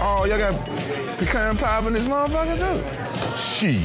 Oh, 0.00 0.26
y'all 0.26 0.38
got 0.38 0.54
pecan 1.18 1.56
pie 1.56 1.86
in 1.86 1.92
this 1.94 2.06
motherfucker 2.06 2.58
too? 2.58 2.80
Shit. 3.38 3.80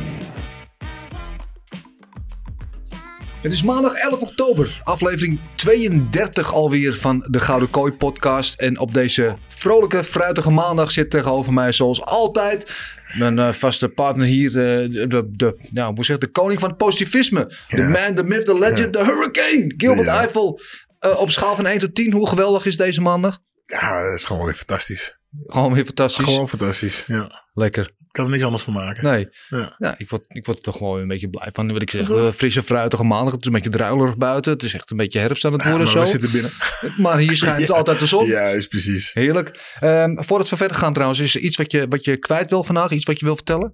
Het 3.42 3.52
is 3.52 3.64
maandag 3.64 3.94
11 3.94 4.22
oktober, 4.22 4.82
aflevering 4.84 5.40
32 5.56 6.54
alweer 6.54 6.96
van 6.96 7.26
de 7.30 7.40
Gouden 7.40 7.70
Kooi 7.70 7.94
podcast. 7.94 8.60
En 8.60 8.80
op 8.80 8.94
deze 8.94 9.38
vrolijke, 9.48 10.04
fruitige 10.04 10.50
maandag 10.50 10.92
zit 10.92 11.10
tegenover 11.10 11.54
mij 11.54 11.72
zoals 11.72 12.02
altijd 12.02 12.72
mijn 13.18 13.40
eh, 13.40 13.52
vaste 13.54 13.90
partner 13.90 14.26
hier, 14.28 14.48
eh, 14.48 14.92
de, 14.92 15.08
de, 15.08 15.30
de, 15.32 15.58
nou, 15.70 15.96
hoe 15.96 16.06
zeg 16.06 16.18
de 16.18 16.28
koning 16.28 16.60
van 16.60 16.70
het 16.70 16.78
positivisme. 16.78 17.52
De 17.68 17.84
man, 17.84 18.16
the 18.16 18.24
myth, 18.24 18.46
the 18.46 18.58
legend, 18.58 18.94
the 18.94 19.04
hurricane. 19.04 19.74
Gilbert 19.78 20.08
Ja. 20.08 20.20
Eiffel. 20.20 20.60
Eh, 21.00 21.20
op 21.20 21.30
schaal 21.30 21.56
van 21.56 21.66
1 21.66 21.80
tot 21.80 21.96
10, 21.96 22.14
hoe 22.14 22.28
geweldig 22.28 22.66
is 22.66 22.78
deze 22.78 23.02
maandag? 23.02 23.40
Ja, 23.66 24.04
dat 24.04 24.14
is 24.14 24.26
gewoon 24.26 24.46
weer 24.46 24.54
fantastisch. 24.54 25.19
Gewoon 25.48 25.74
weer 25.74 25.86
fantastisch. 25.86 26.26
Gewoon 26.26 26.50
fantastisch, 26.50 27.04
ja. 27.08 27.46
Lekker. 27.54 27.86
Ik 27.86 28.16
kan 28.16 28.26
er 28.26 28.32
niks 28.32 28.44
anders 28.44 28.64
van 28.64 28.74
maken. 28.74 29.04
Nee. 29.04 29.30
Ja. 29.48 29.76
Ja, 29.78 29.96
ik 29.98 30.10
word, 30.10 30.26
ik 30.28 30.46
word 30.46 30.58
er 30.58 30.64
toch 30.64 30.78
gewoon 30.78 31.00
een 31.02 31.08
beetje 31.08 31.30
blij 31.30 31.50
van. 31.54 31.72
Wat 31.74 31.82
ik 31.82 31.90
zeg, 31.90 32.10
eh, 32.10 32.32
frisse, 32.32 32.64
fruitige 32.64 33.04
maandag. 33.04 33.32
Het 33.34 33.42
is 33.42 33.48
een 33.48 33.54
beetje 33.54 33.70
druilerig 33.70 34.18
buiten. 34.18 34.52
Het 34.52 34.64
is 34.64 34.74
echt 34.74 34.92
een 34.92 34.98
beetje 34.98 35.20
herfst 35.20 35.46
aan 35.46 35.54
het 35.54 35.64
Ja, 35.64 35.70
worden 35.70 35.86
maar 35.88 35.96
zo. 35.96 36.02
we 36.02 36.08
zitten 36.08 36.32
binnen. 36.32 36.52
Maar 37.06 37.18
hier 37.18 37.36
schijnt 37.38 37.68
Ja. 37.68 37.74
altijd 37.74 38.00
de 38.00 38.06
zon. 38.06 38.26
Juist, 38.26 38.70
precies. 38.70 39.14
Heerlijk. 39.14 39.60
Ehm, 39.80 40.16
voordat 40.24 40.50
we 40.50 40.56
verder 40.58 40.78
gaan 40.78 40.94
trouwens, 40.94 41.20
is 41.20 41.36
er 41.36 41.42
iets 41.42 41.58
wat 41.58 41.72
je, 41.72 41.86
wat 41.90 42.06
je 42.06 42.18
kwijt 42.18 42.50
wil 42.50 42.64
vandaag? 42.64 42.92
Iets 42.92 43.06
wat 43.06 43.20
je 43.20 43.26
wil 43.26 43.36
vertellen? 43.36 43.72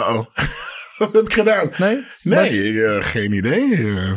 Uh-oh. 0.00 0.26
Wat 0.98 1.12
heb 1.12 1.24
ik 1.24 1.32
gedaan? 1.32 1.70
Nee? 1.78 2.04
Nee, 2.22 2.84
eh, 2.84 3.02
geen 3.04 3.32
idee. 3.32 3.74
eh. 3.74 4.12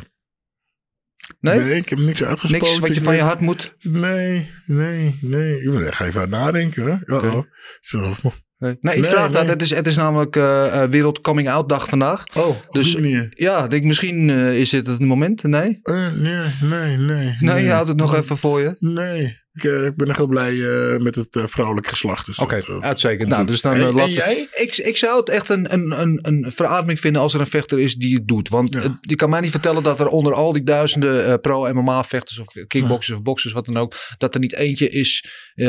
Nee? 1.40 1.60
nee, 1.60 1.76
ik 1.76 1.90
heb 1.90 2.00
niks 2.00 2.24
uitgesproken. 2.24 2.68
Niks 2.68 2.80
wat 2.80 2.94
je 2.94 3.02
van 3.02 3.16
je 3.16 3.22
hart 3.22 3.40
moet? 3.40 3.76
Nee, 3.82 4.50
nee, 4.66 5.18
nee. 5.22 5.62
Ik 5.62 5.94
ga 5.94 6.06
even 6.06 6.22
aan 6.22 6.32
het 6.32 6.40
nadenken 6.40 7.02
hoor. 7.06 7.48
Zo. 7.80 8.16
Nee, 8.60 8.78
nee 8.82 8.96
ik 8.96 9.02
Nee, 9.02 9.12
vraag 9.12 9.32
dat. 9.32 9.48
Het 9.48 9.62
is, 9.62 9.70
het 9.70 9.88
is 9.88 9.96
namelijk 9.96 10.36
eh, 10.36 10.84
Wereld 10.84 11.22
Coming 11.22 11.50
Out 11.50 11.70
Dag 11.70 11.90
vandaag. 11.90 12.24
Oh, 12.34 12.56
Dus-. 12.70 12.98
Ja, 13.30 13.64
ik 13.64 13.70
denk 13.70 13.84
misschien 13.84 14.30
eh, 14.30 14.60
is 14.60 14.70
dit 14.70 14.88
het 14.88 15.00
moment. 15.00 15.44
Nee? 15.44 15.80
Nee, 16.16 16.52
nee, 16.62 16.98
nee. 16.98 17.36
Nee, 17.40 17.64
je 17.64 17.72
houdt 17.72 17.88
het 17.88 17.98
nog 17.98 18.16
even 18.16 18.38
voor 18.38 18.62
je. 18.62 18.76
Nee. 18.80 19.38
Ik, 19.54 19.64
eh, 19.64 19.86
ik 19.86 19.96
ben 19.96 20.16
heel 20.16 20.28
blij 20.28 20.52
eh, 20.62 20.98
met 20.98 21.16
het 21.16 21.36
eh, 21.36 21.44
vrouwelijk 21.46 21.88
geslacht. 21.88 22.26
Dus 22.26 22.40
Oké, 22.40 22.60
uitstekend. 22.82 23.30
Nou, 23.30 23.46
dus 23.46 23.62
dan, 23.62 23.74
En- 23.74 23.82
en 23.82 23.94
laten- 23.94 24.12
jij? 24.14 24.48
Ik, 24.54 24.78
ik 24.78 24.98
zou 24.98 25.20
het 25.20 25.30
echt 25.30 25.50
een, 25.50 25.74
een, 25.74 26.00
een, 26.02 26.20
een 26.22 26.52
verademing 26.56 27.00
vinden 27.00 27.22
als 27.22 27.34
er 27.34 27.40
een 27.40 27.48
vechter 27.48 27.80
is 27.80 27.96
die 27.96 28.16
het 28.16 28.28
doet. 28.28 28.50
Want 28.50 28.74
Ja. 28.74 29.00
je 29.02 29.16
kan 29.16 29.30
mij 29.30 29.40
niet 29.40 29.52
vertellen 29.52 29.84
dat 29.84 30.00
er 30.00 30.08
onder 30.08 30.34
al 30.34 30.54
die 30.54 30.64
duizenden 30.64 31.26
eh, 31.26 31.34
pro-MMA-vechters 31.42 32.40
of 32.40 32.48
kickboxers 32.68 33.18
of 33.18 33.24
boxers, 33.24 33.54
wat 33.54 33.66
dan 33.66 33.78
ook, 33.78 33.96
dat 34.18 34.34
er 34.34 34.40
niet 34.40 34.54
eentje 34.54 34.90
is 34.90 35.26
eh, 35.56 35.68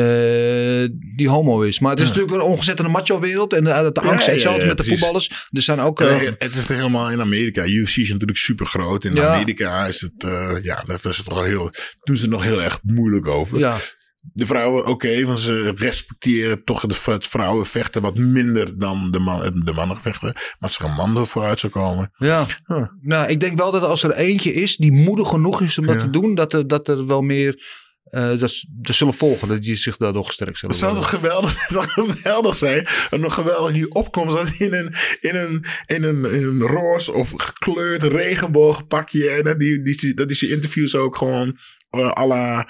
die 1.15 1.29
homo 1.29 1.61
is. 1.61 1.79
Maar 1.79 1.91
het 1.91 1.99
is 1.99 2.05
Ja. 2.07 2.11
natuurlijk 2.13 2.41
een 2.43 2.49
ontzettende 2.49 2.91
macho-wereld 2.91 3.53
en 3.53 3.63
de, 3.63 3.89
de 3.93 4.01
angst. 4.01 4.25
ja, 4.25 4.31
hetzelfde 4.31 4.61
ja, 4.61 4.67
met 4.67 4.77
de 4.77 4.85
voetballers. 4.85 5.47
Er 5.49 5.61
zijn 5.61 5.79
ook... 5.79 6.01
eh, 6.01 6.19
het 6.37 6.55
is 6.55 6.67
helemaal 6.67 7.11
in 7.11 7.21
Amerika. 7.21 7.65
UFC 7.65 7.97
is 7.97 8.09
natuurlijk 8.09 8.37
super 8.37 8.65
groot. 8.65 9.03
In 9.03 9.15
Ja. 9.15 9.27
Amerika 9.33 9.85
is 9.85 10.01
het, 10.01 10.13
eh, 10.23 10.51
ja, 10.61 10.83
dat 10.85 11.01
was 11.01 11.17
het 11.17 11.25
toch 11.25 11.37
al 11.37 11.43
heel, 11.43 11.69
doen 12.03 12.15
ze 12.15 12.21
het 12.21 12.31
nog 12.31 12.43
heel 12.43 12.61
erg 12.61 12.79
moeilijk 12.83 13.27
over. 13.27 13.59
ja, 13.59 13.77
De 14.33 14.45
vrouwen, 14.45 14.85
oké, 14.85 15.25
want 15.25 15.39
ze 15.39 15.71
respecteren 15.75 16.63
toch 16.63 16.81
het, 16.81 17.27
vrouwenvechten 17.27 18.01
wat 18.01 18.17
minder 18.17 18.79
dan 18.79 19.11
de, 19.11 19.19
man, 19.19 19.61
de 19.65 19.73
mannen 19.73 19.97
vechten. 19.97 20.31
Maar 20.33 20.55
als 20.59 20.77
er 20.79 20.85
een 20.85 20.93
man 20.93 21.17
er 21.17 21.27
vooruit 21.27 21.59
zou 21.59 21.71
komen. 21.71 22.11
ja. 22.17 22.45
Huh. 22.65 22.85
Nou, 23.01 23.29
ik 23.29 23.39
denk 23.39 23.57
wel 23.57 23.71
dat 23.71 23.83
als 23.83 24.03
er 24.03 24.13
eentje 24.13 24.53
is 24.53 24.75
die 24.77 24.91
moedig 24.91 25.27
genoeg 25.29 25.61
is 25.61 25.77
om 25.77 25.85
dat 25.85 25.95
Ja. 25.95 26.01
te 26.01 26.09
doen, 26.09 26.35
dat 26.35 26.53
er, 26.53 26.67
dat 26.67 26.87
er 26.87 27.07
wel 27.07 27.21
meer... 27.21 27.63
eh 28.03 28.39
dat, 28.39 28.63
er 28.81 28.93
zullen 28.93 29.13
volgen, 29.13 29.47
dat 29.47 29.61
die 29.61 29.75
zich 29.75 29.97
daardoor 29.97 30.25
gesterkt 30.25 30.57
zullen 30.57 30.75
Dat 30.79 30.83
zou 30.89 30.95
toch 31.01 31.09
geweldig, 31.09 31.53
dat 31.67 31.85
zou 31.93 32.07
geweldig 32.07 32.55
zijn. 32.55 32.87
En 33.09 33.19
nog 33.19 33.33
geweldig 33.33 33.73
die 33.73 33.91
opkomst 33.93 34.35
dat 34.35 34.49
in 34.57 34.73
een, 34.73 34.93
in 35.19 35.35
een, 35.35 35.65
in 35.85 36.03
een, 36.03 36.25
in 36.25 36.43
een 36.43 36.61
roze 36.61 37.11
of 37.11 37.33
gekleurd 37.35 38.03
regenboogpakje. 38.03 39.29
En 39.29 39.43
dat 39.43 39.59
die, 39.59 39.81
die, 39.81 40.13
dat 40.13 40.27
die 40.27 40.37
zijn 40.37 40.51
interviews 40.51 40.95
ook 40.95 41.15
gewoon 41.15 41.57
uh, 41.91 42.11
à 42.11 42.25
la 42.27 42.67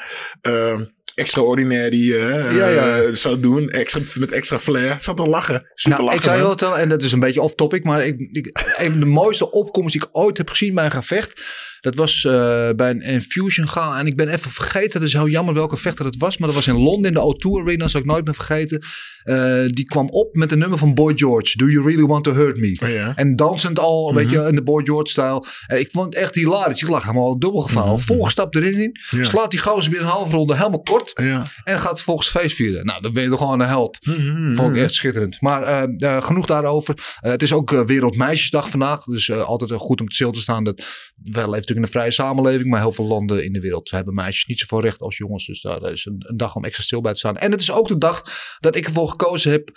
eh, 1.15 1.23
extraordinary 1.23 2.13
eh, 2.13 2.55
Ja, 2.55 2.67
ja. 2.67 3.01
eh, 3.01 3.13
zou 3.13 3.39
doen. 3.39 3.69
Extra, 3.69 4.01
met 4.15 4.31
extra 4.31 4.59
flair. 4.59 4.97
Zat 4.99 5.17
te 5.17 5.27
lachen. 5.27 5.69
Super 5.73 5.99
nou, 5.99 6.03
lachen. 6.03 6.19
ik 6.19 6.25
zou 6.25 6.41
je 6.41 6.47
vertellen, 6.47 6.77
en 6.77 6.89
dat 6.89 7.03
is 7.03 7.11
een 7.11 7.19
beetje 7.19 7.41
off-topic, 7.41 7.83
maar 7.83 8.05
ik, 8.05 8.19
ik, 8.31 8.49
een 8.77 8.91
van 8.91 8.99
de 8.99 9.05
mooiste 9.05 9.51
opkomsten 9.51 9.99
die 9.99 10.09
ik 10.09 10.15
ooit 10.17 10.37
heb 10.37 10.49
gezien 10.49 10.75
bij 10.75 10.85
een 10.85 10.91
gevecht, 10.91 11.41
dat 11.81 11.95
was 11.95 12.25
eh, 12.25 12.69
bij 12.75 12.89
een 12.89 13.01
Infusion 13.01 13.67
gaan. 13.67 13.97
En 13.97 14.07
ik 14.07 14.15
ben 14.15 14.29
even 14.29 14.51
vergeten, 14.51 14.99
het 14.99 15.07
is 15.07 15.13
heel 15.13 15.27
jammer 15.27 15.53
welke 15.53 15.77
vechter 15.77 16.05
het 16.05 16.17
was, 16.17 16.37
maar 16.37 16.47
dat 16.47 16.57
was 16.57 16.67
in 16.67 16.77
Londen 16.77 17.13
in 17.13 17.13
de 17.13 17.35
O2 17.35 17.61
Arena, 17.61 17.77
dat 17.77 17.91
zal 17.91 17.99
ik 17.99 18.05
nooit 18.05 18.25
meer 18.25 18.33
vergeten. 18.33 18.83
Eh, 19.23 19.65
die 19.65 19.85
kwam 19.85 20.09
op 20.09 20.35
met 20.35 20.51
een 20.51 20.59
nummer 20.59 20.77
van 20.77 20.93
Boy 20.93 21.17
George, 21.17 21.57
Do 21.57 21.65
You 21.65 21.85
Really 21.85 22.05
Want 22.05 22.23
To 22.23 22.33
Hurt 22.33 22.57
Me? 22.57 22.79
Oh, 22.83 22.89
ja. 22.89 23.15
En 23.15 23.35
dansend 23.35 23.79
al, 23.79 24.15
weet 24.15 24.29
je, 24.29 24.39
in 24.39 24.55
de 24.55 24.63
Boy 24.63 24.85
George-stijl. 24.85 25.45
Ik 25.67 25.89
vond 25.91 26.05
het 26.05 26.23
echt 26.23 26.35
hilarisch. 26.35 26.81
Ik 26.81 26.87
lag 26.87 27.03
helemaal 27.03 27.39
dubbel 27.39 27.61
gevouwen. 27.61 27.99
Volgestapt 27.99 28.55
erin 28.55 28.81
in. 28.81 28.91
Ja. 29.09 29.23
Slaat 29.23 29.51
die 29.51 29.59
gozer 29.59 29.91
weer 29.91 30.01
een 30.01 30.05
halve 30.05 30.35
ronde 30.35 30.55
helemaal 30.55 30.81
kort. 30.81 31.11
Ja. 31.23 31.45
En 31.63 31.79
gaat 31.79 31.95
vervolgens 31.95 32.29
feest 32.29 32.55
vieren. 32.55 32.85
Nou, 32.85 33.01
dan 33.01 33.13
ben 33.13 33.23
je 33.23 33.29
toch 33.29 33.39
gewoon 33.39 33.59
een 33.59 33.67
held. 33.67 34.05
Mhm. 34.05 34.55
Vond 34.55 34.75
ik 34.75 34.81
echt 34.81 34.93
schitterend. 34.93 35.41
Maar 35.41 35.63
eh, 35.63 36.23
genoeg 36.23 36.45
daarover. 36.45 37.17
Het 37.19 37.41
is 37.41 37.53
ook 37.53 37.69
Wereldmeisjesdag 37.69 38.69
vandaag. 38.69 39.03
Dus 39.03 39.31
altijd 39.31 39.71
goed 39.71 40.01
om 40.01 40.07
te 40.07 40.15
stil 40.15 40.31
te 40.31 40.39
staan. 40.39 40.63
Dat, 40.63 40.83
we 41.15 41.49
leven 41.49 41.70
natuurlijk 41.73 41.93
in 41.93 42.01
een 42.01 42.11
vrije 42.11 42.27
samenleving. 42.27 42.69
Maar 42.69 42.79
heel 42.79 42.91
veel 42.91 43.05
landen 43.05 43.43
in 43.43 43.53
de 43.53 43.59
wereld 43.59 43.91
hebben 43.91 44.13
meisjes 44.13 44.45
niet 44.45 44.59
zoveel 44.59 44.81
recht 44.81 44.99
als 45.01 45.17
jongens. 45.17 45.45
Dus 45.45 45.61
daar 45.61 45.91
is 45.91 46.05
een, 46.05 46.23
een 46.27 46.37
dag 46.37 46.55
om 46.55 46.65
extra 46.65 46.83
stil 46.83 47.01
bij 47.01 47.13
te 47.13 47.19
staan. 47.19 47.37
En 47.37 47.51
het 47.51 47.61
is 47.61 47.71
ook 47.71 47.87
de 47.87 47.97
dag 47.97 48.23
dat 48.59 48.75
ik 48.75 48.85
ervoor 48.85 49.09
gekozen 49.09 49.51
heb 49.51 49.71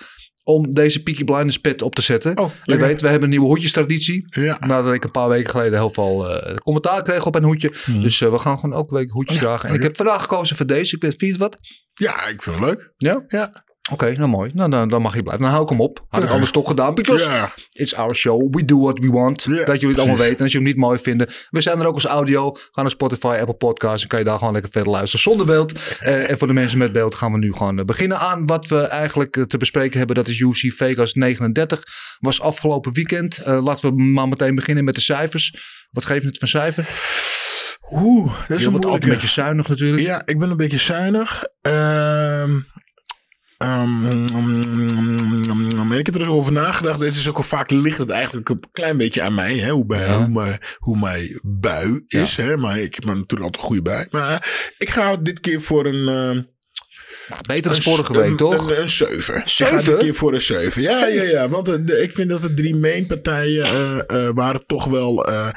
om 0.45 0.71
deze 0.71 1.03
Peaky 1.03 1.25
Blinders 1.25 1.59
pet 1.59 1.83
op 1.83 1.95
te 1.95 2.03
zetten. 2.03 2.39
Oh, 2.39 2.51
Je 2.65 2.77
weet, 2.77 3.01
we 3.01 3.07
hebben 3.09 3.25
een 3.25 3.31
nieuwe 3.31 3.47
hoedjestraditie. 3.47 4.25
Ja. 4.29 4.57
Nadat 4.61 4.95
ik 4.95 5.05
een 5.05 5.11
paar 5.11 5.29
weken 5.29 5.51
geleden 5.51 5.79
heel 5.79 5.91
veel 5.91 6.31
eh, 6.31 6.55
commentaar 6.57 7.03
kreeg 7.03 7.27
op 7.27 7.33
mijn 7.33 7.45
hoedje. 7.45 7.73
Dus 7.87 8.21
eh, 8.21 8.31
we 8.31 8.39
gaan 8.39 8.59
gewoon 8.59 8.77
elke 8.77 8.95
week 8.95 9.11
hoedjes 9.11 9.39
dragen. 9.39 9.69
En 9.69 9.75
ik 9.75 9.83
heb 9.83 9.97
vandaag 9.97 10.21
gekozen 10.21 10.57
voor 10.57 10.67
deze. 10.67 10.97
Ik 10.97 11.03
weet, 11.03 11.15
vind 11.19 11.37
je 11.37 11.43
het 11.43 11.53
wat? 11.53 11.59
ja, 11.95 12.27
ik 12.27 12.43
vind 12.43 12.57
het 12.57 12.65
leuk. 12.65 12.93
Ja? 12.97 13.23
Ja. 13.27 13.64
Oké, 13.93 14.13
nou 14.13 14.29
mooi. 14.29 14.51
Nou, 14.55 14.71
dan, 14.71 14.89
dan 14.89 15.03
mag 15.03 15.15
je 15.15 15.23
blijven. 15.23 15.43
Dan 15.43 15.53
hou 15.53 15.65
ik 15.65 15.71
hem 15.71 15.81
op. 15.81 16.05
Had 16.09 16.23
ik 16.23 16.29
anders 16.29 16.51
toch 16.51 16.69
gedaan. 16.69 16.95
Because 16.95 17.49
it's 17.73 17.95
our 17.95 18.15
show. 18.15 18.55
We 18.55 18.65
do 18.65 18.81
what 18.81 18.99
we 18.99 19.11
want. 19.11 19.45
Dat 19.67 19.81
jullie 19.81 19.89
het 19.89 19.99
allemaal 19.99 20.17
weten. 20.17 20.37
En 20.37 20.43
als 20.43 20.53
je 20.53 20.59
hem 20.59 20.67
niet 20.67 20.77
mooi 20.77 20.99
vinden. 20.99 21.29
We 21.51 21.61
zijn 21.61 21.81
er 21.81 21.87
ook 21.87 21.95
als 21.95 22.05
audio. 22.05 22.51
Ga 22.51 22.81
naar 22.81 22.91
Spotify, 22.91 23.37
Apple 23.41 23.55
Podcasts. 23.55 24.03
En 24.03 24.09
kan 24.09 24.19
je 24.19 24.25
daar 24.25 24.39
gewoon 24.39 24.53
lekker 24.53 24.71
verder 24.71 24.93
luisteren 24.93 25.21
zonder 25.21 25.47
beeld. 25.47 25.73
Eh, 25.99 26.31
en 26.31 26.39
voor 26.39 26.47
de 26.47 26.55
mensen 26.55 26.79
met 26.79 26.93
beeld 26.93 27.15
gaan 27.15 27.33
we 27.33 27.39
nu 27.39 27.53
gewoon 27.53 27.79
eh, 27.79 27.85
beginnen 27.85 28.19
aan 28.19 28.47
wat 28.47 28.67
we 28.67 28.81
eigenlijk 28.81 29.37
eh, 29.37 29.43
te 29.43 29.57
bespreken 29.57 29.99
hebben. 29.99 30.17
Dat 30.17 30.29
is 30.29 30.41
UFC 30.41 30.73
Vegas 30.73 31.15
39. 31.15 31.83
Was 32.21 32.41
afgelopen 32.41 32.93
weekend. 32.93 33.41
Laten 33.45 33.89
we 33.89 34.03
maar 34.03 34.29
meteen 34.29 34.55
beginnen 34.55 34.85
met 34.85 34.95
de 34.95 35.01
cijfers. 35.01 35.55
Wat 35.91 36.09
je 36.09 36.15
het 36.15 36.39
van 36.39 36.49
cijfer? 36.49 36.87
Oeh, 37.91 38.33
dat 38.49 38.57
is 38.57 38.63
Je 38.63 38.69
een 38.69 38.75
altijd 38.75 39.03
een 39.03 39.09
beetje 39.09 39.27
zuinig 39.27 39.69
natuurlijk. 39.69 40.03
Ja, 40.03 40.23
ik 40.25 40.39
ben 40.39 40.51
een 40.51 40.57
beetje 40.57 40.79
zuinig. 40.79 41.45
Ehm 41.61 42.59
um, 43.65 44.05
ik 45.93 46.07
heb 46.07 46.15
er 46.15 46.31
over 46.31 46.53
nagedacht. 46.53 47.01
Dit 47.01 47.15
is 47.17 47.29
ook 47.29 47.37
al 47.37 47.43
vaak 47.43 47.71
ligt 47.71 47.99
het 47.99 48.11
eigenlijk 48.11 48.49
een 48.49 48.61
klein 48.73 48.97
beetje 48.97 49.23
aan 49.23 49.35
mij. 49.35 49.57
Hè, 49.57 49.71
hoe, 49.71 49.87
bij, 49.87 50.15
hoe, 50.15 50.29
mijn, 50.29 50.59
hoe 50.79 50.99
mijn 50.99 51.41
bui 51.43 52.05
is. 52.07 52.37
Hè, 52.37 52.57
maar 52.57 52.79
ik 52.79 52.95
heb 52.95 53.05
natuurlijk 53.05 53.43
altijd 53.43 53.57
een 53.57 53.63
goede 53.69 53.83
bui. 53.83 54.07
Maar 54.11 54.73
ik 54.79 54.91
ga 54.91 55.17
dit 55.17 55.41
keer 55.41 55.61
voor 55.61 55.87
een. 55.87 56.35
Uh, 56.35 56.43
Beter 57.47 57.71
dan 57.71 57.83
vorige 57.83 58.13
week, 58.13 58.31
een- 58.31 58.37
toch? 58.37 58.71
Een, 58.71 58.81
een 58.81 58.89
7. 58.89 59.37
Ik 59.37 59.43
ga 59.47 59.65
een 59.93 59.99
keer 59.99 60.15
voor 60.15 60.35
een 60.35 60.43
7. 60.43 60.83
Ja, 60.83 61.07
ja, 61.07 61.23
ja. 61.23 61.49
Want 61.49 61.69
eh, 61.69 61.75
de- 61.81 62.03
ik 62.03 62.13
vind 62.13 62.29
dat 62.29 62.43
de 62.43 62.55
drie 62.55 62.75
mainpartijen 62.77 63.65
eh, 63.65 63.99
eh, 64.27 64.35
waren 64.35 64.67
toch 64.67 64.85
wel 64.85 65.27
eh, 65.27 65.49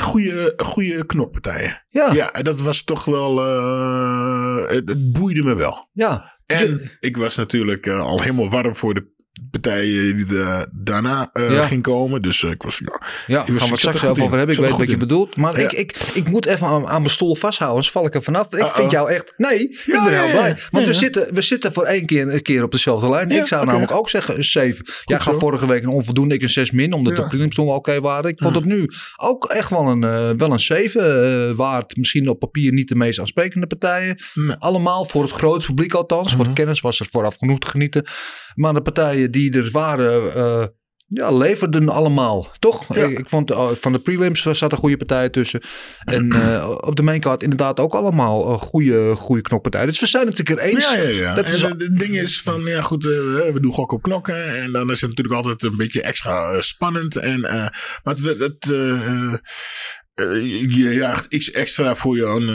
goede, 0.00 0.52
goede 0.56 1.06
knoppartijen. 1.06 1.84
Ja. 1.88 2.12
Ja, 2.12 2.32
en 2.32 2.44
dat 2.44 2.60
was 2.60 2.82
toch 2.84 3.04
wel... 3.04 3.40
eh, 3.44 4.68
het, 4.68 4.88
het 4.88 5.12
boeide 5.12 5.42
me 5.42 5.54
wel. 5.54 5.88
Ja. 5.92 6.38
En 6.50 6.90
ik 7.00 7.16
was 7.16 7.36
natuurlijk 7.36 7.86
eh, 7.86 8.00
al 8.00 8.20
helemaal 8.20 8.50
warm 8.50 8.76
voor 8.76 8.94
de 8.94 9.06
partijen 9.50 10.16
die 10.16 10.26
de, 10.26 10.66
daarna 10.72 11.30
eh 11.32 11.50
Ja. 11.50 11.62
ging 11.62 11.82
komen. 11.82 12.22
Dus 12.22 12.42
eh, 12.44 12.50
ik 12.50 12.62
was... 12.62 12.78
Ja, 12.78 13.00
Ja, 13.26 13.40
ik 13.40 13.46
daar 13.46 13.54
was- 13.54 13.62
gaan 13.62 13.70
we 13.72 13.78
straks 13.78 14.02
er 14.02 14.08
over 14.10 14.22
hebben. 14.38 14.54
Ik 14.56 14.60
weet 14.60 14.76
wat 14.76 14.88
je 14.88 14.96
bedoelt. 14.96 15.36
Maar 15.36 15.60
Ja. 15.60 15.64
ik, 15.64 15.72
ik, 15.72 15.96
ik 16.14 16.28
moet 16.28 16.46
even 16.46 16.66
aan, 16.66 16.86
aan 16.86 17.00
mijn 17.00 17.10
stoel 17.14 17.34
vasthouden, 17.34 17.68
anders 17.76 17.90
val 17.90 18.06
ik 18.06 18.14
er 18.14 18.22
vanaf. 18.22 18.54
Ik 18.54 18.70
vind 18.74 18.90
jou 18.90 19.10
echt... 19.10 19.34
Nee, 19.36 19.58
ik 19.68 19.84
ben 19.86 20.18
heel 20.22 20.30
blij. 20.30 20.56
Want 20.70 20.86
we, 20.86 20.94
zitten, 20.94 21.34
we 21.34 21.42
zitten 21.42 21.72
voor 21.72 21.84
één 21.84 22.06
keer, 22.06 22.34
een 22.34 22.42
keer 22.42 22.62
op 22.62 22.70
dezelfde 22.70 23.08
lijn. 23.10 23.30
Ik 23.30 23.46
zou 23.46 23.66
namelijk 23.66 23.92
ook 23.92 24.08
zeggen 24.08 24.36
een 24.36 24.44
7. 24.44 24.84
Jij 25.04 25.20
gaf 25.20 25.38
vorige 25.38 25.66
week 25.66 25.82
een 25.82 25.88
onvoldoende, 25.88 26.34
ik 26.34 26.42
een 26.42 26.50
6 26.50 26.70
min. 26.70 26.92
Omdat 26.92 27.16
de 27.16 27.26
prelims 27.26 27.54
toen 27.54 27.68
oké 27.68 28.00
waren. 28.00 28.30
Ik 28.30 28.38
vond 28.42 28.54
het 28.54 28.64
nu 28.64 28.86
ook 29.16 29.44
echt 29.44 29.70
wel 29.70 29.86
een, 29.86 30.04
eh, 30.04 30.30
wel 30.36 30.52
een 30.52 30.60
7 30.60 31.48
eh, 31.50 31.56
waard. 31.56 31.96
Misschien 31.96 32.28
op 32.28 32.38
papier 32.38 32.72
niet 32.72 32.88
de 32.88 32.94
meest 32.96 33.20
aansprekende 33.20 33.66
partijen. 33.66 34.22
Nee. 34.34 34.56
Allemaal 34.58 35.04
voor 35.04 35.22
het 35.22 35.32
grote 35.32 35.66
publiek 35.66 35.94
althans. 35.94 36.34
Voor 36.34 36.44
de 36.44 36.52
kennis 36.52 36.80
was 36.80 37.00
er 37.00 37.06
vooraf 37.10 37.36
genoeg 37.38 37.58
te 37.58 37.66
genieten. 37.66 38.04
Maar 38.54 38.74
de 38.74 38.80
partijen 38.82 39.19
die 39.28 39.52
er 39.52 39.70
waren... 39.70 40.34
eh, 40.34 40.64
ja, 41.12 41.32
leverden 41.32 41.88
allemaal, 41.88 42.48
toch? 42.58 42.94
Ja. 42.94 43.04
Ik, 43.04 43.18
ik 43.18 43.28
vond 43.28 43.50
eh, 43.50 43.68
van 43.80 43.92
de 43.92 43.98
prelims 43.98 44.42
zat 44.42 44.72
een 44.72 44.78
goede 44.78 44.96
partij 44.96 45.28
tussen. 45.28 45.60
En 46.04 46.32
eh, 46.32 46.76
op 46.88 46.96
de 46.96 47.02
maincard 47.02 47.42
inderdaad 47.42 47.80
ook 47.80 47.94
allemaal 47.94 48.52
een 48.52 48.58
goede, 48.58 49.14
goede 49.14 49.42
knokpartij. 49.42 49.86
Dus 49.86 50.00
we 50.00 50.06
zijn 50.06 50.26
het 50.26 50.38
een 50.38 50.44
keer 50.44 50.58
eens. 50.58 50.92
Ja, 50.92 50.98
ja, 50.98 51.08
ja. 51.08 51.34
Dat 51.34 51.44
en 51.44 51.54
is, 51.54 51.62
het 51.62 51.96
ding 51.96 52.16
is 52.16 52.40
van, 52.42 52.62
ja 52.62 52.82
goed, 52.82 53.04
we 53.04 53.58
doen 53.60 53.72
gok 53.72 53.92
op 53.92 54.02
knokken. 54.02 54.62
En 54.62 54.72
dan 54.72 54.90
is 54.90 55.00
het 55.00 55.10
natuurlijk 55.10 55.36
altijd 55.36 55.62
een 55.62 55.76
beetje 55.76 56.02
extra 56.02 56.60
spannend. 56.62 57.16
En, 57.16 57.40
maar 57.40 58.14
het, 58.14 58.38
het, 58.38 58.66
eh, 60.20 60.26
eh, 60.36 60.62
eh, 60.62 60.74
je 60.76 60.94
jaagt 60.94 61.26
iets 61.32 61.50
extra 61.50 61.96
voor 61.96 62.16
jouw, 62.16 62.40
uh, 62.40 62.48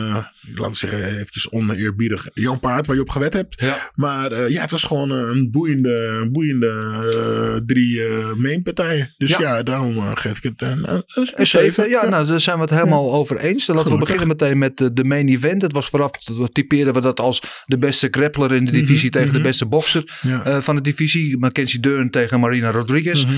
laten 0.56 0.72
we 0.72 0.76
zeggen, 0.78 1.06
eventjes 1.06 1.50
oneerbiedig, 1.52 2.28
jouw 2.34 2.60
paard 2.60 2.88
waar 2.88 2.96
je 2.96 3.02
op 3.02 3.10
gewet 3.10 3.34
hebt. 3.34 3.62
Ja. 3.62 3.92
Maar 3.96 4.32
eh, 4.32 4.50
ja, 4.50 4.62
het 4.62 4.72
was 4.72 4.84
gewoon 4.84 5.12
eh, 5.12 5.18
een 5.18 5.52
boeiende, 5.52 6.20
een 6.22 6.32
boeiende 6.32 6.68
eh, 6.68 7.62
drie 7.66 8.04
eh 8.04 8.34
mainpartijen. 8.34 9.14
Dus 9.18 9.30
Ja. 9.30 9.40
ja, 9.40 9.64
daarom 9.64 9.96
eh, 9.98 10.12
geef 10.16 10.38
ik 10.38 10.44
het 10.44 10.62
een, 10.62 10.92
een, 10.94 11.04
een 11.16 11.28
een 11.36 11.48
zeven. 11.48 11.90
Ja, 11.90 12.10
nou, 12.10 12.26
daar 12.28 12.42
zijn 12.42 12.56
we 12.56 12.62
het 12.62 12.72
helemaal 12.72 13.14
over 13.14 13.38
eens. 13.38 13.66
Dan 13.66 13.76
laten 13.76 13.92
we 13.92 13.98
beginnen 14.00 14.28
meteen 14.28 14.58
met 14.58 14.78
de, 14.78 15.04
main 15.04 15.28
event. 15.30 15.62
Het 15.62 15.72
was 15.72 15.90
vooraf, 15.90 16.12
typeerden 16.52 16.94
we 16.94 17.02
dat 17.02 17.20
als 17.20 17.42
de 17.66 17.78
beste 17.78 18.08
grappler 18.12 18.54
in 18.54 18.66
de 18.66 18.72
divisie 18.72 19.10
tegen 19.10 19.34
de 19.34 19.42
beste 19.42 19.66
bokser 19.66 20.04
Mhm, 20.22 20.34
Ja. 20.34 20.44
eh, 20.46 20.62
van 20.62 20.76
de 20.76 20.82
divisie. 20.82 21.38
Mackenzie 21.38 21.80
Dern 21.80 22.10
tegen 22.10 22.40
Marina 22.40 22.72
Rodriguez. 22.72 23.26
Mhm. 23.26 23.34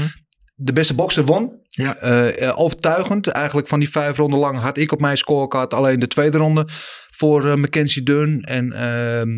De 0.59 0.73
beste 0.73 0.93
bokser 0.93 1.25
won. 1.25 1.51
Ja. 1.67 1.95
Eh, 1.95 2.47
eh, 2.47 2.59
overtuigend. 2.59 3.27
Eigenlijk 3.27 3.67
van 3.67 3.79
die 3.79 3.89
vijf 3.89 4.17
ronden 4.17 4.39
lang 4.39 4.59
had 4.59 4.77
ik 4.77 4.91
op 4.91 4.99
mijn 4.99 5.17
scorecard 5.17 5.73
alleen 5.73 5.99
de 5.99 6.07
tweede 6.07 6.37
ronde 6.37 6.67
voor 7.09 7.49
eh, 7.49 7.55
Mackenzie 7.55 8.03
Dern. 8.03 8.41
En 8.41 8.71
ehm 8.73 9.29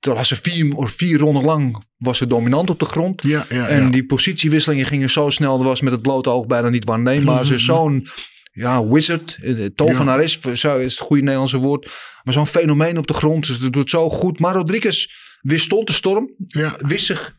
toen 0.00 0.14
was 0.14 0.28
ze 0.28 0.36
vier, 0.36 0.76
of 0.76 0.90
vier 0.90 1.18
ronden 1.18 1.44
lang 1.44 1.84
was 1.96 2.18
ze 2.18 2.26
dominant 2.26 2.70
op 2.70 2.78
de 2.78 2.84
grond. 2.84 3.22
Ja, 3.22 3.44
ja, 3.48 3.66
En 3.66 3.90
die 3.90 4.06
positiewisselingen 4.06 4.86
gingen 4.86 5.10
zo 5.10 5.30
snel. 5.30 5.56
Dat 5.56 5.66
was 5.66 5.80
met 5.80 5.92
het 5.92 6.02
blote 6.02 6.30
oog 6.30 6.46
bijna 6.46 6.68
niet 6.68 6.84
waarneembaar. 6.84 7.44
Ze 7.44 7.54
is 7.54 7.64
zo'n 7.64 8.06
ja, 8.52 8.86
wizard. 8.86 9.38
Tovenares 9.74 10.40
zo 10.40 10.78
is 10.78 10.92
het 10.92 11.00
goede 11.00 11.22
Nederlandse 11.22 11.58
woord. 11.58 11.90
Maar 12.22 12.34
zo'n 12.34 12.46
fenomeen 12.46 12.98
op 12.98 13.06
de 13.06 13.14
grond. 13.14 13.46
Ze 13.46 13.58
doet 13.58 13.74
het 13.74 13.90
zo 13.90 14.10
goed. 14.10 14.38
Maar 14.38 14.54
Rodriguez 14.54 15.06
weerstond 15.40 15.86
de 15.86 15.92
storm. 15.92 16.34
ja. 16.36 16.76
Wist 16.78 17.06
zich 17.06 17.38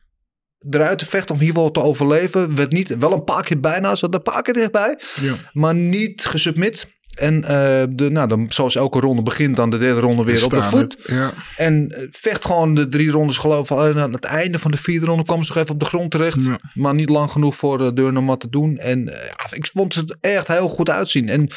eruit 0.70 1.00
te 1.00 1.06
vechten 1.06 1.36
om 1.36 1.42
hier 1.42 1.54
wel 1.54 1.72
te 1.72 1.82
overleven. 1.82 2.56
Werd 2.56 2.72
niet, 2.72 2.98
wel 2.98 3.14
een 3.14 3.24
paar 3.24 3.44
keer 3.44 3.60
bijna. 3.60 3.96
Zat 3.96 4.14
een 4.14 4.22
paar 4.22 4.42
keer 4.42 4.54
dichtbij. 4.54 5.00
ja. 5.22 5.34
Maar 5.54 5.76
niet 5.76 6.26
gesubmit. 6.26 6.88
En 7.12 7.44
eh, 7.44 7.84
de, 7.90 8.10
nou, 8.10 8.28
dan, 8.28 8.46
zoals 8.50 8.76
elke 8.76 9.00
ronde 9.00 9.22
begint, 9.22 9.56
dan 9.56 9.70
de 9.70 9.78
derde 9.78 10.00
ronde 10.00 10.24
weer 10.24 10.44
op 10.44 10.50
de 10.50 10.62
voet. 10.62 10.80
het, 10.80 10.98
Ja. 11.06 11.34
En 11.56 11.92
eh, 11.92 12.08
vecht 12.12 12.46
gewoon 12.46 12.76
de 12.76 12.90
drie 12.90 13.12
rondes 13.12 13.38
geloof 13.38 13.72
ik. 13.72 13.78
En 13.78 14.00
aan 14.00 14.14
het 14.14 14.24
einde 14.24 14.60
van 14.60 14.72
de 14.72 14.78
vierde 14.78 15.06
ronde 15.06 15.24
kwam 15.24 15.44
ze 15.44 15.52
nog 15.54 15.64
even 15.64 15.74
op 15.74 15.80
de 15.80 15.86
grond 15.86 16.12
terecht. 16.12 16.44
Ja. 16.44 16.60
Maar 16.74 16.94
niet 16.94 17.10
lang 17.10 17.32
genoeg 17.32 17.56
voor 17.56 17.82
uh, 17.82 17.90
Deurne 17.94 18.20
om 18.20 18.26
wat 18.26 18.40
te 18.40 18.50
doen. 18.50 18.78
En 18.78 19.14
eh, 19.14 19.46
ik 19.52 19.70
vond 19.74 19.96
het 19.96 20.18
echt 20.22 20.48
heel 20.48 20.68
goed 20.70 20.90
uitzien. 20.90 21.30
En 21.30 21.48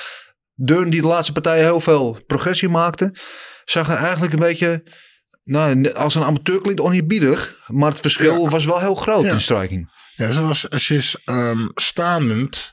Deurne 0.55 0.91
die 0.91 1.01
de 1.01 1.07
laatste 1.07 1.33
partij 1.33 1.59
heel 1.59 1.81
veel 1.81 2.19
progressie 2.27 2.69
maakte. 2.69 3.15
Zag 3.65 3.89
er 3.89 3.97
eigenlijk 3.97 4.33
een 4.33 4.39
beetje... 4.39 4.83
Nou, 5.45 5.93
als 5.93 6.15
een 6.15 6.23
amateur 6.23 6.61
klinkt 6.61 6.81
oneerbiedig. 6.81 7.57
Maar 7.67 7.91
het 7.91 8.01
verschil 8.01 8.43
Ja. 8.43 8.49
was 8.49 8.65
wel 8.65 8.81
heel 8.81 8.95
groot 8.95 9.25
Ja. 9.25 9.33
in 9.33 9.41
striking. 9.41 9.93
Ja, 10.17 10.33
zoals 10.33 10.61
ze 10.61 10.95
is 10.95 11.17
ehm 11.25 11.69
staand. 11.75 12.73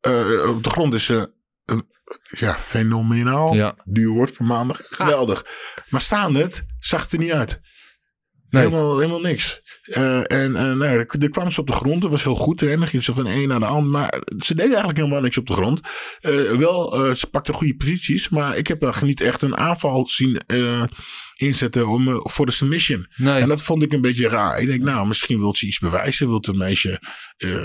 eh, 0.00 0.48
op 0.48 0.64
de 0.64 0.70
grond 0.70 0.94
is 0.94 1.04
ze 1.04 1.32
een, 1.64 1.88
ja, 2.30 2.54
fenomenaal. 2.58 3.54
Ja. 3.54 3.74
Duur 3.84 4.08
woord 4.08 4.30
voor 4.30 4.46
maandag. 4.46 4.80
Geweldig. 4.90 5.46
Maar 5.88 6.00
staand 6.00 6.62
zag 6.78 7.02
het 7.02 7.12
er 7.12 7.18
niet 7.18 7.32
uit. 7.32 7.60
Nee. 8.48 8.62
Helemaal, 8.62 8.98
helemaal 8.98 9.20
niks. 9.20 9.60
Eh, 9.82 10.18
en 10.18 10.26
en 10.30 10.52
nou, 10.52 10.84
ja, 10.84 10.90
er, 10.90 11.06
er 11.18 11.28
kwam 11.30 11.50
ze 11.50 11.60
op 11.60 11.66
de 11.66 11.72
grond. 11.72 12.02
Dat 12.02 12.10
was 12.10 12.24
heel 12.24 12.34
goed. 12.34 12.62
En 12.62 12.78
dan 12.78 12.86
ging 12.88 13.04
ze 13.04 13.14
van 13.14 13.24
de 13.24 13.30
een 13.34 13.48
naar 13.48 13.58
de 13.60 13.66
ander. 13.66 13.90
Maar 13.90 14.22
ze 14.38 14.54
deed 14.54 14.66
eigenlijk 14.66 14.98
helemaal 14.98 15.20
niks 15.20 15.38
op 15.38 15.46
de 15.46 15.52
grond. 15.52 15.80
Eh, 16.20 16.32
wel, 16.50 16.94
eh, 17.06 17.14
ze 17.14 17.26
pakte 17.26 17.52
goede 17.52 17.76
posities. 17.76 18.28
Maar 18.28 18.56
ik 18.56 18.66
heb 18.66 18.82
er 18.82 18.98
niet 19.02 19.20
echt 19.20 19.42
een 19.42 19.56
aanval 19.56 20.06
zien 20.06 20.36
eh, 20.46 20.82
inzetten 21.34 21.88
om, 21.88 22.08
eh, 22.08 22.20
voor 22.22 22.46
de 22.46 22.52
submission. 22.52 23.06
Nee. 23.16 23.40
En 23.40 23.48
dat 23.48 23.62
vond 23.62 23.82
ik 23.82 23.92
een 23.92 24.00
beetje 24.00 24.28
raar. 24.28 24.60
Ik 24.60 24.66
denk, 24.66 24.82
nou, 24.82 25.06
misschien 25.06 25.38
wil 25.38 25.56
ze 25.56 25.66
iets 25.66 25.78
bewijzen. 25.78 26.26
Wil 26.26 26.36
het 26.36 26.56
meisje 26.56 27.00
eh, 27.36 27.64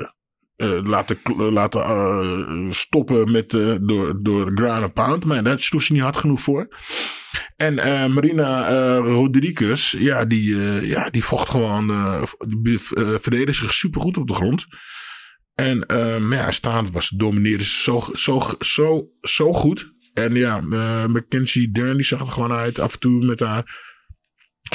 eh, 0.56 0.80
laten, 0.84 1.20
laten 1.38 2.74
stoppen 2.74 3.32
met, 3.32 3.50
door, 3.82 4.24
door 4.24 4.52
ground 4.56 4.84
and 4.84 4.94
pound. 4.94 5.26
Maar 5.26 5.44
daar 5.44 5.60
sloeg 5.60 5.84
ze 5.84 5.94
niet 5.94 6.02
hard 6.02 6.18
genoeg 6.18 6.42
voor. 6.42 6.78
En 7.56 7.76
Marina 8.14 8.98
Rodriguez, 8.98 9.92
ja 9.92 10.26
die, 10.26 10.56
ja, 10.86 11.10
die 11.10 11.24
vocht 11.24 11.50
gewoon, 11.50 11.92
die, 12.62 12.80
verdedigde 13.20 13.54
zich 13.54 13.74
supergoed 13.74 14.18
op 14.18 14.28
de 14.28 14.34
grond. 14.34 14.66
En 15.56 15.86
ja, 16.30 16.52
staand 16.52 16.92
was 16.92 17.10
domineerde 17.10 17.64
ze 17.64 17.82
zo, 17.82 18.04
zo, 18.14 18.42
zo, 18.60 19.10
zo 19.22 19.54
goed. 19.54 19.94
En 20.24 20.34
ja, 20.36 20.58
eh, 20.72 21.06
Mackenzie 21.06 21.72
Dern 21.72 21.96
die 21.96 22.06
zag 22.06 22.20
er 22.22 22.28
gewoon 22.28 22.52
uit 22.52 22.80
af 22.80 22.94
en 22.94 23.00
toe 23.00 23.26
met 23.26 23.40
haar 23.40 23.88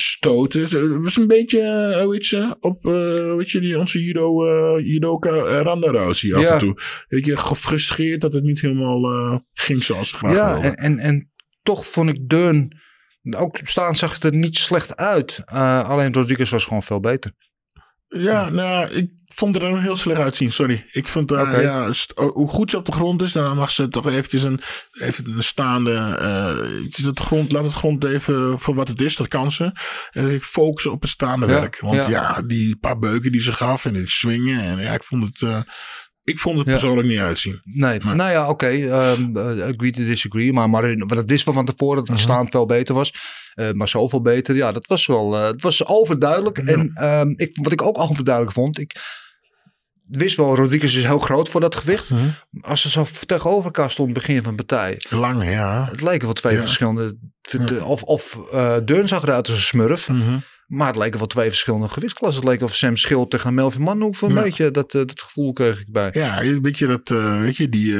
stoten. 0.00 0.60
Het 0.60 1.02
was 1.04 1.16
een 1.16 1.26
beetje, 1.26 1.60
eh, 1.60 2.02
hoe 2.02 2.14
heet 2.14 2.26
ze, 2.26 2.56
op, 2.60 2.86
eh 2.86 3.34
weet 3.36 3.50
je, 3.50 3.60
die, 3.60 3.78
onze 3.78 4.02
judo, 4.04 4.46
eh, 4.46 4.86
judoka 4.86 5.30
uh, 5.30 5.60
Randa 5.60 5.90
Rousey 5.90 6.34
af 6.34 6.42
Ja. 6.42 6.52
en 6.52 6.58
toe. 6.58 6.78
Weet 7.08 7.26
je, 7.26 7.36
gefrustreerd 7.36 8.20
dat 8.20 8.32
het 8.32 8.44
niet 8.44 8.60
helemaal 8.60 9.04
eh, 9.04 9.38
ging 9.50 9.84
zoals 9.84 10.08
ze 10.08 10.16
graag 10.16 10.34
Ja, 10.36 10.62
en, 10.62 10.74
en, 10.76 10.98
en 10.98 11.30
toch 11.62 11.86
vond 11.86 12.08
ik 12.08 12.28
Deun... 12.28 12.82
Ook 13.36 13.58
staan 13.64 13.96
zag 13.96 14.14
het 14.14 14.24
er 14.24 14.34
niet 14.34 14.56
slecht 14.56 14.96
uit. 14.96 15.42
Eh, 15.44 15.88
alleen 15.88 16.12
Rodriguez 16.12 16.50
was 16.50 16.64
gewoon 16.64 16.82
veel 16.82 17.00
beter. 17.00 17.32
Ja, 18.16 18.48
nou, 18.50 18.90
ik 18.90 19.10
vond 19.34 19.56
er 19.56 19.80
heel 19.80 19.96
slecht 19.96 20.20
uitzien, 20.20 20.52
sorry. 20.52 20.86
Ik 20.92 21.08
vond 21.08 21.28
daar, 21.28 21.62
ja, 21.62 21.92
st- 21.92 22.12
hoe 22.16 22.48
goed 22.48 22.70
ze 22.70 22.76
op 22.76 22.86
de 22.86 22.92
grond 22.92 23.22
is, 23.22 23.32
dan 23.32 23.56
mag 23.56 23.70
ze 23.70 23.88
toch 23.88 24.08
eventjes 24.08 24.42
een, 24.42 24.60
even 24.92 25.32
een 25.36 25.42
staande, 25.42 25.92
eh, 25.92 27.06
het 27.06 27.20
grond, 27.20 27.52
laat 27.52 27.64
het 27.64 27.72
grond 27.72 28.04
even 28.04 28.58
voor 28.60 28.74
wat 28.74 28.88
het 28.88 29.00
is, 29.00 29.16
dat 29.16 29.28
kan 29.28 29.52
ze. 29.52 29.72
Eh, 30.10 30.34
ik 30.34 30.42
focus 30.42 30.86
op 30.86 31.00
het 31.00 31.10
staande 31.10 31.46
Ja, 31.46 31.52
werk. 31.52 31.80
Want 31.80 31.94
ja. 31.96 32.08
ja. 32.08 32.42
die 32.46 32.76
paar 32.76 32.98
beuken 32.98 33.32
die 33.32 33.40
ze 33.40 33.52
gaf 33.52 33.84
en 33.84 33.94
het 33.94 34.10
swingen, 34.10 34.60
en 34.60 34.78
ja, 34.78 34.92
ik 34.92 35.02
vond 35.04 35.24
het, 35.24 35.42
eh, 35.42 35.60
ik 36.24 36.38
vond 36.38 36.56
het 36.56 36.66
Ja. 36.66 36.72
persoonlijk 36.72 37.08
niet 37.08 37.18
uitzien. 37.18 37.60
Nee, 37.64 38.00
Maar- 38.04 38.16
nou 38.16 38.30
ja, 38.30 38.48
oké. 38.48 38.66
ehm, 38.66 39.36
eh, 39.36 39.46
agree 39.66 39.92
to 39.92 40.04
disagree. 40.04 40.52
Maar, 40.52 40.70
maar 40.70 40.96
dat 41.06 41.24
wisten 41.26 41.48
we 41.48 41.54
van 41.54 41.64
tevoren 41.64 41.96
dat 41.96 42.08
het 42.08 42.16
Mhm. 42.16 42.24
staand 42.24 42.52
wel 42.52 42.66
beter 42.66 42.94
was. 42.94 43.14
Eh, 43.54 43.70
maar 43.72 43.88
zoveel 43.88 44.20
beter. 44.22 44.56
Ja, 44.56 44.72
dat 44.72 44.86
was 44.86 45.06
wel 45.06 45.36
eh, 45.36 45.46
het 45.46 45.62
was 45.62 45.86
overduidelijk. 45.86 46.58
Ja. 46.60 46.64
En 46.72 46.90
ehm, 46.94 47.30
ik, 47.34 47.58
wat 47.62 47.72
ik 47.72 47.82
ook 47.82 47.98
overduidelijk 47.98 48.54
vond. 48.54 48.78
Ik 48.78 48.96
wist 50.08 50.36
wel, 50.36 50.54
Rodriguez 50.56 50.96
is 50.96 51.04
heel 51.04 51.18
groot 51.18 51.48
voor 51.48 51.60
dat 51.60 51.74
gewicht. 51.74 52.10
Mhm. 52.10 52.28
Als 52.60 52.80
ze 52.80 52.90
zo 52.90 53.06
tegenover 53.26 53.64
elkaar 53.64 53.90
stond 53.90 54.12
begin 54.12 54.42
van 54.42 54.56
de 54.56 54.64
partij. 54.64 54.96
Lang, 55.10 55.44
ja. 55.50 55.88
Het 55.90 56.02
leken 56.02 56.24
wel 56.24 56.32
twee 56.32 56.54
Ja. 56.54 56.60
verschillende. 56.60 57.16
Of, 57.84 58.02
of 58.02 58.38
eh 58.52 58.76
Deun 58.84 59.08
zag 59.08 59.22
eruit 59.22 59.48
als 59.48 59.56
een 59.56 59.62
smurf. 59.62 60.08
Mhm. 60.08 60.38
Maar 60.74 60.86
het 60.86 60.96
leken 60.96 61.18
wel 61.18 61.26
twee 61.26 61.48
verschillende 61.48 61.88
gewichtsklassen. 61.88 62.40
Het 62.42 62.50
leek 62.50 62.62
of 62.62 62.74
Sam 62.76 62.96
Schild 62.96 63.30
tegen 63.30 63.54
Melvin 63.54 63.82
Manhoef. 63.82 64.22
Een 64.22 64.34
Ja. 64.34 64.42
beetje 64.42 64.70
dat, 64.70 64.94
eh, 64.94 65.00
dat 65.06 65.22
gevoel 65.22 65.52
kreeg 65.52 65.80
ik 65.80 65.92
bij. 65.92 66.10
Ja, 66.12 66.60
weet 66.60 66.78
je 66.78 66.86
dat, 66.86 67.10
eh, 67.10 67.40
weet 67.40 67.56
je, 67.56 67.68
die 67.68 67.92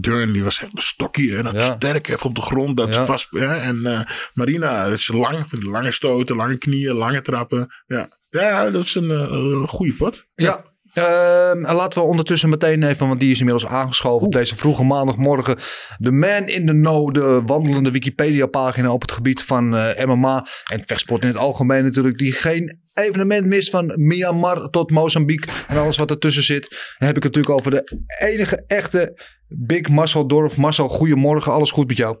Dern, 0.00 0.32
die 0.32 0.44
was 0.44 0.60
echt 0.62 0.70
een 0.74 0.82
stokje 0.82 1.36
en 1.36 1.42
dat 1.44 1.52
Ja. 1.54 1.60
sterk 1.76 2.08
even 2.08 2.26
op 2.26 2.34
de 2.34 2.40
grond, 2.40 2.76
dat 2.76 2.94
Ja. 2.94 3.04
vast, 3.04 3.26
hè, 3.30 3.54
en 3.56 4.06
Marina, 4.34 4.84
dat 4.88 4.98
is 4.98 5.08
lang, 5.08 5.62
lange 5.62 5.90
stoten, 5.90 6.36
lange 6.36 6.58
knieën, 6.58 6.94
lange 6.94 7.22
trappen, 7.22 7.72
ja. 7.86 8.08
Ja, 8.30 8.70
dat 8.70 8.84
is 8.84 8.94
een 8.94 9.68
goede 9.68 9.94
pot. 9.94 10.26
Ja, 10.34 10.64
En 10.92 11.74
laten 11.74 12.02
we 12.02 12.08
ondertussen 12.08 12.48
meteen 12.48 12.82
even, 12.82 13.08
want 13.08 13.20
die 13.20 13.30
is 13.30 13.38
inmiddels 13.38 13.66
aangeschoven 13.66 14.26
op 14.26 14.32
deze 14.32 14.56
vroege 14.56 14.84
maandagmorgen. 14.84 15.56
De 15.98 16.10
man 16.10 16.44
in 16.44 16.66
the 16.66 16.72
know, 16.72 17.14
de 17.14 17.42
wandelende 17.46 17.90
Wikipedia-pagina 17.90 18.92
op 18.92 19.00
het 19.00 19.12
gebied 19.12 19.42
van 19.42 19.76
eh, 19.76 20.06
MMA 20.06 20.46
en 20.72 20.82
vechtsport 20.86 21.22
in 21.22 21.28
het 21.28 21.36
algemeen 21.36 21.84
natuurlijk. 21.84 22.18
Die 22.18 22.32
geen 22.32 22.80
evenement 22.94 23.46
mist 23.46 23.70
van 23.70 23.92
Myanmar 23.96 24.70
tot 24.70 24.90
Mozambique 24.90 25.52
en 25.68 25.76
alles 25.76 25.96
wat 25.96 26.10
ertussen 26.10 26.42
zit. 26.42 26.68
Dan 26.98 27.08
heb 27.08 27.16
ik 27.16 27.22
het 27.22 27.34
natuurlijk 27.34 27.58
over 27.58 27.70
de 27.70 28.04
enige 28.18 28.64
echte 28.66 29.22
Big 29.48 29.88
Marcel 29.88 30.26
Dorf. 30.26 30.56
Marcel, 30.56 30.88
goedemorgen. 30.88 31.52
Alles 31.52 31.70
goed 31.70 31.88
met 31.88 31.96
jou? 31.96 32.16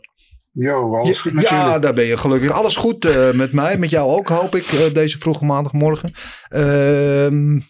Yo, 0.52 0.96
alles 0.96 1.20
goed 1.20 1.32
met 1.32 1.48
ja, 1.48 1.64
jullie? 1.64 1.80
daar 1.80 1.94
ben 1.94 2.04
je 2.04 2.16
gelukkig. 2.16 2.50
Alles 2.50 2.76
goed 2.76 3.04
eh, 3.04 3.32
met 3.32 3.52
mij, 3.52 3.78
met 3.78 3.90
jou 3.90 4.10
ook 4.10 4.28
hoop 4.28 4.54
ik, 4.54 4.64
eh, 4.64 4.94
deze 4.94 5.18
vroege 5.18 5.44
maandagmorgen. 5.44 6.12
Ehm 6.48 7.60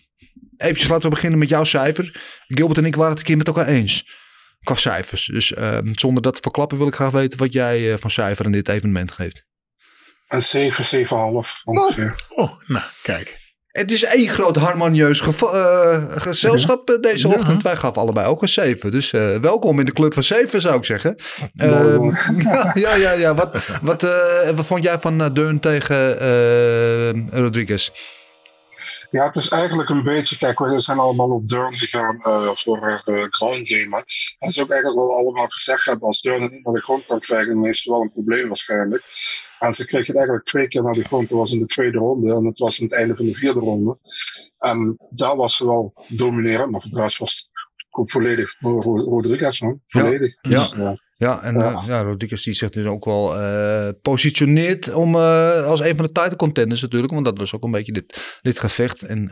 eventjes 0.62 0.88
laten 0.88 1.08
we 1.08 1.14
beginnen 1.14 1.38
met 1.38 1.48
jouw 1.48 1.64
cijfer. 1.64 2.20
Gilbert 2.46 2.78
en 2.78 2.84
ik 2.84 2.94
waren 2.96 3.10
het 3.10 3.18
een 3.20 3.24
keer 3.26 3.36
met 3.36 3.46
elkaar 3.46 3.66
eens. 3.66 4.20
Qua 4.62 4.74
cijfers. 4.74 5.24
Dus 5.24 5.54
ehm, 5.54 5.88
zonder 5.92 6.22
dat 6.22 6.34
te 6.34 6.42
verklappen 6.42 6.78
wil 6.78 6.86
ik 6.86 6.94
graag 6.94 7.10
weten 7.10 7.38
wat 7.38 7.52
jij 7.52 7.92
eh, 7.92 7.98
van 7.98 8.10
cijfer 8.10 8.44
aan 8.44 8.52
dit 8.52 8.68
evenement 8.68 9.12
geeft. 9.12 9.44
Een 10.28 10.42
7, 10.42 10.84
7,5 11.06 11.10
ongeveer. 11.64 12.14
Oh, 12.28 12.52
nou, 12.66 12.84
kijk. 13.02 13.40
Het 13.66 13.92
is 13.92 14.02
één 14.04 14.28
groot 14.28 14.56
harmonieus 14.56 15.20
geva- 15.20 15.46
eh, 15.52 16.20
gezelschap 16.22 16.90
eh, 16.90 17.00
deze 17.00 17.28
Ja. 17.28 17.34
ochtend. 17.34 17.62
Wij 17.62 17.76
gaven 17.76 18.02
allebei 18.02 18.26
ook 18.26 18.42
een 18.42 18.48
7. 18.48 18.90
Dus 18.90 19.12
eh, 19.12 19.36
welkom 19.36 19.78
in 19.78 19.84
de 19.84 19.92
club 19.92 20.14
van 20.14 20.22
7 20.22 20.60
zou 20.60 20.76
ik 20.76 20.84
zeggen. 20.84 21.16
Ehm, 21.56 22.04
ja, 22.48 22.72
ja, 22.74 22.94
ja, 22.94 23.12
ja. 23.12 23.34
Wat, 23.34 23.62
wat, 23.82 24.02
eh, 24.02 24.50
wat 24.50 24.66
vond 24.66 24.84
jij 24.84 24.98
van 24.98 25.22
uh, 25.22 25.32
Deun 25.34 25.60
tegen 25.60 26.20
eh, 26.20 27.38
Rodriguez? 27.40 27.90
Ja, 29.10 29.26
het 29.26 29.36
is 29.36 29.48
eigenlijk 29.48 29.88
een 29.88 30.02
beetje, 30.02 30.36
kijk, 30.36 30.58
we 30.58 30.80
zijn 30.80 30.98
allemaal 30.98 31.28
op 31.28 31.48
Durn 31.48 31.74
gegaan 31.74 32.18
eh, 32.18 32.50
voor 32.54 32.78
uh, 32.78 33.24
ground 33.30 33.68
game. 33.68 33.90
Dat 34.38 34.48
is 34.48 34.60
ook 34.60 34.70
eigenlijk 34.70 35.00
wel 35.00 35.16
allemaal 35.16 35.46
gezegd 35.46 35.84
hebben, 35.84 36.06
als 36.06 36.20
Durn 36.20 36.40
niet 36.40 36.64
naar 36.64 36.74
de 36.74 36.82
grond 36.82 37.06
kan 37.06 37.20
krijgen, 37.20 37.62
dan 37.62 37.74
ze 37.74 37.90
wel 37.90 38.00
een 38.00 38.12
probleem 38.12 38.46
waarschijnlijk. 38.46 39.04
En 39.58 39.72
ze 39.72 39.86
kreeg 39.86 40.06
het 40.06 40.16
eigenlijk 40.16 40.46
twee 40.46 40.68
keer 40.68 40.82
naar 40.82 40.94
de 40.94 41.04
grond, 41.04 41.28
dat 41.28 41.38
was 41.38 41.52
in 41.52 41.58
de 41.58 41.66
tweede 41.66 41.98
ronde 41.98 42.32
en 42.34 42.44
het 42.44 42.58
was 42.58 42.80
aan 42.80 42.86
het 42.86 42.94
einde 42.94 43.16
van 43.16 43.26
de 43.26 43.34
vierde 43.34 43.60
ronde. 43.60 43.98
En 44.58 44.96
daar 45.10 45.36
was 45.36 45.56
ze 45.56 45.66
wel 45.66 45.92
dominerend, 46.08 46.70
maar 46.70 46.80
voor 46.80 46.90
de 46.90 47.00
rest 47.00 47.18
was 47.18 47.50
het 47.90 48.10
volledig 48.10 48.54
voor 48.58 48.82
Rodriguez, 48.82 49.60
man. 49.60 49.80
Volledig. 49.86 50.38
Ja. 50.42 50.58
Dus, 50.58 50.74
uh, 50.74 50.92
Ja, 51.22 51.42
en 51.42 51.58
ja. 51.58 51.82
ja, 51.86 52.02
Rodriguez 52.02 52.44
die 52.44 52.54
zich 52.54 52.70
dus 52.70 52.86
ook 52.86 53.04
wel 53.04 53.40
uh, 53.40 53.88
positioneert 54.02 54.92
om 54.92 55.14
uh, 55.14 55.66
als 55.66 55.80
een 55.80 55.96
van 55.96 56.06
de 56.06 56.12
title 56.12 56.36
contenders 56.36 56.80
natuurlijk. 56.80 57.12
Want 57.12 57.24
dat 57.24 57.38
was 57.38 57.54
ook 57.54 57.64
een 57.64 57.70
beetje 57.70 57.92
dit, 57.92 58.38
dit 58.42 58.58
gevecht. 58.58 59.02
En 59.02 59.26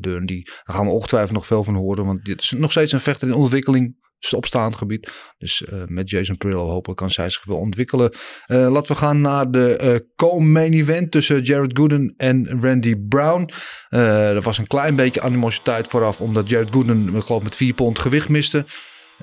Deun, 0.00 0.26
die, 0.26 0.44
daar 0.44 0.76
gaan 0.76 0.86
we 0.86 0.92
ongetwijfeld 0.92 1.32
nog 1.32 1.46
veel 1.46 1.64
van 1.64 1.74
horen. 1.74 2.06
Want 2.06 2.24
dit 2.24 2.40
is 2.40 2.50
nog 2.50 2.70
steeds 2.70 2.92
een 2.92 3.00
vechter 3.00 3.28
in 3.28 3.34
ontwikkeling. 3.34 4.02
Opstaand 4.30 4.76
gebied. 4.76 5.10
Dus 5.38 5.62
uh, 5.72 5.82
met 5.86 6.10
Jason 6.10 6.36
Perillo 6.36 6.68
hopelijk 6.68 6.98
kan 6.98 7.10
zij 7.10 7.30
zich 7.30 7.44
wel 7.44 7.56
ontwikkelen. 7.56 8.12
Uh, 8.46 8.72
laten 8.72 8.92
we 8.92 8.98
gaan 8.98 9.20
naar 9.20 9.50
de 9.50 9.80
uh, 9.82 10.08
co-main 10.16 10.72
event 10.72 11.10
tussen 11.10 11.42
Jared 11.42 11.76
Gooden 11.76 12.14
en 12.16 12.60
Randy 12.60 12.96
Brown. 13.08 13.50
er 13.88 14.42
was 14.42 14.58
een 14.58 14.66
klein 14.66 14.96
beetje 14.96 15.20
animositeit 15.20 15.88
vooraf. 15.88 16.20
Omdat 16.20 16.48
Jared 16.48 16.70
Gooden, 16.72 17.14
ik 17.14 17.22
geloof 17.22 17.42
met 17.42 17.56
4 17.56 17.74
pond 17.74 17.98
gewicht 17.98 18.28
miste. 18.28 18.64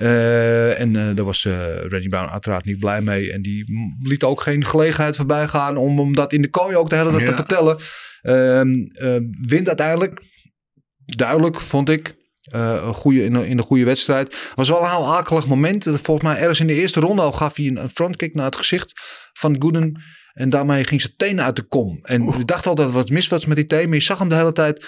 Uh, 0.02 0.80
en 0.80 0.94
uh, 0.94 1.16
daar 1.16 1.26
was 1.26 1.44
uh, 1.44 1.76
Randy 1.76 2.08
Brown 2.08 2.32
uiteraard 2.32 2.66
niet 2.66 2.80
blij 2.80 3.02
mee. 3.02 3.32
En 3.32 3.42
die 3.42 3.66
liet 4.02 4.24
ook 4.24 4.42
geen 4.42 4.66
gelegenheid 4.66 5.16
voorbij 5.16 5.48
gaan 5.48 5.78
om, 5.78 6.00
om 6.00 6.16
dat 6.16 6.34
in 6.34 6.42
de 6.42 6.50
kooi 6.50 6.76
ook 6.76 6.90
de 6.90 6.96
hele 6.96 7.10
tijd 7.10 7.22
ja. 7.22 7.28
te 7.28 7.36
vertellen. 7.36 7.78
wint 9.48 9.68
uiteindelijk, 9.68 10.22
duidelijk 11.06 11.60
vond 11.60 11.90
ik, 11.90 12.16
een 12.44 12.94
goede, 12.94 13.24
in, 13.24 13.36
in 13.36 13.58
de 13.58 13.64
goede 13.64 13.84
wedstrijd. 13.84 14.52
was 14.56 14.70
wel 14.70 14.82
een 14.82 14.90
heel 14.90 15.16
akelig 15.16 15.48
moment. 15.48 15.84
Volgens 15.84 16.22
mij 16.22 16.38
ergens 16.38 16.60
in 16.60 16.68
de 16.68 16.82
eerste 16.82 17.00
ronde 17.00 17.22
al 17.22 17.32
gaf 17.32 17.56
hij 17.56 17.68
een, 17.68 17.82
een 17.82 17.90
frontkick 17.90 18.34
naar 18.34 18.46
het 18.46 18.56
gezicht 18.56 18.92
van 19.34 19.56
Gooden. 19.60 20.02
En 20.34 20.50
daarmee 20.50 20.84
ging 20.84 21.02
zijn 21.02 21.14
tenen 21.18 21.44
uit 21.44 21.56
de 21.56 21.62
kom. 21.62 22.00
En 22.02 22.22
ik 22.22 22.48
dacht 22.48 22.68
al 22.68 22.76
dat 22.76 22.88
er 22.88 22.94
wat 22.94 23.10
mis 23.10 23.28
was 23.28 23.46
met 23.46 23.58
die 23.58 23.66
teen. 23.66 23.86
Maar 23.86 23.98
je 23.98 24.04
zag 24.04 24.20
hem 24.20 24.30
de 24.30 24.36
hele 24.36 24.54
tijd 24.54 24.86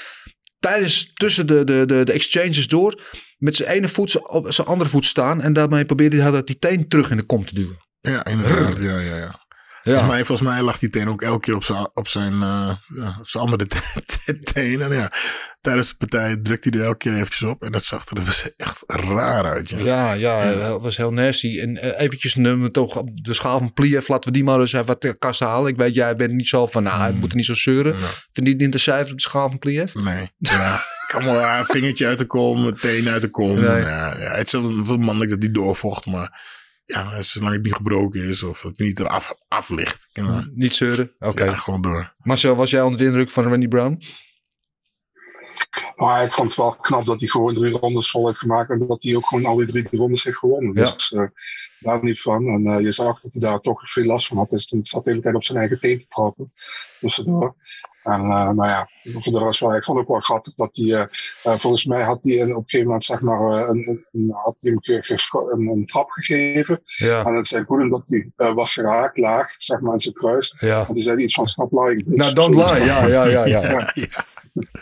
tijdens 0.64 1.12
tussen 1.14 1.48
de, 1.48 1.64
de, 1.64 1.86
de, 1.86 2.04
de 2.04 2.12
exchanges 2.12 2.68
door 2.68 3.02
met 3.38 3.56
zijn 3.56 3.70
ene 3.70 3.88
voet 3.90 4.28
op 4.28 4.54
zijn 4.54 4.68
andere 4.68 4.90
voet 4.90 5.06
staan. 5.06 5.42
En 5.42 5.54
daarmee 5.54 5.86
probeerde 5.86 6.22
hij 6.22 6.32
dat 6.32 6.48
die 6.48 6.60
teen 6.60 6.88
terug 6.88 7.10
in 7.10 7.18
de 7.18 7.24
kom 7.24 7.46
te 7.46 7.56
duwen. 7.56 7.78
Ja, 8.02 8.26
inderdaad. 8.26 8.78
Ja, 8.80 9.00
ja, 9.00 9.16
ja. 9.16 9.42
Ja. 9.84 9.92
Volgens, 9.92 10.12
mij, 10.12 10.26
volgens 10.26 10.48
mij 10.48 10.62
lag 10.62 10.80
die 10.80 10.90
teen 10.90 11.10
ook 11.10 11.22
elke 11.22 11.40
keer 11.40 11.56
op 11.56 11.64
zijn, 11.64 11.90
op 11.94 12.08
zijn, 12.08 12.34
uh, 12.34 12.72
ja, 12.88 13.16
op 13.20 13.28
zijn 13.28 13.44
andere 13.44 13.68
teen. 14.54 14.82
En 14.82 14.94
ja, 14.94 15.12
tijdens 15.64 15.90
de 15.90 15.96
partij 15.96 16.38
drukte 16.38 16.70
hij 16.70 16.80
er 16.80 16.86
elke 16.86 16.98
keer 16.98 17.14
eventjes 17.14 17.44
op. 17.44 17.64
En 17.64 17.72
dat 17.72 17.86
zag 17.86 18.10
er 18.10 18.26
dus 18.26 18.56
echt 18.56 18.84
raar 18.88 19.46
uit. 19.46 19.70
Ja, 19.70 19.78
ja, 20.14 20.14
ja, 20.14 20.70
dat 20.70 20.82
was 20.82 20.98
heel 20.98 21.12
nasty. 21.12 21.60
En 21.60 21.86
uh, 21.86 22.00
eventjes 22.00 22.36
nummer 22.36 22.72
toch 22.72 22.98
op 22.98 23.10
de 23.14 23.34
schaal 23.34 23.58
van 23.58 23.74
Pliev. 23.74 24.08
Laten 24.08 24.32
we 24.32 24.36
die 24.36 24.44
maar 24.46 24.60
eens 24.60 24.74
even 24.74 24.86
wat 24.86 25.02
de 25.02 25.18
kast 25.18 25.40
halen. 25.40 25.72
Ik 25.72 25.78
weet, 25.78 25.96
jij 25.96 26.16
bent 26.16 26.34
niet 26.34 26.48
zo 26.48 26.66
van, 26.66 26.84
nou, 26.84 27.00
hij 27.00 27.12
moet 27.12 27.30
er 27.30 27.36
niet 27.36 27.46
zo 27.46 27.56
zeuren. 27.56 28.00
Ja. 28.00 28.08
Je 28.32 28.42
niet 28.42 28.72
de 28.72 28.78
cijfer 28.78 29.12
op 29.12 29.18
de 29.18 29.24
schaal 29.24 29.50
van 29.50 29.60
Pliev? 29.60 29.94
Nee, 29.94 30.28
ja. 30.38 30.84
Kom 31.14 31.26
maar, 31.26 31.60
een 31.60 31.66
vingertje 31.66 32.08
uit 32.08 32.18
de 32.18 32.26
kom, 32.26 32.66
een 32.66 32.76
teen 32.76 33.10
uit 33.10 33.22
de 33.22 33.30
kom. 33.30 33.56
Nee. 33.56 33.82
Ja, 33.82 34.18
ja, 34.20 34.36
het 34.36 34.54
is 34.54 34.60
wel 34.62 34.98
mannelijk 34.98 35.30
dat 35.30 35.42
die 35.42 35.52
doorvocht, 35.52 36.06
maar 36.06 36.42
ja, 36.86 37.22
zolang 37.22 37.54
het 37.54 37.64
niet 37.64 37.74
gebroken 37.74 38.30
is 38.30 38.44
of 38.44 38.62
het 38.62 38.80
niet 38.80 39.00
eraf 39.00 39.34
af 39.48 39.70
ligt. 39.70 40.10
Ja. 40.14 40.48
Niet 40.54 40.74
zeuren? 40.74 41.12
Oké. 41.16 41.28
Okay. 41.28 41.48
Ja, 41.48 41.56
gewoon 41.56 41.82
door. 41.82 42.14
Marcel, 42.18 42.56
was 42.56 42.70
jij 42.70 42.82
onder 42.82 43.00
de 43.00 43.06
indruk 43.06 43.32
van 43.32 43.44
Randy 43.44 43.68
Brown? 43.68 44.04
Maar 45.96 46.24
ik 46.24 46.34
vond 46.34 46.48
het 46.48 46.58
wel 46.58 46.76
knap 46.76 47.06
dat 47.06 47.20
hij 47.20 47.30
gewoon 47.30 47.54
drie 47.54 47.78
rondes 47.78 48.10
vol 48.10 48.28
heeft 48.28 48.40
gemaakt. 48.40 48.70
En 48.70 48.88
dat 48.88 49.04
hij 49.04 49.16
ook 49.16 49.28
gewoon 49.28 49.46
al 49.46 49.56
die 49.56 49.66
drie 49.66 49.88
rondes 49.92 50.24
heeft 50.24 50.38
gewonnen. 50.38 50.74
Ja. 50.74 50.84
Dus 50.84 51.12
uh, 51.12 51.28
daar 51.80 52.04
niet 52.04 52.22
van. 52.22 52.48
En 52.48 52.66
uh, 52.66 52.82
je 52.82 52.92
zag 52.92 53.20
dat 53.20 53.34
hij 53.34 53.42
daar 53.42 53.60
toch 53.60 53.92
veel 53.92 54.06
last 54.06 54.28
van 54.28 54.38
had. 54.38 54.50
Dus 54.50 54.70
hij 54.70 54.80
zat 54.84 55.04
de 55.04 55.10
hele 55.10 55.22
tijd 55.22 55.36
op 55.36 55.44
zijn 55.44 55.58
eigen 55.58 55.80
teen 55.80 55.98
te 55.98 56.06
trappen. 56.06 56.52
Tussendoor. 57.00 57.56
En 58.04 58.22
uh, 58.22 58.50
nou 58.50 58.68
ja, 58.68 58.90
voor 59.04 59.34
de 59.34 59.40
rest 59.40 59.60
wel. 59.60 59.76
Ik 59.76 59.84
vond 59.84 59.98
het 59.98 60.08
ook 60.08 60.14
wel 60.14 60.22
grappig 60.22 60.54
dat 60.54 60.76
hij, 60.76 60.86
uh, 60.86 61.04
uh, 61.46 61.60
volgens 61.60 61.86
mij 61.86 62.04
had 62.04 62.24
hij 62.24 62.42
op 62.42 62.48
een 62.48 62.54
gegeven 62.54 62.86
moment 62.86 63.04
zeg 63.04 63.22
maar 63.22 63.70
een, 63.70 64.06
had 64.32 64.62
hij 64.62 64.72
hem 64.72 65.00
een, 65.52 65.68
een, 65.68 65.86
trap 65.86 66.10
gegeven. 66.10 66.80
Ja. 66.84 67.26
En 67.26 67.34
het 67.34 67.48
zei 67.48 67.64
Goeden 67.64 67.90
dat 67.90 68.08
hij 68.08 68.54
was 68.54 68.74
geraakt 68.74 69.18
laag, 69.18 69.56
zeg 69.58 69.80
maar 69.80 69.94
in 69.94 70.00
zijn 70.00 70.14
kruis. 70.14 70.56
Ja. 70.60 70.80
En 70.80 70.86
toen 70.86 70.96
zei 70.96 71.16
hij 71.16 71.24
iets 71.24 71.34
van 71.34 71.46
stop 71.46 71.72
lying. 71.72 72.06
Nou, 72.06 72.34
don't 72.34 72.56
lie. 72.56 72.86
Ja, 72.86 73.06
ja, 73.06 73.28
ja, 73.28 73.46
ja. 73.56 73.92
ja. 73.94 74.26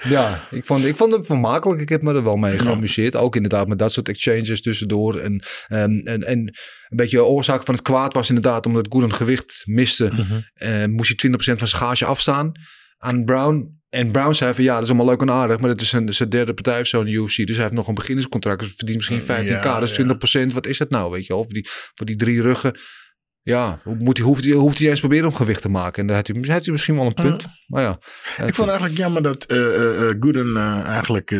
ja 0.03 0.39
ik, 0.51 0.65
vond, 0.65 0.85
ik 0.85 0.95
vond 0.95 1.11
het 1.11 1.25
vermakelijk. 1.25 1.81
Ik 1.81 1.89
heb 1.89 2.01
me 2.01 2.13
er 2.13 2.23
wel 2.23 2.35
mee 2.35 2.59
geamuseerd. 2.59 3.15
Ook 3.15 3.35
inderdaad 3.35 3.67
met 3.67 3.79
dat 3.79 3.91
soort 3.91 4.09
exchanges 4.09 4.61
tussendoor. 4.61 5.19
En, 5.19 5.43
en, 5.67 6.01
en, 6.03 6.23
en 6.23 6.39
een 6.89 6.97
beetje 6.97 7.17
de 7.17 7.23
oorzaak 7.23 7.63
van 7.63 7.73
het 7.73 7.83
kwaad 7.83 8.13
was 8.13 8.27
inderdaad 8.27 8.65
omdat 8.65 8.87
Goeden 8.89 9.13
gewicht 9.13 9.61
miste. 9.65 10.11
Mhm. 10.11 10.91
Moest 10.91 11.21
hij 11.21 11.29
20% 11.31 11.33
van 11.37 11.67
zijn 11.67 11.81
gage 11.81 12.05
afstaan 12.05 12.51
aan 13.01 13.25
Brown. 13.25 13.79
En 13.89 14.11
Brown 14.11 14.33
zei 14.33 14.53
van 14.53 14.63
ja, 14.63 14.73
dat 14.73 14.83
is 14.83 14.89
allemaal 14.89 15.05
leuk 15.05 15.21
en 15.21 15.29
aardig, 15.29 15.59
maar 15.59 15.69
dat 15.69 15.81
is 15.81 15.89
zijn, 15.89 16.13
zijn 16.13 16.29
derde 16.29 16.53
partij 16.53 16.79
of 16.79 16.87
zo 16.87 16.99
in 16.99 17.05
de 17.05 17.11
UFC. 17.11 17.35
Dus 17.35 17.55
hij 17.55 17.63
heeft 17.63 17.71
nog 17.71 17.87
een 17.87 17.93
beginnerscontract, 17.93 18.59
dus 18.59 18.73
verdient 18.75 18.97
misschien 18.97 19.21
15k. 19.21 19.63
Ja, 19.63 19.79
dus 19.79 20.01
20%, 20.49 20.53
wat 20.53 20.67
is 20.67 20.79
het 20.79 20.89
nou, 20.89 21.11
weet 21.11 21.25
je 21.25 21.33
wel? 21.33 21.43
Voor 21.43 21.53
die, 21.53 21.67
voor 21.95 22.05
die 22.05 22.15
drie 22.15 22.41
ruggen. 22.41 22.79
Ja, 23.41 23.79
moet 23.99 24.17
hij, 24.17 24.25
hoeft, 24.25 24.43
hij, 24.43 24.53
hoeft 24.53 24.77
hij 24.77 24.89
eens 24.89 24.99
proberen 24.99 25.27
om 25.27 25.35
gewicht 25.35 25.61
te 25.61 25.69
maken. 25.69 26.01
En 26.01 26.07
daar 26.07 26.15
heeft 26.15 26.27
hij, 26.27 26.53
heeft 26.53 26.63
hij 26.65 26.73
misschien 26.73 26.95
wel 26.95 27.05
een 27.05 27.13
punt. 27.13 27.41
Uh, 27.41 27.47
maar 27.67 27.81
ja. 27.81 27.99
Ik 28.45 28.53
vond 28.53 28.69
eigenlijk 28.69 28.99
jammer 28.99 29.23
dat 29.23 29.51
uh, 29.51 29.57
uh, 29.57 30.09
Gooden 30.19 30.47
uh, 30.47 30.85
eigenlijk... 30.85 31.31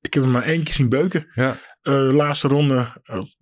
ik 0.00 0.14
heb 0.14 0.22
hem 0.22 0.30
maar 0.30 0.42
één 0.42 0.62
keer 0.62 0.74
zien 0.74 0.88
beuken. 0.88 1.26
Ja. 1.34 1.56
Uh, 1.82 2.10
laatste 2.12 2.48
ronde 2.48 2.86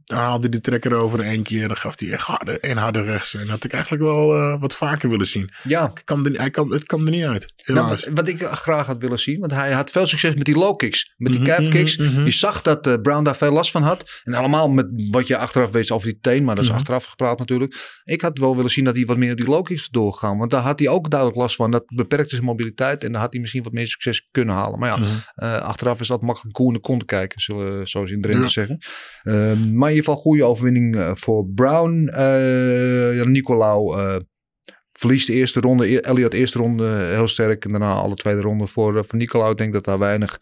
uh, 0.07 0.19
haalde 0.19 0.49
de 0.49 0.61
trekker 0.61 0.95
over 0.95 1.21
één 1.21 1.43
keer. 1.43 1.69
Dan 1.69 1.77
gaf 1.77 1.99
hij 1.99 2.11
echt 2.11 2.27
harde 2.27 2.61
en 2.61 2.77
harde 2.77 3.03
rechts. 3.03 3.35
En 3.35 3.41
dat 3.41 3.51
had 3.51 3.65
ik 3.65 3.73
eigenlijk 3.73 4.03
wel 4.03 4.37
uh, 4.37 4.61
wat 4.61 4.75
vaker 4.75 5.09
willen 5.09 5.27
zien. 5.27 5.51
Ja. 5.63 5.91
Ik 5.95 6.03
kan 6.05 6.27
er, 6.27 6.33
hij 6.33 6.51
kan, 6.51 6.73
het 6.73 6.85
kwam 6.85 7.05
er 7.05 7.11
niet 7.11 7.25
uit. 7.25 7.53
Helaas. 7.57 8.03
Nou, 8.03 8.15
wat 8.15 8.29
ik 8.29 8.43
graag 8.43 8.87
had 8.87 8.99
willen 8.99 9.19
zien. 9.19 9.41
Want 9.41 9.53
hij 9.53 9.73
had 9.73 9.91
veel 9.91 10.07
succes 10.07 10.35
met 10.35 10.45
die 10.45 10.57
low 10.57 10.77
kicks. 10.77 11.15
Met 11.17 11.33
die 11.33 11.41
mm 11.41 11.47
-hmm, 11.47 11.57
calf 11.57 11.69
kicks. 11.69 11.97
Mm 11.97 12.07
-hmm. 12.07 12.25
Je 12.25 12.31
zag 12.31 12.63
dat 12.63 12.87
uh, 12.87 12.95
Brown 13.03 13.23
daar 13.23 13.37
veel 13.37 13.53
last 13.53 13.71
van 13.71 13.83
had. 13.83 14.21
En 14.23 14.35
allemaal 14.35 14.69
met 14.69 14.87
wat 15.11 15.27
je 15.27 15.37
achteraf 15.37 15.71
weet 15.71 15.91
over 15.91 16.09
die 16.09 16.19
teen. 16.21 16.45
Maar 16.45 16.55
dat 16.55 16.65
is 16.65 16.71
mm 16.71 16.77
-hmm. 16.77 16.85
achteraf 16.85 17.05
gepraat 17.05 17.39
natuurlijk. 17.39 18.01
Ik 18.05 18.21
had 18.21 18.39
wel 18.39 18.57
willen 18.57 18.71
zien 18.71 18.85
dat 18.85 18.97
hij 18.97 19.05
wat 19.05 19.17
meer 19.17 19.31
op 19.31 19.37
die 19.37 19.47
low 19.47 19.65
kicks 19.65 19.89
doorgaan. 19.89 20.39
Want 20.39 20.51
daar 20.51 20.63
had 20.63 20.79
hij 20.79 20.89
ook 20.89 21.11
duidelijk 21.11 21.41
last 21.41 21.57
van. 21.57 21.71
Dat 21.71 21.85
beperkte 21.87 22.35
zijn 22.35 22.47
mobiliteit. 22.47 23.05
En 23.05 23.13
daar 23.13 23.21
had 23.21 23.33
hij 23.33 23.41
misschien 23.41 23.63
wat 23.63 23.73
meer 23.73 23.89
succes 23.89 24.29
kunnen 24.31 24.55
halen. 24.55 24.79
Maar 24.79 24.89
ja, 24.89 25.07
uh, 25.37 25.63
achteraf 25.63 26.01
is 26.01 26.09
dat 26.09 26.23
makkelijk 26.23 26.55
koe 26.55 26.67
in 26.67 26.73
de 26.73 26.81
kont 26.81 27.05
kijken. 27.05 27.41
Zullen, 27.41 27.89
zoals 27.89 28.11
in 28.11 28.21
Drenthe 28.21 28.43
ja. 28.43 28.49
zeggen. 28.49 28.79
Maar 29.75 29.92
in 29.93 29.97
ieder 29.99 30.11
geval 30.11 30.23
goede 30.23 30.45
overwinning 30.45 30.97
uh, 30.97 31.11
voor 31.15 31.47
Brown. 31.47 32.11
Uh, 32.15 33.25
Nicolau 33.25 33.97
verliest 34.93 35.27
de 35.27 35.33
eerste 35.33 35.61
ronde. 35.61 36.01
Elliot 36.01 36.31
de 36.31 36.37
eerste 36.37 36.59
ronde 36.59 36.89
heel 36.89 37.29
sterk. 37.29 37.65
En 37.65 37.71
daarna 37.71 37.93
alle 37.93 38.15
tweede 38.15 38.41
ronde 38.41 38.67
voor, 38.67 39.05
voor 39.05 39.19
Nicolau. 39.19 39.51
Ik 39.51 39.59
denk 39.59 39.73
dat 39.73 39.85
daar 39.85 39.99
weinig 39.99 40.41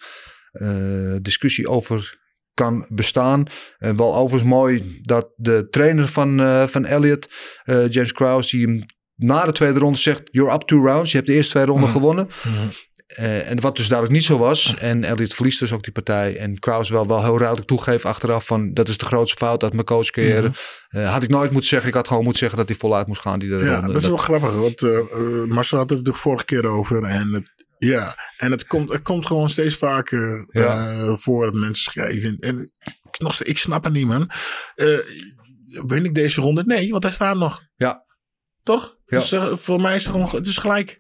discussie 1.22 1.68
over 1.68 2.18
kan 2.54 2.86
bestaan. 2.88 3.44
En 3.78 3.96
wel 3.96 4.14
overigens 4.16 4.50
mooi 4.50 4.98
dat 5.02 5.32
de 5.36 5.68
trainer 5.70 6.08
van, 6.08 6.38
van 6.68 6.84
Elliot, 6.84 7.28
James 7.64 8.12
Krause, 8.12 8.56
die 8.56 8.66
hem 8.66 8.84
na 9.20 9.44
de 9.44 9.52
tweede 9.52 9.78
ronde 9.78 9.98
zegt: 9.98 10.22
You're 10.30 10.52
up 10.52 10.62
two 10.62 10.84
rounds. 10.84 11.10
Je 11.10 11.16
hebt 11.16 11.28
de 11.28 11.34
eerste 11.34 11.50
twee 11.50 11.64
ronden 11.64 11.88
mm. 11.88 11.94
gewonnen. 11.94 12.28
Mm. 12.44 12.70
Eh, 13.10 13.50
en 13.50 13.60
wat 13.60 13.76
dus 13.76 13.88
duidelijk 13.88 14.18
niet 14.18 14.28
zo 14.28 14.38
was. 14.38 14.74
En 14.78 15.04
Elliot 15.04 15.34
verliest 15.34 15.58
dus 15.58 15.72
ook 15.72 15.82
die 15.82 15.92
partij. 15.92 16.36
En 16.36 16.58
Kraus 16.58 16.88
wel, 16.88 17.06
wel 17.06 17.22
heel 17.22 17.36
duidelijk 17.36 17.66
toegeeft 17.66 18.04
achteraf 18.04 18.46
van... 18.46 18.74
dat 18.74 18.88
is 18.88 18.98
de 18.98 19.04
grootste 19.04 19.36
fout 19.36 19.62
uit 19.62 19.72
mijn 19.72 19.84
coachcarrière. 19.84 20.48
Mhm. 20.48 20.52
Eh, 20.88 21.12
had 21.12 21.22
ik 21.22 21.28
nooit 21.28 21.50
moeten 21.50 21.68
zeggen. 21.68 21.88
Ik 21.88 21.94
had 21.94 22.06
gewoon 22.08 22.22
moeten 22.22 22.40
zeggen 22.40 22.58
dat 22.58 22.68
hij 22.68 22.76
voluit 22.76 23.06
moest 23.06 23.20
gaan. 23.20 23.38
Die 23.38 23.48
Ja, 23.48 23.74
ronde. 23.74 23.92
dat 23.92 24.02
is 24.02 24.08
wel 24.08 24.16
grappig. 24.16 24.54
Want 24.54 24.82
eh, 24.82 25.00
Marcel 25.44 25.78
had 25.78 25.90
het 25.90 26.04
de 26.04 26.12
vorige 26.12 26.44
keer 26.44 26.66
over. 26.66 27.04
En 27.04 27.32
het, 27.32 27.64
ja, 27.78 28.16
en 28.36 28.50
het 28.50 28.66
komt, 28.66 28.92
het 28.92 29.02
komt 29.02 29.26
gewoon 29.26 29.48
steeds 29.48 29.76
vaker 29.76 30.46
voor 31.18 31.44
dat 31.44 31.54
mensen 31.54 31.92
schrijven. 31.92 32.36
En 32.38 32.60
ik, 33.10 33.18
nog, 33.18 33.42
ik 33.42 33.58
snap 33.58 33.84
het 33.84 33.92
niet, 33.92 34.06
man. 34.06 34.30
Win 35.86 36.04
ik 36.04 36.14
deze 36.14 36.40
ronde? 36.40 36.64
Nee, 36.66 36.90
want 36.90 37.02
hij 37.02 37.12
staat 37.12 37.36
nog. 37.36 37.60
Ja. 37.76 38.04
Toch? 38.62 38.96
Ja. 39.06 39.18
Dus, 39.18 39.34
voor 39.60 39.80
mij 39.80 39.96
is 39.96 40.04
het 40.04 40.12
gewoon 40.12 40.28
het 40.30 40.46
is 40.46 40.58
gelijk. 40.58 40.99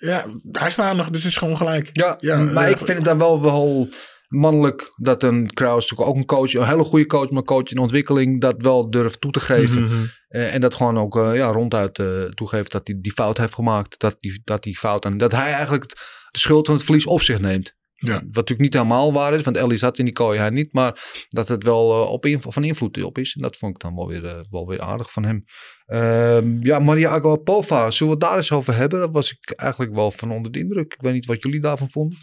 Ja, 0.00 0.26
hij 0.52 0.70
staat 0.70 0.96
nog, 0.96 1.10
dus 1.10 1.22
het 1.22 1.30
is 1.32 1.38
gewoon 1.38 1.56
gelijk. 1.56 1.90
Ja, 2.20 2.38
maar 2.52 2.64
eh, 2.64 2.70
ik 2.70 2.76
vind 2.76 2.88
het 2.88 3.04
dan 3.04 3.18
wel 3.18 3.42
wel 3.42 3.88
mannelijk 4.28 4.90
dat 4.96 5.22
een 5.22 5.50
Kraus, 5.52 5.96
ook 5.96 6.16
een 6.16 6.24
coach, 6.24 6.54
een 6.54 6.66
hele 6.66 6.84
goede 6.84 7.06
coach, 7.06 7.28
maar 7.30 7.38
een 7.38 7.44
coach 7.44 7.70
in 7.70 7.78
ontwikkeling, 7.78 8.40
dat 8.40 8.54
wel 8.58 8.90
durft 8.90 9.20
toe 9.20 9.30
te 9.32 9.40
geven. 9.40 9.82
Mhm. 9.84 9.94
Eh, 10.28 10.54
en 10.54 10.60
dat 10.60 10.74
gewoon 10.74 10.98
ook 10.98 11.16
eh, 11.18 11.34
ja, 11.34 11.46
ronduit 11.46 11.98
eh, 11.98 12.22
toegeeft 12.24 12.72
dat 12.72 12.86
hij 12.86 12.98
die 13.00 13.12
fout 13.12 13.38
heeft 13.38 13.54
gemaakt. 13.54 13.98
Dat 14.00 14.16
die, 14.20 14.40
dat 14.44 14.62
die 14.62 14.78
fout 14.78 15.04
en 15.04 15.18
dat 15.18 15.32
hij 15.32 15.52
eigenlijk 15.52 15.82
het- 15.82 15.98
de 16.30 16.38
schuld 16.38 16.66
van 16.66 16.74
het 16.74 16.84
verlies 16.84 17.06
op 17.06 17.22
zich 17.22 17.40
neemt. 17.40 17.74
Ja. 18.02 18.12
Wat 18.12 18.22
natuurlijk 18.22 18.60
niet 18.60 18.74
helemaal 18.74 19.12
waar 19.12 19.34
is, 19.34 19.42
want 19.42 19.56
Ellie 19.56 19.78
zat 19.78 19.98
in 19.98 20.04
die 20.04 20.14
kooi, 20.14 20.38
hij 20.38 20.50
niet. 20.50 20.72
Maar 20.72 21.24
dat 21.28 21.48
het 21.48 21.64
wel 21.64 21.92
eh, 21.92 22.10
op 22.10 22.26
inv- 22.26 22.46
van 22.48 22.64
invloed 22.64 23.02
op 23.02 23.18
is. 23.18 23.34
En 23.34 23.42
dat 23.42 23.56
vond 23.56 23.74
ik 23.74 23.80
dan 23.80 23.94
wel 23.94 24.06
weer, 24.06 24.26
eh, 24.26 24.40
wel 24.50 24.66
weer 24.66 24.80
aardig 24.80 25.12
van 25.12 25.24
hem. 25.24 25.44
Ehm, 25.86 26.62
ja, 26.66 26.78
Maria 26.78 27.10
Agapova, 27.10 27.90
zullen 27.90 28.12
we 28.14 28.18
het 28.18 28.28
daar 28.28 28.38
eens 28.38 28.52
over 28.52 28.74
hebben? 28.74 28.98
Daar 28.98 29.10
was 29.10 29.30
ik 29.30 29.50
eigenlijk 29.50 29.94
wel 29.94 30.10
van 30.10 30.30
onder 30.32 30.52
de 30.52 30.58
indruk. 30.58 30.94
Ik 30.94 31.00
weet 31.00 31.12
niet 31.12 31.26
wat 31.26 31.42
jullie 31.42 31.60
daarvan 31.60 31.90
vonden. 31.90 32.18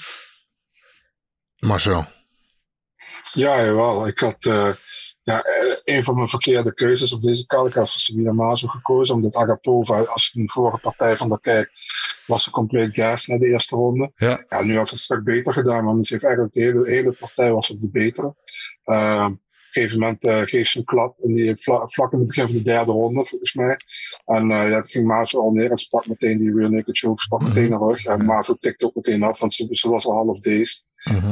Marcel. 1.60 2.05
Ja, 3.34 3.63
jawel. 3.63 4.07
Ik 4.07 4.19
had 4.19 4.46
eh, 4.46 4.72
ja, 5.22 5.41
een 5.84 6.03
van 6.03 6.15
mijn 6.15 6.27
verkeerde 6.27 6.74
keuzes 6.74 7.13
op 7.13 7.22
deze. 7.22 7.43
Ik 7.43 7.74
had 7.74 7.89
Sabina 7.89 8.31
Mazo 8.31 8.67
gekozen, 8.67 9.15
omdat 9.15 9.36
Agapova, 9.36 10.00
als 10.03 10.29
je 10.34 10.41
de 10.41 10.51
vorige 10.51 10.77
partij 10.77 11.17
van 11.17 11.29
haar 11.29 11.39
kijkt, 11.39 11.79
was 12.27 12.43
ze 12.43 12.51
compleet 12.51 12.96
gas 12.96 13.27
na 13.27 13.38
de 13.38 13.48
eerste 13.48 13.75
ronde. 13.75 14.12
Ja. 14.15 14.46
Ja, 14.50 14.63
nu 14.63 14.77
had 14.77 14.88
ze 14.88 14.93
het 14.93 15.03
stuk 15.03 15.24
beter 15.24 15.53
gedaan, 15.53 15.86
want 15.86 16.05
ze 16.07 16.13
heeft 16.13 16.25
eigenlijk 16.25 16.53
de 16.53 16.62
hele, 16.62 16.89
hele 16.89 17.12
partij 17.13 17.51
was 17.51 17.67
het 17.67 17.81
de 17.81 17.89
betere. 17.91 18.36
Ehm, 18.84 19.25
op 19.25 19.84
een 19.84 19.84
gegeven 19.84 20.00
moment 20.00 20.24
eh, 20.24 20.41
geeft 20.41 20.72
ze 20.72 20.77
een 20.77 20.84
klap 20.86 21.19
en 21.24 21.34
die 21.34 21.55
vla- 21.63 21.88
vlak 21.88 22.12
in 22.12 22.17
het 22.17 22.27
begin 22.27 22.46
van 22.46 22.53
de 22.55 22.62
derde 22.62 22.91
ronde, 22.91 23.25
volgens 23.25 23.53
mij. 23.53 23.77
En 24.25 24.41
eh, 24.51 24.69
ja, 24.69 24.75
het 24.75 24.89
ging 24.91 25.05
Mazo 25.05 25.41
al 25.41 25.51
neer 25.51 25.72
en 25.72 25.77
ze 25.77 25.88
pakt 25.89 26.07
meteen 26.07 26.38
die 26.38 26.53
rear 26.55 26.72
naked 26.72 26.98
choke, 26.98 27.22
ze 27.22 27.27
pakt 27.27 27.43
meteen 27.43 27.69
naar 27.69 27.79
rug. 27.79 28.05
En 28.05 28.25
Mazo 28.25 28.53
tikt 28.60 28.84
ook 28.84 28.96
meteen 28.96 29.24
af, 29.24 29.39
want 29.39 29.53
ze, 29.53 29.67
ze 29.69 29.89
was 29.89 30.05
al 30.05 30.13
half 30.13 30.39
dazed. 30.39 30.86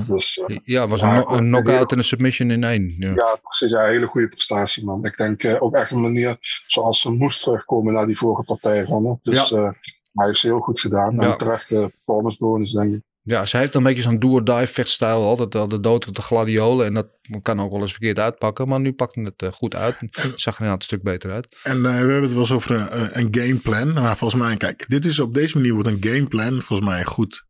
Dus, 0.07 0.37
eh, 0.45 0.57
Ja, 0.63 0.81
het 0.81 0.89
was 0.89 1.01
een, 1.01 1.13
no- 1.15 1.23
knockout 1.37 1.91
en 1.91 1.97
een 1.97 2.03
submission 2.03 2.51
in 2.51 2.63
één. 2.63 2.95
Ja. 2.99 3.13
ja, 3.15 3.39
precies. 3.43 3.69
Ja, 3.71 3.83
een 3.83 3.89
hele 3.89 4.05
goede 4.07 4.27
prestatie, 4.27 4.83
man. 4.85 5.05
Ik 5.05 5.17
denk 5.17 5.43
eh, 5.43 5.61
ook 5.63 5.75
echt 5.75 5.91
een 5.91 6.01
manier 6.01 6.37
zoals 6.67 7.01
ze 7.01 7.11
moest 7.11 7.43
terugkomen 7.43 7.93
naar 7.93 8.05
die 8.07 8.17
vorige 8.17 8.43
partij 8.43 8.85
van. 8.85 9.19
Dus 9.21 9.49
Ja. 9.49 9.75
Eh, 10.15 10.21
hij 10.21 10.27
heeft 10.27 10.39
ze 10.39 10.47
heel 10.47 10.59
goed 10.59 10.79
gedaan. 10.79 11.15
Ja. 11.15 11.31
En 11.31 11.37
terecht 11.37 11.69
de 11.69 11.89
performance 11.89 12.37
bonus, 12.39 12.71
denk 12.71 12.93
ik. 12.93 13.01
Ja, 13.21 13.43
ze 13.43 13.57
heeft 13.57 13.73
een 13.73 13.83
beetje 13.83 14.01
zo'n 14.01 14.19
do-or-die 14.19 14.67
vechtstijl. 14.67 15.23
Altijd 15.23 15.55
al 15.55 15.67
de 15.67 15.79
dood 15.79 16.03
van 16.03 16.13
de 16.13 16.21
gladiolen. 16.21 16.85
En 16.85 16.93
dat 16.93 17.07
kan 17.41 17.61
ook 17.61 17.71
wel 17.71 17.81
eens 17.81 17.91
verkeerd 17.91 18.19
uitpakken. 18.19 18.67
Maar 18.67 18.79
nu 18.79 18.93
pakte 18.93 19.21
het 19.21 19.41
eh, 19.41 19.51
goed 19.51 19.75
uit. 19.75 19.99
En 19.99 20.09
het 20.11 20.41
zag 20.41 20.53
er 20.53 20.61
inderdaad 20.61 20.81
een 20.81 20.81
stuk 20.81 21.03
beter 21.03 21.31
uit. 21.31 21.47
En 21.63 21.77
eh, 21.77 21.81
we 21.81 21.89
hebben 21.89 22.21
het 22.21 22.31
wel 22.31 22.41
eens 22.41 22.51
over 22.51 22.71
een, 22.71 23.19
een 23.19 23.27
gameplan. 23.31 23.93
Maar 23.93 24.17
volgens 24.17 24.41
mij, 24.41 24.57
kijk, 24.57 24.89
dit 24.89 25.05
is 25.05 25.19
op 25.19 25.33
deze 25.33 25.57
manier 25.57 25.73
wordt 25.73 25.89
een 25.89 26.03
gameplan 26.03 26.61
volgens 26.61 26.89
mij 26.89 27.03
goed 27.03 27.45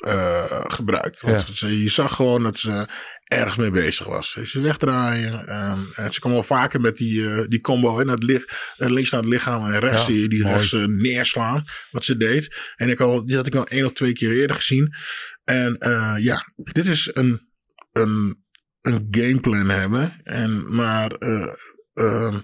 eh, 0.00 0.60
gebruikt. 0.62 1.20
Want 1.20 1.46
Ja. 1.48 1.54
ze, 1.54 1.82
je 1.82 1.88
zag 1.88 2.14
gewoon 2.16 2.42
dat 2.42 2.58
ze 2.58 2.86
ergens 3.24 3.56
mee 3.56 3.70
bezig 3.70 4.06
was. 4.06 4.30
Ze 4.44 4.60
wegdraaien. 4.60 5.46
ehm, 5.46 5.80
en 5.94 6.12
ze 6.12 6.20
kwam 6.20 6.32
wel 6.32 6.42
vaker 6.42 6.80
met 6.80 6.96
die, 6.96 7.30
eh, 7.30 7.44
die 7.48 7.60
combo 7.60 7.98
hè, 7.98 8.04
naar 8.04 8.14
het 8.14 8.24
licht, 8.24 8.74
links 8.76 9.10
naar 9.10 9.20
het 9.20 9.30
lichaam 9.30 9.64
en 9.64 9.78
rechts 9.78 10.06
Ja, 10.06 10.28
die, 10.28 10.42
rechts 10.42 10.72
eh, 10.72 10.84
neerslaan. 10.84 11.64
Wat 11.90 12.04
ze 12.04 12.16
deed. 12.16 12.56
En 12.76 12.88
ik 12.88 13.00
al, 13.00 13.26
die 13.26 13.36
had 13.36 13.46
ik 13.46 13.54
al 13.54 13.66
één 13.66 13.84
of 13.84 13.92
twee 13.92 14.12
keer 14.12 14.32
eerder 14.32 14.56
gezien. 14.56 14.94
En 15.44 15.76
ja, 16.20 16.52
dit 16.56 16.86
is 16.86 17.10
een, 17.12 17.48
een, 17.92 18.44
een 18.82 19.08
gameplan 19.10 19.68
hebben. 19.68 20.20
En 20.22 20.74
maar 20.74 21.10
eh, 21.12 21.52
ehm, 21.94 22.38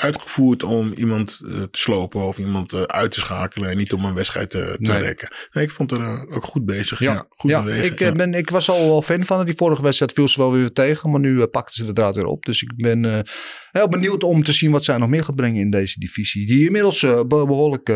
uitgevoerd 0.00 0.62
om 0.62 0.92
iemand 0.92 1.40
eh, 1.44 1.62
te 1.62 1.78
slopen 1.80 2.20
of 2.20 2.38
iemand 2.38 2.72
eh, 2.72 2.82
uit 2.82 3.10
te 3.10 3.20
schakelen 3.20 3.70
en 3.70 3.76
niet 3.76 3.92
om 3.92 4.04
een 4.04 4.14
wedstrijd 4.14 4.50
te, 4.50 4.76
te 4.80 4.92
Nee. 4.92 4.98
rekken. 5.00 5.28
Nee, 5.52 5.64
ik 5.64 5.70
vond 5.70 5.90
haar 5.90 6.00
eh, 6.00 6.36
ook 6.36 6.44
goed 6.44 6.64
bezig. 6.64 6.98
Ja, 6.98 7.24
goed 7.28 7.50
ja 7.50 7.62
bewegen. 7.62 8.06
ik, 8.08 8.16
ben, 8.16 8.34
ik 8.34 8.50
was 8.50 8.70
al 8.70 8.88
wel 8.88 9.02
fan 9.02 9.24
van. 9.24 9.46
Die 9.46 9.54
vorige 9.56 9.82
wedstrijd 9.82 10.12
viel 10.12 10.28
ze 10.28 10.40
wel 10.40 10.52
weer 10.52 10.72
tegen. 10.72 11.10
Maar 11.10 11.20
nu 11.20 11.46
pakten 11.46 11.74
ze 11.74 11.84
de 11.84 11.92
draad 11.92 12.14
weer 12.14 12.24
op. 12.24 12.44
Dus 12.44 12.62
ik 12.62 12.76
ben 12.76 13.24
heel 13.70 13.88
benieuwd 13.88 14.22
om 14.22 14.44
te 14.44 14.52
zien 14.52 14.70
wat 14.70 14.84
zij 14.84 14.96
nog 14.96 15.08
meer 15.08 15.24
gaat 15.24 15.36
brengen 15.36 15.60
in 15.60 15.70
deze 15.70 15.98
divisie. 15.98 16.46
Die 16.46 16.66
inmiddels 16.66 17.00
behoorlijk 17.26 17.92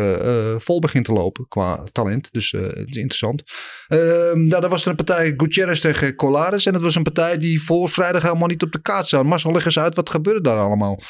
vol 0.57 0.79
begint 0.79 1.05
te 1.05 1.13
lopen 1.13 1.47
qua 1.47 1.83
talent. 1.91 2.27
Dus 2.31 2.51
het 2.51 2.89
is 2.89 2.95
interessant. 2.95 3.43
nou, 3.87 4.49
dan 4.61 4.69
was 4.69 4.83
er 4.83 4.89
een 4.89 4.95
partij 4.95 5.33
Gutierrez 5.37 5.79
tegen 5.81 6.15
Colares. 6.15 6.65
En 6.65 6.73
dat 6.73 6.81
was 6.81 6.95
een 6.95 7.03
partij 7.03 7.37
die 7.37 7.63
voor 7.63 7.89
vrijdag 7.89 8.21
helemaal 8.21 8.47
niet 8.47 8.63
op 8.63 8.71
de 8.71 8.81
kaart 8.81 9.07
staat. 9.07 9.23
Marcel, 9.25 9.51
leg 9.51 9.65
eens 9.65 9.79
uit 9.79 9.95
wat 9.95 10.09
gebeurde 10.09 10.41
daar 10.41 10.57
allemaal. 10.57 11.01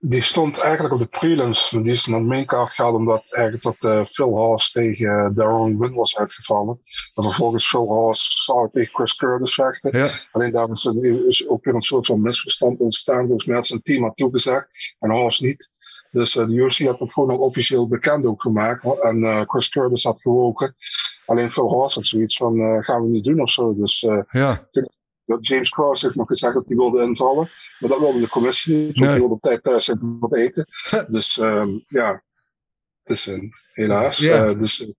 Die 0.00 0.22
stond 0.22 0.58
eigenlijk 0.58 0.94
op 0.94 1.00
de 1.00 1.18
prelims. 1.18 1.70
Die 1.70 1.92
is 1.92 2.06
naar 2.06 2.20
de 2.20 2.26
maincard 2.26 2.70
gehaald 2.70 2.94
omdat 2.94 3.32
eigenlijk 3.34 3.64
dat 3.64 3.92
uh, 3.92 4.04
Phil 4.04 4.38
Haas 4.38 4.70
tegen 4.70 5.06
uh, 5.06 5.28
Darren 5.34 5.78
Wynn 5.78 5.94
was 5.94 6.18
uitgevallen. 6.18 6.80
En 7.14 7.22
vervolgens 7.22 7.68
Phil 7.68 7.92
Haas 7.94 8.44
zou 8.44 8.68
tegen 8.72 8.94
Chris 8.94 9.16
Curtis 9.16 9.54
vechten. 9.54 9.98
Ja. 9.98 10.08
Alleen 10.32 10.52
daar 10.52 10.70
is, 10.70 10.84
is, 11.26 11.48
ook 11.48 11.64
weer 11.64 11.74
een 11.74 11.80
soort 11.80 12.06
van 12.06 12.22
misverstand 12.22 12.78
ontstaan. 12.78 13.26
Volgens 13.26 13.44
mij 13.44 13.56
had 13.56 13.66
zijn 13.66 13.82
team 13.82 14.02
had 14.02 14.16
toegezegd 14.16 14.96
en 14.98 15.10
Haas 15.10 15.40
niet. 15.40 15.68
Dus 16.10 16.34
uh, 16.34 16.46
de 16.46 16.54
UFC 16.54 16.78
had 16.78 16.98
dat 16.98 17.12
gewoon 17.12 17.30
al 17.30 17.38
officieel 17.38 17.88
bekend 17.88 18.26
ook 18.26 18.42
gemaakt. 18.42 18.84
En 19.00 19.44
Chris 19.48 19.68
Curtis 19.68 20.04
had 20.04 20.20
gewogen. 20.20 20.74
Alleen 21.26 21.50
Phil 21.50 21.80
Haas 21.80 21.94
had 21.94 22.06
zoiets 22.06 22.36
van 22.36 22.84
gaan 22.84 23.02
we 23.02 23.08
niet 23.08 23.24
doen 23.24 23.40
of 23.40 23.50
zo. 23.50 23.74
Dus 23.74 24.06
ja. 24.30 24.68
James 25.40 25.70
Cross 25.70 26.02
heeft 26.02 26.14
nog 26.14 26.26
gezegd 26.26 26.54
dat 26.54 26.66
hij 26.66 26.76
wilde 26.76 27.02
invallen. 27.02 27.50
Maar 27.78 27.90
dat 27.90 27.98
wilde 27.98 28.20
de 28.20 28.28
commissie 28.28 28.74
niet. 28.76 28.84
Want 28.84 28.98
Nee. 28.98 29.08
die 29.10 29.18
wilde 29.18 29.34
op 29.34 29.40
tijd 29.40 29.62
thuis 29.62 29.84
zijn 29.84 30.18
te 30.20 30.36
eten. 30.36 30.64
Dus 31.08 31.36
um, 31.36 31.84
ja, 31.88 32.22
het 33.02 33.16
is 33.16 33.26
een, 33.26 33.52
helaas. 33.72 34.18
Ja. 34.18 34.46
Uh, 34.46 34.58
dus 34.58 34.92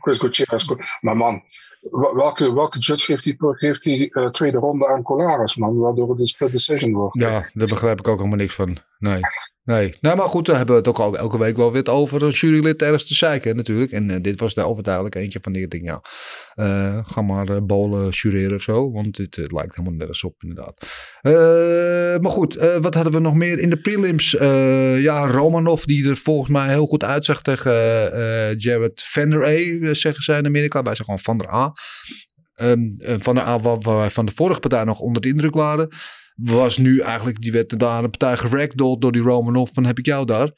Chris 0.00 0.18
Gutierrez. 0.18 0.64
Maar 1.00 1.16
man, 1.16 1.42
welke, 1.90 2.54
welke 2.54 2.78
judge 2.78 3.04
geeft 3.04 3.82
die, 3.82 3.96
die 3.96 4.10
uh, 4.10 4.28
tweede 4.28 4.58
ronde 4.58 4.86
aan 4.86 5.02
Colares, 5.02 5.56
man? 5.56 5.78
Waardoor 5.78 6.10
het 6.10 6.20
een 6.20 6.26
split 6.26 6.52
decision 6.52 6.92
wordt. 6.92 7.18
Ja, 7.18 7.50
daar 7.52 7.68
begrijp 7.68 7.98
ik 7.98 8.08
ook 8.08 8.16
helemaal 8.16 8.38
niks 8.38 8.54
van. 8.54 8.78
Nee. 8.98 9.20
Nee. 9.64 9.94
Nou, 10.00 10.16
maar 10.16 10.26
goed, 10.26 10.46
daar 10.46 10.56
hebben 10.56 10.74
we 10.74 10.88
het 10.88 10.98
ook 10.98 11.16
elke 11.16 11.38
week 11.38 11.56
wel 11.56 11.72
weer 11.72 11.90
over 11.90 12.22
een 12.22 12.30
jurylid 12.30 12.82
ergens 12.82 13.06
te 13.06 13.14
zeiken 13.14 13.56
natuurlijk. 13.56 13.92
En 13.92 14.10
uh, 14.10 14.16
dit 14.20 14.40
was 14.40 14.54
daar 14.54 14.66
overduidelijk 14.66 15.14
eentje 15.14 15.38
van 15.42 15.52
die 15.52 15.82
ja, 15.84 16.00
uh, 16.54 16.98
ga 17.02 17.22
maar 17.22 17.64
bolen 17.66 18.08
jureren 18.08 18.56
of 18.56 18.62
zo. 18.62 18.92
Want 18.92 19.16
dit 19.16 19.52
lijkt 19.52 19.76
helemaal 19.76 19.98
nergens 19.98 20.24
op 20.24 20.34
inderdaad. 20.42 20.80
Maar 22.22 22.30
goed, 22.30 22.54
wat 22.80 22.94
hadden 22.94 23.12
we 23.12 23.18
nog 23.18 23.34
meer 23.34 23.58
in 23.58 23.70
de 23.70 23.80
prelims? 23.80 24.30
ja, 25.00 25.26
Romanov 25.26 25.82
die 25.82 26.08
er 26.08 26.16
volgens 26.16 26.50
mij 26.50 26.68
heel 26.68 26.86
goed 26.86 27.04
uitzag 27.04 27.42
tegen 27.42 27.72
Jared 28.58 29.02
Van 29.02 29.30
der 29.30 29.44
A, 29.44 29.94
zeggen 29.94 30.22
zij 30.22 30.38
in 30.38 30.46
Amerika. 30.46 30.82
Wij 30.82 30.94
zeggen 30.94 31.04
gewoon 31.04 31.36
Van 31.36 31.38
der 31.38 31.54
A. 31.54 31.72
Um, 32.60 32.96
van 32.98 33.34
der 33.34 33.44
A 33.44 33.58
waar 33.58 33.78
wij 33.80 34.10
van 34.10 34.26
de 34.26 34.32
vorige 34.34 34.60
partij 34.60 34.84
nog 34.84 34.98
onder 34.98 35.22
de 35.22 35.28
indruk 35.28 35.54
waren 35.54 35.88
was 36.34 36.78
nu 36.78 37.00
eigenlijk, 37.00 37.40
die 37.40 37.52
werd 37.52 37.78
daar 37.78 38.04
een 38.04 38.10
partij 38.10 38.36
geragdolled 38.36 39.00
door 39.00 39.12
die 39.12 39.22
Romanov. 39.22 39.70
Van 39.72 39.84
heb 39.84 39.98
ik 39.98 40.06
jou 40.06 40.26
daar? 40.26 40.50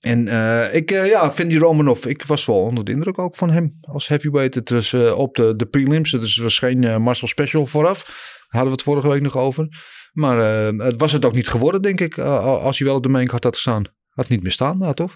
En 0.00 0.26
uh, 0.26 0.74
ik 0.74 0.90
uh, 0.90 1.06
ja, 1.06 1.32
vind 1.32 1.50
die 1.50 1.58
Romanov, 1.58 2.04
ik 2.04 2.22
was 2.22 2.46
wel 2.46 2.56
onder 2.56 2.84
de 2.84 2.90
indruk 2.90 3.18
ook 3.18 3.36
van 3.36 3.50
hem 3.50 3.78
als 3.80 4.08
heavyweight. 4.08 4.54
Het 4.54 4.70
was 4.70 4.94
op 4.94 5.34
de, 5.34 5.56
de 5.56 5.66
prelims, 5.66 6.12
het 6.12 6.36
was 6.36 6.58
geen 6.58 7.02
Marcel 7.02 7.28
Special 7.28 7.66
vooraf. 7.66 8.04
Daar 8.04 8.14
hadden 8.48 8.68
we 8.68 8.76
het 8.76 8.82
vorige 8.82 9.08
week 9.08 9.22
nog 9.22 9.36
over. 9.36 9.68
Maar 10.12 10.38
het 10.76 11.00
was 11.00 11.12
het 11.12 11.24
ook 11.24 11.34
niet 11.34 11.48
geworden, 11.48 11.82
denk 11.82 12.00
ik, 12.00 12.18
als 12.18 12.78
hij 12.78 12.86
wel 12.86 12.96
op 12.96 13.02
de 13.02 13.08
maincard 13.08 13.44
had 13.44 13.54
gestaan. 13.54 13.84
Had 14.08 14.28
niet 14.28 14.42
meer 14.42 14.52
staan, 14.52 14.78
nou, 14.78 14.94
toch? 14.94 15.14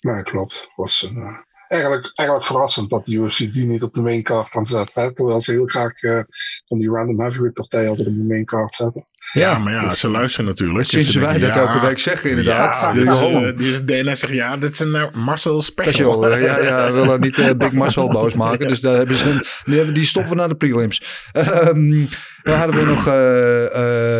Nee, 0.00 0.22
klopt. 0.22 0.72
Was 0.76 1.02
een, 1.02 1.44
eigenlijk, 1.70 2.12
eigenlijk 2.14 2.48
verrassend 2.48 2.90
dat 2.90 3.04
de 3.04 3.12
UFC 3.12 3.52
die 3.52 3.66
niet 3.66 3.82
op 3.82 3.92
de 3.92 4.00
maincard 4.00 4.48
kan 4.48 4.64
zetten. 4.64 5.02
Hè? 5.02 5.14
Terwijl 5.14 5.40
ze 5.40 5.52
heel 5.52 5.66
graag 5.66 6.02
uh, 6.02 6.20
van 6.66 6.78
die 6.78 6.90
random 6.90 7.20
heavyweight 7.20 7.54
partijen 7.54 7.88
altijd 7.88 8.08
op 8.08 8.16
de 8.16 8.26
maincard 8.26 8.74
zetten. 8.74 9.04
Ja, 9.32 9.58
maar 9.58 9.72
ja, 9.72 9.94
ze 9.94 10.08
luisteren 10.08 10.46
natuurlijk. 10.46 10.86
Sinds 10.86 11.06
Dus 11.06 11.14
ze 11.14 11.20
wij 11.20 11.38
denken, 11.38 11.48
dat 11.48 11.56
ja, 11.56 11.72
elke 11.72 11.86
week 11.86 11.98
zeggen, 11.98 12.30
inderdaad. 12.30 12.80
Ja, 12.80 12.92
dit 12.92 13.10
is, 13.10 13.22
uh, 13.22 13.56
die 13.56 13.84
DNA 13.84 14.14
zegt 14.14 14.34
ja, 14.34 14.56
dit 14.56 14.72
is 14.72 14.78
een 14.78 14.94
uh, 14.94 15.10
Marcel 15.12 15.62
special. 15.62 16.22
special. 16.22 16.40
ja, 16.40 16.60
ja, 16.60 16.86
we 16.92 17.00
willen 17.00 17.20
niet 17.20 17.38
uh, 17.38 17.50
Big 17.56 17.72
Marcel 17.72 18.08
boos 18.18 18.34
maken. 18.34 18.68
Dus 18.68 18.80
daar 18.80 18.96
hebben 18.96 19.16
ze 19.16 19.30
een, 19.30 19.44
die, 19.64 19.76
hebben, 19.76 19.94
die 19.94 20.06
stoppen 20.06 20.30
we 20.30 20.36
naar 20.36 20.48
de 20.48 20.56
prelims. 20.56 21.02
Um, 21.32 22.08
Dan 22.42 22.58
hadden 22.58 22.76
we 22.80 22.84
nog 22.84 23.06
eh, 23.06 23.64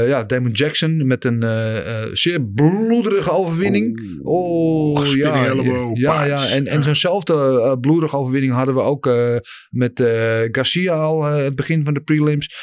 eh, 0.03 0.09
ja, 0.09 0.25
Damon 0.25 0.51
Jackson 0.51 1.07
met 1.07 1.25
een 1.25 1.43
eh, 1.43 2.07
zeer 2.13 2.43
bloederige 2.43 3.31
overwinning. 3.31 4.19
Oh, 4.23 4.99
Oh, 4.99 5.07
ja, 5.07 5.47
elbow, 5.47 5.97
ja, 5.97 6.25
ja. 6.25 6.49
En, 6.49 6.67
en 6.67 6.83
zo'nzelfde 6.83 7.79
bloederige 7.81 8.17
overwinning 8.17 8.53
hadden 8.53 8.75
we 8.75 8.81
ook 8.81 9.11
met 9.71 10.03
Garcia 10.53 10.95
al 10.95 11.25
het 11.25 11.55
begin 11.55 11.85
van 11.85 11.95
de 11.95 12.01
prelims. 12.01 12.55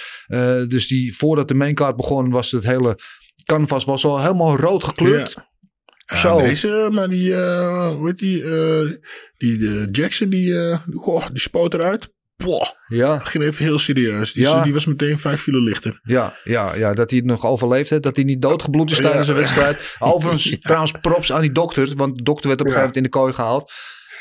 Dus 0.67 0.87
die, 0.87 1.15
voordat 1.15 1.47
de 1.47 1.53
maincard 1.53 1.95
begon 1.95 2.29
was 2.29 2.51
het 2.51 2.63
hele 2.63 2.99
canvas 3.45 3.85
was 3.85 4.05
al 4.05 4.21
helemaal 4.21 4.57
rood 4.57 4.83
gekleurd. 4.83 5.33
Ja. 6.05 6.17
Zo. 6.17 6.37
Deze, 6.37 6.89
maar 6.91 7.09
die, 7.09 7.33
eh 7.33 7.89
hoe 7.89 8.07
heet 8.07 8.17
die, 8.17 8.43
die 9.37 9.91
Jackson, 9.91 10.29
die, 10.29 10.77
goh, 10.95 11.27
die 11.31 11.41
spoot 11.41 11.73
eruit. 11.73 12.15
Boah, 12.43 12.67
Ja. 12.87 13.19
ging 13.19 13.43
even 13.43 13.65
heel 13.65 13.79
serieus. 13.79 14.33
Die, 14.33 14.43
Ja. 14.43 14.63
die 14.63 14.73
was 14.73 14.85
meteen 14.85 15.19
vijf 15.19 15.43
kilo 15.43 15.59
lichter. 15.59 15.99
Ja, 16.03 16.35
ja, 16.43 16.75
ja, 16.75 16.93
dat 16.93 17.09
hij 17.09 17.19
het 17.19 17.27
nog 17.27 17.45
overleefd 17.45 17.89
heeft. 17.89 18.03
Dat 18.03 18.15
hij 18.15 18.25
niet 18.25 18.41
doodgebloed 18.41 18.91
is 18.91 18.97
Ja. 18.97 19.03
tijdens 19.03 19.27
de 19.27 19.33
wedstrijd. 19.33 19.95
Overigens, 19.99 20.57
trouwens, 20.59 20.91
props 21.01 21.31
aan 21.31 21.41
die 21.41 21.51
dokter. 21.51 21.93
Want 21.95 22.17
de 22.17 22.23
dokter 22.23 22.47
werd 22.47 22.59
op 22.61 22.65
een 22.67 22.71
gegeven 22.73 22.93
moment 22.93 22.95
in 22.95 23.03
de 23.03 23.09
kooi 23.09 23.33
gehaald. 23.33 23.71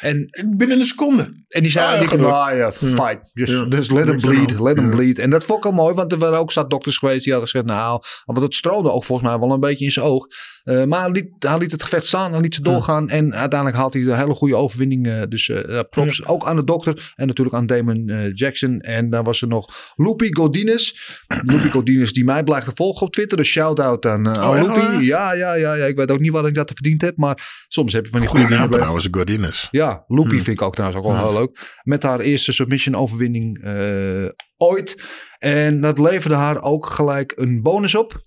En, 0.00 0.28
Binnen 0.56 0.78
een 0.78 0.84
seconde. 0.84 1.44
en 1.48 1.62
die 1.62 1.70
zei 1.70 1.84
Ah, 1.86 1.92
ja, 2.10 2.16
die 2.16 2.26
ah 2.26 2.56
ja, 2.56 2.72
fight. 2.72 3.30
Just, 3.32 3.52
Ja, 3.52 3.66
just 3.68 3.90
let 3.90 4.08
him 4.08 4.20
bleed, 4.20 4.60
let 4.60 4.76
him 4.76 4.88
Ja. 4.90 4.94
bleed. 4.96 5.18
En 5.18 5.30
dat 5.30 5.44
vond 5.44 5.58
ik 5.58 5.64
al 5.64 5.72
mooi, 5.72 5.94
want 5.94 6.12
er 6.12 6.18
waren 6.18 6.38
ook 6.38 6.52
zat 6.52 6.70
dokters 6.70 6.96
geweest 6.98 7.24
die 7.24 7.32
hadden 7.32 7.50
gezegd, 7.50 7.68
nou, 7.70 8.02
want 8.24 8.38
het 8.38 8.54
stroomde 8.54 8.90
ook 8.90 9.04
volgens 9.04 9.28
mij 9.28 9.38
wel 9.38 9.50
een 9.52 9.60
beetje 9.60 9.84
in 9.84 9.92
zijn 9.92 10.06
oog. 10.06 10.26
Eh, 10.62 10.84
maar 10.84 11.00
hij 11.00 11.10
liet, 11.10 11.28
hij 11.38 11.58
liet 11.58 11.72
het 11.72 11.82
gevecht 11.82 12.06
staan, 12.06 12.32
hij 12.32 12.40
liet 12.40 12.54
ze 12.54 12.62
doorgaan. 12.62 13.08
En 13.08 13.34
uiteindelijk 13.34 13.78
haalt 13.80 13.92
hij 13.92 14.02
een 14.02 14.14
hele 14.16 14.34
goede 14.34 14.56
overwinning. 14.56 15.06
eh, 15.08 15.22
dus 15.28 15.48
eh, 15.48 15.62
ja, 15.74 15.82
props 15.82 16.24
ook 16.26 16.44
aan 16.46 16.56
de 16.56 16.64
dokter 16.64 17.12
en 17.14 17.26
natuurlijk 17.26 17.56
aan 17.56 17.66
Damon 17.66 18.08
eh, 18.08 18.34
Jackson. 18.34 18.80
En 18.80 19.10
dan 19.10 19.24
was 19.24 19.42
er 19.42 19.48
nog 19.48 19.66
Loopy 19.96 20.28
Godinez. 20.32 20.92
Loopy 21.50 21.68
Godinez 21.70 22.10
die 22.10 22.24
mij 22.24 22.42
blijft 22.44 22.70
volgen 22.74 23.06
op 23.06 23.12
Twitter. 23.12 23.36
Dus 23.36 23.48
shout-out 23.48 24.06
aan, 24.06 24.26
eh, 24.26 24.32
aan 24.42 24.48
Oh, 24.48 24.60
Loopy. 24.74 25.04
Ja, 25.04 25.32
ja, 25.32 25.54
ja, 25.54 25.74
ja, 25.74 25.84
ik 25.84 25.96
weet 25.96 26.10
ook 26.10 26.20
niet 26.20 26.30
wat 26.32 26.46
ik 26.46 26.54
dat 26.54 26.70
verdiend 26.74 27.00
heb. 27.02 27.16
Maar 27.16 27.64
soms 27.68 27.92
heb 27.92 28.04
je 28.04 28.10
van 28.10 28.20
die 28.20 28.28
Goede 28.28 28.42
goede 28.44 28.58
naam 28.58 28.68
dingen. 28.70 28.82
trouwens, 28.82 29.08
Godinez. 29.10 29.68
Ja, 29.70 29.85
Loopy 30.06 30.28
Hmm. 30.30 30.40
vind 30.42 30.60
ik 30.60 30.62
ook 30.62 30.74
trouwens 30.74 31.00
ook 31.04 31.12
wel 31.12 31.20
Ja. 31.20 31.28
heel 31.28 31.38
leuk. 31.38 31.80
Met 31.82 32.02
haar 32.02 32.20
eerste 32.20 32.52
submission 32.52 32.94
overwinning 32.94 33.62
eh, 33.64 34.28
ooit. 34.56 35.02
En 35.38 35.80
dat 35.80 35.98
leverde 35.98 36.36
haar 36.36 36.62
ook 36.62 36.86
gelijk 36.86 37.32
een 37.36 37.62
bonus 37.62 37.94
op. 37.94 38.24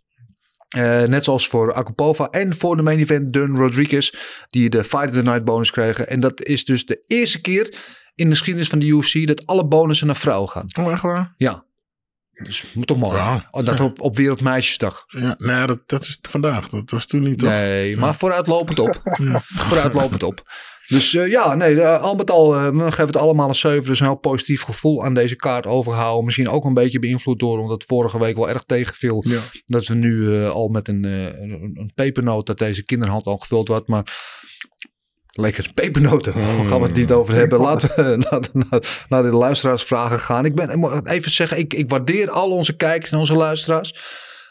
Eh, 0.69 1.02
net 1.04 1.24
zoals 1.24 1.48
voor 1.48 1.74
Akupova 1.74 2.30
en 2.30 2.56
voor 2.58 2.76
de 2.78 2.82
main 2.84 3.00
event 3.00 3.34
Dun 3.34 3.56
Rodriguez. 3.56 4.12
Die 4.50 4.69
de 4.69 4.84
Fight 4.84 5.08
of 5.08 5.13
the 5.13 5.22
Night 5.22 5.43
bonus 5.43 5.72
kregen. 5.72 6.10
En 6.10 6.19
dat 6.19 6.43
is 6.43 6.65
dus 6.65 6.86
de 6.86 7.04
eerste 7.08 7.41
keer 7.41 7.76
in 8.15 8.30
de 8.30 8.36
geschiedenis 8.36 8.69
van 8.69 8.80
de 8.80 8.86
UFC 8.86 9.28
dat 9.28 9.45
alle 9.45 9.65
bonussen 9.67 10.08
naar 10.08 10.15
vrouwen 10.15 10.50
gaan. 10.50 10.65
Oh, 10.80 10.91
echt 10.91 11.02
waar? 11.02 11.34
Ja. 11.38 11.67
Dus 12.43 12.65
moet 12.74 12.88
toch 12.88 12.98
mooi. 12.98 13.17
Oh, 13.52 13.65
dat 13.65 13.80
op, 13.80 14.02
op 14.02 14.15
Wereldmeisjesdag. 14.15 15.04
Ja, 15.08 15.36
nee, 15.38 15.65
dat, 15.67 15.80
dat 15.86 16.02
is 16.04 16.17
vandaag. 16.22 16.69
Dat 16.69 16.89
was 16.91 17.06
toen 17.06 17.22
niet, 17.24 17.39
toch? 17.39 17.50
Nee, 17.50 17.98
maar 17.98 18.15
vooruitlopend 18.15 18.80
op. 18.80 19.00
vooruitlopend 19.67 20.24
op. 20.24 20.41
Dus 20.89 21.15
eh, 21.15 21.28
ja, 21.28 21.56
nee, 21.56 21.82
eh, 21.82 22.02
al 22.02 22.15
met 22.15 22.32
al, 22.32 22.73
we 22.73 22.82
geven 22.82 23.06
het 23.06 23.17
allemaal 23.17 23.47
een 23.47 23.56
7. 23.56 23.86
Dus 23.86 23.99
een 23.99 24.06
heel 24.06 24.15
positief 24.15 24.63
gevoel 24.63 25.04
aan 25.04 25.13
deze 25.13 25.36
kaart 25.36 25.65
overgehouden. 25.65 26.25
Misschien 26.25 26.49
ook 26.49 26.65
een 26.65 26.73
beetje 26.73 26.99
beïnvloed 26.99 27.39
door, 27.39 27.60
omdat 27.60 27.82
het 27.82 27.89
vorige 27.89 28.19
week 28.19 28.36
wel 28.36 28.49
erg 28.49 28.63
tegenviel. 28.63 29.23
Ja. 29.28 29.39
Dat 29.65 29.88
we 29.88 29.95
nu 29.95 30.43
al 30.45 30.67
met 30.67 30.88
een, 30.88 31.04
een, 31.04 31.71
een 31.73 31.91
pepernoot, 31.95 32.45
dat 32.45 32.58
deze 32.58 32.84
kinderhand 32.84 33.25
al 33.25 33.38
gevuld 33.38 33.67
wordt. 33.67 33.88
Maar 33.88 34.04
lekker 35.32 35.71
pepernoten, 35.73 36.34
daar 36.34 36.65
gaan 36.65 36.80
we 36.80 36.88
het 36.88 36.95
niet 36.95 37.12
over 37.12 37.34
hebben. 37.34 37.60
Laten 37.60 37.95
we 37.95 38.17
naar, 38.69 39.06
naar 39.10 39.23
de 39.23 39.38
luisteraarsvragen 39.38 40.19
gaan. 40.19 40.45
Ik 40.45 40.56
ben, 40.56 41.04
even 41.04 41.32
zeggen, 41.32 41.58
ik, 41.58 41.73
ik 41.73 41.89
waardeer 41.89 42.30
al 42.30 42.52
onze 42.52 42.75
kijkers 42.75 43.12
en 43.12 43.17
onze 43.17 43.36
luisteraars. 43.36 43.93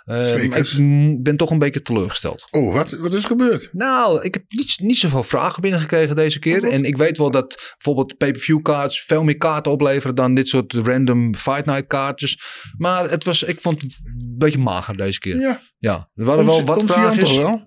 Eh, 0.08 0.48
maar 0.48 0.58
ik 0.58 1.22
ben 1.22 1.36
toch 1.36 1.50
een 1.50 1.58
beetje 1.58 1.82
teleurgesteld. 1.82 2.46
Oh, 2.50 2.74
wat, 2.74 2.90
wat 2.90 3.12
is 3.12 3.24
gebeurd? 3.24 3.68
Nou, 3.72 4.22
ik 4.22 4.34
heb 4.34 4.44
niet, 4.48 4.78
niet 4.80 4.96
zoveel 4.96 5.22
vragen 5.22 5.62
binnengekregen 5.62 6.16
deze 6.16 6.38
keer. 6.38 6.64
En 6.64 6.84
ik 6.84 6.96
weet 6.96 7.18
wel 7.18 7.30
dat 7.30 7.74
bijvoorbeeld 7.76 8.16
pay-per-view 8.16 8.62
kaarts 8.62 9.00
veel 9.00 9.24
meer 9.24 9.36
kaarten 9.36 9.72
opleveren 9.72 10.14
dan 10.14 10.34
dit 10.34 10.48
soort 10.48 10.72
random 10.72 11.34
fight 11.34 11.66
night 11.66 11.86
kaartjes. 11.86 12.40
Maar 12.76 13.10
het 13.10 13.24
was, 13.24 13.42
ik 13.42 13.60
vond 13.60 13.82
het 13.82 13.98
een 14.04 14.34
beetje 14.38 14.58
mager 14.58 14.96
deze 14.96 15.18
keer. 15.18 15.36
Ja. 15.36 15.60
Ja, 15.78 16.08
er 16.14 16.24
waren 16.24 16.46
wel 16.46 16.64
wat 16.64 16.84
vragen. 16.84 17.64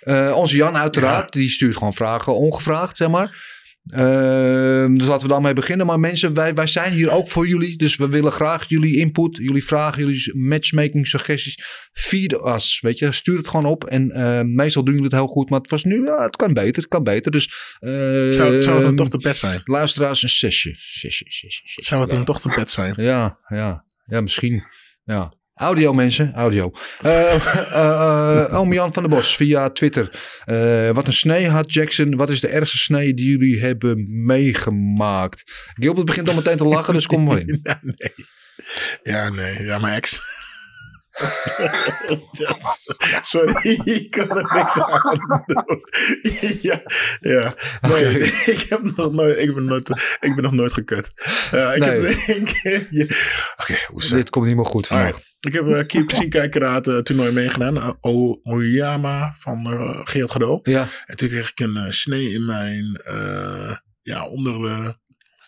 Eh, 0.00 0.32
onze 0.36 0.56
Jan 0.56 0.76
uiteraard, 0.76 1.32
die 1.32 1.50
stuurt 1.50 1.76
gewoon 1.76 1.92
vragen 1.92 2.36
ongevraagd, 2.36 2.96
zeg 2.96 3.08
maar. 3.08 3.51
Ehm, 3.86 4.94
dus 4.94 5.06
laten 5.06 5.26
we 5.26 5.32
daarmee 5.32 5.52
beginnen. 5.52 5.86
Maar 5.86 6.00
mensen, 6.00 6.34
wij, 6.34 6.54
wij 6.54 6.66
zijn 6.66 6.92
hier 6.92 7.10
ook 7.10 7.28
voor 7.28 7.48
jullie. 7.48 7.76
Dus 7.76 7.96
we 7.96 8.08
willen 8.08 8.32
graag 8.32 8.68
jullie 8.68 8.96
input, 8.96 9.36
jullie 9.36 9.64
vragen, 9.64 10.02
jullie 10.04 10.32
matchmaking 10.34 11.08
suggesties. 11.08 11.88
Feed 11.92 12.32
us, 12.32 12.80
weet 12.80 12.98
je. 12.98 13.12
Stuur 13.12 13.36
het 13.36 13.48
gewoon 13.48 13.64
op. 13.64 13.84
En 13.84 14.10
eh, 14.10 14.40
meestal 14.40 14.84
doen 14.84 14.94
jullie 14.94 15.08
het 15.08 15.18
heel 15.18 15.26
goed. 15.26 15.50
Maar 15.50 15.60
het 15.60 15.70
was 15.70 15.84
nu, 15.84 16.04
ja, 16.04 16.22
het 16.22 16.36
kan 16.36 16.52
beter, 16.52 16.82
het 16.82 16.88
kan 16.88 17.02
beter. 17.02 17.32
Dus 17.32 17.76
Zou, 17.78 18.60
zou 18.60 18.76
het 18.76 18.84
dan 18.84 18.96
toch 18.96 19.08
de 19.08 19.18
pet 19.18 19.36
zijn? 19.36 19.60
luisteraars 19.64 20.22
een 20.22 20.28
zesje. 20.28 20.74
Zesje, 20.76 21.24
zesje, 21.28 21.60
zesje. 21.64 21.84
Zou 21.84 22.00
het 22.00 22.10
dan 22.10 22.24
toch 22.24 22.40
de 22.40 22.48
pet 22.54 22.70
zijn? 22.70 22.92
Ja, 22.96 23.38
ja, 23.48 23.84
ja, 24.06 24.20
misschien. 24.20 24.64
Ja. 25.04 25.32
Audio 25.62 25.92
mensen, 25.92 26.32
audio. 26.34 26.70
Eh 27.02 27.34
eh, 27.34 28.44
eh, 28.44 28.54
Oom 28.54 28.72
Jan 28.72 28.92
van 28.92 29.02
der 29.02 29.12
Bos 29.16 29.36
via 29.36 29.70
Twitter. 29.70 30.20
Eh, 30.44 30.90
wat 30.90 31.06
een 31.06 31.12
snee 31.12 31.48
had 31.48 31.72
Jackson. 31.72 32.16
Wat 32.16 32.30
is 32.30 32.40
de 32.40 32.48
ergste 32.48 32.78
snee 32.78 33.14
die 33.14 33.30
jullie 33.30 33.60
hebben 33.60 34.24
meegemaakt? 34.24 35.42
Gilbert 35.74 36.06
begint 36.06 36.28
al 36.28 36.34
meteen 36.34 36.56
te 36.56 36.64
lachen, 36.64 36.94
dus 36.94 37.06
kom 37.06 37.24
maar 37.24 37.38
in. 37.38 37.60
Ja, 37.62 37.78
nee. 37.82 38.14
Ja, 39.02 39.30
nee. 39.30 39.62
Ja, 39.64 39.78
mijn 39.78 39.94
ex. 39.94 40.20
Sorry, 43.20 43.80
ik 43.84 44.10
kan 44.10 44.30
er 44.30 44.54
niks 44.56 44.80
aan 44.80 45.42
doen. 45.46 45.84
Ja, 46.62 46.80
ja. 47.20 47.54
Nee, 47.80 48.18
ik 48.54 48.66
heb 48.68 48.80
nog 48.96 49.12
nooit, 49.12 49.38
ik 49.38 49.54
ben 49.54 49.64
nooit, 49.64 49.88
ik 50.20 50.34
ben 50.34 50.42
nog 50.42 50.52
nooit 50.52 50.72
gekut. 50.72 51.06
Ik 51.52 51.78
Nee. 51.78 51.90
heb 51.90 52.02
één 52.26 52.44
keer, 52.44 52.86
Oké, 53.56 53.74
zit 53.96 54.14
Dit 54.16 54.30
komt 54.30 54.46
niet 54.46 54.56
meer 54.56 54.64
goed 54.64 54.86
vandaag. 54.86 55.18
Ik 55.46 55.52
heb 55.52 55.66
uh, 55.66 55.80
Kyokushin 55.86 56.28
Kijkeraad 56.28 56.84
toernooi 56.84 57.32
meegedaan. 57.32 57.76
Uh, 57.76 57.90
o 58.00 58.40
Oyama 58.42 59.34
van 59.38 59.66
uh, 59.66 60.00
Geert 60.04 60.30
Gado. 60.30 60.60
Ja. 60.62 60.88
En 61.06 61.16
toen 61.16 61.28
kreeg 61.28 61.50
ik 61.50 61.60
een 61.60 61.76
uh, 61.76 61.90
snee 61.90 62.32
in 62.32 62.44
mijn 62.44 63.00
uh, 63.10 63.76
ja, 64.02 64.26
onder, 64.26 64.54
uh, 64.54 64.80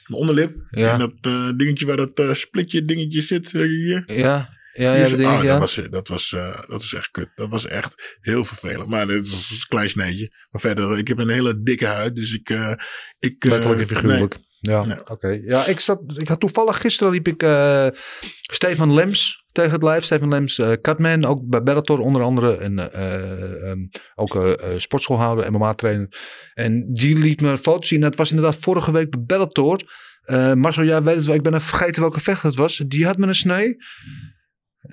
mijn 0.07 0.21
onderlip. 0.21 0.67
Ja. 0.71 0.93
En 0.93 0.99
dat 0.99 1.15
uh, 1.23 1.51
dingetje 1.57 1.87
waar 1.87 1.97
dat 1.97 2.19
uh, 2.19 2.35
splitje 2.35 2.85
dingetje 2.85 3.23
zit 3.23 3.53
uh, 3.53 3.63
hier. 3.63 4.03
Ja, 4.07 4.49
ja, 4.73 4.95
ja, 4.95 5.01
Dus, 5.01 5.11
dat 5.11 5.19
dingetje, 5.19 5.39
oh, 5.39 5.45
ja. 5.45 5.51
dat, 5.51 5.61
was, 5.61 5.81
dat, 5.91 6.09
was, 6.09 6.33
uh, 6.33 6.55
dat 6.55 6.69
was 6.69 6.95
echt 6.95 7.11
kut. 7.11 7.31
Dat 7.35 7.49
was 7.49 7.67
echt 7.67 8.17
heel 8.21 8.45
vervelend. 8.45 8.89
Maar 8.89 9.07
dit 9.07 9.31
was 9.31 9.51
een 9.51 9.69
klein 9.69 9.91
sneetje. 9.91 10.33
Maar 10.51 10.61
verder, 10.61 10.99
ik 10.99 11.09
heb 11.09 11.19
een 11.19 11.29
hele 11.29 11.63
dikke 11.63 11.87
huid. 11.87 12.17
Dus 12.17 12.35
ik... 12.35 12.51
Uh, 12.51 12.73
ik 13.19 13.45
Letterlijk 13.45 13.81
en 13.81 13.97
figuurlijk. 13.97 14.39
Ja, 14.71 14.99
oké. 15.11 15.41
Ja, 15.45 15.67
ik, 15.67 15.81
zat, 15.81 16.01
ik 16.17 16.29
had 16.29 16.41
toevallig 16.41 16.81
gisteren 16.81 17.13
liep 17.13 17.29
ik 17.29 17.43
eh, 17.43 17.87
Stefan 18.53 18.95
Lems 18.95 19.45
tegen 19.53 19.73
het 19.73 19.83
lijf. 19.83 20.05
Stefan 20.05 20.29
Lems, 20.29 20.59
eh 20.59 20.73
Cutman, 20.81 21.25
ook 21.25 21.41
bij 21.49 21.63
Bellator 21.63 22.01
onder 22.01 22.23
andere. 22.23 22.57
En 22.57 22.93
eh, 22.93 23.71
ehm, 23.71 23.79
ook 24.15 24.57
sportschoolhouder, 24.77 25.53
MMA-trainer. 25.53 26.09
En 26.55 26.93
die 26.93 27.19
liet 27.19 27.41
me 27.41 27.49
een 27.49 27.59
foto 27.59 27.87
zien. 27.87 28.01
Dat 28.01 28.17
was 28.17 28.31
inderdaad 28.31 28.57
vorige 28.57 28.93
week 28.93 29.11
bij 29.11 29.23
Bellator. 29.27 29.81
Marcel, 30.55 30.85
jij 30.85 31.03
weet 31.03 31.17
het 31.17 31.27
wel. 31.27 31.35
Ik 31.35 31.43
ben 31.43 31.55
even 31.55 31.67
vergeten 31.67 32.01
welke 32.01 32.21
vecht 32.21 32.43
het 32.43 32.55
was. 32.55 32.83
Die 32.87 33.07
had 33.07 33.17
me 33.17 33.27
een 33.27 33.35
snee. 33.35 33.77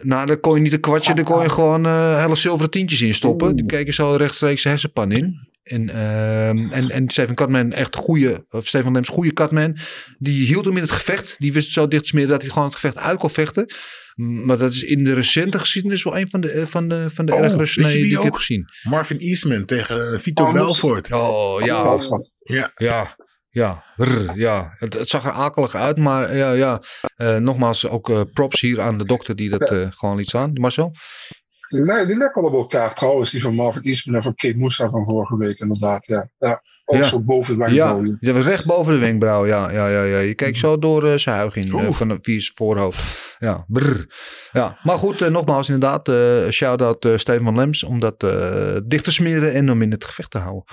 Nou, 0.02 0.26
daar 0.26 0.38
kon 0.38 0.56
je 0.56 0.62
niet 0.62 0.74
een 0.74 0.80
kwartje, 0.80 1.14
daar 1.14 1.24
kon 1.26 1.42
je 1.42 1.50
gewoon 1.50 1.86
eh, 1.86 2.22
hele 2.22 2.36
zilveren 2.36 2.72
tientjes 2.72 3.02
in 3.02 3.14
stoppen. 3.14 3.56
Die 3.56 3.66
keken 3.66 3.94
zo 3.94 4.16
rechtstreeks 4.16 4.64
hersenpan 4.64 5.12
in. 5.12 5.50
En, 5.72 5.90
ehm, 5.90 6.72
en, 6.72 6.90
en 6.90 7.10
Stefan 7.10 7.36
Katman, 7.36 7.72
echt 7.72 7.96
goede, 7.96 8.46
of 8.50 8.68
Stefan 8.68 8.94
Lems, 8.94 9.08
goede 9.08 9.32
Katman. 9.34 9.78
Die 10.18 10.46
hield 10.46 10.66
hem 10.66 10.76
in 10.76 10.82
het 10.82 10.92
gevecht. 10.92 11.36
Die 11.38 11.54
wist 11.54 11.72
zo 11.72 11.88
dicht 11.88 12.04
te 12.04 12.10
smeren 12.10 12.30
dat 12.30 12.42
hij 12.42 12.50
gewoon 12.50 12.66
het 12.66 12.74
gevecht 12.76 12.98
uit 12.98 13.20
kon 13.20 13.30
vechten. 13.30 13.66
Maar 14.16 14.58
dat 14.58 14.74
is 14.74 14.84
in 14.84 15.04
de 15.04 15.14
recente 15.14 15.60
geschiedenis 15.60 16.04
wel 16.04 16.18
een 16.18 16.30
van 16.30 16.42
de, 16.42 16.52
eh, 16.52 16.66
van 16.66 16.88
de, 16.88 17.06
van 17.10 17.26
de 17.26 17.34
Oh, 17.34 17.44
ergere 17.44 17.88
die 17.88 18.06
ik 18.06 18.12
heb 18.12 18.22
ook? 18.22 18.36
gezien. 18.36 18.66
Marvin 18.84 19.20
Eastman 19.20 19.66
tegen 19.66 20.14
uh, 20.14 20.20
Vito 20.20 20.52
Belfort. 20.52 21.12
Oh 21.12 21.62
ja, 21.62 21.98
Ja. 22.44 22.72
ja, 22.76 23.16
ja, 23.50 23.84
ja. 24.36 24.76
Het, 24.78 24.94
het 24.94 25.10
zag 25.10 25.26
er 25.26 25.32
akelig 25.32 25.76
uit, 25.76 25.98
maar 25.98 26.36
ja, 26.36 26.52
ja. 26.52 26.82
Eh, 27.16 27.38
nogmaals 27.38 27.88
ook 27.88 28.10
eh, 28.10 28.22
props 28.34 28.62
hier 28.62 28.82
aan 28.82 28.98
de 28.98 29.06
dokter 29.06 29.36
die 29.36 29.50
dat 29.50 29.72
eh, 29.72 29.88
gewoon 29.90 30.16
liet 30.16 30.28
staan. 30.28 30.52
Marcel? 30.54 30.96
Die, 31.72 32.06
die 32.06 32.18
wel 32.18 32.44
op 32.44 32.54
elkaar 32.54 32.96
trouwens, 32.96 33.32
die 33.32 33.42
van 33.42 33.56
Marvin 33.56 33.82
Eastman 33.82 34.16
en 34.16 34.24
van 34.24 34.36
Kate 34.36 34.58
Moussa 34.58 34.90
van 34.90 35.06
vorige 35.06 35.38
week 35.38 35.60
inderdaad. 35.60 36.06
Ja, 36.06 36.30
ja. 36.40 36.62
ook 36.86 36.98
Ja. 36.98 37.04
zo 37.04 37.20
boven 37.20 37.54
de 37.58 37.64
wenkbrauw. 37.64 38.04
ja, 38.20 38.32
recht 38.42 38.66
boven 38.66 38.94
de 38.94 39.00
wenkbrauw. 39.00 39.46
Ja, 39.46 39.72
ja, 39.72 39.88
ja, 39.88 40.04
ja. 40.04 40.20
Je 40.20 40.34
keek 40.36 40.58
zo 40.58 40.80
door 40.80 41.06
eh, 41.08 41.18
zijn 41.18 41.36
huig 41.36 41.56
in, 41.56 41.72
eh, 41.72 41.92
van 41.92 42.20
zijn 42.24 42.42
voorhoofd. 42.56 43.36
Ja, 43.40 43.66
ja. 44.52 44.78
maar 44.84 44.98
goed, 44.98 45.22
eh, 45.22 45.30
nogmaals 45.30 45.70
inderdaad, 45.70 46.12
shout-out 46.54 47.08
Steven 47.16 47.56
Lems 47.56 47.84
om 47.84 48.00
dat 48.00 48.20
dicht 48.86 49.04
te 49.04 49.12
smeren 49.12 49.54
en 49.54 49.72
om 49.72 49.82
in 49.82 49.92
het 49.92 50.06
gevecht 50.06 50.32
te 50.32 50.38
houden. 50.38 50.64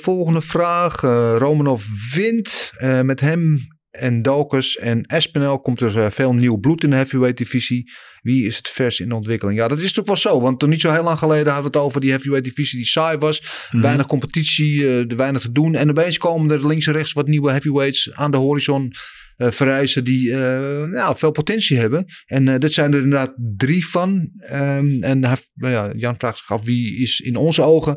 Volgende 0.00 0.40
vraag. 0.40 1.00
Romanov 1.38 1.84
wint. 2.14 2.72
Met 3.02 3.20
hem 3.20 3.68
en 3.90 4.22
Dawkins 4.22 4.76
en 4.76 5.02
Espinel 5.02 5.60
komt 5.60 5.80
er 5.80 5.98
eh, 5.98 6.10
veel 6.10 6.34
nieuw 6.34 6.56
bloed 6.56 6.82
in 6.82 6.90
de 6.90 6.96
heavyweight 6.96 7.38
divisie. 7.38 7.92
Wie 8.22 8.46
is 8.46 8.56
het 8.56 8.68
vers 8.68 9.00
in 9.00 9.08
de 9.08 9.14
ontwikkeling? 9.14 9.58
Ja, 9.58 9.68
dat 9.68 9.76
is 9.76 9.82
natuurlijk 9.82 10.08
wel 10.08 10.32
zo. 10.32 10.40
Want 10.40 10.58
toen 10.58 10.68
niet 10.68 10.80
zo 10.80 10.90
heel 10.90 11.02
lang 11.02 11.18
geleden 11.18 11.52
hadden 11.52 11.70
we 11.70 11.78
het 11.78 11.86
over 11.86 12.00
die 12.00 12.10
heavyweight 12.10 12.48
divisie 12.48 12.78
die 12.78 12.86
saai 12.86 13.18
was. 13.18 13.66
Mhm. 13.70 13.82
Weinig 13.82 14.06
competitie, 14.06 14.86
eh, 14.86 15.10
er 15.10 15.16
weinig 15.16 15.40
te 15.40 15.52
doen. 15.52 15.74
En 15.74 15.90
opeens 15.90 16.18
komen 16.18 16.50
er 16.50 16.66
links 16.66 16.86
en 16.86 16.92
rechts 16.92 17.12
wat 17.12 17.26
nieuwe 17.26 17.50
heavyweights 17.50 18.12
aan 18.12 18.30
de 18.30 18.36
horizon 18.36 18.92
eh 19.36 19.50
verrijzen 19.50 20.04
die 20.04 20.32
nou, 20.32 21.16
veel 21.16 21.30
potentie 21.30 21.76
hebben. 21.76 22.04
En 22.26 22.60
dit 22.60 22.72
zijn 22.72 22.92
er 22.92 23.02
inderdaad 23.02 23.32
drie 23.56 23.86
van. 23.86 24.30
Ehm, 24.38 25.02
en 25.02 25.24
hij, 25.24 25.36
nou 25.54 25.72
ja, 25.72 25.92
Jan 25.96 26.14
vraagt 26.18 26.38
zich 26.38 26.50
af 26.50 26.64
wie 26.64 26.96
is 26.96 27.20
in 27.20 27.36
onze 27.36 27.62
ogen 27.62 27.96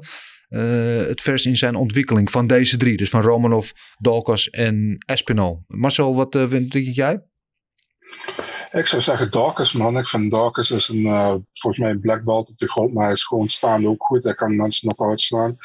het 1.08 1.22
vers 1.22 1.46
in 1.46 1.58
zijn 1.58 1.76
ontwikkeling 1.76 2.32
van 2.32 2.48
deze 2.48 2.78
drie. 2.78 2.98
Dus 2.98 3.10
van 3.10 3.22
Romanov, 3.22 3.72
Dolkas 3.98 4.50
en 4.50 5.04
Espinal. 5.06 5.64
Marcel, 5.68 6.16
wat 6.16 6.36
eh, 6.36 6.50
vind 6.50 6.72
denk 6.72 6.88
jij? 6.88 7.24
Ik 8.72 8.86
zou 8.86 9.02
zeggen 9.02 9.32
Dawkins, 9.32 9.72
man. 9.72 9.98
Ik 9.98 10.08
vind 10.08 10.32
Dawkins 10.32 10.72
is 10.72 10.88
een, 10.88 11.06
eh, 11.06 11.36
volgens 11.54 11.78
mij 11.84 11.90
een 11.90 12.00
black 12.00 12.24
belt 12.24 12.50
op 12.50 12.58
de 12.58 12.70
grond, 12.70 12.94
maar 12.94 13.04
hij 13.04 13.14
is 13.14 13.24
gewoon 13.26 13.48
staande 13.50 13.88
ook 13.88 14.04
goed. 14.06 14.24
Hij 14.24 14.36
kan 14.36 14.56
mensen 14.56 14.88
nog 14.96 15.10
uitslaan. 15.10 15.56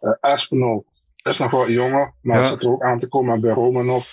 Eh 0.00 0.12
Aspinall 0.20 0.82
is 1.22 1.38
nog 1.38 1.50
wat 1.50 1.68
jonger, 1.68 2.14
maar 2.20 2.36
Ja. 2.36 2.42
hij 2.42 2.50
zit 2.50 2.62
er 2.62 2.70
ook 2.70 2.82
aan 2.82 2.98
te 2.98 3.08
komen 3.08 3.40
bij 3.40 3.52
Romanov. 3.52 4.06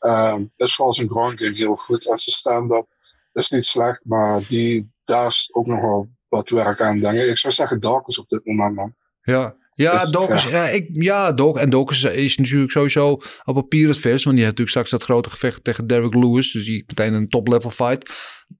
Uh, 0.00 0.36
is 0.56 0.74
vooral 0.74 0.94
zijn 0.94 1.08
ground 1.10 1.38
game 1.40 1.56
heel 1.56 1.76
goed. 1.76 2.10
En 2.10 2.18
zijn 2.18 2.36
stand-up 2.36 2.86
is 3.32 3.50
niet 3.50 3.64
slecht, 3.64 4.04
maar 4.04 4.46
die, 4.48 4.92
daar 5.04 5.26
is 5.26 5.50
ook 5.52 5.66
nog 5.66 5.80
wel 5.80 6.08
wat 6.28 6.48
werk 6.48 6.80
aan, 6.80 7.00
denk 7.00 7.16
ik. 7.18 7.28
Ik 7.28 7.36
zou 7.38 7.52
zeggen 7.54 7.80
Dawkins 7.80 8.18
op 8.18 8.28
dit 8.28 8.46
moment, 8.46 8.74
man. 8.74 8.94
Ja, 9.22 9.56
ja, 9.82 10.04
Dus, 10.04 10.42
ja. 10.42 10.64
ja. 10.64 10.68
ik, 10.68 10.88
ja 10.92 11.34
en 11.34 11.70
Dawkins 11.70 12.02
is 12.02 12.36
natuurlijk 12.36 12.70
sowieso 12.70 13.20
op 13.44 13.54
papier 13.54 13.88
het 13.88 13.98
vers. 13.98 14.24
Want 14.24 14.36
die 14.36 14.44
heeft 14.44 14.58
natuurlijk 14.58 14.68
straks 14.68 14.90
dat 14.90 15.02
grote 15.02 15.30
gevecht 15.30 15.64
tegen 15.64 15.86
Derrick 15.86 16.14
Lewis. 16.14 16.52
Dus 16.52 16.64
die 16.64 16.84
meteen 16.86 17.14
een 17.14 17.28
top-level 17.28 17.70
fight 17.70 18.10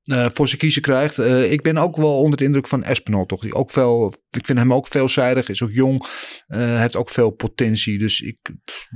eh, 0.05 0.27
voor 0.33 0.47
zijn 0.49 0.61
kiezen 0.61 0.83
krijgt. 0.83 1.19
Eh, 1.19 1.53
ik 1.53 1.63
ben 1.63 1.79
ook 1.79 1.97
wel 1.97 2.19
onder 2.21 2.39
de 2.39 2.45
indruk 2.45 2.69
van 2.69 2.83
Espinal, 2.83 3.27
toch? 3.27 3.41
Die 3.41 3.55
ook 3.55 3.71
veel, 3.71 4.15
ik 4.31 4.47
vind 4.47 4.59
hem 4.59 4.75
ook 4.75 4.87
veelzijdig, 4.87 5.49
is 5.49 5.63
ook 5.63 5.73
jong. 5.73 6.07
eh, 6.47 6.79
heeft 6.79 6.97
ook 6.97 7.11
veel 7.11 7.31
potentie. 7.31 7.99
Dus 7.99 8.21
ik, 8.21 8.39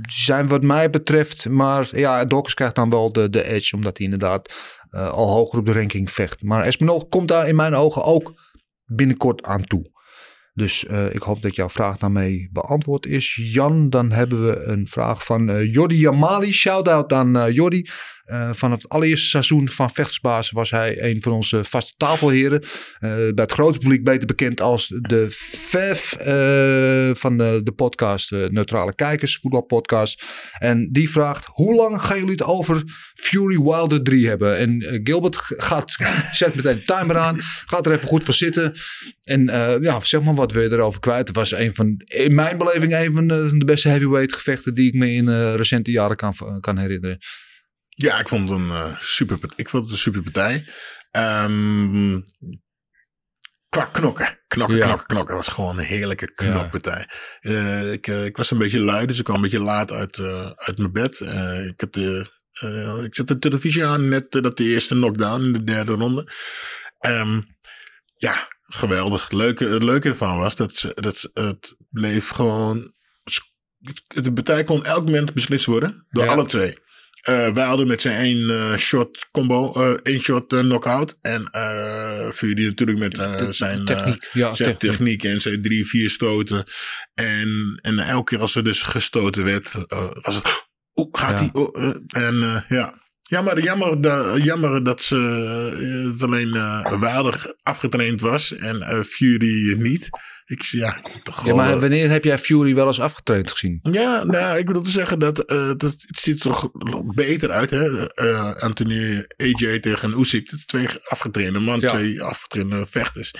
zijn 0.09 0.47
wat 0.47 0.61
mij 0.61 0.89
betreft. 0.89 1.49
Maar 1.49 1.89
ja, 1.91 2.25
Dawkins 2.25 2.53
krijgt 2.53 2.75
dan 2.75 2.89
wel 2.89 3.11
de, 3.11 3.29
de 3.29 3.47
edge. 3.47 3.75
Omdat 3.75 3.97
hij 3.97 4.05
inderdaad 4.05 4.53
eh, 4.89 5.09
al 5.09 5.29
hoger 5.29 5.59
op 5.59 5.65
de 5.65 5.73
ranking 5.73 6.11
vecht. 6.11 6.43
Maar 6.43 6.65
Espinal 6.65 7.05
komt 7.07 7.27
daar 7.27 7.47
in 7.47 7.55
mijn 7.55 7.75
ogen 7.75 8.03
ook 8.03 8.33
binnenkort 8.85 9.43
aan 9.43 9.63
toe. 9.63 9.91
Dus 10.53 10.85
eh, 10.85 11.13
ik 11.13 11.21
hoop 11.21 11.41
dat 11.41 11.55
jouw 11.55 11.69
vraag 11.69 11.97
daarmee 11.97 12.49
beantwoord 12.51 13.05
is. 13.05 13.39
Jan, 13.53 13.89
dan 13.89 14.11
hebben 14.11 14.45
we 14.45 14.63
een 14.63 14.87
vraag 14.87 15.25
van 15.25 15.49
eh 15.49 15.73
Jordi 15.73 15.97
Jamali. 15.97 16.51
Shout-out 16.51 17.13
aan 17.13 17.35
eh 17.35 17.53
Jordi. 17.53 17.89
Eh, 18.23 18.49
vanaf 18.53 18.81
het 18.81 18.91
allereerste 18.91 19.27
seizoen 19.27 19.69
van 19.69 19.89
Vechtsbaas 19.89 20.51
was 20.51 20.69
hij 20.69 21.03
een 21.03 21.21
van 21.21 21.31
onze 21.31 21.63
vaste 21.63 21.93
tafelheren. 21.97 22.61
Eh, 22.61 23.09
bij 23.09 23.31
het 23.35 23.51
grote 23.51 23.77
publiek 23.77 24.03
beter 24.03 24.27
bekend 24.27 24.61
als 24.61 24.87
de 24.87 25.25
VEF 25.29 26.13
eh, 26.13 27.15
van 27.15 27.37
de, 27.37 27.61
de 27.63 27.71
podcast 27.71 28.31
Neutrale 28.31 28.95
Kijkers, 28.95 29.39
voetbalpodcast. 29.41 30.23
En 30.59 30.89
die 30.91 31.09
vraagt, 31.09 31.45
hoe 31.45 31.75
lang 31.75 32.01
gaan 32.01 32.17
jullie 32.17 32.31
het 32.31 32.43
over 32.43 32.83
Fury 33.15 33.61
Wilder 33.61 34.03
3 34.03 34.27
hebben? 34.27 34.57
En 34.57 35.01
Gilbert 35.03 35.35
gaat, 35.39 35.91
zet 36.33 36.55
meteen 36.55 36.75
de 36.75 36.83
timer 36.83 37.17
aan, 37.17 37.37
gaat 37.65 37.85
er 37.85 37.91
even 37.91 38.07
goed 38.07 38.23
voor 38.23 38.33
zitten. 38.33 38.73
En 39.23 39.45
ja, 39.81 39.99
zeg 39.99 40.21
maar 40.21 40.35
wat 40.35 40.51
wil 40.51 40.63
je 40.63 40.71
erover 40.71 40.99
kwijt? 40.99 41.27
Het 41.27 41.37
was 41.37 41.51
een 41.51 41.75
van, 41.75 42.01
in 42.05 42.35
mijn 42.35 42.57
beleving, 42.57 42.95
een 42.95 43.13
van 43.13 43.27
de, 43.27 43.61
beste 43.65 43.87
heavyweight 43.87 44.33
gevechten 44.33 44.73
die 44.73 44.87
ik 44.87 44.93
me 44.93 45.11
in 45.11 45.55
recente 45.55 45.91
jaren 45.91 46.15
kan, 46.15 46.59
kan 46.59 46.77
herinneren. 46.77 47.17
Ja, 47.93 48.19
ik 48.19 48.27
vond 48.27 48.49
het 48.49 48.59
een 48.59 48.69
eh, 48.69 48.97
super, 48.99 49.37
ik 49.55 49.69
vond 49.69 49.83
het 49.83 49.91
een 49.91 49.97
super 49.97 50.21
partij. 50.23 50.67
Ehm, 51.11 52.19
qua 53.69 53.85
knokken. 53.85 54.39
Knokken, 54.47 54.77
Ja. 54.77 54.83
knokken, 54.85 55.07
knokken. 55.07 55.35
was 55.35 55.47
gewoon 55.47 55.77
een 55.77 55.83
heerlijke 55.85 56.33
knokpartij. 56.33 57.07
Eh, 57.39 57.91
ik, 57.91 58.07
eh, 58.07 58.25
ik 58.25 58.37
was 58.37 58.51
een 58.51 58.57
beetje 58.57 58.79
lui, 58.79 59.05
dus 59.05 59.17
ik 59.17 59.23
kwam 59.23 59.35
een 59.35 59.41
beetje 59.41 59.59
laat 59.59 59.91
uit, 59.91 60.19
uit 60.55 60.77
mijn 60.77 60.91
bed. 60.91 61.19
Ik, 61.69 61.79
heb 61.79 61.91
de, 61.91 62.25
ik 63.05 63.15
zet 63.15 63.27
de 63.27 63.39
televisie 63.39 63.85
aan 63.85 64.09
net 64.09 64.31
dat 64.31 64.57
de 64.57 64.63
eerste 64.63 64.93
knockdown 64.95 65.41
in 65.43 65.53
de 65.53 65.63
derde 65.63 65.93
ronde. 65.93 66.27
Ehm, 66.99 67.41
ja, 68.17 68.47
geweldig. 68.61 69.31
Leuke, 69.31 69.65
het 69.67 69.83
leuke 69.83 70.09
ervan 70.09 70.37
was 70.37 70.55
dat, 70.55 70.75
ze- 70.75 70.93
dat 70.95 71.29
het 71.33 71.75
bleef 71.89 72.29
gewoon... 72.29 72.93
De 74.07 74.33
partij 74.33 74.63
kon 74.63 74.85
elk 74.85 75.05
moment 75.05 75.33
beslist 75.33 75.65
worden 75.65 76.05
door 76.09 76.23
Ja. 76.23 76.31
alle 76.31 76.45
twee. 76.45 76.77
Wij 77.23 77.63
hadden 77.65 77.87
met 77.87 78.01
zijn 78.01 78.17
één 78.17 78.79
shot 78.79 79.25
combo, 79.31 79.73
eh 79.73 79.93
één 80.13 80.21
shot 80.21 80.47
knockout. 80.47 81.17
En 81.21 81.43
eh 81.51 82.29
Fury 82.29 82.65
natuurlijk 82.65 82.99
met 82.99 83.17
zijn, 83.55 83.85
techniek, 83.85 84.29
ja, 84.33 84.53
zijn 84.55 84.77
techniek. 84.77 84.91
techniek 84.97 85.23
en 85.23 85.41
zijn 85.41 85.61
drie, 85.61 85.85
vier 85.87 86.09
stoten. 86.09 86.63
En, 87.13 87.79
en 87.81 87.99
elke 87.99 88.23
keer 88.31 88.39
als 88.41 88.55
er 88.55 88.63
dus 88.63 88.81
gestoten 88.81 89.43
werd, 89.43 89.71
was 90.21 90.35
het. 90.35 90.67
Oeh, 90.95 91.07
gaat 91.11 91.39
Ja. 91.39 91.45
hij? 91.45 91.49
Oh, 91.53 91.95
en 92.07 92.63
ja. 92.67 93.01
Jammer, 93.23 93.63
jammer, 93.63 93.97
jammer 94.41 94.83
dat 94.83 95.03
ze 95.03 95.15
het 96.13 96.21
alleen 96.23 96.51
waardig 96.99 97.53
afgetraind 97.63 98.21
was 98.21 98.53
en 98.55 99.05
Fury 99.05 99.73
niet. 99.81 100.09
Ik, 100.45 100.61
ja, 100.61 101.01
toch 101.23 101.45
Ja, 101.45 101.55
maar 101.55 101.73
eh, 101.73 101.79
wanneer 101.79 102.09
heb 102.09 102.23
jij 102.23 102.37
Fury 102.37 102.75
wel 102.75 102.87
eens 102.87 102.99
afgetraind 102.99 103.51
gezien? 103.51 103.79
ja, 103.91 104.23
nou, 104.23 104.57
ik 104.57 104.65
bedoel 104.65 104.81
te 104.81 104.89
zeggen 104.89 105.19
dat, 105.19 105.39
eh, 105.39 105.67
dat 105.67 105.95
het 105.97 106.19
ziet 106.19 106.35
er 106.35 106.41
toch 106.41 106.69
beter 107.15 107.51
uit. 107.51 107.69
Hè? 107.69 108.07
Eh, 108.09 108.53
Anthony 108.55 109.25
AJ 109.37 109.79
tegen 109.79 110.19
Usyk, 110.19 110.51
twee 110.65 110.87
afgetrainde 111.03 111.59
man, 111.59 111.79
Ja. 111.79 111.89
twee 111.89 112.21
afgetrainde 112.21 112.85
vechters. 112.89 113.31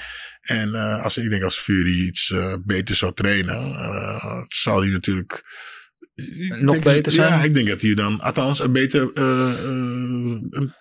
En 0.42 0.76
als 1.02 1.18
ik 1.18 1.30
denk 1.30 1.44
als 1.44 1.58
Fury 1.58 2.08
iets 2.08 2.34
beter 2.66 2.96
zou 2.96 3.14
trainen, 3.14 3.76
zal 4.48 4.82
hij 4.82 4.90
natuurlijk 4.90 5.42
Nog 6.50 6.80
beter 6.80 7.12
zijn? 7.12 7.30
Ja, 7.30 7.44
ik 7.44 7.54
denk 7.54 7.68
dat 7.68 7.82
hij 7.82 7.94
dan 7.94 8.22
althans 8.22 8.60
een 8.60 8.72
beter 8.72 9.12
een, 9.14 10.74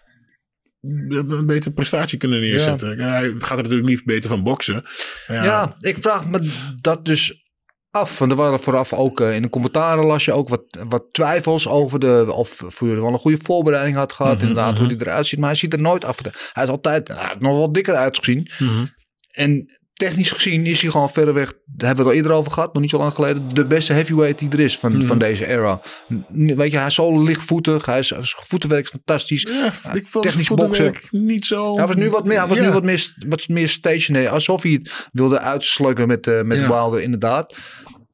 een 0.82 1.46
betere 1.46 1.72
prestatie 1.72 2.18
kunnen 2.18 2.40
neerzetten. 2.40 2.98
Hij 2.98 3.34
gaat 3.38 3.56
er 3.56 3.62
natuurlijk 3.62 3.88
niet 3.88 4.04
beter 4.04 4.30
van 4.30 4.42
boksen. 4.42 4.84
Ja, 5.26 5.44
Ja, 5.44 5.76
ik 5.78 5.96
vraag 6.00 6.26
me 6.26 6.50
dat 6.80 7.04
dus 7.04 7.42
af. 7.90 8.18
Want 8.18 8.30
er 8.30 8.36
waren 8.36 8.60
vooraf 8.60 8.92
ook 8.92 9.20
eh, 9.20 9.34
in 9.34 9.42
de 9.42 9.50
commentaren 9.50 10.04
las 10.04 10.24
je 10.24 10.32
ook 10.32 10.48
wat, 10.48 10.64
wat 10.88 11.04
twijfels 11.12 11.68
over 11.68 11.98
de, 11.98 12.32
of 12.32 12.64
Fury 12.72 13.00
wel 13.00 13.12
een 13.12 13.18
goede 13.18 13.38
voorbereiding 13.42 13.96
had 13.96 14.12
gehad. 14.12 14.34
Mhm, 14.34 14.46
inderdaad, 14.46 14.72
mhm. 14.72 14.82
hoe 14.82 14.96
hij 14.96 15.06
eruit 15.06 15.26
ziet. 15.26 15.38
Maar 15.38 15.48
hij 15.48 15.58
ziet 15.58 15.72
er 15.72 15.80
nooit 15.80 16.04
af. 16.04 16.18
Hij 16.52 16.64
is 16.64 16.70
altijd 16.70 17.08
heeft 17.08 17.40
nog 17.40 17.56
wel 17.56 17.72
dikker 17.72 17.94
uitgezien. 17.94 18.50
Mhm. 18.58 18.84
En 19.30 19.80
technisch 19.92 20.30
gezien 20.30 20.66
is 20.66 20.80
hij 20.82 20.90
gewoon 20.90 21.10
verreweg, 21.10 21.52
daar 21.66 21.86
hebben 21.86 22.04
we 22.04 22.10
het 22.10 22.10
al 22.10 22.12
eerder 22.12 22.32
over 22.32 22.52
gehad, 22.52 22.72
nog 22.72 22.82
niet 22.82 22.90
zo 22.90 22.98
lang 22.98 23.14
geleden, 23.14 23.54
de 23.54 23.66
beste 23.66 23.92
heavyweight 23.92 24.38
die 24.38 24.50
er 24.50 24.60
is 24.60 24.78
van, 24.78 24.96
Mhm. 24.96 25.06
van 25.06 25.18
deze 25.18 25.46
era. 25.46 25.80
Weet 26.28 26.70
je, 26.70 26.76
hij 26.78 26.86
is 26.86 26.94
zo 26.94 27.22
lichtvoetig, 27.22 27.86
hij 27.86 27.98
is, 27.98 28.06
zijn 28.08 28.24
voetenwerk 28.48 28.84
is 28.84 28.90
fantastisch. 28.90 29.42
Ja, 29.42 29.72
ik 29.94 30.06
vond 30.06 30.24
technisch 30.26 30.46
voetenwerk 30.46 31.08
niet 31.10 31.46
zo... 31.46 31.76
Hij 31.76 31.86
was 31.86 31.96
nu 31.96 32.10
wat 32.10 32.24
meer, 32.24 32.38
hij 32.38 32.48
was 32.48 32.56
Ja. 32.56 32.64
nu 32.64 32.70
wat 32.72 32.82
meer, 32.82 33.14
wat 33.28 33.48
meer 33.48 33.68
stationary. 33.68 34.26
Alsof 34.26 34.62
hij 34.62 34.72
het 34.72 35.08
wilde 35.12 35.38
uitslukken 35.38 36.08
met, 36.08 36.26
eh, 36.26 36.42
met. 36.42 36.66
Wilder, 36.66 37.02
inderdaad. 37.02 37.56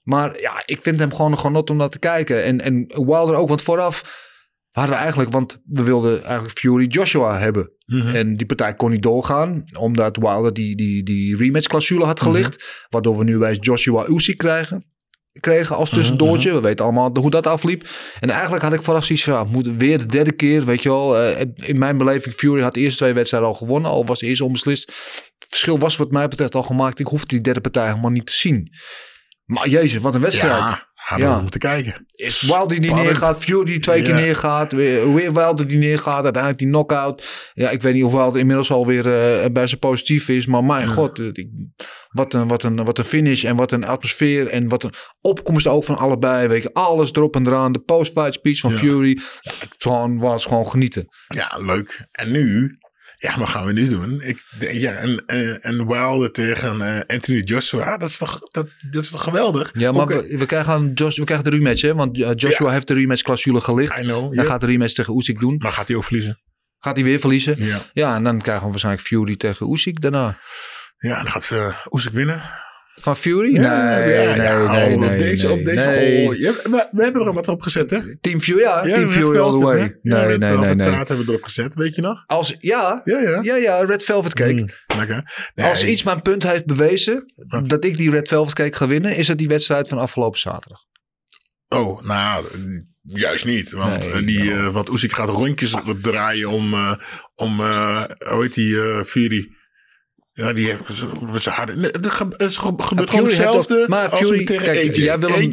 Maar 0.02 0.40
ja, 0.40 0.62
ik 0.66 0.82
vind 0.82 1.00
hem 1.00 1.14
gewoon 1.14 1.32
een 1.32 1.38
genot 1.38 1.70
om 1.70 1.76
naar 1.76 1.88
te 1.88 1.98
kijken. 1.98 2.44
En, 2.44 2.60
en 2.60 2.86
Wilder 2.86 3.34
ook, 3.34 3.48
want 3.48 3.62
vooraf 3.62 4.26
hadden 4.78 4.96
we 4.96 5.02
eigenlijk, 5.02 5.30
want 5.32 5.60
we 5.64 5.82
wilden 5.82 6.24
eigenlijk 6.24 6.58
Fury 6.58 6.86
Joshua 6.86 7.38
hebben. 7.38 7.72
Mhm. 7.86 8.14
En 8.14 8.36
die 8.36 8.46
partij 8.46 8.74
kon 8.74 8.90
niet 8.90 9.02
doorgaan, 9.02 9.64
omdat 9.78 10.16
Wilder 10.16 10.52
die, 10.52 10.76
die, 10.76 11.02
die 11.02 11.36
rematch 11.36 11.66
clausule 11.66 12.04
had 12.04 12.20
Mhm. 12.20 12.30
gelicht. 12.30 12.86
Waardoor 12.88 13.18
we 13.18 13.24
nu 13.24 13.38
bij 13.38 13.54
Joshua 13.54 14.06
Usyk 14.08 14.36
krijgen. 14.38 14.86
Kregen 15.40 15.76
als 15.76 15.90
tussendoortje. 15.90 16.52
We 16.52 16.60
weten 16.60 16.84
allemaal 16.84 17.16
hoe 17.20 17.30
dat 17.30 17.46
afliep. 17.46 17.88
En 18.20 18.30
eigenlijk 18.30 18.62
had 18.62 18.72
ik 18.72 18.82
vooraf 18.82 19.04
zoiets 19.04 19.24
van, 19.24 19.34
ja, 19.34 19.44
moet 19.44 19.68
weer 19.78 19.98
de 19.98 20.06
derde 20.06 20.32
keer, 20.32 20.64
weet 20.64 20.82
je 20.82 20.88
wel. 20.88 21.16
eh, 21.18 21.46
in 21.56 21.78
mijn 21.78 21.96
beleving, 21.98 22.34
Fury 22.34 22.62
had 22.62 22.74
de 22.74 22.80
eerste 22.80 22.98
twee 22.98 23.12
wedstrijden 23.12 23.48
al 23.48 23.54
gewonnen. 23.54 23.90
Al 23.90 24.06
was 24.06 24.18
de 24.18 24.26
eerste 24.26 24.44
onbeslist. 24.44 24.86
Het 25.38 25.48
verschil 25.48 25.78
was 25.78 25.96
wat 25.96 26.10
mij 26.10 26.28
betreft 26.28 26.54
al 26.54 26.62
gemaakt. 26.62 26.98
Ik 26.98 27.06
hoefde 27.06 27.26
die 27.26 27.40
derde 27.40 27.60
partij 27.60 27.86
helemaal 27.86 28.10
niet 28.10 28.26
te 28.26 28.32
zien. 28.32 28.72
Maar 29.44 29.68
jezus, 29.68 30.00
wat 30.00 30.14
een 30.14 30.20
wedstrijd. 30.20 30.58
Ja, 30.58 30.87
hadden 31.08 31.28
Ja. 31.28 31.34
we 31.36 31.40
moeten 31.42 31.60
kijken. 31.60 32.06
Is 32.14 32.40
Wilder 32.42 32.80
die 32.80 32.94
neergaat, 32.94 33.44
Fury 33.44 33.64
die 33.64 33.80
twee 33.80 34.00
keer 34.02 34.10
Ja. 34.10 34.20
neergaat, 34.20 34.72
weer, 34.72 35.14
weer 35.14 35.32
Wilder 35.32 35.66
die 35.66 35.78
neergaat, 35.78 36.22
uiteindelijk 36.24 36.58
die 36.58 36.68
knockout. 36.68 37.24
Ja, 37.54 37.70
ik 37.70 37.82
weet 37.82 37.94
niet 37.94 38.04
of 38.04 38.12
Wilder 38.12 38.40
inmiddels 38.40 38.70
alweer 38.70 39.06
eh 39.42 39.50
bij 39.52 39.66
zijn 39.66 39.80
positief 39.80 40.28
is, 40.28 40.46
maar 40.46 40.64
mijn 40.64 40.86
god, 40.86 41.18
eh, 41.18 41.26
ik- 41.32 41.50
wat 42.08 42.34
een, 42.34 42.48
wat, 42.48 42.62
een, 42.62 42.84
wat 42.84 42.98
een 42.98 43.04
finish 43.04 43.44
en 43.44 43.56
wat 43.56 43.72
een 43.72 43.84
atmosfeer 43.86 44.46
en 44.48 44.68
wat 44.68 44.82
een 44.82 44.92
opkomst 45.20 45.66
ook 45.66 45.84
van 45.84 45.98
allebei. 45.98 46.48
Weet 46.48 46.62
je, 46.62 46.70
alles 46.72 47.12
erop 47.12 47.34
en 47.36 47.46
eraan, 47.46 47.72
de 47.72 47.78
post-fight 47.78 48.34
speech 48.34 48.58
van 48.60 48.70
Ja. 48.70 48.76
Fury, 48.76 49.18
ja, 49.40 49.50
het 49.58 49.74
gewoon, 49.78 50.18
was 50.18 50.44
gewoon 50.46 50.68
genieten. 50.70 51.06
Ja, 51.28 51.50
leuk. 51.58 52.06
En 52.12 52.30
nu 52.32 52.76
Ja, 53.20 53.38
wat 53.38 53.48
gaan 53.48 53.66
we 53.66 53.72
nu 53.72 53.88
doen? 53.88 54.20
Ik, 54.22 54.44
ja, 54.58 54.92
en, 54.92 55.22
en, 55.26 55.62
en 55.62 55.86
Wilder 55.86 56.32
tegen 56.32 56.80
eh, 56.80 57.16
Anthony 57.16 57.40
Joshua, 57.40 57.96
dat 57.96 58.08
is 58.08 58.18
toch, 58.18 58.40
dat, 58.50 58.68
dat 58.90 59.02
is 59.02 59.10
toch 59.10 59.22
geweldig? 59.22 59.70
Ja, 59.74 59.92
maar 59.92 60.02
Ook, 60.02 60.10
eh, 60.10 60.16
we, 60.16 60.38
we, 60.38 60.46
krijgen 60.46 60.74
een 60.74 60.92
Josh, 60.92 61.16
we 61.16 61.24
krijgen 61.24 61.50
de 61.50 61.56
rematch, 61.56 61.82
hè? 61.82 61.94
Want 61.94 62.20
eh, 62.20 62.30
Joshua 62.34 62.70
heeft 62.70 62.86
de 62.86 62.94
rematch 62.94 63.22
clausule 63.22 63.60
gelicht. 63.60 63.98
I 63.98 64.02
know, 64.02 64.34
Hij 64.34 64.44
ja. 64.44 64.50
gaat 64.50 64.60
de 64.60 64.66
rematch 64.66 64.94
tegen 64.94 65.16
Usyk 65.16 65.38
doen. 65.38 65.56
Maar 65.58 65.72
gaat 65.72 65.88
hij 65.88 65.96
ook 65.96 66.04
verliezen? 66.04 66.40
Gaat 66.78 66.96
hij 66.96 67.04
weer 67.04 67.20
verliezen? 67.20 67.64
Ja. 67.64 67.80
Ja, 67.92 68.14
en 68.14 68.24
dan 68.24 68.40
krijgen 68.40 68.64
we 68.64 68.70
waarschijnlijk 68.70 69.06
Fury 69.06 69.36
tegen 69.36 69.72
Usyk 69.72 70.00
daarna. 70.00 70.38
Ja, 70.98 71.16
dan 71.22 71.30
gaat 71.30 71.44
ze 71.44 71.72
Oezik 71.90 72.12
winnen. 72.12 72.42
Van 73.00 73.16
Fury? 73.16 73.52
Nee, 73.52 73.62
ja, 73.62 73.96
nee, 73.96 74.36
ja, 74.36 74.72
nee, 74.72 74.94
op 74.94 75.00
nee, 75.00 75.18
deze, 75.18 75.46
nee, 75.46 75.58
op 75.58 75.64
deze 75.64 75.86
nee. 75.86 76.26
oh, 76.26 76.54
we, 76.62 76.88
we 76.90 77.02
hebben 77.02 77.26
er 77.26 77.32
wat 77.32 77.48
op 77.48 77.62
gezet, 77.62 77.90
hè? 77.90 78.16
Team 78.20 78.40
Fury, 78.40 78.60
ja. 78.60 78.86
Ja, 78.86 78.94
Team 78.94 79.10
Fury 79.10 79.38
all 79.38 79.58
the 79.58 79.64
way. 79.64 79.78
Nee, 79.78 79.90
Ja, 80.02 80.24
Red 80.24 80.38
nee, 80.38 80.48
nee, 80.50 80.58
Velvet 80.58 80.76
nee. 80.76 80.90
hebben 80.90 81.18
we 81.18 81.24
erop 81.26 81.42
gezet, 81.42 81.74
weet 81.74 81.94
je 81.94 82.00
nog? 82.00 82.24
Als, 82.26 82.56
ja, 82.58 83.00
Ja, 83.04 83.18
ja. 83.18 83.40
ja, 83.42 83.56
ja, 83.56 83.84
Red 83.84 84.04
Velvet 84.04 84.34
Cake. 84.34 84.52
Mm, 84.52 84.68
lekker. 84.96 85.50
Nee, 85.54 85.70
Als 85.70 85.84
iets 85.84 86.02
mijn 86.02 86.22
punt 86.22 86.42
heeft 86.42 86.66
bewezen 86.66 87.32
dat 87.62 87.84
ik 87.84 87.96
die 87.96 88.10
Red 88.10 88.28
Velvet 88.28 88.54
Cake 88.54 88.76
ga 88.76 88.86
winnen, 88.86 89.16
is 89.16 89.28
het 89.28 89.38
die 89.38 89.48
wedstrijd 89.48 89.88
van 89.88 89.98
afgelopen 89.98 90.40
zaterdag. 90.40 90.86
Oh, 91.68 92.02
nou, 92.02 92.44
juist 93.02 93.44
niet. 93.44 93.72
Want, 93.72 94.06
Nee, 94.06 94.12
eh, 94.12 94.26
die, 94.26 94.52
eh 94.52 94.68
want 94.68 94.88
Oezik 94.88 95.12
gaat 95.12 95.28
rondjes 95.28 95.74
draaien 96.02 96.48
om, 96.48 96.72
eh, 96.72 96.92
om 97.34 97.60
eh, 97.60 98.04
hoe 98.28 98.42
heet 98.42 98.54
die, 98.54 98.74
Fury. 99.04 99.56
Ja, 100.38 100.52
die 100.52 100.66
heeft 100.66 101.44
harde. 101.44 101.76
Nee, 101.76 101.90
het 101.90 102.08
ge- 102.10 102.26
het 102.36 102.56
ge- 102.56 102.72
gebeurt 102.76 103.10
gewoon 103.10 103.24
hetzelfde 103.24 103.84
maar 103.88 104.08
als 104.08 104.20
Fury- 104.26 104.44
tegen 104.44 104.62
kijk, 104.72 104.98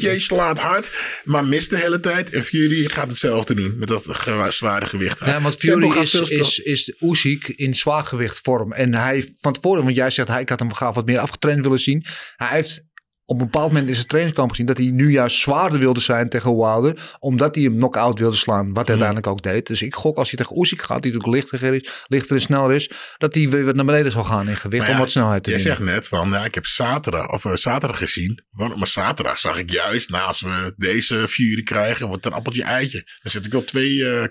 AJ. 0.04 0.19
slaat 0.19 0.60
hard, 0.60 0.91
maar 1.24 1.45
mist 1.45 1.69
de 1.69 1.78
hele 1.78 2.00
tijd. 2.00 2.30
En 2.30 2.43
Fury 2.43 2.89
gaat 2.89 3.08
hetzelfde 3.10 3.54
doen 3.54 3.76
met 3.78 3.88
dat 3.88 4.06
zware 4.50 4.86
gewicht. 4.86 5.26
Ja, 5.26 5.41
want 5.41 5.56
Fury 5.56 5.98
is, 5.98 6.13
is, 6.13 6.60
is 6.60 6.93
Usyk 7.00 7.48
in 7.48 7.76
zwaargewicht 7.76 8.39
vorm. 8.43 8.74
En 8.74 8.95
hij 8.95 9.34
van 9.41 9.54
tevoren, 9.54 9.84
want 9.84 9.95
jij 9.95 10.10
zegt 10.10 10.28
hij 10.28 10.41
ik 10.41 10.50
had 10.50 10.60
hem 10.60 10.74
graag 10.74 10.93
wat 10.95 11.06
meer 11.06 11.19
afgetraind 11.19 11.63
willen 11.63 11.80
zien. 11.80 12.06
Hij 12.36 12.56
heeft 12.56 12.84
op 13.26 13.40
een 13.40 13.46
bepaald 13.46 13.68
moment 13.72 13.88
in 13.88 13.96
zijn 13.96 14.08
trainingskamp 14.08 14.50
gezien 14.50 14.66
dat 14.66 14.78
hij 14.78 14.86
nu 14.86 15.12
juist 15.12 15.38
zwaarder 15.38 15.80
wilde 15.80 16.00
zijn 16.00 16.30
tegen 16.30 16.56
Wilder. 16.56 17.16
Omdat 17.20 17.56
hij 17.56 17.64
hem 17.64 17.76
knock-out 17.76 18.20
wilde 18.20 18.36
slaan. 18.36 18.66
Wat 18.66 18.76
hij 18.76 18.86
uiteindelijk 18.86 19.28
ook 19.28 19.42
deed. 19.42 19.68
Dus 19.68 19.82
ik 19.82 19.96
gok 19.96 20.18
als 20.18 20.30
hij 20.30 20.38
tegen 20.38 20.62
Usyk 20.62 20.82
gaat, 20.82 21.02
die 21.02 21.14
natuurlijk 21.14 21.52
lichter 21.52 21.74
is, 21.74 21.90
lichter 22.08 22.36
en 22.36 22.42
sneller 22.42 22.76
is. 22.76 22.92
Dat 23.18 23.34
hij 23.34 23.50
weer 23.50 23.66
wat 23.66 23.76
naar 23.76 23.86
beneden 23.86 24.12
zal 24.12 24.24
gaan 24.24 24.50
in 24.50 24.56
gewicht 24.56 24.82
Maar 24.82 24.92
om 24.92 24.98
ja, 24.98 25.02
wat 25.02 25.12
snelheid 25.12 25.44
te 25.44 25.50
winnen. 25.50 25.68
zegt 25.68 25.84
net 25.84 26.08
van, 26.08 26.30
ja, 26.30 26.46
ik 26.46 26.56
heb 26.56 26.66
zaterdag, 26.66 27.32
of, 27.32 27.46
eh, 27.46 27.54
zaterdag 27.54 27.98
gezien. 27.98 28.40
Maar 28.52 28.88
zaterdag 28.88 29.38
zag 29.38 29.58
ik 29.58 29.72
juist, 29.72 30.10
nou, 30.10 30.28
als 30.28 30.42
we 30.42 30.74
deze 30.78 31.16
Fury 31.16 31.64
krijgen, 31.64 32.08
wordt 32.08 32.26
een 32.26 32.34
appeltje 32.34 32.64
eitje. 32.64 33.04
Dan 33.22 33.32
zet 33.32 33.46
ik 33.46 33.52
wel 33.52 33.64
twee 33.64 34.06
eh 34.06 34.24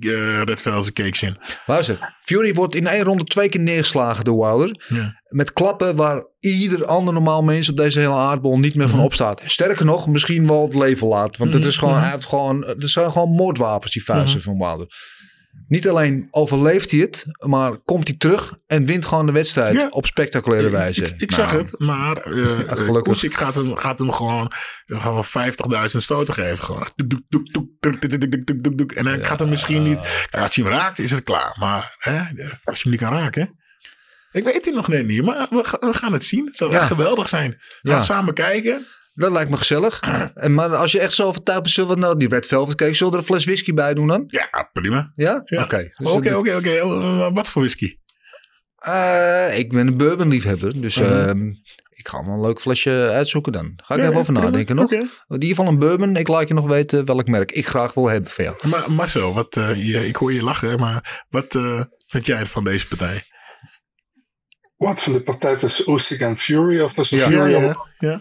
eh, 0.00 0.42
Red 0.42 0.62
Velvet 0.62 0.92
cakes 0.92 1.22
in. 1.22 1.36
Luister, 1.66 2.16
Fury 2.20 2.54
wordt 2.54 2.74
in 2.74 2.86
één 2.86 3.02
ronde 3.02 3.24
twee 3.24 3.48
keer 3.48 3.60
neergeslagen 3.60 4.24
door 4.24 4.46
Wilder. 4.46 4.84
Ja. 4.88 5.20
Met 5.28 5.52
klappen 5.52 5.96
waar 5.96 6.24
ieder 6.40 6.84
ander 6.84 7.14
normaal 7.14 7.42
mens 7.42 7.68
op 7.68 7.76
deze 7.76 7.98
hele 7.98 8.14
aardbol 8.14 8.58
niet 8.58 8.74
meer 8.74 8.88
van 8.88 9.00
opstaat. 9.00 9.42
Sterker 9.44 9.84
nog, 9.84 10.08
misschien 10.08 10.46
wel 10.46 10.62
het 10.62 10.74
leven 10.74 11.06
laat. 11.06 11.36
Want 11.36 11.52
het 11.52 11.64
is 11.64 11.76
gewoon, 11.76 12.00
hij 12.00 12.10
heeft 12.10 12.26
gewoon, 12.26 12.64
het 12.66 12.90
zijn 12.90 13.12
gewoon 13.12 13.30
moordwapens, 13.30 13.92
die 13.92 14.04
vuisten 14.04 14.40
van 14.40 14.58
Wilder. 14.58 14.86
Niet 15.68 15.88
alleen 15.88 16.28
overleeft 16.30 16.90
hij 16.90 17.00
het, 17.00 17.24
maar 17.46 17.78
komt 17.78 18.08
hij 18.08 18.16
terug 18.16 18.54
en 18.66 18.86
wint 18.86 19.04
gewoon 19.04 19.26
de 19.26 19.32
wedstrijd 19.32 19.90
op 19.92 20.06
spectaculaire 20.06 20.70
wijze. 20.70 21.04
Ik, 21.04 21.14
ik, 21.20 21.32
zeg 21.32 21.46
nou, 21.52 21.62
het, 21.62 21.78
maar 21.78 22.16
eh, 22.16 22.36
uh, 22.36 22.96
eh, 23.06 23.22
ik 23.22 23.36
gaat 23.36 23.54
hem, 23.54 23.76
gaat 23.76 23.98
hem 23.98 24.12
gewoon, 24.12 24.52
eh, 24.86 25.02
gewoon 25.02 25.24
50.000 25.24 25.96
stoten 25.96 26.34
geven. 26.34 26.64
Gewoon. 26.64 26.86
En 28.94 29.04
dan 29.04 29.24
gaat 29.24 29.38
hem 29.38 29.48
misschien 29.48 29.82
niet... 29.82 29.98
Als 30.30 30.54
je 30.54 30.62
hem 30.62 30.72
raakt, 30.72 30.98
is 30.98 31.10
het 31.10 31.22
klaar. 31.22 31.56
Maar 31.58 31.94
hè, 31.98 32.18
als 32.64 32.82
je 32.82 32.82
hem 32.82 32.90
niet 32.90 33.00
kan 33.00 33.12
raken... 33.12 33.56
Ik 34.32 34.44
weet 34.44 34.64
het 34.64 34.74
nog 34.74 34.88
net 34.88 35.06
niet, 35.06 35.24
maar 35.24 35.46
we, 35.50 35.94
gaan 35.94 36.12
het 36.12 36.24
zien. 36.24 36.46
Het 36.46 36.56
zou 36.56 36.74
echt 36.74 36.86
geweldig 36.86 37.28
zijn. 37.28 37.56
We 37.82 37.90
ja. 37.90 38.02
samen 38.02 38.34
kijken. 38.34 38.86
Dat 39.18 39.32
lijkt 39.32 39.50
me 39.50 39.56
gezellig. 39.56 40.00
En, 40.34 40.54
maar 40.54 40.76
als 40.76 40.92
je 40.92 41.00
echt 41.00 41.12
zo 41.14 41.26
overtuigd 41.26 41.62
bent, 41.62 41.74
zullen 41.74 41.90
we 41.94 42.00
nou 42.00 42.18
die 42.18 42.28
Red 42.28 42.46
Velvet 42.46 42.74
Cake, 42.74 42.94
zullen 42.94 43.12
we 43.12 43.18
er 43.18 43.24
een 43.24 43.28
fles 43.34 43.44
whisky 43.44 43.72
bij 43.74 43.94
doen 43.94 44.06
dan? 44.06 44.24
Ja, 44.26 44.70
prima. 44.72 45.12
Ja? 45.16 45.40
Ja. 45.44 45.62
Oké. 45.62 45.90
Dus 45.96 46.06
Oké, 46.10 46.28
dat- 46.30 46.38
oké, 46.38 46.54
oké. 46.56 46.70
Eh, 46.70 47.32
Wat 47.32 47.48
voor 47.48 47.62
whisky? 47.62 47.96
Eh, 48.78 49.58
ik 49.58 49.72
ben 49.72 49.86
een 49.86 49.96
bourbon 49.96 50.28
liefhebber, 50.28 50.80
dus 50.80 50.96
Mhm. 50.98 51.12
ehm, 51.12 51.46
ik 51.88 52.08
ga 52.08 52.24
wel 52.24 52.34
een 52.34 52.40
leuk 52.40 52.60
flesje 52.60 53.08
uitzoeken 53.12 53.52
dan. 53.52 53.72
Ga 53.76 53.94
ik 53.94 54.00
Ja, 54.00 54.06
even 54.06 54.18
over 54.20 54.32
prima. 54.32 54.48
nadenken 54.50 54.76
nog. 54.76 54.84
Oké. 54.84 54.96
In 54.96 55.08
ieder 55.28 55.48
geval 55.48 55.66
een 55.66 55.78
bourbon. 55.78 56.16
Ik 56.16 56.28
laat 56.28 56.48
je 56.48 56.54
nog 56.54 56.66
weten 56.66 57.04
welk 57.04 57.26
merk 57.28 57.52
ik 57.52 57.66
graag 57.66 57.94
wil 57.94 58.06
hebben 58.08 58.30
van 58.30 58.44
jou. 58.44 58.56
Maar 58.68 58.92
Marcel, 58.92 59.34
wat, 59.34 59.56
eh, 59.56 59.86
je, 59.86 60.06
ik 60.06 60.16
hoor 60.16 60.32
je 60.32 60.42
lachen, 60.42 60.78
maar 60.80 61.24
wat 61.28 61.54
eh, 61.54 61.80
vind 62.06 62.26
jij 62.26 62.46
van 62.46 62.64
deze 62.64 62.88
partij? 62.88 63.22
Wat 64.76 65.02
van 65.02 65.12
de 65.12 65.22
partij 65.22 65.56
tussen 65.56 65.90
Usyk 65.92 66.20
en 66.20 66.36
Fury? 66.38 66.80
Of 66.80 66.92
tussen 66.92 67.18
Ja, 67.18 67.24
Fury 67.26 67.50
ja, 67.50 67.58
ja. 67.58 67.76
ja. 67.98 68.20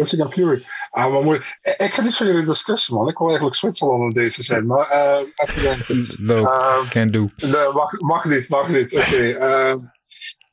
En 0.00 0.32
Fury? 0.32 0.64
Ah, 0.90 1.12
maar 1.12 1.22
mooi. 1.24 1.38
Ik, 1.76 1.92
ga 1.94 2.02
niet 2.02 2.16
van 2.16 2.26
jullie 2.26 2.44
discussie, 2.44 2.94
man. 2.94 3.08
Ik 3.08 3.18
wil 3.18 3.26
eigenlijk 3.26 3.56
Zwitserland 3.56 4.02
in 4.02 4.22
deze 4.22 4.42
zijn. 4.42 4.66
Maar 4.66 4.88
eh 4.88 5.20
even 5.34 5.62
denken. 5.62 6.14
No, 6.18 6.44
Ehm, 6.44 6.88
can 6.88 7.10
do. 7.10 7.30
Nee, 7.36 7.72
mag, 7.72 8.00
mag 8.00 8.24
niet, 8.24 8.48
mag 8.48 8.68
niet. 8.68 8.94
Oké. 8.96 9.16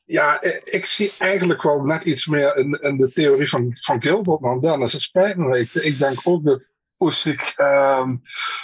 ja, 0.04 0.42
ik, 0.64 0.84
zie 0.84 1.14
eigenlijk 1.18 1.62
wel 1.62 1.82
net 1.82 2.04
iets 2.04 2.26
meer 2.26 2.56
in, 2.56 2.78
in 2.80 2.96
de 2.96 3.12
theorie 3.12 3.48
van, 3.48 3.76
van 3.80 4.02
Gilbert 4.02 4.42
dan 4.42 4.60
Dennis. 4.60 4.92
Het 4.92 5.02
spijt 5.02 5.36
me. 5.36 5.58
Ik, 5.58 5.72
ik 5.74 5.98
denk 5.98 6.20
ook 6.24 6.44
dat 6.44 6.70
ehm, 7.56 8.16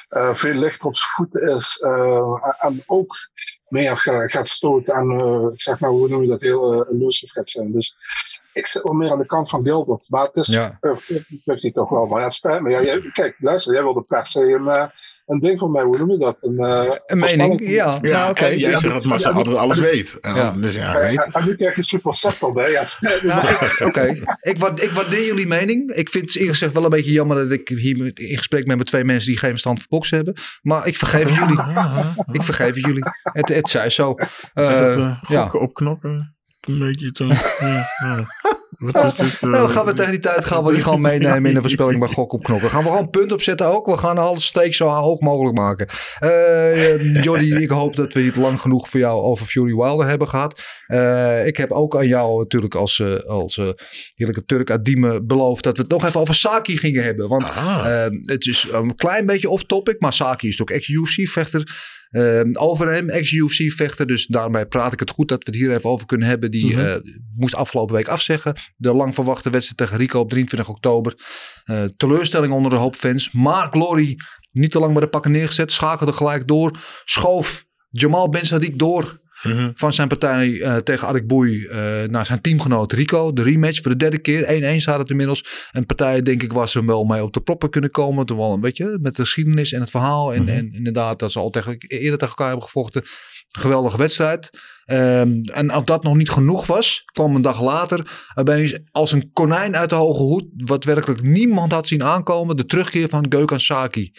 eh, 0.08 0.34
veel 0.34 0.54
lichter 0.54 0.86
op 0.86 0.96
zijn 0.96 1.10
voeten 1.10 1.54
is. 1.56 1.78
eh, 1.80 2.34
en 2.58 2.82
ook 2.86 3.14
meer 3.68 3.96
ga- 3.96 4.28
gaat 4.28 4.48
stoten 4.48 4.94
aan, 4.94 5.20
eh, 5.20 5.46
zeg 5.52 5.78
maar, 5.80 5.90
hoe 5.90 6.08
noem 6.08 6.22
je 6.22 6.28
dat, 6.28 6.40
heel 6.40 6.72
eh, 6.84 6.92
elusive 6.94 7.32
gaat 7.32 7.50
zijn. 7.50 7.72
Dus 7.72 7.96
ik 8.54 8.66
zit 8.66 8.82
wel 8.82 8.92
meer 8.92 9.10
aan 9.10 9.18
de 9.18 9.26
kant 9.26 9.50
van 9.50 9.64
Gilbert. 9.64 10.06
Maar 10.08 10.24
het 10.26 10.36
is 10.36 10.46
Ja. 10.46 10.78
50-50 10.80 11.72
toch 11.72 11.88
wel. 11.88 12.06
Maar 12.06 12.18
ja, 12.18 12.24
het 12.24 12.34
spijt 12.34 12.60
me. 12.62 12.70
Ja, 12.70 12.82
jij, 12.82 13.10
kijk, 13.12 13.34
luister, 13.38 13.72
jij 13.72 13.82
wilde 13.82 14.02
per 14.02 14.26
se 14.26 14.40
een, 14.40 14.68
eh, 14.68 14.84
een 15.26 15.38
ding 15.40 15.58
van 15.58 15.70
mij, 15.70 15.82
hoe 15.82 15.98
noem 15.98 16.10
je 16.10 16.18
dat? 16.18 16.42
Een, 16.42 16.58
eh, 16.58 16.96
Een 17.06 17.18
mening, 17.18 17.68
ja. 17.68 17.98
Ja, 18.00 18.32
nou, 18.32 18.56
jij 18.56 18.70
zegt 18.78 18.94
dat 18.94 19.04
Marcel 19.04 19.30
ja, 19.30 19.36
altijd 19.36 19.56
alles 19.56 19.78
weet. 19.78 20.18
En 20.20 20.34
Ja. 20.34 20.50
Dus 20.50 20.74
ja, 20.74 20.98
weet. 21.00 21.32
En 21.34 21.44
nu 21.44 21.54
krijg 21.56 21.76
je 21.76 21.82
super 21.84 22.14
set 22.14 22.38
erbij. 22.40 22.70
Ja. 22.70 22.84
Nou, 23.22 23.56
Oké, 23.84 24.16
ik, 24.40 24.58
wa- 24.58 24.72
ik 24.74 24.90
waardeer 24.90 25.24
jullie 25.24 25.46
mening. 25.46 25.90
Ik 25.94 26.10
vind 26.10 26.24
het 26.24 26.34
eerlijk 26.34 26.52
gezegd 26.52 26.72
wel 26.72 26.84
een 26.84 26.90
beetje 26.90 27.12
jammer 27.12 27.36
dat 27.36 27.50
ik 27.50 27.68
hier 27.68 27.96
met- 27.96 28.18
in 28.18 28.36
gesprek 28.36 28.66
ben 28.66 28.78
met 28.78 28.86
twee 28.86 29.04
mensen 29.04 29.28
die 29.28 29.38
geen 29.38 29.50
verstand 29.50 29.78
van 29.78 29.86
boksen 29.88 30.16
hebben. 30.16 30.34
Maar 30.62 30.86
ik 30.86 30.96
vergeef 30.96 31.28
jullie. 31.38 31.58
Ik 32.32 32.42
vergeef 32.42 32.74
jullie. 32.74 33.04
Het, 33.22 33.48
het 33.48 33.68
zij 33.68 33.90
zo. 33.90 34.14
Eh, 34.54 34.70
Is 34.70 34.78
dat 34.78 34.96
eh, 34.96 35.22
ja. 35.26 35.42
gokken 35.42 35.60
op 35.60 35.74
knokken? 35.74 36.33
Een 36.66 36.78
beetje 36.78 37.10
zo. 37.12 37.24
ja, 37.24 37.86
ja. 38.04 38.24
Wat 38.78 39.04
is 39.04 39.14
dit? 39.14 39.40
Nou, 39.50 39.68
gaan 39.68 39.86
we 39.86 39.92
tegen 39.94 40.10
die 40.10 40.20
tijd 40.20 40.44
gaan 40.44 40.64
we 40.64 40.72
die 40.72 40.82
gewoon 40.82 41.00
meenemen 41.10 41.44
in 41.48 41.54
de 41.54 41.60
voorspelling 41.60 41.98
bij 41.98 42.08
Gok 42.08 42.32
op 42.32 42.42
Knokken. 42.44 42.70
Gaan 42.70 42.82
we 42.82 42.88
gewoon 42.88 43.02
een 43.02 43.10
punt 43.10 43.32
opzetten 43.32 43.66
ook. 43.66 43.86
We 43.86 43.96
gaan 43.98 44.18
alle 44.18 44.40
steek 44.40 44.74
zo 44.74 44.88
hoog 44.88 45.20
mogelijk 45.20 45.56
maken. 45.56 45.86
Eh 46.18 47.22
Jordi, 47.22 47.54
ik 47.54 47.70
hoop 47.70 47.96
dat 47.96 48.12
we 48.12 48.22
het 48.22 48.36
lang 48.36 48.60
genoeg 48.60 48.88
voor 48.88 49.00
jou 49.00 49.22
over 49.22 49.46
Fury 49.46 49.74
Wilder 49.74 50.06
hebben 50.06 50.28
gehad. 50.28 50.62
Eh, 50.86 51.46
ik 51.46 51.56
heb 51.56 51.70
ook 51.72 51.96
aan 51.96 52.06
jou 52.08 52.38
natuurlijk 52.38 52.74
als, 52.74 53.02
als 53.26 53.60
heerlijke 54.14 54.44
Turk 54.44 54.70
uit 54.70 54.84
Diemen 54.84 55.26
beloofd 55.26 55.64
dat 55.64 55.76
we 55.76 55.82
het 55.82 55.90
nog 55.90 56.04
even 56.04 56.20
over 56.20 56.34
Saki 56.34 56.76
gingen 56.76 57.02
hebben. 57.04 57.28
Want 57.28 57.42
Ah. 57.44 58.06
het 58.22 58.46
is 58.46 58.68
een 58.72 58.94
klein 58.94 59.26
beetje 59.26 59.48
off-topic, 59.48 60.00
maar 60.00 60.12
Saki 60.12 60.48
is 60.48 60.60
ook 60.60 60.70
ex-UFC-vechter. 60.70 61.92
Over 62.52 62.92
hem, 62.92 63.08
ex-UFC-vechter. 63.08 64.06
Dus 64.06 64.26
daarmee 64.26 64.66
praat 64.66 64.92
ik 64.92 65.00
het 65.00 65.10
goed 65.10 65.28
dat 65.28 65.44
we 65.44 65.50
het 65.50 65.60
hier 65.60 65.72
even 65.76 65.90
over 65.90 66.06
kunnen 66.06 66.28
hebben. 66.28 66.50
Die 66.50 66.76
Mhm. 66.76 66.84
eh, 66.86 66.94
moest 67.36 67.54
afgelopen 67.54 67.94
week 67.94 68.08
afzeggen. 68.08 68.54
De 68.76 68.94
lang 68.94 69.14
verwachte 69.14 69.50
wedstrijd 69.50 69.78
tegen 69.78 69.96
Rico 69.96 70.20
op 70.20 70.30
23 70.30 70.68
oktober. 70.68 71.14
Eh, 71.64 71.82
teleurstelling 71.96 72.52
onder 72.52 72.70
de 72.70 72.76
hoop 72.76 72.96
fans. 72.96 73.32
Maar 73.32 73.68
Glory 73.70 74.16
niet 74.52 74.70
te 74.70 74.78
lang 74.78 74.92
bij 74.92 75.00
de 75.02 75.08
pakken 75.08 75.30
neergezet. 75.30 75.72
Schakelde 75.72 76.12
gelijk 76.12 76.46
door. 76.46 76.78
Schoof 77.04 77.64
Jamal 77.90 78.28
Ben 78.28 78.46
Sadiq 78.46 78.74
door 78.76 79.20
Mhm. 79.44 79.70
van 79.74 79.92
zijn 79.92 80.08
partij 80.08 80.60
eh, 80.60 80.76
tegen 80.76 81.08
Adik 81.08 81.26
Boei 81.26 81.64
eh, 81.66 82.02
naar 82.02 82.26
zijn 82.26 82.40
teamgenoot 82.40 82.92
Rico. 82.92 83.32
De 83.32 83.42
rematch 83.42 83.82
voor 83.82 83.90
de 83.90 83.96
derde 83.96 84.18
keer. 84.18 84.76
1-1 84.76 84.80
staat 84.80 84.98
het 84.98 85.10
inmiddels. 85.10 85.44
Een 85.72 85.86
partij 85.86 86.22
denk 86.22 86.42
ik 86.42 86.52
waar 86.52 86.68
ze 86.68 86.84
wel 86.84 87.04
mee 87.04 87.22
op 87.22 87.32
de 87.32 87.40
proppen 87.40 87.70
kunnen 87.70 87.90
komen. 87.90 88.26
Terwijl 88.26 88.52
een 88.52 88.60
beetje 88.60 88.98
met 89.00 89.16
de 89.16 89.22
geschiedenis 89.22 89.72
en 89.72 89.80
het 89.80 89.90
verhaal. 89.90 90.34
En, 90.34 90.42
Mhm. 90.42 90.50
en 90.52 90.72
inderdaad 90.72 91.18
dat 91.18 91.32
ze 91.32 91.38
al 91.38 91.50
tegen, 91.50 91.76
eerder 91.78 92.10
tegen 92.12 92.28
elkaar 92.28 92.46
hebben 92.46 92.64
gevochten. 92.64 93.02
Geweldige 93.48 93.96
wedstrijd. 93.96 94.50
Ehm, 94.84 95.40
en 95.42 95.70
als 95.70 95.84
dat 95.84 96.02
nog 96.02 96.16
niet 96.16 96.30
genoeg 96.30 96.66
was, 96.66 97.02
kwam 97.12 97.34
een 97.34 97.42
dag 97.42 97.62
later 97.62 98.24
opeens 98.34 98.78
als 98.90 99.12
een 99.12 99.30
konijn 99.32 99.76
uit 99.76 99.88
de 99.88 99.94
hoge 99.94 100.22
hoed, 100.22 100.44
wat 100.56 100.84
werkelijk 100.84 101.22
niemand 101.22 101.72
had 101.72 101.88
zien 101.88 102.02
aankomen, 102.04 102.56
de 102.56 102.64
terugkeer 102.64 103.08
van 103.08 103.26
Gökhan 103.28 103.56
Saki 103.56 104.12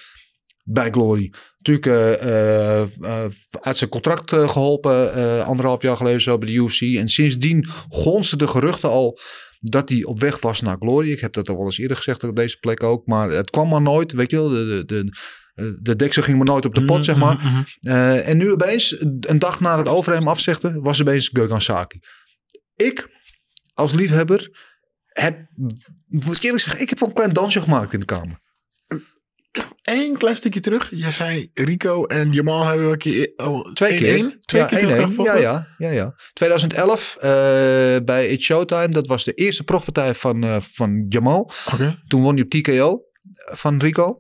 bij 0.68 0.92
Glory. 0.92 1.34
Natuurlijk 1.58 1.86
eh, 1.86 2.82
eh, 2.82 2.82
eh, 3.02 3.32
uit 3.62 3.78
zijn 3.78 3.90
contract 3.90 4.32
eh, 4.32 4.50
geholpen, 4.50 5.14
eh, 5.14 5.48
anderhalf 5.48 5.82
jaar 5.82 5.98
geleden 5.98 6.22
zo 6.22 6.38
bij 6.38 6.48
de 6.48 6.54
UFC. 6.54 6.82
En 6.82 7.10
sindsdien 7.10 7.68
gonsten 7.90 8.38
de 8.38 8.48
geruchten 8.48 8.90
al 8.90 9.20
dat 9.60 9.90
hij 9.90 10.04
op 10.04 10.20
weg 10.20 10.40
was 10.40 10.62
naar 10.62 10.78
Glory. 10.80 11.12
Ik 11.12 11.20
heb 11.20 11.34
dat 11.34 11.50
al 11.50 11.56
wel 11.56 11.66
eens 11.66 11.78
eerder 11.78 11.98
gezegd 11.98 12.24
op 12.24 12.36
deze 12.36 12.58
plek 12.60 12.84
ook, 12.84 13.06
maar 13.06 13.30
het 13.30 13.50
kwam 13.50 13.70
maar 13.70 13.82
nooit. 13.82 14.12
Weet 14.12 14.32
je 14.32 14.38
wel, 14.38 14.50
de, 14.50 14.84
de, 14.86 14.86
de, 15.56 15.78
de 15.82 15.96
deksel 15.96 16.24
ging 16.24 16.38
maar 16.38 16.46
nooit 16.46 16.66
op 16.66 16.76
de 16.76 16.86
pot, 16.86 17.06
zeg 17.06 17.18
maar. 17.18 17.36
Mhm, 17.36 17.48
mhm. 17.48 17.64
Eh, 17.82 18.28
en 18.28 18.38
nu 18.38 18.52
opeens, 18.52 19.00
een 19.20 19.40
dag 19.40 19.60
na 19.60 19.78
het 19.78 19.88
over 19.88 20.14
hem 20.14 20.28
afzegde, 20.28 20.80
was 20.80 21.02
opeens 21.02 21.32
Gökhan 21.40 21.58
Saki. 21.58 22.00
Ik, 22.76 23.10
als 23.74 23.94
liefhebber, 23.94 24.50
heb, 25.06 25.48
moet 26.08 26.38
ik 26.38 26.44
eerlijk 26.44 26.64
zeggen, 26.64 26.82
ik 26.82 26.90
heb 26.90 27.00
wel 27.00 27.10
een 27.10 27.16
klein 27.16 27.34
dansje 27.34 27.62
gemaakt 27.62 27.94
in 27.94 28.00
de 28.00 28.06
kamer. 28.06 28.44
Eén 29.82 30.18
klein 30.18 30.36
stukje 30.36 30.60
terug. 30.60 30.92
Jij 30.96 31.12
zei 31.12 31.50
Rico 31.54 32.06
en 32.06 32.32
Jamal 32.32 32.66
hebben 32.66 32.86
we 32.86 32.92
een 32.92 32.98
keer 32.98 33.34
Twee 33.74 33.98
keer. 33.98 34.34
1-1? 34.34 34.40
Twee 34.40 34.62
ja, 34.62 34.68
keer 34.68 35.08
1-1. 35.08 35.12
Ja, 35.16 35.36
ja, 35.36 35.68
ja, 35.78 35.90
ja. 35.90 36.16
2011 36.34 37.16
eh, 37.20 37.30
bij 38.06 38.28
It's 38.28 38.46
Showtime. 38.46 38.90
Dat 38.90 39.08
was 39.08 39.24
de 39.24 39.34
eerste 39.34 39.64
profpartij 39.64 40.14
van, 40.16 40.44
eh, 40.44 40.58
van 40.74 41.06
Jamal. 41.10 41.52
Oké, 41.74 42.02
Toen 42.08 42.22
won 42.22 42.34
hij 42.34 42.44
op 42.44 42.50
TKO 42.50 43.02
van 43.36 43.80
Rico. 43.80 44.18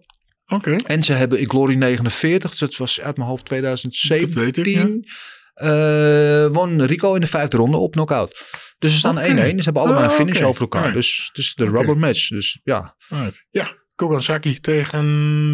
oké. 0.48 0.76
En 0.86 1.04
ze 1.04 1.14
hebben 1.14 1.40
in 1.40 1.50
Glory 1.50 1.76
49, 1.76 2.50
dus 2.50 2.60
dat 2.60 2.76
was 2.76 3.02
uit 3.02 3.18
mijn 3.18 3.30
hoofd 3.30 3.46
2017. 3.46 4.30
Dat 4.32 4.44
weet 4.44 4.58
ik, 4.68 5.12
eh, 5.54 6.46
won 6.48 6.82
Rico 6.86 7.14
in 7.14 7.22
de 7.22 7.28
vijfde 7.28 7.58
ronde 7.58 7.78
op 7.78 7.92
knockout. 7.92 8.44
Dus 8.80 8.92
ze 8.92 8.98
staan 8.98 9.18
Oké. 9.18 9.28
1-1. 9.28 9.58
Ze 9.58 9.64
hebben 9.64 9.82
Oh, 9.84 10.04
een 10.04 10.10
finish 10.12 10.36
oké. 10.38 10.46
over 10.46 10.62
elkaar. 10.62 10.94
Dus 10.94 11.26
het 11.28 11.38
is 11.38 11.54
de 11.56 11.66
rubber 11.66 11.98
match. 11.98 12.28
Dus 12.28 12.60
ja. 12.64 12.96
Alright. 13.10 13.46
Ja, 13.50 13.72
Kogansaki 13.96 14.60
tegen 14.60 15.06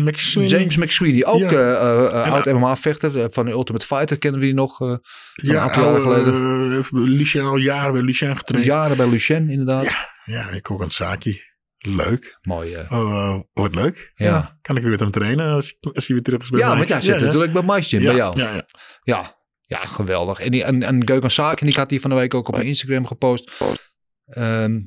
McSweeney. 0.03 0.49
James 0.59 0.75
McSweeney, 0.77 1.25
ook 1.25 1.39
Ja. 1.39 1.49
eh, 1.51 1.71
eh, 1.71 2.05
eh, 2.05 2.25
En, 2.25 2.31
oud 2.31 2.45
MMA-vechter 2.45 3.21
eh, 3.21 3.25
van 3.29 3.45
de 3.45 3.51
Ultimate 3.51 3.85
Fighter. 3.85 4.17
Kennen 4.17 4.39
we 4.39 4.45
die 4.45 4.55
nog? 4.55 4.79
een 4.79 5.01
Ja, 5.33 5.61
aantal 5.61 5.83
jaren 5.83 6.05
oude, 6.05 6.23
geleden. 6.81 7.09
Lucien 7.09 7.41
al 7.41 7.57
jaren 7.57 7.93
bij 7.93 8.01
Lucien 8.01 8.37
getraind. 8.37 8.65
Ja, 8.65 8.73
Jaren 8.75 8.97
bij 8.97 9.09
Lucien, 9.09 9.49
inderdaad. 9.49 9.87
ja 10.25 10.59
Kogansaki. 10.61 11.41
Leuk. 11.77 12.39
Mooi. 12.41 12.75
Oh, 12.75 12.83
eh, 12.89 13.39
wordt 13.53 13.75
leuk. 13.75 14.11
Ja. 14.15 14.57
Kan 14.61 14.75
ik 14.75 14.81
weer 14.81 14.91
met 14.91 14.99
hem 14.99 15.11
trainen 15.11 15.53
als, 15.53 15.77
als 15.93 16.07
hij 16.07 16.15
weer 16.15 16.21
terug 16.23 16.41
is 16.41 16.49
bij 16.49 16.59
Ja, 16.59 16.75
want 16.77 16.87
jij 16.87 17.01
zit 17.01 17.19
natuurlijk 17.21 17.53
bij 17.53 17.61
Mike 17.65 17.83
Gym, 17.83 17.99
ja, 18.01 18.05
bij 18.07 18.15
jou. 18.15 18.39
Ja, 18.39 18.53
ja. 18.53 18.63
Ja, 19.03 19.35
ja 19.61 19.85
geweldig. 19.85 20.39
En, 20.39 20.51
die, 20.51 20.63
en, 20.63 20.83
en 20.83 21.31
Saki, 21.31 21.65
die 21.65 21.75
had 21.75 21.89
die 21.89 22.01
van 22.01 22.09
de 22.09 22.15
week 22.15 22.33
ook 22.33 22.47
op 22.47 22.55
mijn 22.55 22.67
Instagram 22.67 23.07
gepost. 23.07 23.51
Ehm, 24.25 24.79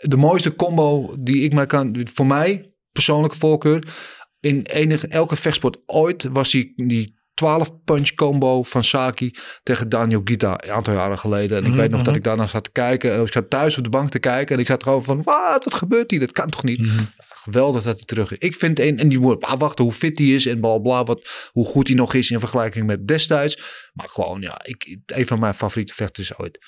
de 0.00 0.16
mooiste 0.16 0.54
combo 0.54 1.14
die 1.18 1.42
ik 1.42 1.52
mij 1.52 1.66
kan, 1.66 2.00
voor 2.14 2.26
mij, 2.26 2.72
persoonlijke 2.92 3.36
voorkeur, 3.36 3.94
in 4.40 4.62
enige, 4.62 5.08
elke 5.08 5.36
vechtsport 5.36 5.78
ooit, 5.86 6.22
was 6.32 6.50
die, 6.50 6.72
die 6.76 7.16
12-punch 7.44 8.14
combo 8.14 8.62
van 8.62 8.84
Saki 8.84 9.34
tegen 9.62 9.88
Daniel 9.88 10.20
Gita 10.24 10.64
een 10.64 10.70
aantal 10.70 10.94
jaren 10.94 11.18
geleden. 11.18 11.58
En 11.58 11.64
ik 11.64 11.74
weet 11.74 11.90
nog 11.90 12.02
dat 12.02 12.14
ik 12.14 12.24
daarna 12.24 12.46
zat 12.46 12.64
te 12.64 12.72
kijken. 12.72 13.12
En 13.12 13.20
ik 13.20 13.32
zat 13.32 13.50
thuis 13.50 13.78
op 13.78 13.84
de 13.84 13.90
bank 13.90 14.10
te 14.10 14.18
kijken. 14.18 14.54
En 14.54 14.60
ik 14.60 14.66
zat 14.66 14.82
gewoon 14.82 15.04
van, 15.04 15.22
wat, 15.22 15.64
wat 15.64 15.74
gebeurt 15.74 16.10
hier? 16.10 16.20
Dat 16.20 16.32
kan 16.32 16.50
toch 16.50 16.64
niet? 16.64 16.80
Mhm. 16.80 17.02
Geweldig 17.50 17.82
dat 17.82 17.96
hij 17.96 18.04
terug 18.04 18.32
is. 18.32 18.38
Ik 18.38 18.56
vind 18.56 18.80
een, 18.80 18.98
en 18.98 19.08
die 19.08 19.20
moet 19.20 19.44
afwachten 19.44 19.84
hoe 19.84 19.92
fit 19.92 20.18
hij 20.18 20.28
is 20.28 20.46
en 20.46 20.60
bla 20.60 20.78
bla, 20.78 21.04
wat, 21.04 21.48
hoe 21.52 21.66
goed 21.66 21.86
hij 21.86 21.96
nog 21.96 22.14
is 22.14 22.30
in 22.30 22.40
vergelijking 22.40 22.86
met 22.86 23.08
destijds. 23.08 23.58
Maar 23.92 24.08
gewoon, 24.08 24.40
ja, 24.40 24.64
ik, 24.64 24.98
een 25.06 25.26
van 25.26 25.38
mijn 25.38 25.54
favoriete 25.54 25.94
vechters 25.94 26.38
ooit. 26.38 26.58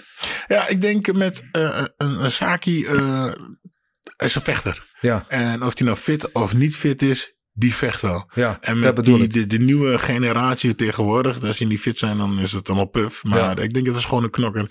Ja, 0.47 0.69
ik 0.69 0.81
denk 0.81 1.13
met 1.13 1.43
eh, 1.53 1.85
een, 1.97 2.25
een 2.25 2.31
Saki 2.31 2.85
eh, 2.87 3.33
is 4.17 4.35
een 4.35 4.43
vechter. 4.43 4.87
Ja, 5.01 5.25
En 5.29 5.63
of 5.63 5.79
hij 5.79 5.87
nou 5.87 5.99
fit 5.99 6.33
of 6.33 6.55
niet 6.55 6.77
fit 6.77 7.03
is, 7.03 7.35
die 7.53 7.75
vecht 7.75 8.01
wel. 8.01 8.31
ja 8.35 8.59
En 8.61 8.79
met 8.79 9.05
die, 9.05 9.29
de, 9.29 9.47
de 9.47 9.59
nieuwe 9.59 9.99
generatie 9.99 10.75
tegenwoordig, 10.75 11.45
als 11.45 11.59
die 11.59 11.67
niet 11.67 11.81
fit 11.81 11.99
zijn, 11.99 12.19
dan 12.19 12.39
is 12.39 12.53
het 12.53 12.69
allemaal 12.69 12.89
puff. 12.89 13.25
Maar 13.25 13.59
ik 13.59 13.75
denk 13.75 13.87
dat 13.87 13.97
is 13.97 14.05
gewoon 14.05 14.25
een 14.25 14.31
knokker. 14.31 14.71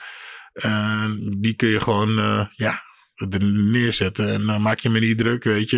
En 0.53 1.35
die 1.39 1.53
kun 1.53 1.69
je 1.69 1.81
gewoon, 1.81 2.19
eh, 2.19 2.45
ja, 2.55 2.83
er 3.29 3.43
neerzetten. 3.71 4.33
En 4.33 4.45
dan 4.45 4.61
maak 4.61 4.79
je 4.79 4.89
me 4.89 4.99
niet 4.99 5.17
druk, 5.17 5.43
weet 5.43 5.69
je. 5.69 5.77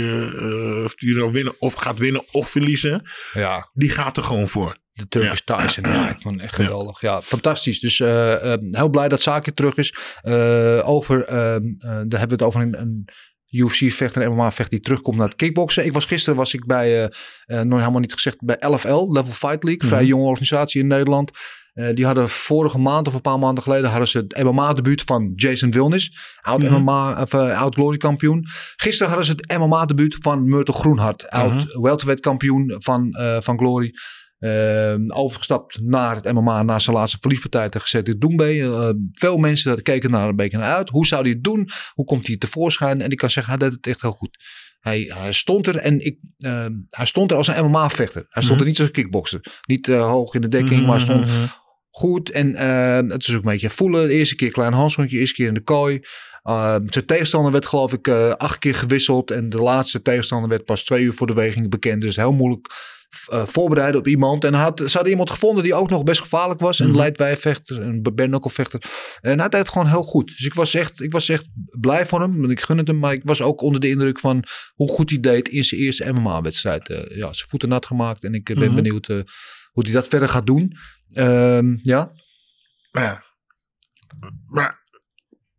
eh, 0.78 0.84
of 0.84 0.96
die 0.96 1.16
nou 1.16 1.32
winnen 1.32 1.54
of 1.60 1.74
gaat 1.74 1.98
winnen 2.00 2.24
of 2.32 2.50
verliezen. 2.50 3.02
Ja, 3.34 3.70
Die 3.74 3.90
gaat 3.90 4.18
er 4.18 4.24
gewoon 4.24 4.48
voor. 4.48 4.78
de 4.94 5.08
Turkish 5.08 5.40
Tyson. 5.46 5.84
Ja, 5.84 6.10
ik 6.10 6.22
vond 6.22 6.42
echt 6.42 6.56
geweldig. 6.56 7.02
Ja, 7.02 7.22
fantastisch. 7.22 7.80
Dus 7.80 8.00
eh, 8.00 8.54
eh, 8.54 8.60
heel 8.72 8.90
blij 8.90 9.08
dat 9.08 9.22
Saki 9.22 9.54
terug 9.54 9.78
is. 9.78 9.96
Eh, 10.22 10.82
over, 10.90 11.24
eh, 11.26 11.56
eh, 11.56 11.62
daar 11.80 11.92
hebben 12.20 12.28
we 12.28 12.34
het 12.34 12.42
over 12.44 12.62
een, 12.62 12.80
een 12.80 13.08
UFC-vechter, 13.50 14.22
een 14.22 14.32
MMA-vechter 14.32 14.70
die 14.70 14.80
terugkomt 14.80 15.18
naar 15.18 15.28
het 15.28 15.36
kickboksen. 15.36 15.86
Ik 15.86 15.94
was 15.94 16.06
gisteren 16.06 16.36
was 16.38 16.54
ik 16.54 16.66
bij, 16.66 17.04
eh 17.04 17.10
eh, 17.46 17.66
nog 17.66 17.80
helemaal 17.80 18.00
niet 18.02 18.14
gezegd, 18.14 18.38
bij 18.46 18.58
LFL, 18.60 19.12
Level 19.12 19.32
Fight 19.34 19.64
League. 19.64 19.90
Vrij 19.90 20.06
jonge 20.06 20.26
organisatie 20.28 20.82
in 20.82 20.88
Nederland. 20.88 21.32
Eh, 21.74 21.94
die 21.94 22.06
hadden 22.06 22.30
vorige 22.30 22.78
maand 22.78 23.08
of 23.08 23.14
een 23.14 23.22
paar 23.22 23.40
maanden 23.40 23.64
geleden 23.64 23.90
hadden 23.90 24.08
ze 24.08 24.18
het 24.18 24.44
MMA-debuut 24.44 25.02
van 25.02 25.32
Jason 25.36 25.72
Wilnis. 25.72 26.18
Oud 26.42 26.62
Mhm. 26.62 26.74
MMA, 26.74 27.22
of 27.22 27.34
eh, 27.34 27.62
oud 27.62 27.74
Glory 27.76 27.98
kampioen. 27.98 28.46
Gisteren 28.76 29.08
hadden 29.08 29.26
ze 29.26 29.32
het 29.32 29.58
MMA-debuut 29.60 30.18
van 30.22 30.50
Myrtle 30.50 30.74
Groenhart. 30.74 31.30
Oud 31.30 31.52
Mhm. 31.54 31.82
welterweight 31.82 32.26
kampioen 32.26 32.76
van, 32.78 33.12
eh, 33.14 33.38
van 33.42 33.58
Glory. 33.58 33.92
Eh, 34.40 34.96
overgestapt 35.08 35.80
naar 35.82 36.16
het 36.16 36.32
MMA 36.34 36.64
na 36.64 36.80
zijn 36.80 36.96
laatste 36.96 37.18
verliespartij 37.22 37.70
tegen 37.70 37.88
Cedric 37.88 38.22
Doumbé. 38.22 38.60
Eh, 38.60 38.90
veel 39.14 39.38
mensen 39.38 39.70
dat 39.76 39.82
keken 39.82 40.12
daar 40.12 40.28
een 40.28 40.36
beetje 40.36 40.58
naar 40.58 40.76
uit. 40.76 40.90
Hoe 40.90 41.06
zou 41.06 41.22
hij 41.22 41.32
het 41.32 41.44
doen? 41.44 41.70
Hoe 41.94 42.06
komt 42.06 42.28
hij 42.28 42.38
tevoorschijn? 42.38 43.02
En 43.02 43.10
ik 43.10 43.18
kan 43.18 43.30
zeggen, 43.30 43.54
hij 43.58 43.68
deed 43.68 43.76
het 43.78 43.88
echt 43.88 44.02
heel 44.02 44.12
goed. 44.12 44.38
Hij, 44.80 45.12
hij 45.18 45.32
stond 45.34 45.68
er 45.68 45.78
en 45.78 46.06
ik, 46.06 46.18
eh, 46.38 46.66
hij 46.90 47.06
stond 47.06 47.32
er 47.32 47.38
als 47.38 47.48
een 47.48 47.66
MMA-vechter. 47.66 48.26
Hij 48.30 48.44
stond 48.44 48.60
er 48.60 48.66
niet 48.66 48.78
als 48.78 48.88
een 48.88 48.94
kickbokser. 48.94 49.42
Niet 49.68 49.88
hoog 49.88 50.34
in 50.34 50.42
de 50.42 50.48
dekking, 50.48 50.86
maar 50.86 50.96
hij 50.96 51.04
stond 51.06 51.26
goed. 51.92 52.30
En 52.32 52.56
eh, 52.56 53.12
het 53.14 53.28
is 53.28 53.30
ook 53.30 53.44
een 53.44 53.52
beetje 53.52 53.70
voelen. 53.70 54.08
De 54.08 54.14
eerste 54.14 54.36
keer 54.36 54.52
klein 54.52 54.74
handschoentje, 54.74 55.18
eerste 55.20 55.36
keer 55.36 55.48
in 55.48 55.54
de 55.54 55.64
kooi. 55.64 56.00
Uh, 56.44 56.76
zijn 56.86 57.06
tegenstander 57.06 57.52
werd 57.52 57.66
geloof 57.66 57.94
ik 57.94 58.08
eh, 58.08 58.30
acht 58.32 58.58
keer 58.60 58.76
gewisseld. 58.76 59.32
En 59.32 59.50
de 59.50 59.58
laatste 59.62 60.02
tegenstander 60.02 60.50
werd 60.50 60.66
pas 60.66 60.84
twee 60.84 61.04
uur 61.04 61.14
voor 61.14 61.28
de 61.28 61.34
weging 61.34 61.70
bekend. 61.70 62.02
Dus 62.02 62.16
heel 62.16 62.32
moeilijk 62.34 62.68
eh, 63.30 63.44
voorbereiden 63.46 64.00
op 64.00 64.08
iemand. 64.08 64.44
En 64.44 64.54
had, 64.54 64.78
ze 64.80 64.92
hadden 64.92 65.10
iemand 65.10 65.30
gevonden 65.30 65.64
die 65.64 65.74
ook 65.74 65.90
nog 65.90 66.04
best 66.04 66.22
gevaarlijk 66.22 66.60
was. 66.60 66.80
Een 66.80 66.88
Mhm. 66.90 66.98
lightweight-vechter, 66.98 67.82
een 67.82 68.02
bare-knuckle-vechter. 68.02 68.82
En 69.22 69.40
hij 69.40 69.50
deed 69.50 69.60
het 69.60 69.70
gewoon 69.70 69.88
heel 69.88 70.04
goed. 70.04 70.28
Dus 70.28 70.46
ik 70.46 70.54
was, 70.54 70.74
echt, 70.74 71.02
ik 71.02 71.12
was 71.12 71.30
echt 71.30 71.48
blij 71.80 72.06
voor 72.06 72.22
hem. 72.22 72.40
Want 72.40 72.52
ik 72.52 72.62
gun 72.62 72.78
het 72.78 72.88
hem. 72.88 73.00
Maar 73.00 73.14
ik 73.14 73.22
was 73.24 73.42
ook 73.42 73.62
onder 73.62 73.82
de 73.82 73.90
indruk 73.90 74.20
van 74.20 74.44
hoe 74.74 74.90
goed 74.90 75.10
hij 75.10 75.20
deed 75.20 75.48
in 75.50 75.64
zijn 75.64 75.82
eerste 75.82 76.12
MMA-wedstrijd. 76.12 76.90
Eh, 76.90 77.18
ja, 77.18 77.34
zijn 77.34 77.50
voeten 77.50 77.70
nat 77.70 77.86
gemaakt. 77.86 78.24
En 78.24 78.34
ik 78.34 78.50
eh, 78.50 78.56
ben 78.56 78.66
Mhm. 78.66 78.76
benieuwd 78.76 79.08
eh, 79.08 79.18
hoe 79.72 79.84
hij 79.84 79.94
dat 79.94 80.08
verder 80.08 80.30
gaat 80.30 80.46
doen. 80.46 80.74
Ehm, 81.14 81.78
ja. 81.82 82.12
Maar 82.92 83.04
ja. 83.04 83.24
Maar 84.48 84.80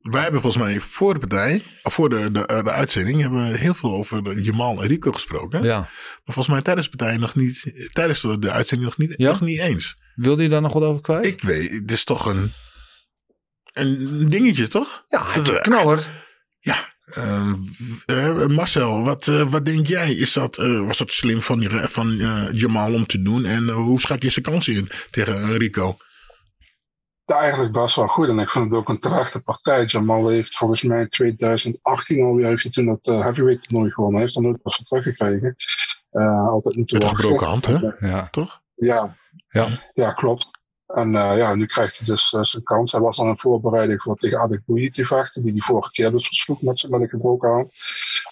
wij 0.00 0.22
hebben 0.22 0.40
volgens 0.40 0.62
mij 0.62 0.80
voor 0.80 1.14
de 1.14 1.20
partij, 1.20 1.62
of 1.82 1.94
voor 1.94 2.08
de, 2.08 2.30
de, 2.30 2.60
de 2.64 2.70
uitzending, 2.70 3.20
hebben 3.20 3.50
we 3.50 3.56
heel 3.58 3.74
veel 3.74 3.92
over 3.92 4.38
Jamal 4.40 4.82
en 4.82 4.88
Rico 4.88 5.12
gesproken. 5.12 5.62
ja. 5.62 5.78
Maar 5.78 6.34
volgens 6.34 6.48
mij 6.48 6.62
tijdens 6.62 6.90
de 6.90 6.96
partij 6.96 7.16
nog 7.16 7.34
niet, 7.34 7.72
tijdens 7.92 8.20
de, 8.20 8.38
de 8.38 8.50
uitzending 8.50 8.90
nog 8.90 8.98
niet, 8.98 9.14
Ja? 9.18 9.30
nog 9.30 9.40
niet 9.40 9.58
eens. 9.60 10.00
Wilde 10.14 10.42
je 10.42 10.48
daar 10.48 10.60
nog 10.60 10.72
wat 10.72 10.82
over 10.82 11.00
kwijt? 11.02 11.24
Ik 11.24 11.42
weet, 11.42 11.70
het 11.70 11.92
is 11.92 12.04
toch 12.04 12.26
een, 12.26 12.52
een 13.72 14.28
dingetje, 14.28 14.68
toch? 14.68 15.04
ja, 15.08 15.26
hij 15.32 15.42
is 15.42 15.48
een 15.48 15.60
knaller. 15.60 16.06
Ja. 16.58 16.91
Ehm, 17.04 17.54
eh, 18.06 18.46
Marcel, 18.46 19.04
wat, 19.04 19.28
eh, 19.28 19.50
wat 19.50 19.64
denk 19.64 19.86
jij? 19.86 20.12
Is 20.14 20.32
dat, 20.32 20.58
eh, 20.58 20.86
was 20.86 20.98
dat 20.98 21.12
slim 21.12 21.42
van, 21.42 21.62
van 21.70 22.20
eh, 22.20 22.48
Jamal 22.52 22.94
om 22.94 23.06
te 23.06 23.22
doen? 23.22 23.44
En 23.44 23.68
eh, 23.68 23.74
hoe 23.74 24.00
schat 24.00 24.22
je 24.22 24.30
zijn 24.30 24.44
kansen 24.44 24.74
in 24.74 24.90
tegen 25.10 25.34
eh, 25.42 25.56
Rico? 25.56 25.96
Ja, 27.24 27.38
eigenlijk 27.40 27.72
best 27.72 27.96
wel 27.96 28.06
goed. 28.06 28.28
En 28.28 28.38
ik 28.38 28.50
vind 28.50 28.64
het 28.64 28.74
ook 28.74 28.88
een 28.88 28.98
terechte 28.98 29.40
partij. 29.40 29.84
Jamal 29.84 30.28
heeft 30.28 30.56
volgens 30.56 30.82
mij 30.82 31.00
in 31.00 31.08
2018 31.08 32.24
alweer 32.24 32.46
heeft 32.46 32.62
hij 32.62 32.72
toen 32.72 32.86
dat 32.86 33.06
eh, 33.06 33.20
heavyweight 33.20 33.68
toernooi 33.68 33.90
gewonnen. 33.90 34.20
Hij 34.20 34.28
heeft 34.28 34.42
dan 34.42 34.52
ook 34.52 34.58
wat 34.62 34.74
voor 34.74 34.84
teruggekregen. 34.84 35.54
Eh, 36.10 36.48
altijd 36.48 36.76
moeten 36.76 36.98
Met 36.98 37.08
gebroken 37.08 37.46
hand, 37.46 37.66
hè? 37.66 37.78
Ja. 37.98 38.28
Toch? 38.30 38.60
Ja, 38.70 39.16
Ja. 39.48 39.68
ja 39.94 40.12
klopt. 40.12 40.61
En 40.94 41.14
eh, 41.14 41.36
ja, 41.36 41.54
nu 41.54 41.66
krijgt 41.66 41.96
hij 41.96 42.06
dus 42.06 42.32
eh, 42.32 42.42
zijn 42.42 42.62
kans. 42.62 42.92
Hij 42.92 43.00
was 43.00 43.16
dan 43.16 43.28
een 43.28 43.38
voorbereiding 43.38 44.02
voor 44.02 44.16
tegen 44.16 44.40
Adek 44.40 44.64
Bouilly 44.64 44.90
te 44.90 45.04
vechten, 45.04 45.42
die 45.42 45.52
die 45.52 45.64
vorige 45.64 45.90
keer 45.90 46.10
dus 46.10 46.26
versloeg 46.26 46.62
met, 46.62 46.86
met 46.88 47.00
een 47.00 47.08
gebroken 47.08 47.50
hand. 47.50 47.74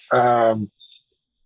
Ehm, 0.07 0.59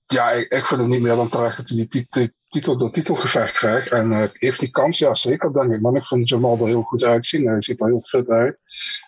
ja, 0.04 0.32
ik, 0.32 0.52
ik 0.52 0.66
vind 0.66 0.82
het 0.82 0.90
niet 0.90 1.02
meer 1.02 1.16
dan 1.16 1.30
terecht 1.30 1.58
dat 1.58 1.68
hij 1.70 1.88
die 1.90 2.08
tit- 2.08 2.34
titel, 2.48 2.78
dat 2.78 2.94
titelgevecht 2.94 3.58
krijgt. 3.58 3.92
En 3.92 4.12
eh, 4.12 4.30
heeft 4.32 4.60
die 4.60 4.72
kans? 4.72 4.98
Ja, 4.98 5.14
zeker, 5.14 5.54
denk 5.54 5.72
ik. 5.72 5.82
Maar 5.82 5.96
ik 5.96 6.06
vind 6.06 6.30
Jamal 6.30 6.58
er 6.58 6.68
heel 6.68 6.82
goed 6.82 7.04
uitzien. 7.04 7.48
Hij 7.48 7.62
ziet 7.62 7.82
er 7.82 7.88
heel 7.88 8.02
fit 8.02 8.30
uit. 8.30 8.62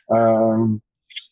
Ehm, 0.05 0.71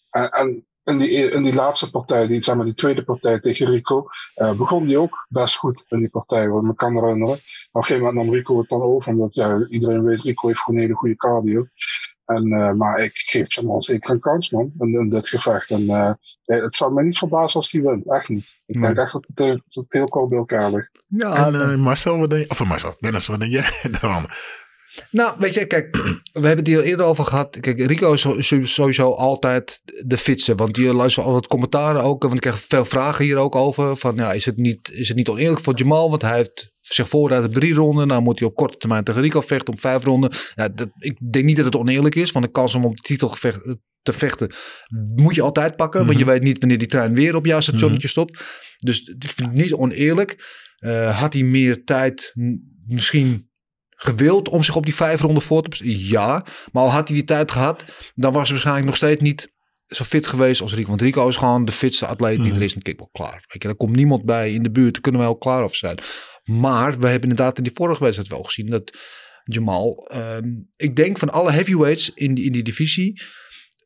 en 0.09 0.65
in 0.85 0.97
die, 0.97 1.09
in 1.31 1.43
die 1.43 1.53
laatste 1.53 1.91
partij, 1.91 2.27
die, 2.27 2.43
zeg 2.43 2.55
maar, 2.55 2.65
die 2.65 2.73
tweede 2.73 3.03
partij 3.03 3.39
tegen 3.39 3.67
Rico, 3.69 4.05
eh, 4.35 4.53
begon 4.55 4.85
die 4.85 4.97
ook 4.99 5.25
best 5.29 5.55
goed 5.55 5.85
in 5.89 5.99
die 5.99 6.09
partij, 6.09 6.49
wat 6.49 6.61
ik 6.61 6.67
me 6.67 6.75
kan 6.75 6.93
herinneren. 6.93 7.27
Maar 7.27 7.37
op 7.71 7.75
een 7.81 7.83
gegeven 7.83 8.03
moment 8.05 8.25
nam 8.25 8.35
Rico 8.35 8.57
het 8.59 8.69
dan 8.69 8.81
over, 8.81 9.11
omdat 9.11 9.33
ja, 9.33 9.65
iedereen 9.69 10.03
weet, 10.03 10.21
Rico 10.21 10.47
heeft 10.47 10.59
gewoon 10.59 10.79
een 10.79 10.85
hele 10.85 10.97
goede 10.97 11.15
cardio. 11.15 11.67
En, 12.25 12.51
eh, 12.51 12.71
maar 12.73 12.99
ik 12.99 13.11
geef 13.15 13.53
Jamal 13.53 13.81
zeker 13.81 14.11
een 14.11 14.19
kans, 14.19 14.49
man, 14.49 14.71
in, 14.79 14.93
in 14.93 15.09
dit 15.09 15.27
gevecht. 15.29 15.69
En 15.69 15.89
eh, 15.89 16.11
het 16.45 16.75
zou 16.75 16.93
mij 16.93 17.03
niet 17.03 17.17
verbazen 17.17 17.55
als 17.55 17.71
hij 17.71 17.81
wint, 17.81 18.11
echt 18.11 18.29
niet. 18.29 18.55
Ik 18.65 18.75
Nee. 18.75 18.83
denk 18.85 18.97
echt 18.97 19.13
dat 19.13 19.27
het, 19.27 19.37
heel- 19.39 19.61
dat 19.69 19.83
het 19.83 19.93
heel 19.93 20.05
kort 20.05 20.29
bij 20.29 20.37
elkaar 20.37 20.71
ligt. 20.71 20.91
Ja, 21.07 21.45
En 21.51 21.79
Marcel, 21.79 22.17
wat 22.17 22.29
denk 22.29 22.43
je? 22.43 22.49
Of 22.49 22.65
Marcel, 22.65 22.95
Dennis, 22.99 23.27
wat 23.27 23.39
denk 23.39 23.51
jij 23.51 23.69
daarvan? 23.91 24.29
Nou, 25.11 25.35
weet 25.39 25.53
je, 25.53 25.65
kijk, 25.65 25.95
we 26.33 26.47
hebben 26.47 26.57
het 26.57 26.67
hier 26.67 26.83
eerder 26.83 27.05
over 27.05 27.25
gehad. 27.25 27.59
Kijk, 27.59 27.79
Rico 27.79 28.13
is 28.13 28.21
so- 28.21 28.63
sowieso 28.63 29.11
altijd 29.11 29.81
de 30.05 30.17
fitste. 30.17 30.55
Want 30.55 30.73
die 30.75 30.93
luistert 30.93 31.25
altijd 31.25 31.47
commentaren 31.47 32.03
ook. 32.03 32.21
Want 32.21 32.35
ik 32.35 32.41
krijg 32.41 32.59
veel 32.59 32.85
vragen 32.85 33.25
hier 33.25 33.37
ook 33.37 33.55
over. 33.55 33.97
Van 33.97 34.15
ja, 34.15 34.33
is 34.33 34.45
het 34.45 34.57
niet, 34.57 34.91
is 34.91 35.07
het 35.07 35.17
niet 35.17 35.27
oneerlijk 35.29 35.63
voor 35.63 35.77
Jamal? 35.77 36.09
Want 36.09 36.21
hij 36.21 36.35
heeft 36.35 36.69
zich 36.81 37.09
voorbereid 37.09 37.45
op 37.45 37.53
drie 37.53 37.73
ronden. 37.73 38.07
Nou 38.07 38.21
moet 38.21 38.39
hij 38.39 38.47
op 38.47 38.55
korte 38.55 38.77
termijn 38.77 39.03
tegen 39.03 39.21
Rico 39.21 39.41
vechten 39.41 39.73
op 39.73 39.79
vijf 39.79 40.03
ronden. 40.03 40.31
Ja, 40.55 40.69
dat, 40.69 40.89
ik 40.99 41.31
denk 41.31 41.45
niet 41.45 41.55
dat 41.55 41.65
het 41.65 41.75
oneerlijk 41.75 42.15
is. 42.15 42.31
Want 42.31 42.45
de 42.45 42.51
kans 42.51 42.75
om 42.75 42.85
op 42.85 42.95
de 42.95 43.01
titel 43.01 43.27
gevecht- 43.29 43.75
te 44.01 44.13
vechten 44.13 44.51
moet 45.15 45.35
je 45.35 45.41
altijd 45.41 45.75
pakken. 45.75 46.05
Want 46.05 46.19
je 46.19 46.25
weet 46.25 46.41
niet 46.43 46.59
wanneer 46.59 46.77
die 46.77 46.87
trein 46.87 47.15
weer 47.15 47.35
op 47.35 47.45
jouw 47.45 47.59
stationnetje 47.61 48.07
stopt. 48.07 48.43
Dus 48.77 49.01
ik 49.19 49.31
vind 49.31 49.49
het 49.49 49.57
niet 49.61 49.73
oneerlijk. 49.73 50.43
Eh, 50.75 51.19
had 51.19 51.33
hij 51.33 51.43
meer 51.43 51.83
tijd 51.83 52.33
misschien 52.85 53.49
gewild 53.95 54.49
om 54.49 54.63
zich 54.63 54.75
op 54.75 54.83
die 54.83 54.95
vijf 54.95 55.21
ronden 55.21 55.43
voor 55.43 55.61
te? 55.61 56.07
Ja, 56.07 56.45
maar 56.71 56.83
al 56.83 56.91
had 56.91 57.07
hij 57.07 57.17
die 57.17 57.25
tijd 57.25 57.51
gehad, 57.51 57.83
dan 58.15 58.33
was 58.33 58.43
hij 58.43 58.51
waarschijnlijk 58.51 58.85
nog 58.85 58.95
steeds 58.95 59.21
niet 59.21 59.53
zo 59.87 60.03
fit 60.03 60.27
geweest 60.27 60.61
als 60.61 60.73
Rico. 60.73 60.89
Want 60.89 61.01
Rico 61.01 61.27
is 61.27 61.35
gewoon 61.35 61.65
de 61.65 61.71
fitste 61.71 62.05
atleet 62.05 62.41
die 62.41 62.53
er 62.53 62.61
is 62.61 62.73
in 62.73 62.81
kickball. 62.81 63.09
Klaar. 63.11 63.31
Weet 63.47 63.61
je, 63.61 63.67
daar 63.67 63.75
komt 63.75 63.95
niemand 63.95 64.25
bij 64.25 64.53
in 64.53 64.63
de 64.63 64.71
buurt. 64.71 64.93
Daar 64.93 65.01
kunnen 65.01 65.21
we 65.21 65.27
wel 65.27 65.37
klaar 65.37 65.63
over 65.63 65.75
zijn. 65.75 65.99
Maar 66.43 66.99
we 66.99 67.07
hebben 67.07 67.29
inderdaad 67.29 67.57
in 67.57 67.63
die 67.63 67.71
vorige 67.75 68.03
wedstrijd 68.03 68.29
wel 68.29 68.43
gezien 68.43 68.69
dat 68.69 68.97
Jamal, 69.43 70.07
ehm, 70.11 70.47
ik 70.75 70.95
denk 70.95 71.17
van 71.17 71.29
alle 71.29 71.51
heavyweights 71.51 72.11
in 72.13 72.33
die, 72.33 72.45
in 72.45 72.51
die 72.51 72.63
divisie, 72.63 73.21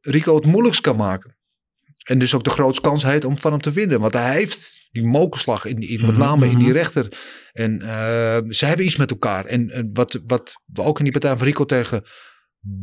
Rico 0.01 0.35
het 0.35 0.45
moeilijkst 0.45 0.81
kan 0.81 0.95
maken. 0.95 1.37
En 2.03 2.19
dus 2.19 2.33
ook 2.33 2.43
de 2.43 2.49
grootste 2.49 2.81
kans 2.81 3.03
heeft 3.03 3.25
om 3.25 3.37
van 3.37 3.51
hem 3.51 3.61
te 3.61 3.71
winnen. 3.71 3.99
Want 3.99 4.13
hij 4.13 4.33
heeft 4.33 4.87
die 4.91 5.07
mokerslag, 5.07 5.65
in, 5.65 5.79
in, 5.79 6.05
met 6.05 6.17
name 6.17 6.49
in 6.49 6.57
die 6.57 6.71
rechter. 6.71 7.07
En 7.51 7.81
eh, 7.81 8.37
ze 8.49 8.65
hebben 8.65 8.85
iets 8.85 8.95
met 8.95 9.11
elkaar. 9.11 9.45
En, 9.45 9.69
en 9.69 9.89
wat, 9.93 10.21
wat 10.25 10.53
we 10.65 10.81
ook 10.81 10.97
in 10.97 11.03
die 11.03 11.13
partij 11.13 11.37
van 11.37 11.47
Rico 11.47 11.65
tegen 11.65 12.03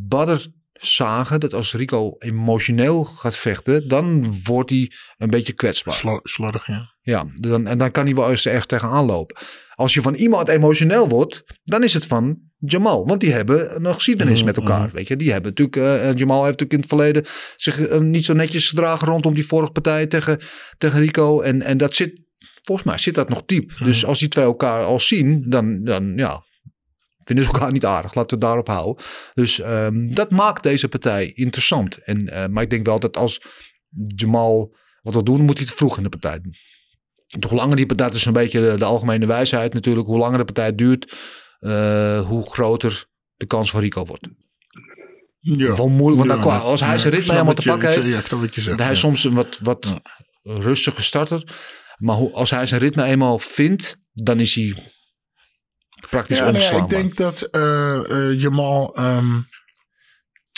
Badder 0.08 0.46
zagen, 0.72 1.40
dat 1.40 1.54
als 1.54 1.74
Rico 1.74 2.14
emotioneel 2.18 3.04
gaat 3.04 3.36
vechten, 3.36 3.88
dan 3.88 4.34
wordt 4.44 4.70
hij 4.70 4.92
een 5.16 5.30
beetje 5.30 5.52
kwetsbaar. 5.52 5.94
Slo- 5.94 6.20
slordig, 6.22 6.66
ja. 6.66 6.94
Ja, 7.00 7.26
dan, 7.34 7.66
en 7.66 7.78
dan 7.78 7.90
kan 7.90 8.04
hij 8.04 8.14
wel 8.14 8.30
eens 8.30 8.46
ergens 8.46 8.66
tegenaan 8.66 9.04
lopen. 9.04 9.36
Als 9.74 9.94
je 9.94 10.02
van 10.02 10.14
iemand 10.14 10.48
emotioneel 10.48 11.08
wordt, 11.08 11.42
dan 11.64 11.84
is 11.84 11.94
het 11.94 12.06
van 12.06 12.40
Jamal. 12.58 13.06
Want 13.06 13.20
die 13.20 13.32
hebben 13.32 13.84
een 13.84 13.94
geschiedenis 13.94 14.42
met 14.42 14.56
elkaar. 14.56 14.90
Weet 14.92 15.08
je, 15.08 15.16
die 15.16 15.32
hebben 15.32 15.50
natuurlijk. 15.50 15.76
eh, 15.76 16.08
en 16.08 16.16
Jamal 16.16 16.44
heeft 16.44 16.60
natuurlijk 16.60 16.72
in 16.72 16.78
het 16.78 16.88
verleden 16.88 17.24
zich 17.56 17.80
eh, 17.80 18.00
niet 18.00 18.24
zo 18.24 18.32
netjes 18.32 18.68
gedragen 18.68 19.08
rondom 19.08 19.34
die 19.34 19.46
vorige 19.46 19.72
partij 19.72 20.06
tegen, 20.06 20.38
tegen 20.78 21.00
Rico. 21.00 21.40
En, 21.40 21.62
en 21.62 21.78
dat 21.78 21.94
zit, 21.94 22.20
volgens 22.62 22.86
mij 22.86 22.98
zit 22.98 23.14
dat 23.14 23.28
nog 23.28 23.42
diep. 23.46 23.72
Dus 23.78 24.04
als 24.04 24.18
die 24.18 24.28
twee 24.28 24.44
elkaar 24.44 24.82
al 24.82 25.00
zien, 25.00 25.44
dan, 25.48 25.84
dan 25.84 26.12
ja, 26.16 26.44
vinden 27.24 27.44
ze 27.44 27.52
elkaar 27.52 27.72
niet 27.72 27.84
aardig. 27.84 28.14
Laten 28.14 28.38
we 28.38 28.44
het 28.44 28.54
daarop 28.54 28.68
houden. 28.68 29.04
Dus 29.34 29.60
ehm, 29.60 30.10
dat 30.10 30.30
maakt 30.30 30.62
deze 30.62 30.88
partij 30.88 31.32
interessant. 31.34 31.96
En, 31.96 32.28
eh, 32.28 32.46
maar 32.46 32.62
ik 32.62 32.70
denk 32.70 32.86
wel 32.86 33.00
dat 33.00 33.16
als 33.16 33.40
Jamal 34.16 34.76
wat 35.02 35.14
wil 35.14 35.24
doen, 35.24 35.44
moet 35.44 35.58
hij 35.58 35.66
te 35.66 35.76
vroeg 35.76 35.96
in 35.96 36.02
de 36.02 36.08
partij 36.08 36.40
doen. 36.40 36.54
Toch 37.40 37.52
langer 37.52 37.76
die 37.76 37.86
partij, 37.86 38.06
dat 38.06 38.16
is 38.16 38.24
een 38.24 38.32
beetje 38.32 38.60
de, 38.60 38.78
de 38.78 38.84
algemene 38.84 39.26
wijsheid 39.26 39.74
natuurlijk. 39.74 40.06
Hoe 40.06 40.18
langer 40.18 40.38
de 40.38 40.44
partij 40.44 40.74
duurt, 40.74 41.04
eh, 41.12 41.18
hoe 42.26 42.50
groter 42.50 43.06
de 43.36 43.46
kans 43.46 43.70
van 43.70 43.80
Rico 43.80 44.04
wordt. 44.04 44.26
Ja. 45.40 45.74
Wel 45.76 45.88
moeilijk, 45.88 46.28
want 46.28 46.44
Ja, 46.44 46.58
als 46.58 46.80
hij 46.80 46.92
ja, 46.92 46.98
zijn 46.98 47.12
ritme 47.14 47.32
helemaal 47.32 47.54
te 47.54 47.68
pakken 47.68 47.88
heeft, 47.90 48.06
ja, 48.06 48.18
ik 48.18 48.26
snap 48.26 48.40
wat 48.40 48.54
je 48.54 48.60
zegt, 48.60 48.78
hij 48.80 48.92
is 48.92 48.98
soms 48.98 49.24
een 49.24 49.34
wat, 49.34 49.58
wat 49.62 50.00
rustige 50.42 51.02
starter. 51.02 51.54
Maar 51.96 52.16
hoe, 52.16 52.32
als 52.32 52.50
hij 52.50 52.66
zijn 52.66 52.80
ritme 52.80 53.04
eenmaal 53.04 53.38
vindt, 53.38 53.96
dan 54.12 54.40
is 54.40 54.54
hij 54.54 54.92
praktisch 56.10 56.38
Ja, 56.38 56.44
nee, 56.44 56.52
onverslaanbaar. 56.52 56.98
ik 56.98 57.04
denk 57.04 57.16
dat 57.16 57.42
eh, 57.42 58.10
eh, 58.30 58.40
Jamal 58.40 58.96
ehm, 58.96 59.40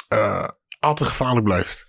eh, 0.08 0.48
altijd 0.78 1.08
gevaarlijk 1.08 1.44
blijft. 1.44 1.86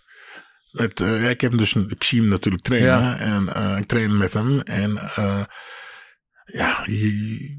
Het, 0.72 1.00
eh, 1.00 1.30
ik, 1.30 1.42
heb 1.42 1.52
hem 1.52 1.60
dus, 1.60 1.74
ik 1.76 2.04
zie 2.04 2.20
hem 2.20 2.30
natuurlijk 2.30 2.64
trainen 2.64 3.20
en 3.20 3.54
eh, 3.56 3.78
ik 3.78 3.86
train 3.86 4.18
met 4.18 4.34
hem. 4.34 4.62
En 4.62 4.98
eh, 4.98 5.44
ja, 6.46 6.82
je- 6.86 7.59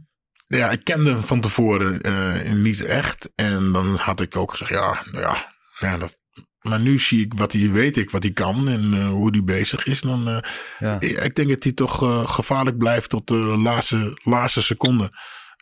ja, 0.59 0.71
ik 0.71 0.85
kende 0.85 1.11
hem 1.11 1.23
van 1.23 1.41
tevoren 1.41 2.01
eh, 2.01 2.53
niet 2.53 2.85
echt. 2.85 3.29
En 3.35 3.73
dan 3.73 3.95
had 3.95 4.21
ik 4.21 4.37
ook 4.37 4.51
gezegd, 4.51 4.71
ja, 4.71 5.03
nou 5.13 5.25
ja, 5.25 5.53
ja 5.79 5.99
dat, 5.99 6.17
maar 6.61 6.81
nu 6.81 6.99
zie 6.99 7.25
ik 7.25 7.35
wat 7.35 7.53
hij 7.53 7.71
weet, 7.71 7.97
ik 7.97 8.11
wat 8.11 8.23
hij 8.23 8.33
kan 8.33 8.69
en 8.69 8.95
eh, 8.95 9.09
hoe 9.09 9.31
hij 9.31 9.45
bezig 9.45 9.87
is. 9.87 10.01
Dan, 10.01 10.29
eh, 10.29 10.39
Ja. 10.79 11.01
ik, 11.01 11.11
ik 11.11 11.35
denk 11.35 11.49
dat 11.49 11.63
hij 11.63 11.73
toch 11.73 11.99
gevaarlijk 12.35 12.79
blijft 12.79 13.11
tot 13.11 13.27
de 13.27 13.35
laatste, 13.35 14.19
laatste 14.25 14.63
seconde. 14.63 15.11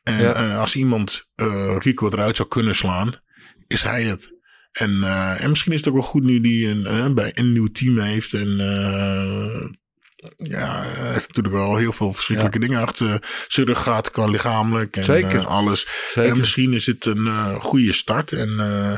En 0.03 0.18
Ja. 0.22 0.57
als 0.59 0.76
iemand 0.76 1.26
Rico 1.78 2.09
eruit 2.11 2.36
zou 2.36 2.49
kunnen 2.49 2.74
slaan, 2.74 3.14
is 3.66 3.82
hij 3.82 4.03
het. 4.03 4.36
En, 4.72 5.03
en 5.39 5.49
misschien 5.51 5.72
is 5.72 5.78
het 5.78 5.89
ook 5.89 5.95
wel 5.95 6.03
goed 6.03 6.22
nu 6.22 6.41
hij 6.41 6.70
een, 6.70 7.14
bij 7.14 7.30
een 7.34 7.53
nieuw 7.53 7.66
team 7.66 7.99
heeft. 7.99 8.32
En 8.32 8.61
eh, 8.61 9.70
ja, 10.36 10.82
hij 10.82 11.12
heeft 11.12 11.28
natuurlijk 11.28 11.54
wel 11.54 11.76
heel 11.76 11.92
veel 11.92 12.12
verschrikkelijke 12.12 12.58
dingen 12.58 12.80
achter 12.80 13.22
zijn 13.48 13.66
rug 13.66 13.82
gehad 13.82 14.10
qua 14.10 14.26
lichamelijk 14.26 14.96
en 14.96 15.04
Zeker. 15.04 15.38
eh, 15.38 15.46
alles. 15.46 15.86
Zeker. 16.14 16.30
En 16.30 16.38
misschien 16.38 16.72
is 16.72 16.86
het 16.86 17.04
een 17.04 17.26
eh, 17.26 17.54
goede 17.54 17.92
start 17.92 18.32
en 18.32 18.58
eh, 18.58 18.92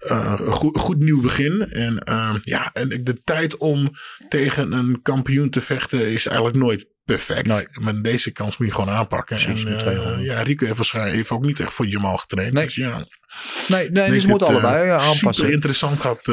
eh, 0.00 0.34
een 0.38 0.52
goed, 0.52 0.78
goed 0.78 0.98
nieuw 0.98 1.20
begin. 1.20 1.66
En 1.70 1.98
eh, 1.98 2.34
ja, 2.42 2.70
en 2.72 2.88
de 3.04 3.18
tijd 3.24 3.56
om 3.56 3.90
tegen 4.28 4.72
een 4.72 5.02
kampioen 5.02 5.50
te 5.50 5.60
vechten 5.60 6.10
is 6.10 6.26
eigenlijk 6.26 6.56
nooit 6.56 6.86
perfect. 7.14 7.46
Nee. 7.46 7.66
Maar 7.80 8.02
deze 8.02 8.32
kans 8.32 8.56
moet 8.56 8.68
je 8.68 8.74
gewoon 8.74 8.94
aanpakken. 8.94 9.36
Precies, 9.36 9.64
en 9.64 9.86
eh, 9.86 10.24
ja, 10.24 10.42
Rico 10.42 10.64
heeft 10.64 10.76
waarschijnlijk 10.76 11.16
heeft 11.16 11.30
ook 11.30 11.44
niet 11.44 11.60
echt 11.60 11.72
voor 11.72 11.86
Jamal 11.86 12.16
getraind. 12.16 12.52
Nee. 12.52 12.64
Dus 12.64 12.74
ja, 12.74 13.04
Nee, 13.68 13.90
nee 13.90 14.10
dus 14.10 14.22
ze 14.22 14.28
moeten 14.28 14.46
allebei 14.46 14.88
eh, 14.88 14.90
aanpassen. 14.90 15.34
Super 15.34 15.52
interessant 15.52 16.00
gaat 16.00 16.26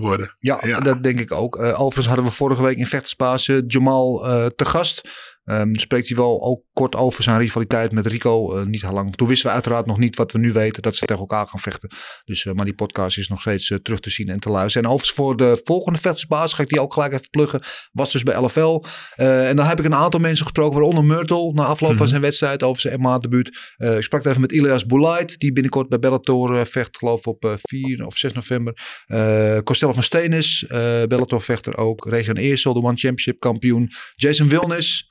worden. 0.00 0.36
Ja, 0.38 0.80
dat 0.80 1.02
denk 1.02 1.20
ik 1.20 1.32
ook. 1.32 1.56
Eh, 1.56 1.80
overigens 1.80 2.06
hadden 2.06 2.24
we 2.24 2.30
vorige 2.30 2.62
week 2.62 2.76
in 2.76 2.86
vechtersbaas 2.86 3.48
eh, 3.48 3.58
Jamal 3.66 4.18
te 4.56 4.64
gast. 4.64 5.00
Ehm, 5.44 5.74
spreekt 5.74 6.08
hij 6.08 6.16
wel 6.16 6.42
ook 6.42 6.62
kort 6.80 6.96
over 6.96 7.22
zijn 7.22 7.38
rivaliteit 7.38 7.92
met 7.92 8.06
Rico. 8.06 8.56
Eh, 8.56 8.66
niet 8.66 8.82
heel 8.82 8.92
lang. 8.92 9.16
Toen 9.16 9.28
wisten 9.28 9.46
we 9.46 9.52
uiteraard 9.54 9.86
nog 9.86 9.98
niet 9.98 10.16
wat 10.16 10.32
we 10.32 10.38
nu 10.38 10.52
weten. 10.52 10.82
Dat 10.82 10.96
ze 10.96 11.06
tegen 11.06 11.20
elkaar 11.20 11.46
gaan 11.46 11.60
vechten. 11.60 11.90
Dus, 12.24 12.46
eh, 12.46 12.52
maar 12.52 12.64
die 12.64 12.74
podcast 12.74 13.18
is 13.18 13.28
nog 13.28 13.40
steeds 13.40 13.70
eh, 13.70 13.78
terug 13.78 14.00
te 14.00 14.10
zien 14.10 14.28
en 14.28 14.40
te 14.40 14.50
luisteren. 14.50 14.86
En 14.88 14.94
overigens 14.94 15.18
voor 15.18 15.36
de 15.36 15.60
volgende 15.64 15.98
vechtersbaas 15.98 16.52
ga 16.52 16.62
ik 16.62 16.68
die 16.68 16.80
ook 16.80 16.92
gelijk 16.92 17.12
even 17.12 17.30
pluggen. 17.30 17.60
Was 17.92 18.12
dus 18.12 18.22
bij 18.22 18.36
LFL. 18.40 18.84
En 19.16 19.56
dan 19.56 19.66
heb 19.66 19.78
ik 19.78 19.84
een 19.84 19.94
aantal 19.94 20.20
mensen 20.20 20.44
gesproken. 20.44 20.78
Waaronder 20.78 21.04
Myrtle. 21.04 21.52
Na 21.52 21.64
afloop 21.64 21.88
van 21.90 21.98
Mhm. 21.98 22.08
zijn 22.08 22.20
wedstrijd 22.20 22.62
over 22.62 22.80
zijn 22.82 23.00
MMA-debuut. 23.00 23.46
Ik 23.78 24.02
sprak 24.02 24.24
even 24.24 24.40
met 24.40 24.52
Ilias 24.52 24.86
Boulait. 24.86 25.38
Die 25.38 25.52
binnenkort 25.52 25.88
bij 25.88 25.98
Bellator 25.98 26.66
vecht. 26.66 26.96
Geloof 26.98 27.18
ik 27.18 27.26
op 27.26 27.44
eh, 27.44 27.52
4 27.56 28.06
of 28.06 28.16
6 28.16 28.32
november. 28.32 29.02
Eh 29.06 29.58
Costello 29.64 29.92
van 29.92 30.02
Steenis, 30.02 30.66
eh 30.66 31.02
Bellator 31.08 31.42
vechter 31.42 31.76
ook. 31.76 32.06
Region 32.08 32.36
Eersel, 32.36 32.72
de 32.72 32.78
One 32.78 32.96
Championship 32.96 33.40
kampioen. 33.40 33.90
Jason 34.16 34.48
Wilnis, 34.48 35.06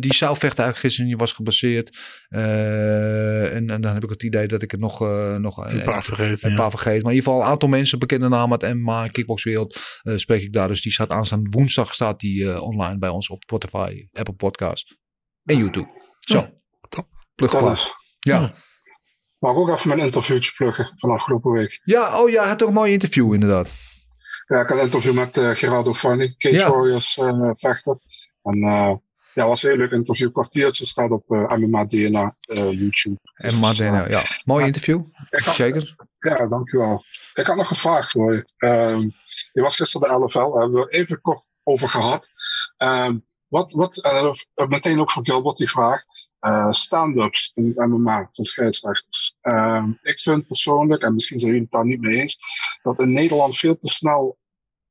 die 0.00 0.14
zou 0.14 0.36
vechten 0.36 0.64
eigenlijk 0.64 0.76
gisteren, 0.78 1.18
was 1.18 1.32
geblesseerd. 1.32 1.98
Eh, 2.28 3.54
en, 3.54 3.70
en 3.70 3.80
dan 3.80 3.94
heb 3.94 4.04
ik 4.04 4.10
het 4.10 4.22
idee 4.22 4.46
dat 4.46 4.62
ik 4.62 4.70
het 4.70 4.80
nog... 4.80 5.02
eh, 5.02 5.34
nog 5.34 5.66
Een 5.66 5.82
paar 5.84 6.02
vergeten, 6.04 6.48
Een 6.48 6.54
ja. 6.54 6.60
paar 6.60 6.70
vergeten. 6.70 7.02
Maar 7.02 7.12
in 7.12 7.16
ieder 7.16 7.30
geval 7.32 7.40
een 7.46 7.52
aantal 7.52 7.68
mensen, 7.68 7.98
bekende 7.98 8.28
namen 8.28 8.60
uit 8.60 8.74
MMA 8.74 9.04
en 9.04 9.10
kickboxwereld, 9.10 9.78
eh, 10.02 10.16
spreek 10.16 10.42
ik 10.42 10.52
daar. 10.52 10.68
Dus 10.68 10.82
die 10.82 10.92
staat 10.92 11.10
aanstaande 11.10 11.50
woensdag 11.50 11.94
staat 11.94 12.20
die 12.20 12.52
eh, 12.52 12.62
online 12.62 12.98
bij 12.98 13.08
ons 13.08 13.28
op 13.28 13.42
Spotify, 13.42 14.08
Apple 14.12 14.34
Podcast 14.34 14.96
en 15.44 15.56
YouTube. 15.56 15.88
Zo. 16.18 16.46
Plug 17.34 17.50
klaar. 17.50 17.62
Dennis. 17.62 17.94
Ja. 18.18 18.54
Mag 19.38 19.52
ik 19.52 19.58
ook 19.58 19.68
even 19.68 19.88
mijn 19.88 20.00
interviewtje 20.00 20.52
pluggen 20.56 20.92
van 20.96 21.10
afgelopen 21.10 21.52
week? 21.52 21.80
Ja, 21.84 22.20
oh 22.20 22.30
ja, 22.30 22.46
had 22.46 22.62
ook 22.62 22.68
een 22.68 22.74
mooi 22.74 22.92
interview 22.92 23.34
inderdaad. 23.34 23.70
Ja, 24.46 24.60
ik 24.60 24.68
had 24.68 24.78
een 24.78 24.84
interview 24.84 25.14
met 25.14 25.36
eh, 25.36 25.50
Gerardo 25.50 25.94
Fanny, 25.94 26.34
Cage 26.38 26.54
Ja. 26.54 26.70
Warriors 26.70 27.18
eh, 27.18 27.50
vechter. 27.52 27.98
En 28.42 28.62
eh, 28.62 28.94
ja, 29.38 29.46
was 29.46 29.62
een 29.62 29.68
heel 29.70 29.78
leuk 29.78 29.90
interview. 29.90 30.32
Kwartiertje 30.32 30.84
staat 30.84 31.10
op 31.10 31.24
eh 31.30 31.56
MMA 31.56 31.84
DNA 31.84 32.34
eh, 32.40 32.70
YouTube. 32.72 33.18
En 33.34 33.54
Martijn, 33.54 34.10
ja. 34.10 34.22
Mooi 34.44 34.64
interview. 34.66 35.02
Had- 35.12 35.54
Zeker. 35.54 35.94
Ja, 36.18 36.48
dankjewel. 36.48 37.04
Ik 37.34 37.46
had 37.46 37.56
nog 37.56 37.66
gevraagd 37.68 38.10
voor 38.10 38.34
je. 38.34 38.52
Ehm, 38.56 39.00
je 39.52 39.62
was 39.62 39.76
gisteren 39.76 40.08
bij 40.08 40.16
LFL, 40.18 40.38
daar 40.52 40.60
hebben 40.62 40.80
we 40.84 40.90
even 40.90 41.20
kort 41.20 41.46
over 41.64 41.88
gehad. 41.88 42.30
Ehm, 42.76 43.18
wat, 43.48 43.72
wat 43.72 43.96
eh, 44.02 44.30
meteen 44.68 45.00
ook 45.00 45.10
voor 45.10 45.24
Gilbert 45.24 45.56
die 45.56 45.70
vraag. 45.70 46.02
eh, 46.38 46.70
stand-ups 46.72 47.50
in 47.54 47.72
MMA 47.76 48.26
van 48.30 48.44
scheidsrechters. 48.44 49.36
Ehm, 49.40 49.90
ik 50.02 50.20
vind 50.20 50.46
persoonlijk, 50.46 51.02
en 51.02 51.12
misschien 51.12 51.38
zijn 51.38 51.50
jullie 51.52 51.66
het 51.66 51.74
daar 51.76 51.86
niet 51.86 52.00
mee 52.00 52.20
eens, 52.20 52.38
dat 52.82 52.98
in 53.00 53.12
Nederland 53.12 53.56
veel 53.56 53.76
te 53.76 53.88
snel 53.88 54.38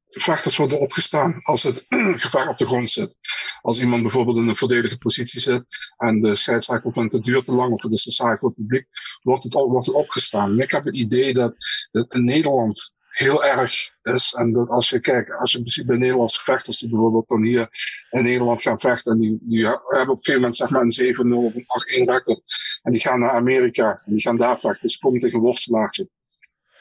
vechters 0.07 0.57
worden 0.57 0.79
opgestaan 0.79 1.39
als 1.41 1.63
het 1.63 1.85
gevaar 2.25 2.49
op 2.49 2.57
de 2.57 2.65
grond 2.65 2.89
zit. 2.89 3.17
Als 3.61 3.81
iemand 3.81 4.01
bijvoorbeeld 4.01 4.37
in 4.37 4.47
een 4.47 4.55
verdedigde 4.55 4.97
positie 4.97 5.39
zit 5.39 5.63
en 5.97 6.19
de 6.19 6.35
scheidsrechter 6.35 6.93
vindt 6.93 7.13
het 7.13 7.23
duurt 7.23 7.45
te 7.45 7.51
lang 7.51 7.73
of 7.73 7.81
het 7.81 7.91
is 7.91 8.15
voor 8.15 8.29
het 8.29 8.53
publiek, 8.53 8.87
wordt 9.21 9.43
het, 9.43 9.53
wordt 9.53 9.85
het 9.85 9.95
opgestaan. 9.95 10.59
Ik 10.59 10.71
heb 10.71 10.83
het 10.83 10.97
idee 10.97 11.33
dat 11.33 11.55
het 11.91 12.13
in 12.13 12.25
Nederland 12.25 12.95
heel 13.17 13.45
erg 13.45 13.93
is. 14.01 14.33
En 14.33 14.53
dat 14.53 14.69
als 14.69 14.89
je 14.89 14.99
kijkt, 14.99 15.31
als 15.31 15.51
je 15.51 15.61
ziet 15.63 15.85
bij 15.85 15.97
Nederlandse 15.97 16.43
vechters 16.43 16.79
die 16.79 16.89
bijvoorbeeld 16.89 17.27
dan 17.27 17.43
hier 17.43 17.69
in 18.09 18.23
Nederland 18.23 18.61
gaan 18.61 18.79
vechten. 18.79 19.13
En 19.13 19.19
die, 19.19 19.37
die 19.41 19.65
hebben 19.65 19.83
op 19.87 20.09
een 20.09 20.17
gegeven 20.17 20.33
moment 20.33 20.55
zeg 20.55 20.69
maar 20.69 20.81
een 20.81 21.15
7-0 21.15 21.45
of 21.45 21.55
een 21.55 22.05
8-1 22.07 22.13
record. 22.13 22.41
En 22.81 22.91
die 22.91 23.01
gaan 23.01 23.19
naar 23.19 23.29
Amerika 23.29 24.01
en 24.05 24.13
die 24.13 24.21
gaan 24.21 24.37
daar 24.37 24.59
vechten. 24.59 24.89
Ze 24.89 24.99
komen 24.99 25.19
tegen 25.19 25.39
worstelaartje. 25.39 26.09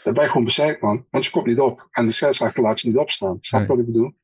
Dan 0.06 0.14
ben 0.14 0.24
je 0.24 0.30
gewoon 0.30 0.44
bezeikt 0.44 0.82
man. 0.82 1.06
Want 1.10 1.24
je 1.24 1.30
komt 1.30 1.46
niet 1.46 1.60
op. 1.60 1.88
En 1.90 2.06
de 2.06 2.12
scheidsrechter 2.12 2.62
laat 2.62 2.80
je 2.80 2.88
niet 2.88 2.96
opstaan. 2.96 3.36
Snap 3.40 3.60
je 3.60 3.66
wat 3.66 3.78
ik 3.78 3.86
bedoel? 3.86 4.14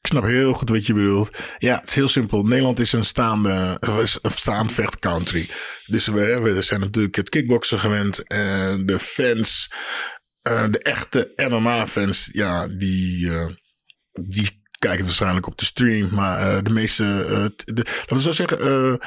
Ik 0.00 0.06
snap 0.12 0.24
heel 0.24 0.52
goed 0.52 0.68
wat 0.68 0.86
je 0.86 0.94
bedoelt. 0.94 1.38
Ja, 1.58 1.76
het 1.76 1.88
is 1.88 1.94
heel 1.94 2.08
simpel. 2.08 2.42
Nederland 2.42 2.80
is 2.80 2.92
een 2.92 3.04
staande, 3.04 3.80
is 4.02 4.18
een 4.22 4.30
staand 4.30 4.72
vechtcountry. 4.72 5.48
Dus 5.84 6.06
we, 6.06 6.40
we 6.40 6.62
zijn 6.62 6.80
natuurlijk 6.80 7.16
het 7.16 7.28
kickboksen 7.28 7.78
gewend. 7.78 8.26
En 8.26 8.86
de 8.86 8.98
fans, 8.98 9.70
eh, 10.42 10.64
de 10.70 10.82
echte 10.82 11.32
MMA-fans, 11.50 12.28
ja, 12.32 12.68
die, 12.68 13.30
eh, 13.30 13.46
die 14.12 14.62
kijken 14.78 15.04
waarschijnlijk 15.04 15.46
op 15.46 15.58
de 15.58 15.64
stream. 15.64 16.08
Maar 16.14 16.38
eh, 16.38 16.62
de 16.62 16.70
meeste, 16.70 17.04
de, 17.64 17.84
laten 17.98 18.16
we 18.16 18.22
zo 18.22 18.32
zeggen, 18.32 18.98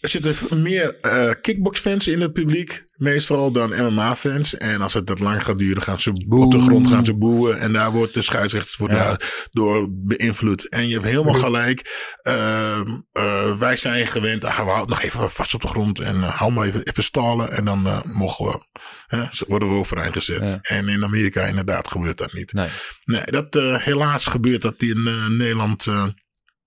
er 0.00 0.08
zitten 0.08 0.62
meer 0.62 0.96
uh, 1.02 1.30
kickbox-fans 1.40 2.08
in 2.08 2.20
het 2.20 2.32
publiek, 2.32 2.84
meestal 2.94 3.52
dan 3.52 3.68
MMA-fans. 3.70 4.56
En 4.56 4.80
als 4.80 4.94
het 4.94 5.06
dat 5.06 5.18
lang 5.18 5.44
gaat 5.44 5.58
duren, 5.58 5.82
gaan 5.82 6.00
ze 6.00 6.24
Boe. 6.26 6.44
op 6.44 6.50
de 6.50 6.60
grond 6.60 6.88
gaan 6.88 7.04
ze 7.04 7.14
boeien. 7.14 7.58
En 7.58 7.72
daar 7.72 7.92
wordt 7.92 8.14
de 8.14 8.22
scheidsrechter 8.22 8.90
ja. 8.90 9.20
door 9.50 9.88
beïnvloed. 9.90 10.68
En 10.68 10.88
je 10.88 10.94
hebt 10.94 11.06
helemaal 11.06 11.34
gelijk. 11.34 12.16
Uh, 12.22 12.80
uh, 13.12 13.58
wij 13.58 13.76
zijn 13.76 14.06
gewend, 14.06 14.44
uh, 14.44 14.56
we 14.56 14.70
houden 14.70 14.88
nog 14.88 15.02
even 15.02 15.30
vast 15.30 15.54
op 15.54 15.60
de 15.60 15.68
grond 15.68 15.98
en 15.98 16.16
uh, 16.16 16.28
hou 16.28 16.52
maar 16.52 16.66
even, 16.66 16.82
even 16.82 17.02
stallen. 17.02 17.52
En 17.52 17.64
dan 17.64 17.88
mogen 18.12 18.44
we, 18.44 19.44
worden 19.46 19.68
we 19.68 19.74
overeind 19.74 20.12
gezet. 20.12 20.40
Ja. 20.40 20.58
En 20.62 20.88
in 20.88 21.04
Amerika 21.04 21.42
inderdaad 21.42 21.88
gebeurt 21.88 22.18
dat 22.18 22.32
niet. 22.32 22.52
Nee, 22.52 22.68
nee 23.04 23.24
dat, 23.24 23.54
helaas 23.82 24.26
gebeurt 24.26 24.62
dat 24.62 24.74
in 24.78 25.02
Nederland 25.36 25.86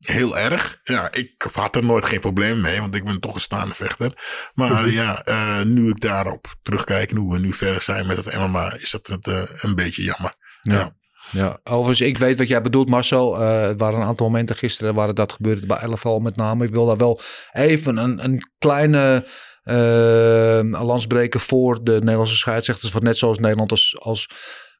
heel 0.06 0.38
erg. 0.38 0.80
Ja, 0.84 1.12
ik 1.12 1.48
had 1.54 1.76
er 1.76 1.86
nooit 1.86 2.06
geen 2.06 2.20
probleem 2.20 2.62
mee, 2.62 2.80
want 2.80 2.96
ik 2.96 3.04
ben 3.04 3.20
toch 3.20 3.36
een 3.36 3.42
staande 3.42 3.74
vechter. 3.74 4.14
Maar 4.54 4.90
ja, 4.90 5.28
uh, 5.28 5.64
nu 5.64 5.90
ik 5.90 6.00
daarop 6.00 6.56
terugkijk, 6.64 7.12
hoe 7.12 7.34
we 7.34 7.40
nu 7.40 7.54
verder 7.54 7.82
zijn 7.82 8.08
met 8.08 8.26
het 8.26 8.38
MMA, 8.38 8.74
is 8.74 8.92
dat 8.92 9.08
het, 9.08 9.28
uh, 9.28 9.42
een 9.62 9.76
beetje 9.76 10.04
jammer. 10.04 10.34
Ja. 10.62 10.74
ja. 10.74 11.00
Ja, 11.32 11.60
overigens, 11.64 12.02
ik 12.10 12.18
weet 12.18 12.38
wat 12.38 12.48
jij 12.48 12.62
bedoelt, 12.62 12.90
Marcel. 12.90 13.42
Uh, 13.42 13.68
er 13.68 13.78
waren 13.78 14.00
een 14.00 14.08
aantal 14.08 14.26
momenten 14.26 14.56
gisteren 14.56 14.94
waar 14.94 15.14
dat 15.14 15.32
gebeurde, 15.32 15.66
bij 15.66 15.88
LFL 15.88 16.20
met 16.20 16.36
name. 16.36 16.66
Ik 16.66 16.74
wil 16.74 16.86
daar 16.86 16.98
wel 16.98 17.22
even 17.52 17.98
een, 17.98 18.24
een 18.24 18.52
kleine 18.58 19.26
uh, 19.64 20.82
lans 20.82 21.08
breken 21.08 21.40
voor 21.40 21.84
de 21.84 21.92
Nederlandse 21.92 22.36
scheidsrechters. 22.36 22.92
Wat 22.92 23.04
net 23.04 23.18
zoals 23.18 23.40
Nederland 23.40 23.72
als, 23.72 23.96
als 24.00 24.30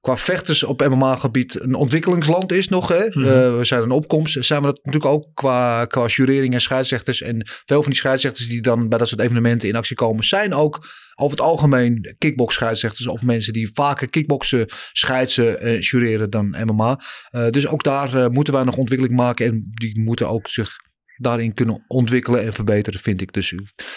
qua 0.02 0.18
vechters 0.18 0.64
op 0.64 0.88
MMA-gebied 0.88 1.62
een 1.62 1.76
ontwikkelingsland 1.76 2.52
is 2.52 2.68
nog. 2.68 2.88
Hè? 2.88 3.06
Mm-hmm. 3.06 3.24
Uh, 3.24 3.58
we 3.58 3.66
zijn 3.66 3.82
een 3.82 3.92
opkomst. 3.92 4.44
Zijn 4.46 4.62
we 4.62 4.68
dat 4.68 4.80
natuurlijk 4.84 5.14
ook 5.14 5.28
qua, 5.34 5.86
qua 5.86 6.06
jurering 6.06 6.54
en 6.54 6.62
scheidsrechters. 6.62 7.22
En 7.22 7.48
veel 7.66 7.82
van 7.82 7.92
die 7.92 8.00
scheidsrechters 8.00 8.48
die 8.48 8.62
dan 8.62 8.90
bij 8.90 8.98
dat 8.98 9.08
soort 9.08 9.22
evenementen 9.22 9.70
in 9.70 9.76
actie 9.76 9.96
komen, 9.96 10.24
zijn 10.24 10.54
ook 10.54 10.86
over 11.16 11.38
het 11.38 11.46
algemeen 11.46 12.16
kickbox 12.18 12.54
scheidsrechters 12.54 13.08
of 13.08 13.22
mensen 13.22 13.54
die 13.54 13.72
vaker 13.74 14.10
kickboksen 14.10 14.66
scheidsen 14.92 15.60
en 15.60 15.74
uh, 15.74 15.82
jureren 15.82 16.30
dan 16.30 16.56
MMA. 16.66 17.00
Uh, 17.32 17.50
dus 17.50 17.68
ook 17.68 17.84
daar 17.84 18.16
uh, 18.16 18.28
moeten 18.28 18.54
wij 18.54 18.64
nog 18.64 18.78
ontwikkeling 18.78 19.16
maken 19.18 19.46
en 19.46 19.72
die 19.74 20.00
moeten 20.00 20.30
ook 20.30 20.48
zich 20.48 20.78
daarin 21.22 21.54
kunnen 21.54 21.84
ontwikkelen 21.88 22.44
en 22.44 22.54
verbeteren, 22.54 23.00
vind 23.00 23.22
ik. 23.22 23.34
Dus 23.34 23.52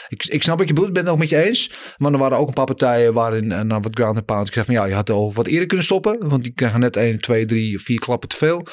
ik, 0.08 0.24
ik 0.24 0.42
snap 0.42 0.58
wat 0.58 0.68
je 0.68 0.72
bedoelt, 0.72 0.88
ik 0.88 0.94
ben 0.94 1.04
het 1.04 1.12
ook 1.12 1.18
met 1.18 1.28
je 1.28 1.44
eens. 1.44 1.72
Maar 1.96 2.12
er 2.12 2.18
waren 2.18 2.38
ook 2.38 2.48
een 2.48 2.54
paar 2.54 2.64
partijen 2.64 3.12
waarin 3.12 3.44
uh, 3.44 3.60
nou, 3.60 3.80
wat 3.80 3.94
ground 3.94 4.16
and 4.16 4.26
pound. 4.26 4.56
Ik 4.56 4.64
van 4.64 4.74
ja, 4.74 4.84
je 4.84 4.94
had 4.94 5.10
al 5.10 5.32
wat 5.32 5.46
eerder 5.46 5.66
kunnen 5.66 5.86
stoppen, 5.86 6.28
want 6.28 6.42
die 6.42 6.52
krijgen 6.52 6.80
net 6.80 6.96
1, 6.96 7.20
2, 7.20 7.44
3, 7.46 7.78
4 7.78 7.98
klappen 7.98 8.28
te 8.28 8.36
veel. 8.36 8.66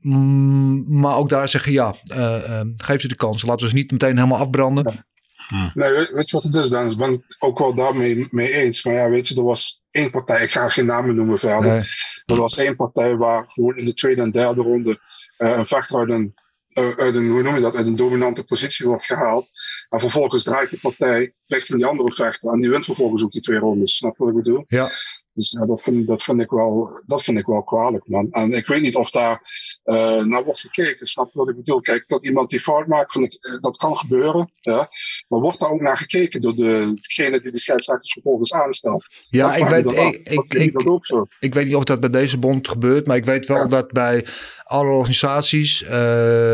Mm, 0.00 0.84
maar 1.00 1.16
ook 1.16 1.28
daar 1.28 1.48
zeggen 1.48 1.72
ja, 1.72 1.94
uh, 2.14 2.18
uh, 2.48 2.60
geef 2.76 3.00
ze 3.00 3.08
de 3.08 3.16
kans. 3.16 3.42
Laten 3.42 3.64
we 3.64 3.70
ze 3.70 3.76
niet 3.76 3.90
meteen 3.90 4.16
helemaal 4.16 4.38
afbranden. 4.38 4.92
Ja. 4.92 5.04
Hmm. 5.48 5.70
Nee, 5.74 5.90
weet, 5.90 6.10
weet, 6.10 6.30
je 6.30 6.36
wat 6.36 6.44
het 6.44 6.54
is, 6.54 6.68
Dan? 6.68 6.90
Ik 6.90 6.96
ben 6.96 7.10
het 7.10 7.36
ook 7.38 7.58
wel 7.58 7.74
daarmee 7.74 8.26
mee 8.30 8.52
eens. 8.52 8.84
Maar 8.84 8.94
ja, 8.94 9.10
weet 9.10 9.28
je, 9.28 9.36
er 9.36 9.42
was 9.42 9.82
één 9.90 10.10
partij, 10.10 10.42
ik 10.42 10.50
ga 10.50 10.68
geen 10.68 10.86
namen 10.86 11.14
noemen 11.14 11.38
verder. 11.38 11.70
Nee. 11.70 11.82
Er 12.24 12.36
was 12.36 12.56
één 12.56 12.76
partij 12.76 13.16
waar 13.16 13.44
gewoon 13.46 13.76
in 13.76 13.84
de 13.84 13.94
tweede 13.94 14.22
en 14.22 14.30
derde 14.30 14.62
ronde 14.62 15.00
een 15.36 15.66
vechter 15.66 15.98
uit 15.98 16.08
een 16.08 16.34
uit 16.74 17.16
een, 17.16 17.28
hoe 17.28 17.42
noem 17.42 17.54
je 17.54 17.60
dat, 17.60 17.76
uit 17.76 17.86
een 17.86 17.96
dominante 17.96 18.44
positie 18.44 18.86
wordt 18.86 19.04
gehaald. 19.04 19.50
En 19.88 20.00
vervolgens 20.00 20.44
draait 20.44 20.70
de 20.70 20.78
partij 20.80 21.34
richting 21.46 21.78
die 21.78 21.88
andere 21.88 22.12
vechter. 22.12 22.52
En 22.52 22.60
die 22.60 22.70
wint 22.70 22.84
vervolgens 22.84 23.24
ook 23.24 23.32
die 23.32 23.40
twee 23.40 23.58
rondes. 23.58 23.96
Snap 23.96 24.16
je 24.16 24.24
wat 24.24 24.32
ik 24.32 24.42
bedoel? 24.42 24.64
Ja. 24.66 24.90
Dus 25.32 25.50
dat, 25.50 25.82
vind, 25.82 26.06
dat, 26.06 26.22
vind 26.22 26.40
ik 26.40 26.50
wel, 26.50 27.02
dat 27.06 27.22
vind 27.22 27.38
ik 27.38 27.46
wel 27.46 27.64
kwalijk, 27.64 28.08
man. 28.08 28.30
En 28.30 28.52
ik 28.52 28.66
weet 28.66 28.82
niet 28.82 28.96
of 28.96 29.10
daar 29.10 29.40
uh, 29.84 30.24
naar 30.24 30.44
wordt 30.44 30.60
gekeken. 30.60 31.06
Snap 31.06 31.32
je 31.32 31.38
wat 31.38 31.48
ik 31.48 31.56
bedoel? 31.56 31.80
Kijk, 31.80 32.08
dat 32.08 32.26
iemand 32.26 32.50
die 32.50 32.60
fout 32.60 32.86
maakt, 32.86 33.12
vind 33.12 33.24
ik, 33.24 33.58
dat 33.60 33.76
kan 33.76 33.96
gebeuren. 33.96 34.52
Ja. 34.60 34.88
Maar 35.28 35.40
wordt 35.40 35.60
daar 35.60 35.70
ook 35.70 35.80
naar 35.80 35.96
gekeken 35.96 36.40
door 36.40 36.54
de, 36.54 36.92
degene 37.00 37.40
die 37.40 37.50
de 37.50 37.58
scheidsrechters 37.58 38.12
vervolgens 38.12 38.52
aanstelt? 38.52 39.06
Ja, 39.28 39.54
ik 39.54 39.66
weet, 39.66 39.86
ik, 39.86 40.28
ik, 40.28 40.54
ik, 40.54 40.72
dat 40.72 40.86
ook 40.86 41.06
zo? 41.06 41.26
ik 41.40 41.54
weet 41.54 41.66
niet 41.66 41.74
of 41.74 41.84
dat 41.84 42.00
bij 42.00 42.10
deze 42.10 42.38
bond 42.38 42.68
gebeurt. 42.68 43.06
Maar 43.06 43.16
ik 43.16 43.24
weet 43.24 43.46
wel 43.46 43.56
ja. 43.56 43.66
dat 43.66 43.92
bij 43.92 44.26
alle 44.64 44.90
organisaties, 44.90 45.82
uh, 45.82 45.90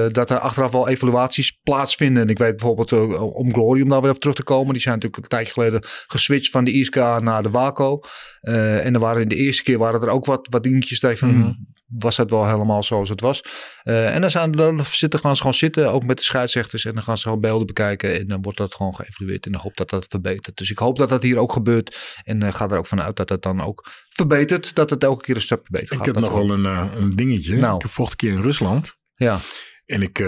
dat 0.08 0.30
er 0.30 0.38
achteraf 0.38 0.72
wel 0.72 0.88
evaluaties 0.88 1.58
plaatsvinden. 1.62 2.22
En 2.22 2.28
ik 2.28 2.38
weet 2.38 2.56
bijvoorbeeld 2.56 2.92
om 3.34 3.52
Glory, 3.52 3.82
om 3.82 3.88
daar 3.88 4.02
weer 4.02 4.10
op 4.10 4.18
terug 4.18 4.36
te 4.36 4.42
komen. 4.42 4.72
Die 4.72 4.82
zijn 4.82 4.94
natuurlijk 4.94 5.22
een 5.22 5.28
tijdje 5.28 5.52
geleden 5.52 5.82
geswitcht 6.06 6.50
van 6.50 6.64
de 6.64 6.72
ISK 6.72 6.94
naar 6.94 7.42
de 7.42 7.50
WACO. 7.50 8.00
Uh, 8.42 8.84
en 8.84 8.94
er 8.94 9.00
waren 9.00 9.22
in 9.22 9.28
de 9.28 9.34
eerste 9.34 9.62
keer 9.62 9.78
waren 9.78 10.02
er 10.02 10.08
ook 10.08 10.24
wat, 10.24 10.46
wat 10.50 10.62
dingetjes 10.62 11.00
tegen 11.00 11.18
van, 11.18 11.36
mm. 11.36 11.66
was 11.86 12.16
dat 12.16 12.30
wel 12.30 12.46
helemaal 12.46 12.82
zoals 12.82 13.08
het 13.08 13.20
was. 13.20 13.44
Uh, 13.84 14.14
en 14.14 14.20
dan, 14.20 14.30
zijn, 14.30 14.52
dan 14.52 14.84
zitten, 14.84 15.20
gaan 15.20 15.34
ze 15.34 15.40
gewoon 15.40 15.56
zitten, 15.56 15.92
ook 15.92 16.04
met 16.04 16.18
de 16.18 16.24
scheidsrechters. 16.24 16.84
En 16.84 16.94
dan 16.94 17.02
gaan 17.02 17.16
ze 17.16 17.22
gewoon 17.22 17.40
beelden 17.40 17.66
bekijken. 17.66 18.18
En 18.18 18.26
dan 18.26 18.42
wordt 18.42 18.58
dat 18.58 18.74
gewoon 18.74 18.94
geëvalueerd. 18.94 19.46
En 19.46 19.52
dan 19.52 19.60
hoop 19.60 19.76
dat 19.76 19.90
dat 19.90 20.06
verbetert. 20.08 20.56
Dus 20.56 20.70
ik 20.70 20.78
hoop 20.78 20.98
dat 20.98 21.08
dat 21.08 21.22
hier 21.22 21.38
ook 21.38 21.52
gebeurt. 21.52 22.16
En 22.24 22.44
uh, 22.44 22.54
ga 22.54 22.68
er 22.68 22.78
ook 22.78 22.86
vanuit 22.86 23.16
dat 23.16 23.28
het 23.28 23.42
dan 23.42 23.60
ook 23.60 23.90
verbetert. 24.08 24.74
Dat 24.74 24.90
het 24.90 25.04
elke 25.04 25.24
keer 25.24 25.34
een 25.34 25.40
stapje 25.40 25.70
beter 25.70 25.96
gaat. 25.96 26.06
Ik 26.06 26.14
heb 26.14 26.22
nog 26.22 26.32
wel 26.32 26.50
een, 26.50 26.64
een 27.02 27.10
dingetje. 27.10 27.56
Nou. 27.56 27.76
Ik 27.84 27.90
vocht 27.90 28.10
een 28.10 28.16
keer 28.16 28.32
in 28.32 28.42
Rusland. 28.42 28.96
Ja. 29.14 29.38
En 29.86 30.02
ik 30.02 30.18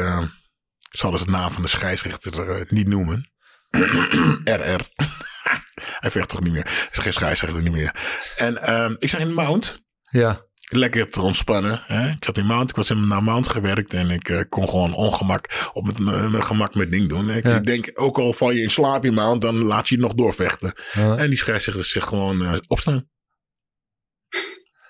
zal 0.90 1.10
dus 1.10 1.20
het 1.20 1.30
naam 1.30 1.50
van 1.50 1.62
de 1.62 1.68
scheidsrechter 1.68 2.66
niet 2.68 2.88
noemen. 2.88 3.29
RR. 4.60 4.80
Hij 6.00 6.10
vecht 6.10 6.28
toch 6.28 6.42
niet 6.42 6.52
meer. 6.52 6.88
Is 6.90 6.98
geen 6.98 7.12
scheidsrechter 7.12 7.62
niet 7.62 7.72
meer. 7.72 7.94
En 8.36 8.74
um, 8.82 8.96
ik 8.98 9.08
zag 9.08 9.20
in 9.20 9.34
Mount. 9.34 9.78
Ja. 10.10 10.48
Lekker 10.68 11.06
te 11.06 11.20
ontspannen. 11.20 11.82
Hè? 11.84 12.08
Ik 12.08 12.24
zat 12.24 12.38
in 12.38 12.46
Mount. 12.46 12.70
Ik 12.70 12.76
was 12.76 12.90
in, 12.90 13.08
naar 13.08 13.22
Mount 13.22 13.48
gewerkt. 13.48 13.92
En 13.92 14.10
ik 14.10 14.28
uh, 14.28 14.40
kon 14.48 14.68
gewoon 14.68 14.94
ongemak 14.94 15.70
op 15.72 15.86
met 15.86 15.98
mijn 15.98 16.44
gemak 16.44 16.74
mijn 16.74 16.90
ding 16.90 17.08
doen. 17.08 17.30
Ik, 17.30 17.44
ja. 17.44 17.60
denk, 17.60 17.90
ook 17.92 18.18
al 18.18 18.32
val 18.32 18.50
je 18.50 18.62
in 18.62 18.70
slaap 18.70 19.04
in 19.04 19.14
Mount, 19.14 19.42
dan 19.42 19.64
laat 19.64 19.88
je 19.88 19.94
het 19.94 20.04
nog 20.04 20.14
doorvechten. 20.14 20.72
Ja. 20.92 21.16
En 21.16 21.28
die 21.28 21.38
scheidsrechter 21.38 21.84
zegt 21.84 22.06
gewoon 22.06 22.42
uh, 22.42 22.54
opstaan. 22.66 23.08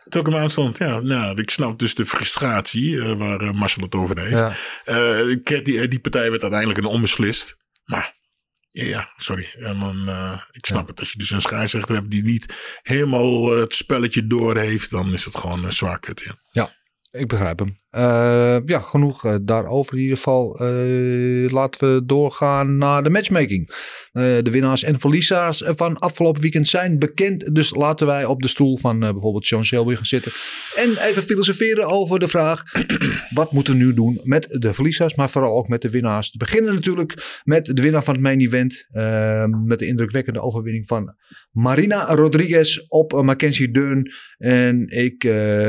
Toen 0.08 0.20
ik 0.20 0.26
in 0.26 0.32
Mount 0.32 0.52
stond, 0.52 0.78
ja, 0.78 1.00
nou, 1.00 1.40
ik 1.40 1.50
snap 1.50 1.78
dus 1.78 1.94
de 1.94 2.06
frustratie 2.06 2.90
uh, 2.90 3.18
waar 3.18 3.54
Marcel 3.54 3.82
het 3.82 3.94
over 3.94 4.20
heeft. 4.20 4.54
Ja. 4.84 5.60
Die, 5.62 5.88
die 5.88 6.00
partij 6.00 6.30
werd 6.30 6.42
uiteindelijk 6.42 6.80
een 6.80 6.84
onbeslist. 6.84 7.56
Maar 7.84 8.19
ja, 8.70 8.84
ja, 8.84 9.08
sorry. 9.16 9.48
En 9.58 9.78
dan, 9.78 10.08
uh, 10.08 10.40
ik 10.50 10.66
snap 10.66 10.82
ja. 10.82 10.86
het. 10.86 11.00
Als 11.00 11.12
je 11.12 11.18
dus 11.18 11.30
een 11.30 11.40
scheidsrechter 11.40 11.94
hebt 11.94 12.10
die 12.10 12.22
niet 12.22 12.54
helemaal 12.82 13.54
uh, 13.54 13.60
het 13.60 13.74
spelletje 13.74 14.26
door 14.26 14.56
heeft, 14.56 14.90
dan 14.90 15.12
is 15.12 15.24
het 15.24 15.36
gewoon 15.36 15.64
uh, 15.64 15.70
zwaar 15.70 15.98
kut. 15.98 16.20
Ja. 16.20 16.34
ja, 16.52 16.74
ik 17.10 17.28
begrijp 17.28 17.58
hem. 17.58 17.74
Uh, 17.96 18.56
ja, 18.66 18.80
genoeg 18.80 19.24
uh, 19.24 19.34
daarover 19.42 19.94
in 19.94 20.02
ieder 20.02 20.16
geval. 20.16 20.62
Uh, 20.62 21.50
laten 21.50 21.94
we 21.94 22.06
doorgaan 22.06 22.76
naar 22.76 23.02
de 23.02 23.10
matchmaking. 23.10 23.70
de 24.12 24.50
winnaars 24.50 24.82
en 24.82 25.00
verliezers 25.00 25.62
van 25.66 25.98
afgelopen 25.98 26.42
weekend 26.42 26.68
zijn 26.68 26.98
bekend. 26.98 27.54
Dus 27.54 27.74
laten 27.74 28.06
wij 28.06 28.24
op 28.24 28.42
de 28.42 28.48
stoel 28.48 28.78
van 28.78 28.98
bijvoorbeeld 28.98 29.46
Sean 29.46 29.64
Shelby 29.64 29.94
gaan 29.94 30.04
zitten. 30.04 30.32
En 30.76 31.08
even 31.08 31.22
filosoferen 31.22 31.86
over 31.86 32.18
de 32.18 32.28
vraag. 32.28 32.62
wat 33.34 33.52
moeten 33.52 33.78
we 33.78 33.84
nu 33.84 33.94
doen 33.94 34.20
met 34.22 34.46
de 34.48 34.74
verliezers, 34.74 35.14
maar 35.14 35.30
vooral 35.30 35.56
ook 35.56 35.68
met 35.68 35.82
de 35.82 35.90
winnaars. 35.90 36.30
We 36.30 36.38
beginnen 36.38 36.74
natuurlijk 36.74 37.40
met 37.44 37.66
de 37.66 37.82
winnaar 37.82 38.04
van 38.04 38.14
het 38.14 38.22
main 38.22 38.40
event. 38.40 38.86
met 39.64 39.78
de 39.78 39.86
indrukwekkende 39.86 40.40
overwinning 40.40 40.86
van 40.86 41.14
Marina 41.50 42.14
Rodriguez 42.14 42.78
op 42.88 43.22
Mackenzie 43.22 43.70
Dern. 43.70 44.12
En 44.38 44.88
ik 44.88 45.22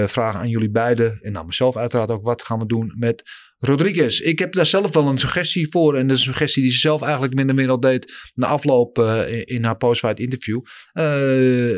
vraag 0.05 0.35
aan 0.35 0.49
jullie 0.49 0.71
beiden 0.71 1.19
en 1.31 1.37
aan 1.37 1.45
mezelf 1.45 1.77
uiteraard 1.77 2.09
ook 2.09 2.23
wat 2.23 2.41
gaan 2.41 2.59
we 2.59 2.65
doen 2.65 2.93
met 2.97 3.23
Rodriguez. 3.57 4.19
Ik 4.19 4.39
heb 4.39 4.53
daar 4.53 4.65
zelf 4.65 4.93
wel 4.93 5.07
een 5.07 5.17
suggestie 5.17 5.69
voor. 5.69 5.95
En 5.95 6.07
dat 6.07 6.17
is 6.17 6.25
een 6.25 6.31
suggestie 6.31 6.61
die 6.61 6.71
ze 6.71 6.79
zelf 6.79 7.01
eigenlijk 7.01 7.33
minder 7.33 7.55
meer 7.55 7.69
al 7.69 7.79
deed 7.79 8.31
na 8.33 8.47
afloop 8.47 8.97
uh, 8.97 9.41
in, 9.45 9.63
haar 9.63 9.77
post-fight 9.77 10.19
interview. 10.19 10.61
Uh, 10.93 11.03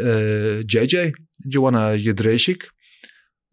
uh, 0.06 0.60
JJ, 0.66 1.12
Joanna 1.36 1.95
Jedrzejczyk. 1.95 2.72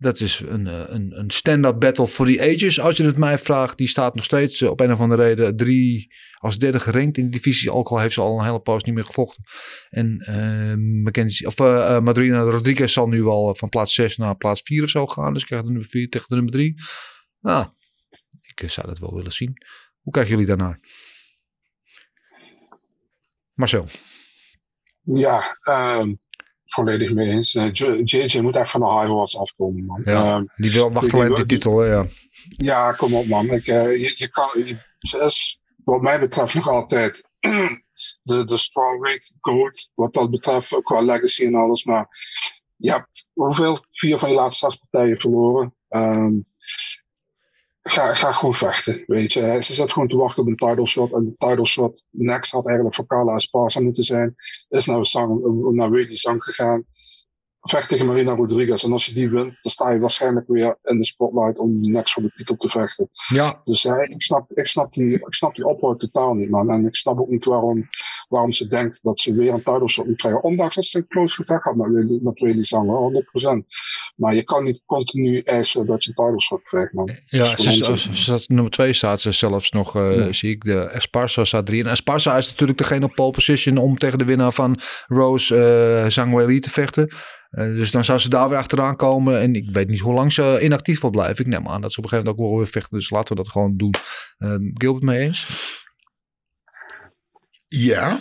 Dat 0.00 0.20
is 0.20 0.40
een, 0.40 0.66
eh, 0.66 0.84
een, 0.86 1.18
een 1.18 1.30
stand-up 1.30 1.80
battle 1.80 2.06
for 2.06 2.26
the 2.26 2.40
ages. 2.40 2.80
Als 2.80 2.96
je 2.96 3.04
het 3.04 3.16
mij 3.16 3.38
vraagt, 3.38 3.78
die 3.78 3.88
staat 3.88 4.14
nog 4.14 4.24
steeds 4.24 4.60
eh, 4.60 4.70
op 4.70 4.80
een 4.80 4.92
of 4.92 5.00
andere 5.00 5.22
reden 5.22 5.56
drie 5.56 6.14
als 6.38 6.58
derde 6.58 6.80
gerankt 6.80 7.16
in 7.16 7.24
de 7.24 7.30
divisie. 7.30 7.72
Ook 7.72 7.88
al 7.88 7.98
heeft 7.98 8.14
ze 8.14 8.20
al 8.20 8.38
een 8.38 8.44
hele 8.44 8.60
poos 8.60 8.84
niet 8.84 8.94
meer 8.94 9.04
gevochten. 9.04 9.44
En 9.90 10.18
eh 10.18 11.02
Mackenzie, 11.02 11.46
of 11.46 11.60
eh 11.60 11.96
eh, 11.96 12.02
Madrina 12.02 12.40
Rodriguez 12.40 12.92
zal 12.92 13.06
nu 13.06 13.22
wel 13.22 13.54
van 13.54 13.68
plaats 13.68 13.94
6 13.94 14.16
naar 14.16 14.36
plaats 14.36 14.60
4 14.64 14.82
of 14.82 14.88
zo 14.90 15.06
gaan. 15.06 15.32
Dus 15.32 15.44
krijgt 15.44 15.64
de 15.64 15.70
nummer 15.70 15.90
4 15.90 16.08
tegen 16.08 16.28
de 16.28 16.34
nummer 16.34 16.52
3. 16.52 16.74
Ah, 17.42 17.66
ik 18.56 18.70
zou 18.70 18.86
dat 18.86 18.98
wel 18.98 19.14
willen 19.14 19.32
zien. 19.32 19.52
Hoe 20.00 20.12
kijken 20.12 20.30
jullie 20.30 20.46
daarnaar? 20.46 20.80
Marcel. 23.54 23.86
Ja, 25.02 25.58
ehm, 25.62 26.14
volledig 26.72 27.12
mee 27.14 27.30
eens. 27.30 27.54
Eh, 27.54 27.68
JJ 28.04 28.40
moet 28.40 28.56
echt 28.56 28.70
van 28.70 28.80
de 28.80 28.86
high 28.86 29.06
horse 29.06 29.38
afkomen, 29.38 29.84
man. 29.84 30.02
Ja, 30.04 30.34
Ehm, 30.34 30.44
die 30.56 30.72
wil 30.72 30.92
wacht 30.92 31.12
alleen 31.12 31.30
op 31.30 31.36
die 31.36 31.46
titel, 31.46 31.78
hè, 31.78 31.86
ja. 31.92 32.08
Ja, 32.56 32.92
kom 32.92 33.14
op 33.14 33.26
man. 33.26 33.50
Ik, 33.50 33.66
eh, 33.66 34.00
je, 34.00 34.14
je 34.16 34.28
kan, 34.28 34.48
ze 34.98 35.18
is 35.18 35.60
wat 35.84 36.00
mij 36.00 36.20
betreft 36.20 36.54
nog 36.54 36.68
altijd 36.68 37.30
de, 38.22 38.44
de 38.44 38.56
strawweight 38.56 39.34
goat. 39.40 39.90
Wat 39.94 40.14
dat 40.14 40.30
betreft, 40.30 40.76
ook 40.76 40.84
qua 40.84 41.00
legacy 41.00 41.44
en 41.44 41.54
alles. 41.54 41.84
Maar 41.84 42.08
je 42.76 42.90
hebt 42.90 43.26
hoeveel? 43.32 43.76
Vier 43.90 44.18
van 44.18 44.28
je 44.28 44.34
laatste 44.34 44.66
zes 44.66 44.76
partijen 44.76 45.20
verloren. 45.20 45.74
Ehm, 45.88 46.32
ga, 47.82 48.14
ga 48.14 48.32
gewoon 48.32 48.54
vechten, 48.54 49.04
weet 49.06 49.32
je. 49.32 49.62
Ze 49.62 49.74
zit 49.74 49.92
gewoon 49.92 50.08
te 50.08 50.16
wachten 50.16 50.42
op 50.42 50.48
een 50.48 50.56
title 50.56 50.86
shot. 50.86 51.12
En 51.12 51.24
de 51.24 51.36
title 51.36 51.66
shot 51.66 52.06
next 52.10 52.52
had 52.52 52.66
eigenlijk 52.66 52.96
voor 52.96 53.06
Carla 53.06 53.34
Esparza 53.34 53.80
moeten 53.80 54.04
zijn. 54.04 54.34
Is 54.68 54.86
naar, 54.86 55.06
Sang, 55.06 55.40
naar 55.74 56.06
Zhang 56.06 56.42
gegaan 56.42 56.84
vecht 57.60 57.88
tegen 57.88 58.06
Marina 58.06 58.34
Rodriguez. 58.34 58.84
En 58.84 58.92
als 58.92 59.06
je 59.06 59.14
die 59.14 59.30
wint, 59.30 59.56
dan 59.60 59.72
sta 59.72 59.90
je 59.90 60.00
waarschijnlijk 60.00 60.46
weer 60.48 60.78
in 60.82 60.98
de 60.98 61.04
spotlight 61.04 61.58
om 61.58 61.80
next 61.80 62.12
voor 62.12 62.22
de 62.22 62.30
titel 62.30 62.56
te 62.56 62.68
vechten. 62.68 63.10
Ja. 63.28 63.60
Dus 63.64 63.82
ja, 63.82 64.02
ik, 64.02 64.22
snap, 64.22 64.50
ik, 64.50 64.66
snap 64.66 64.92
die, 64.92 65.14
ik 65.14 65.34
snap 65.34 65.54
die 65.54 65.66
oproep 65.66 66.00
totaal 66.00 66.34
niet, 66.34 66.50
man. 66.50 66.70
En 66.70 66.86
ik 66.86 66.94
snap 66.94 67.18
ook 67.20 67.28
niet 67.28 67.44
waarom, 67.44 67.88
waarom 68.28 68.52
ze 68.52 68.66
denkt 68.66 69.02
dat 69.02 69.20
ze 69.20 69.34
weer 69.34 69.52
een 69.52 69.62
title 69.62 69.88
shot 69.88 70.06
moet 70.06 70.16
krijgen. 70.16 70.42
Ondanks 70.42 70.74
dat 70.74 70.84
ze 70.84 70.98
een 70.98 71.06
close 71.08 71.34
gevecht 71.34 71.64
had 71.64 71.76
met, 71.76 72.22
met 72.22 72.68
hoor, 72.70 73.24
100%. 73.62 73.66
Maar 74.16 74.34
je 74.34 74.42
kan 74.42 74.64
niet 74.64 74.82
continu 74.86 75.38
eisen 75.40 75.86
dat 75.86 76.04
je 76.04 76.12
een 76.14 76.24
title 76.24 76.40
shot 76.40 76.62
krijgt, 76.62 76.92
man. 76.92 77.10
Ja, 77.20 77.44
ze, 77.56 77.96
ze, 77.96 78.16
ze 78.16 78.44
nummer 78.46 78.72
2 78.72 78.92
staat 78.92 79.20
ze 79.20 79.32
zelfs 79.32 79.70
nog, 79.70 79.96
eh, 79.96 80.16
Ja. 80.16 80.32
zie 80.32 80.50
ik. 80.50 80.64
De 80.64 80.80
Esparza 80.80 81.44
staat 81.44 81.66
3. 81.66 81.84
En 81.84 81.90
Esparza 81.90 82.36
is 82.36 82.48
natuurlijk 82.50 82.78
degene 82.78 83.04
op 83.04 83.14
pole 83.14 83.30
position 83.30 83.76
om 83.76 83.98
tegen 83.98 84.18
de 84.18 84.24
winnaar 84.24 84.52
van 84.52 84.78
Rose 85.06 85.56
eh 85.56 86.10
Zhang 86.10 86.34
Weili 86.34 86.60
te 86.60 86.70
vechten. 86.70 87.12
Eh, 87.50 87.64
dus 87.64 87.90
dan 87.90 88.04
zou 88.04 88.18
ze 88.18 88.28
daar 88.28 88.48
weer 88.48 88.58
achteraan 88.58 88.96
komen. 88.96 89.40
En 89.40 89.54
ik 89.54 89.68
weet 89.72 89.88
niet 89.88 90.00
hoe 90.00 90.14
lang 90.14 90.32
ze 90.32 90.58
inactief 90.62 91.00
wil 91.00 91.10
blijven. 91.10 91.44
Ik 91.44 91.50
neem 91.50 91.68
aan 91.68 91.80
dat 91.80 91.92
ze 91.92 91.98
op 91.98 92.04
een 92.04 92.10
gegeven 92.10 92.30
moment 92.30 92.44
ook 92.46 92.50
wel 92.56 92.64
weer 92.64 92.72
vechten. 92.72 92.98
Dus 92.98 93.10
laten 93.10 93.36
we 93.36 93.42
dat 93.42 93.52
gewoon 93.52 93.76
doen. 93.76 93.94
Ehm 94.38 94.60
Gilbert 94.74 95.04
mee 95.04 95.18
eens? 95.20 95.46
Ja. 97.68 98.20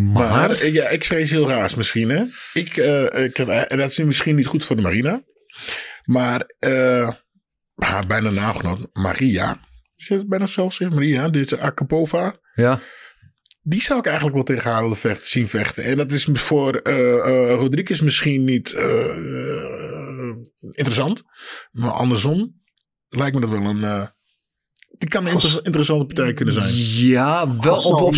Maar, 0.00 0.50
ik- 0.62 0.72
ja, 0.74 0.88
ik 0.88 1.04
zei 1.04 1.20
iets 1.22 1.30
heel 1.30 1.48
raars 1.48 1.74
misschien. 1.74 2.08
Hè? 2.10 2.24
Ik, 2.52 2.76
eh, 2.76 3.24
ik, 3.24 3.38
en 3.38 3.78
dat 3.78 3.90
is 3.90 3.98
misschien 3.98 4.36
niet 4.36 4.46
goed 4.46 4.64
voor 4.64 4.76
de 4.76 4.82
Marina. 4.82 5.22
Maar 6.04 6.44
eh, 6.58 7.10
haar 7.74 8.06
bijna 8.06 8.30
naamgenoot, 8.30 8.88
Maria. 8.92 9.60
Is 9.96 10.08
het 10.08 10.28
bijna 10.28 10.46
zo 10.46 10.70
zeg 10.70 10.90
Maria, 10.90 11.28
dit 11.28 11.52
is 11.52 11.58
Akapova. 11.58 12.38
Ja. 12.52 12.80
Die 13.62 13.82
zou 13.82 13.98
ik 13.98 14.04
eigenlijk 14.06 14.34
wel 14.36 14.44
tegen 14.44 14.70
haar 14.70 14.82
willen 14.82 14.96
vechten, 14.96 15.28
zien 15.28 15.48
vechten. 15.48 15.84
En 15.84 15.96
dat 15.96 16.12
is 16.12 16.28
voor 16.32 16.74
eh 16.74 17.18
eh, 17.18 17.54
Rodriguez 17.54 18.00
misschien 18.00 18.44
niet 18.44 18.72
eh, 18.72 19.16
interessant. 20.70 21.22
Maar 21.70 21.90
andersom 21.90 22.62
lijkt 23.08 23.34
me 23.34 23.40
dat 23.40 23.50
wel 23.50 23.64
een... 23.64 23.84
eh, 23.84 24.06
die 24.98 25.08
kan 25.08 25.26
een 25.26 25.32
inter- 25.32 25.64
interessante 25.64 26.04
partij 26.04 26.34
kunnen 26.34 26.54
zijn. 26.54 26.74
Ja, 26.74 27.56
wel 27.56 27.76
op, 27.82 28.00
op 28.00 28.14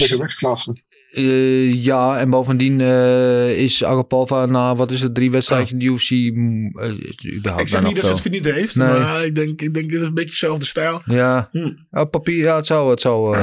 Eh, 1.12 1.72
ja, 1.84 2.18
en 2.18 2.30
bovendien 2.30 2.80
eh, 2.80 3.58
is 3.58 3.84
Agapova 3.84 4.46
na, 4.46 4.74
wat 4.74 4.90
is 4.90 5.00
het, 5.00 5.14
drie 5.14 5.30
wedstrijden 5.30 5.72
in 5.72 5.78
de 5.78 5.84
UFC. 5.84 6.10
mm, 6.10 6.78
eh, 6.78 7.58
Ik 7.60 7.68
zeg 7.68 7.82
niet 7.84 7.96
dat 7.96 8.04
ze 8.04 8.10
het 8.10 8.20
verdiend 8.20 8.44
heeft, 8.44 8.76
Nee. 8.76 8.88
maar 8.88 9.24
ik 9.24 9.34
denk, 9.34 9.60
ik 9.60 9.74
denk 9.74 9.90
dat 9.90 9.98
het 10.00 10.08
een 10.08 10.14
beetje 10.14 10.30
dezelfde 10.30 10.64
stijl. 10.64 11.00
Ja, 11.04 11.48
Hm. 11.52 11.70
op 11.90 12.10
papier, 12.10 12.36
ja, 12.44 12.56
het 12.56 12.66
zou, 12.66 12.90
het 12.90 13.00
zou 13.00 13.36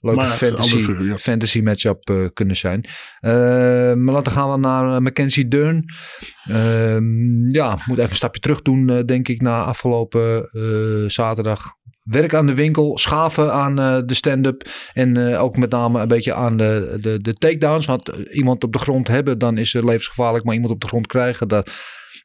leuke 0.00 0.24
fantasy, 0.24 0.92
ja. 1.02 1.16
fantasy 1.18 1.60
matchup 1.60 2.30
kunnen 2.34 2.56
zijn. 2.56 2.84
Maar 3.20 4.14
laten 4.14 4.32
we 4.32 4.38
gaan 4.38 4.50
we 4.50 4.56
naar 4.58 5.02
Mackenzie 5.02 5.48
Dern. 5.48 5.84
Ehm, 6.48 7.48
ja, 7.54 7.78
moet 7.86 7.98
even 7.98 8.10
een 8.10 8.16
stapje 8.16 8.40
terug 8.40 8.62
doen, 8.62 9.02
denk 9.06 9.28
ik, 9.28 9.40
na 9.40 9.62
afgelopen 9.64 10.48
zaterdag. 11.10 11.76
Werk 12.08 12.34
aan 12.34 12.46
de 12.46 12.54
winkel, 12.54 12.98
schaven 12.98 13.52
aan 13.52 13.78
eh, 13.78 13.98
de 14.04 14.14
stand-up 14.14 14.68
en 14.92 15.32
eh, 15.32 15.42
ook 15.42 15.56
met 15.56 15.70
name 15.70 16.00
een 16.00 16.08
beetje 16.08 16.34
aan 16.34 16.56
de, 16.56 16.98
de, 17.00 17.20
de 17.20 17.34
takedowns. 17.34 17.86
Want 17.86 18.08
eh, 18.08 18.36
iemand 18.36 18.64
op 18.64 18.72
de 18.72 18.78
grond 18.78 19.08
hebben, 19.08 19.38
dan 19.38 19.58
is 19.58 19.72
het 19.72 19.84
levensgevaarlijk. 19.84 20.44
Maar 20.44 20.54
iemand 20.54 20.72
op 20.72 20.80
de 20.80 20.86
grond 20.86 21.06
krijgen, 21.06 21.48
dat 21.48 21.70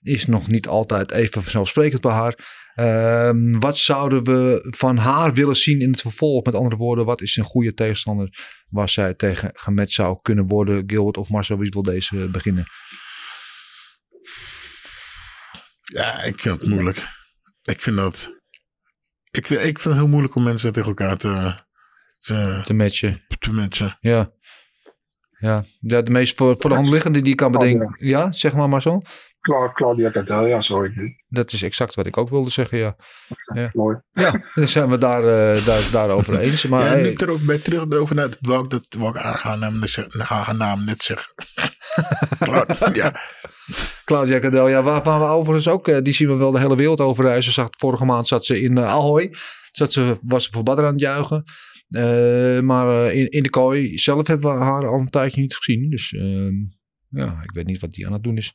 is 0.02 0.26
nog 0.26 0.48
niet 0.48 0.68
altijd 0.68 1.12
even 1.12 1.44
vanzelfsprekend 1.44 2.02
bij 2.02 2.12
haar. 2.12 2.62
Ehm, 2.76 3.60
wat 3.60 3.78
zouden 3.78 4.24
we 4.24 4.68
van 4.78 4.98
haar 4.98 5.34
willen 5.34 5.56
zien 5.56 5.82
in 5.82 5.92
het 5.92 6.02
vervolg? 6.02 6.46
Met 6.46 6.56
andere 6.56 6.76
woorden, 6.76 7.06
wat 7.06 7.22
is 7.22 7.36
een 7.36 7.44
goede 7.44 7.74
tegenstander 7.74 8.30
waar 8.70 8.90
zij 8.90 9.14
tegen 9.14 9.50
gematcht 9.54 9.94
zou 9.94 10.18
kunnen 10.22 10.48
worden? 10.48 10.84
Gilbert 10.88 11.18
of 11.18 11.30
Marcel, 11.30 11.58
wie 11.58 11.72
wil 11.72 11.84
deze 11.84 12.30
beginnen? 12.32 12.64
Ja, 15.94 16.24
ik 16.24 16.42
vind 16.42 16.60
het 16.60 16.70
moeilijk. 16.70 17.06
Ik 17.64 17.82
vind 17.82 17.96
dat... 17.96 18.42
Ik 19.38 19.48
vind, 19.48 19.60
ik 19.60 19.80
vind 19.80 19.84
het 19.84 19.94
heel 19.94 20.08
moeilijk 20.08 20.36
om 20.36 20.44
mensen 20.44 20.74
tegen 20.74 20.88
elkaar 20.88 21.18
te, 21.18 21.54
te, 22.20 22.62
Te 22.64 22.74
matchen. 22.74 23.22
te 23.40 23.52
matchen. 23.52 23.98
Ja. 24.00 24.32
Ja, 25.40 25.66
ja 25.80 26.02
de 26.02 26.12
meest 26.12 26.38
voor, 26.38 26.56
voor 26.60 26.70
de 26.70 26.76
hand 26.76 26.90
liggende 26.90 27.22
die 27.22 27.32
ik 27.32 27.38
kan 27.38 27.52
bedenken. 27.52 27.96
Ja, 28.00 28.32
zeg 28.32 28.54
maar 28.56 28.70
Marcel. 28.70 29.04
Cla- 29.42 29.72
Claudia 29.74 30.10
Gadel, 30.12 30.46
ja, 30.46 30.62
sorry. 30.62 30.94
Dat 31.28 31.52
is 31.52 31.62
exact 31.62 31.96
wat 31.96 32.06
ik 32.06 32.18
ook 32.18 32.30
wilde 32.30 32.50
zeggen, 32.50 32.78
ja. 32.78 32.96
Ja, 33.54 33.70
Mooi. 33.72 34.02
ja 34.12 34.32
dan 34.56 34.68
zijn 34.68 34.90
we 34.90 34.98
daar, 34.98 35.20
eh, 35.56 35.66
daar, 35.66 35.82
daarover 35.92 36.40
eens. 36.40 36.64
Maar 36.68 36.82
ja, 36.82 36.88
hey, 36.88 37.10
ik 37.12 37.22
er 37.22 37.30
ook 37.30 37.42
bij 37.46 37.58
terug 37.58 37.92
over 37.92 38.16
net, 38.16 38.38
wou 38.42 38.64
ik, 38.64 38.70
dat, 38.70 38.86
wou 38.90 39.16
ik 39.18 39.22
haar, 39.22 39.58
naam 39.58 39.80
net 39.80 40.14
haar 40.18 40.56
naam 40.56 40.84
net 40.86 41.04
zeggen. 41.04 41.34
Klaar, 42.40 42.96
ja. 42.96 43.14
Claudia 44.06 44.39
Cadel, 44.39 44.68
ja, 44.68 44.82
waarvan 44.82 45.20
we 45.20 45.26
overigens 45.26 45.68
ook, 45.68 45.88
eh, 45.88 46.01
die 46.01 46.14
zien 46.14 46.28
we 46.28 46.36
wel 46.36 46.51
de 46.51 46.60
hele 46.60 46.76
wereld 46.76 46.99
over 46.99 47.24
reizen. 47.24 47.51
Zag, 47.51 47.68
vorige 47.72 48.06
maand 48.06 48.28
zat 48.28 48.45
ze 48.45 48.62
in 48.62 48.78
eh, 48.78 48.88
Ahoy. 48.88 49.34
Zat 49.72 49.93
ze, 49.93 50.18
was 50.22 50.43
ze 50.43 50.51
voor 50.51 50.64
Badr 50.64 50.82
aan 50.82 50.91
het 50.91 51.01
juichen. 51.01 51.43
Eh, 51.89 52.60
maar 52.60 53.14
in, 53.14 53.30
in 53.30 53.43
de 53.43 53.49
kooi 53.49 53.97
zelf 53.97 54.28
hebben 54.28 54.58
we 54.58 54.64
haar 54.64 54.88
al 54.88 54.99
een 54.99 55.10
tijdje 55.10 55.41
niet 55.41 55.56
gezien. 55.56 55.89
Dus 55.89 56.14
ehm, 56.14 56.54
ja, 57.10 57.39
ik 57.43 57.51
weet 57.51 57.66
niet 57.66 57.80
wat 57.80 57.93
die 57.93 58.06
aan 58.06 58.14
het 58.14 58.24
doen 58.24 58.38
is. 58.38 58.54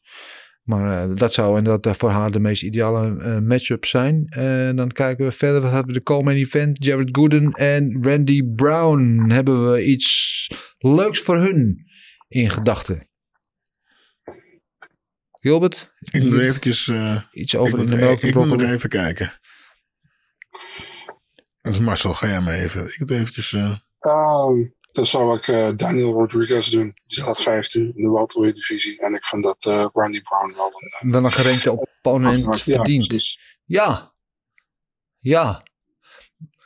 Maar 0.63 1.15
dat 1.15 1.33
zou 1.33 1.59
inderdaad 1.59 1.97
voor 1.97 2.11
haar 2.11 2.31
de 2.31 2.41
meest 2.41 2.63
ideale 2.63 3.41
matchup 3.41 3.85
zijn. 3.85 4.27
En 4.27 4.77
dan 4.77 4.93
kijken 4.93 5.25
we 5.25 5.33
verder. 5.33 5.61
Wat 5.61 5.71
hebben 5.71 5.93
we 5.93 5.99
de 5.99 6.03
co-main 6.03 6.37
event? 6.37 6.85
Jared 6.85 7.09
Gooden 7.13 7.51
en 7.51 7.99
Randy 8.01 8.43
Brown. 8.55 9.31
Hebben 9.31 9.73
we 9.73 9.85
iets 9.85 10.51
leuks 10.79 11.21
voor 11.21 11.39
hun 11.39 11.87
in 12.29 12.51
gedachten? 12.51 13.08
Gilbert? 15.41 15.93
Ik 16.01 16.23
moet 16.25 16.39
eventjes... 16.41 16.89
eh, 16.89 17.23
Iets 17.33 17.57
over 17.57 17.77
de 17.79 17.83
moet, 17.85 17.95
melk 18.01 18.21
ik 18.21 18.35
moet 18.35 18.47
nog 18.47 18.63
even 18.63 18.89
kijken. 18.89 19.41
Dus 21.63 21.79
Marcel, 21.79 22.15
ga 22.15 22.27
jij 22.27 22.41
maar 22.41 22.55
even. 22.55 22.87
Ik 22.87 22.99
moet 22.99 23.11
eventjes... 23.11 23.53
eh, 23.53 23.77
Ehm, 24.01 24.65
dan 24.93 25.07
zou 25.07 25.37
ik 25.39 25.49
eh, 25.49 25.69
Daniel 25.77 26.13
Rodriguez 26.13 26.69
doen. 26.71 26.95
Die 27.07 27.21
staat 27.21 27.43
15 27.43 27.93
in 27.97 28.05
de 28.05 28.11
welterweight 28.11 28.57
divisie. 28.57 29.01
En 29.01 29.15
ik 29.15 29.25
vind 29.25 29.43
dat 29.43 29.65
eh, 29.67 29.87
Randy 29.93 30.23
Brown 30.23 30.55
wel 30.57 30.71
een... 31.01 31.11
Wel 31.11 31.25
een 31.25 31.33
gerenkte 31.33 31.73
opponent 31.73 32.65
Ja, 32.65 32.75
verdient. 32.75 33.07
precies. 33.09 33.41
Ja. 33.65 34.15
Ja. 35.17 35.63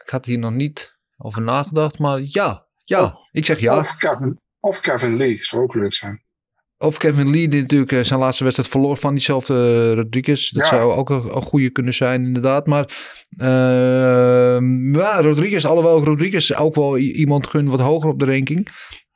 Ik 0.05 0.11
had 0.11 0.25
hier 0.27 0.39
nog 0.39 0.53
niet 0.53 0.97
over 1.17 1.43
nagedacht, 1.43 1.99
maar 1.99 2.21
ja. 2.23 2.67
Ja, 2.85 3.11
ik 3.31 3.45
zeg 3.47 3.61
ja. 3.61 3.79
Of 3.79 3.97
Kevin, 3.97 4.41
of 4.61 4.81
Kevin 4.81 5.17
Lee 5.17 5.45
zou 5.45 5.63
ook 5.63 5.75
leuk 5.75 5.95
zijn. 5.95 6.23
Of 6.83 6.97
Kevin 6.97 7.31
Lee, 7.31 7.49
die 7.49 7.61
natuurlijk 7.61 7.93
eh, 7.93 8.01
zijn 8.01 8.19
laatste 8.21 8.43
wedstrijd 8.45 8.71
verloor 8.71 8.97
van 8.97 9.15
diezelfde 9.15 9.55
eh, 9.55 9.95
Rodriguez. 9.95 10.51
Dat 10.51 10.63
Ja. 10.63 10.69
zou 10.69 10.93
ook 10.93 11.11
een, 11.11 11.37
een 11.37 11.43
goede 11.43 11.71
kunnen 11.71 11.95
zijn, 11.95 12.25
inderdaad. 12.25 12.67
Maar 12.67 12.85
ehm, 13.37 14.95
ja, 14.99 15.21
Rodriguez, 15.21 15.65
alhoewel 15.65 16.05
Rodriguez 16.05 16.51
ook 16.53 16.75
wel 16.75 16.99
iemand 16.99 17.47
gun 17.47 17.69
wat 17.69 17.81
hoger 17.81 18.11
op 18.11 18.19
de 18.19 18.25
ranking. 18.25 18.69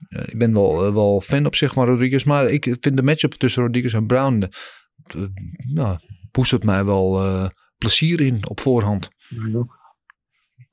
Eh, 0.08 0.22
ik 0.26 0.38
ben 0.38 0.52
wel, 0.52 0.94
wel 0.94 1.20
fan 1.20 1.46
op 1.46 1.54
zich 1.54 1.72
van 1.72 1.86
Rodriguez. 1.86 2.24
Maar 2.24 2.50
ik 2.50 2.64
vind 2.80 2.96
de 2.96 3.02
matchup 3.02 3.32
tussen 3.32 3.62
Rodriguez 3.62 3.94
en 3.94 4.06
Brown... 4.06 4.48
nou, 5.74 5.98
boezet 6.30 6.64
mij 6.64 6.84
wel 6.84 7.50
plezier 7.78 8.20
in 8.20 8.48
op 8.48 8.60
voorhand. 8.60 9.08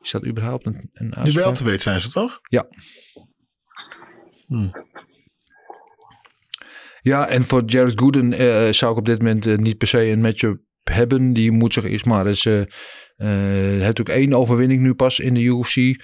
Is 0.01 0.11
dat 0.11 0.25
überhaupt 0.25 0.65
een, 0.65 0.89
een 0.93 1.09
die 1.09 1.15
uitspraak? 1.15 1.43
wel 1.45 1.53
te 1.53 1.63
weten 1.63 1.81
zijn 1.81 2.01
ze 2.01 2.11
toch? 2.11 2.39
Ja. 2.41 2.65
Hm. 4.47 4.67
Ja, 7.03 7.27
en 7.27 7.43
voor 7.43 7.63
Jared 7.65 7.99
Gooden 7.99 8.33
eh, 8.33 8.73
zou 8.73 8.91
ik 8.91 8.97
op 8.97 9.05
dit 9.05 9.17
moment 9.21 9.45
eh, 9.45 9.57
niet 9.57 9.77
per 9.77 9.87
se 9.87 10.05
een 10.05 10.21
matchup 10.21 10.61
hebben. 10.83 11.33
Die 11.33 11.51
moet 11.51 11.73
zich 11.73 11.83
eerst 11.83 12.05
maar 12.05 12.27
eens... 12.27 12.45
eh 12.45 12.61
eh, 12.61 12.67
hij 13.27 13.83
heeft 13.83 13.99
ook 13.99 14.09
één 14.09 14.33
overwinning 14.33 14.81
nu 14.81 14.93
pas 14.93 15.19
in 15.19 15.33
de 15.33 15.41
UFC. 15.41 16.01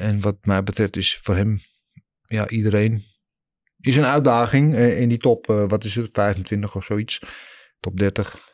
En 0.00 0.20
wat 0.20 0.36
mij 0.42 0.62
betreft 0.62 0.96
is 0.96 1.18
voor 1.22 1.36
hem... 1.36 1.60
Ja, 2.26 2.48
iedereen 2.48 3.04
is 3.80 3.96
een 3.96 4.04
uitdaging 4.04 4.76
in 4.76 5.08
die 5.08 5.18
top, 5.18 5.46
wat 5.46 5.84
is 5.84 5.94
het, 5.94 6.08
25 6.12 6.76
of 6.76 6.84
zoiets. 6.84 7.20
Top 7.80 7.96
30. 7.96 8.47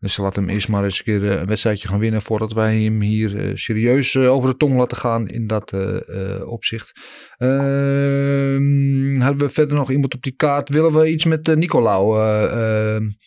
Dus 0.00 0.16
laat 0.16 0.36
hem 0.36 0.48
eerst 0.48 0.68
maar 0.68 0.84
eens 0.84 0.98
een 0.98 1.04
keer 1.04 1.30
eh, 1.30 1.40
een 1.40 1.46
wedstrijdje 1.46 1.88
gaan 1.88 1.98
winnen 1.98 2.22
voordat 2.22 2.52
wij 2.52 2.82
hem 2.82 3.00
hier 3.00 3.38
eh, 3.38 3.50
serieus 3.54 4.14
eh, 4.14 4.32
over 4.32 4.50
de 4.50 4.56
tong 4.56 4.76
laten 4.76 4.96
gaan 4.96 5.28
in 5.28 5.46
dat 5.46 5.72
opzicht. 6.44 7.00
Ehm, 7.36 9.16
hadden 9.20 9.38
we 9.38 9.48
verder 9.48 9.76
nog 9.76 9.90
iemand 9.90 10.14
op 10.14 10.22
die 10.22 10.34
kaart? 10.36 10.68
Willen 10.68 10.92
we 10.92 11.12
iets 11.12 11.24
met 11.24 11.56
Nicolau 11.56 12.20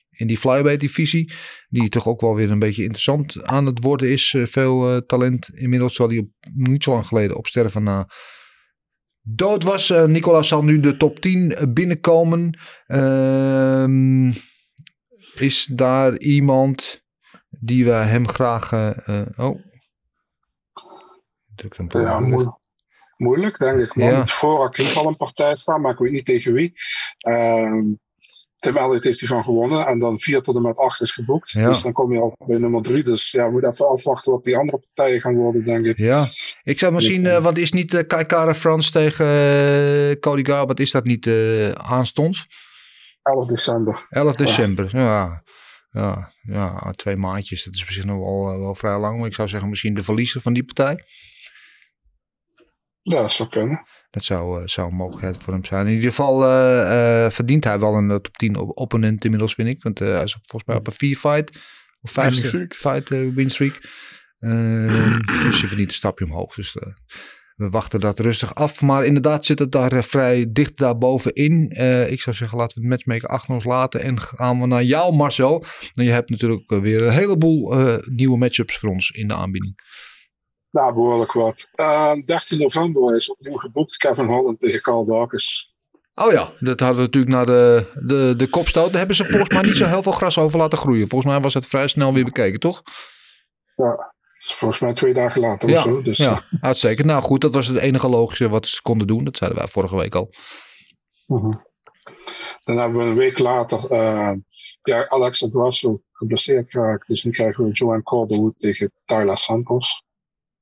in 0.09 0.27
die 0.27 0.37
flyweight 0.37 0.79
divisie? 0.79 1.33
Die 1.69 1.89
toch 1.89 2.07
ook 2.07 2.21
wel 2.21 2.35
weer 2.35 2.51
een 2.51 2.59
beetje 2.59 2.81
interessant 2.81 3.43
aan 3.43 3.65
het 3.65 3.83
worden 3.83 4.09
is. 4.09 4.35
Veel 4.43 5.05
talent. 5.05 5.49
Inmiddels 5.53 5.95
zal 5.95 6.07
hij 6.07 6.17
op, 6.17 6.29
niet 6.53 6.83
zo 6.83 6.91
lang 6.91 7.07
geleden 7.07 7.37
opsterven 7.37 7.83
na 7.83 8.09
dood 9.21 9.63
was. 9.63 9.93
Nicolau 10.07 10.43
zal 10.43 10.63
nu 10.63 10.79
de 10.79 10.97
top 10.97 11.19
10 11.19 11.73
binnenkomen. 11.73 12.59
Ehm, 12.87 14.31
is 15.35 15.65
daar 15.71 16.17
iemand 16.17 17.01
die 17.49 17.85
we 17.85 17.91
hem 17.91 18.27
graag... 18.27 18.71
eh, 18.71 19.21
eh, 19.21 19.27
oh. 19.37 19.59
Druk 21.55 21.77
een 21.77 21.87
paar 21.87 22.01
Ja, 22.01 22.19
moeilijk, 22.19 22.57
moeilijk 23.17 23.57
denk 23.57 23.81
ik. 23.81 23.95
Man. 23.95 24.07
Ja. 24.07 24.27
Voor 24.27 24.61
Akin 24.61 24.85
zal 24.85 25.07
een 25.07 25.17
partij 25.17 25.55
staan, 25.55 25.81
maar 25.81 25.91
ik 25.91 25.97
weet 25.97 26.11
niet 26.11 26.25
tegen 26.25 26.53
wie. 26.53 26.73
Ehm, 27.17 27.83
Tim 28.61 28.77
Elliott 28.77 29.03
heeft 29.03 29.19
hiervan 29.19 29.43
gewonnen 29.43 29.85
en 29.85 29.99
dan 29.99 30.19
4 30.19 30.41
tot 30.41 30.55
en 30.55 30.61
met 30.61 30.77
8 30.77 31.01
is 31.01 31.11
geboekt. 31.11 31.51
Ja. 31.51 31.67
Dus 31.67 31.81
dan 31.81 31.91
kom 31.91 32.13
je 32.13 32.19
al 32.19 32.35
bij 32.45 32.57
nummer 32.57 32.81
3. 32.81 33.03
Dus 33.03 33.31
ja, 33.31 33.45
we 33.45 33.51
moeten 33.51 33.71
even 33.71 33.89
afwachten 33.89 34.31
wat 34.31 34.43
die 34.43 34.57
andere 34.57 34.79
partijen 34.79 35.21
gaan 35.21 35.35
worden, 35.35 35.63
denk 35.63 35.85
ik. 35.85 35.97
Ja, 35.97 36.27
ik 36.63 36.79
zou 36.79 36.93
misschien, 36.93 37.25
eh, 37.25 37.43
want 37.43 37.57
is 37.57 37.71
niet 37.71 37.93
uh, 37.93 38.01
Kai 38.07 38.25
Kara 38.25 38.53
Frans 38.53 38.91
tegen 38.91 39.25
eh, 39.25 40.19
Cody 40.19 40.43
Garbrandt, 40.43 40.79
is 40.79 40.91
dat 40.91 41.03
niet 41.03 41.29
aanstonds? 41.73 42.47
11 43.21 43.47
december. 43.47 44.05
11 44.09 44.35
december, 44.35 44.97
ja. 44.97 45.43
Ja, 45.91 46.33
ja, 46.41 46.91
twee 46.95 47.15
maandjes, 47.15 47.63
dat 47.63 47.73
is 47.73 47.85
misschien 47.85 48.07
nog 48.07 48.17
wel, 48.17 48.51
eh, 48.53 48.59
wel 48.59 48.75
vrij 48.75 48.97
lang. 48.99 49.17
Maar 49.17 49.27
ik 49.27 49.33
zou 49.35 49.47
zeggen 49.47 49.69
misschien 49.69 49.93
de 49.93 50.03
verliezer 50.03 50.41
van 50.41 50.53
die 50.53 50.63
partij. 50.63 51.03
Ja, 53.01 53.21
dat 53.21 53.31
zou 53.31 53.49
kunnen. 53.49 53.85
Dat 54.09 54.23
zou, 54.23 54.61
eh, 54.61 54.67
zou 54.67 54.89
een 54.89 54.95
mogelijkheid 54.95 55.43
voor 55.43 55.53
hem 55.53 55.65
zijn. 55.65 55.87
In 55.87 55.93
ieder 55.93 56.09
geval 56.09 56.43
eh, 56.43 57.25
eh, 57.25 57.31
verdient 57.31 57.63
hij 57.63 57.79
wel 57.79 57.93
een 57.95 58.07
top 58.07 58.37
10 58.37 58.55
op- 58.55 58.77
opponent 58.77 59.23
inmiddels, 59.23 59.53
vind 59.53 59.67
ik. 59.67 59.83
Want 59.83 60.01
eh, 60.01 60.07
hij 60.13 60.23
is 60.23 60.31
volgens 60.33 60.63
mij 60.65 60.75
op 60.75 60.87
een 60.87 60.93
4 60.93 61.15
fight. 61.17 61.57
Of 62.01 62.11
5 62.11 62.25
Winning 62.25 62.47
streak. 62.47 62.73
fight 62.73 63.09
uh, 63.09 63.33
win 63.33 63.49
streak. 63.49 63.79
Eh, 64.39 65.15
dus 65.43 65.59
hij 65.59 65.67
verdient 65.67 65.89
een 65.89 65.95
stapje 65.95 66.25
omhoog. 66.25 66.55
Dus 66.55 66.75
eh, 66.75 66.93
we 67.61 67.69
wachten 67.69 67.99
dat 67.99 68.19
rustig 68.19 68.55
af. 68.55 68.81
Maar 68.81 69.05
inderdaad 69.05 69.45
zit 69.45 69.59
het 69.59 69.71
daar 69.71 69.91
eh, 69.91 70.01
vrij 70.01 70.45
dicht 70.51 70.77
daarbovenin. 70.77 71.71
Eh 71.71 72.11
ik 72.11 72.21
zou 72.21 72.35
zeggen, 72.35 72.57
laten 72.57 72.75
we 72.75 72.81
het 72.81 72.91
matchmaker 72.91 73.27
achter 73.27 73.53
ons 73.53 73.63
laten. 73.63 74.01
En 74.01 74.19
gaan 74.19 74.61
we 74.61 74.67
naar 74.67 74.83
jou, 74.83 75.13
Marcel. 75.15 75.63
En 75.93 76.03
je 76.03 76.11
hebt 76.11 76.29
natuurlijk 76.29 76.71
eh, 76.71 76.79
weer 76.79 77.01
een 77.01 77.13
heleboel 77.13 77.73
eh, 77.73 77.97
nieuwe 78.05 78.37
matchups 78.37 78.77
voor 78.77 78.89
ons 78.89 79.09
in 79.09 79.27
de 79.27 79.33
aanbieding. 79.33 79.75
Nou, 80.71 80.93
behoorlijk 80.93 81.31
wat. 81.31 81.69
Eh, 81.71 82.13
13 82.25 82.59
november 82.59 83.15
is 83.15 83.31
opnieuw 83.31 83.55
geboekt 83.55 83.97
Kevin 83.97 84.25
Holland 84.25 84.59
tegen 84.59 84.81
Carl 84.81 85.05
Dawkins. 85.05 85.75
Oh 86.15 86.31
ja, 86.31 86.51
dat 86.59 86.79
hadden 86.79 86.97
we 86.97 87.03
natuurlijk 87.03 87.33
naar 87.33 87.45
de, 87.45 87.85
de, 88.03 88.33
de 88.37 88.47
kopstoot. 88.47 88.89
Daar 88.89 88.97
hebben 88.97 89.15
ze 89.15 89.25
volgens 89.25 89.49
mij 89.49 89.61
niet 89.61 89.75
zo 89.75 89.85
heel 89.85 90.03
veel 90.03 90.11
gras 90.11 90.37
over 90.37 90.59
laten 90.59 90.77
groeien. 90.77 91.07
Volgens 91.07 91.31
mij 91.31 91.41
was 91.41 91.53
het 91.53 91.65
vrij 91.65 91.87
snel 91.87 92.13
weer 92.13 92.25
bekeken, 92.25 92.59
toch? 92.59 92.81
Ja, 93.75 94.10
is 94.41 94.53
volgens 94.53 94.79
mij 94.79 94.93
twee 94.93 95.13
dagen 95.13 95.41
later 95.41 95.69
ja, 95.69 95.75
of 95.75 95.81
zo. 95.81 96.01
Dus, 96.01 96.17
ja, 96.17 96.41
uitstekend. 96.61 97.07
Nou 97.07 97.23
goed, 97.23 97.41
dat 97.41 97.53
was 97.53 97.67
het 97.67 97.77
enige 97.77 98.09
logische 98.09 98.49
wat 98.49 98.67
ze 98.67 98.81
konden 98.81 99.07
doen. 99.07 99.23
Dat 99.23 99.37
zeiden 99.37 99.59
wij 99.59 99.67
vorige 99.67 99.95
week 99.95 100.15
al. 100.15 100.33
Mhm. 101.25 101.53
Dan 102.63 102.77
hebben 102.77 102.99
we 102.99 103.05
een 103.05 103.15
week 103.15 103.39
later 103.39 103.91
uh, 103.91 104.31
ja, 104.81 105.07
Alexa 105.07 105.47
Grasso 105.51 106.01
geblesseerd 106.11 106.69
geraakt. 106.69 107.07
Dus 107.07 107.23
nu 107.23 107.31
krijgen 107.31 107.63
we 107.63 107.71
Joanne 107.71 108.03
Calderwood 108.03 108.57
tegen 108.57 108.91
Tyler 109.05 109.37
Santos. 109.37 110.03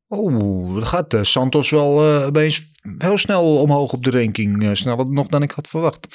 Oeh, 0.09 0.75
dat 0.75 0.87
gaat 0.87 1.13
uh, 1.13 1.23
Santos 1.23 1.69
wel 1.69 2.15
uh, 2.15 2.25
opeens 2.25 2.71
heel 2.97 3.17
snel 3.17 3.61
omhoog 3.61 3.93
op 3.93 4.01
de 4.01 4.11
ranking. 4.11 4.77
Sneller 4.77 5.11
nog 5.11 5.27
dan 5.27 5.41
ik 5.41 5.51
had 5.51 5.67
verwacht. 5.67 6.07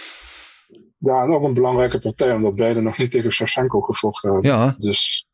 Ja, 0.99 1.23
en 1.23 1.31
ook 1.31 1.43
een 1.43 1.55
belangrijke 1.55 1.99
partij, 1.99 2.33
omdat 2.33 2.55
beide 2.55 2.81
nog 2.81 2.99
niet 2.99 3.11
tegen 3.11 3.33
Shevchenko 3.33 3.81
gevochten 3.81 4.33
hebben. 4.33 4.51
Ja. 4.51 4.75
Dus, 4.79 5.27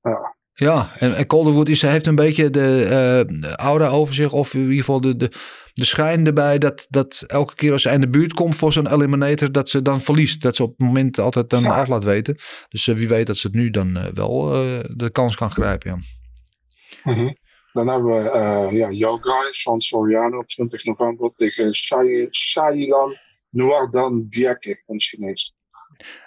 ja. 0.00 0.36
Ja, 0.52 0.90
en, 0.98 1.16
en 1.16 1.26
Calderwood 1.26 1.68
is, 1.68 1.82
heeft 1.82 2.06
een 2.06 2.14
beetje 2.14 2.50
de, 2.50 2.80
uh, 2.82 3.40
de 3.40 3.56
aura 3.56 3.88
over 3.88 4.14
zich, 4.14 4.32
of 4.32 4.54
in 4.54 4.60
ieder 4.60 4.76
geval 4.76 5.00
de, 5.00 5.16
de, 5.16 5.30
de 5.74 5.84
schijn 5.84 6.26
erbij 6.26 6.58
dat, 6.58 6.86
dat 6.90 7.24
elke 7.26 7.54
keer 7.54 7.72
als 7.72 7.82
ze 7.82 7.90
in 7.90 8.00
de 8.00 8.08
buurt 8.08 8.32
komt 8.32 8.56
voor 8.56 8.72
zo'n 8.72 8.92
eliminator, 8.92 9.52
dat 9.52 9.68
ze 9.68 9.82
dan 9.82 10.00
verliest. 10.00 10.42
Dat 10.42 10.56
ze 10.56 10.62
op 10.62 10.70
het 10.70 10.78
moment 10.78 11.18
altijd 11.18 11.50
dan 11.50 11.62
ja. 11.62 11.70
af 11.70 11.88
laat 11.88 12.04
weten. 12.04 12.36
Dus 12.68 12.86
uh, 12.86 12.96
wie 12.96 13.08
weet 13.08 13.26
dat 13.26 13.36
ze 13.36 13.46
het 13.46 13.56
nu 13.56 13.70
dan 13.70 13.96
uh, 13.96 14.06
wel 14.14 14.64
uh, 14.64 14.78
de 14.94 15.10
kans 15.10 15.36
kan 15.36 15.50
grijpen. 15.50 15.90
Ja. 15.90 15.96
Mm 17.02 17.18
-hmm. 17.18 17.36
Dan 17.72 17.88
hebben 17.88 18.12
we 18.12 18.76
ja, 18.76 18.90
jouw 18.90 19.18
guy, 19.20 19.52
Sean 19.52 19.80
Soriano, 19.80 20.38
op 20.38 20.46
20 20.46 20.84
november 20.84 21.32
tegen 21.34 21.74
Shailan 22.30 23.16
Noardan 23.50 24.28
Bieke, 24.28 24.82
een 24.86 25.00
Chinees. 25.00 25.54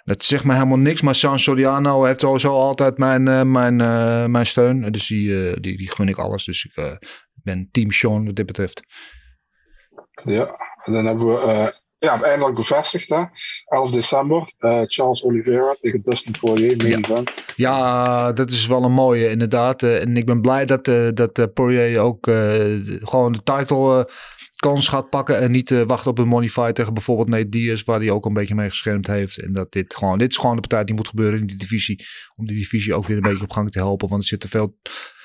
Dat 0.04 0.24
zegt 0.24 0.44
me 0.44 0.52
helemaal 0.52 0.78
niks, 0.78 1.00
maar 1.00 1.14
San 1.14 1.38
Soriano 1.38 2.04
heeft 2.04 2.20
sowieso 2.20 2.52
altijd 2.52 2.98
mijn, 2.98 3.26
uh, 3.26 3.42
mijn, 3.42 3.80
uh, 3.80 4.26
mijn 4.26 4.46
steun. 4.46 4.92
Dus 4.92 5.06
die, 5.06 5.28
uh, 5.28 5.56
die, 5.60 5.76
die 5.76 5.90
gun 5.90 6.08
ik 6.08 6.18
alles. 6.18 6.44
Dus 6.44 6.64
ik 6.64 6.98
ben 7.34 7.68
team 7.70 7.90
Sean 7.90 8.24
wat 8.24 8.36
dit 8.36 8.46
betreft. 8.46 8.82
Ja, 10.24 10.56
en 10.84 10.92
dan 10.92 11.06
hebben 11.06 11.26
we 11.26 11.72
ja, 11.98 12.22
eindelijk 12.22 12.56
bevestigd, 12.56 13.08
hè? 13.08 13.24
11 13.64 13.90
december. 13.90 14.52
Charles 14.86 15.24
Oliveira 15.24 15.74
tegen 15.78 16.02
Dustin 16.02 16.34
Poirier, 16.40 16.76
main 16.76 16.90
ja. 16.90 16.96
event. 16.96 17.44
Ja, 17.56 18.32
dat 18.32 18.50
is 18.50 18.66
wel 18.66 18.84
een 18.84 18.92
mooie 18.92 19.30
inderdaad. 19.30 19.82
en 19.82 20.16
ik 20.16 20.26
ben 20.26 20.40
blij 20.40 20.64
dat, 20.64 20.84
dat 21.14 21.54
Poirier 21.54 22.00
ook 22.00 22.26
gewoon 23.02 23.32
de 23.32 23.42
title 23.42 24.08
kans 24.56 24.88
gaat 24.88 25.10
pakken 25.10 25.40
en 25.40 25.50
niet 25.50 25.70
uh, 25.70 25.82
wachten 25.82 26.10
op 26.10 26.18
een 26.18 26.28
money 26.28 26.48
fight 26.48 26.74
tegen 26.74 26.94
bijvoorbeeld 26.94 27.28
Nate 27.28 27.48
Diaz, 27.48 27.82
waar 27.82 28.00
hij 28.00 28.10
ook 28.10 28.26
een 28.26 28.32
beetje 28.32 28.54
mee 28.54 28.68
geschermd 28.68 29.06
heeft. 29.06 29.38
En 29.42 29.52
dat 29.52 29.72
dit 29.72 29.94
gewoon, 29.94 30.18
dit 30.18 30.30
is 30.30 30.36
gewoon 30.36 30.54
de 30.54 30.60
partij 30.60 30.84
die 30.84 30.94
moet 30.94 31.08
gebeuren 31.08 31.40
in 31.40 31.46
die 31.46 31.56
divisie, 31.56 32.04
om 32.34 32.46
die 32.46 32.56
divisie 32.56 32.94
ook 32.94 33.06
weer 33.06 33.16
een 33.16 33.22
beetje 33.22 33.42
op 33.42 33.50
gang 33.50 33.70
te 33.70 33.78
helpen, 33.78 34.08
want 34.08 34.22
er 34.22 34.28
zit 34.28 34.42
er 34.42 34.48
veel, 34.48 34.78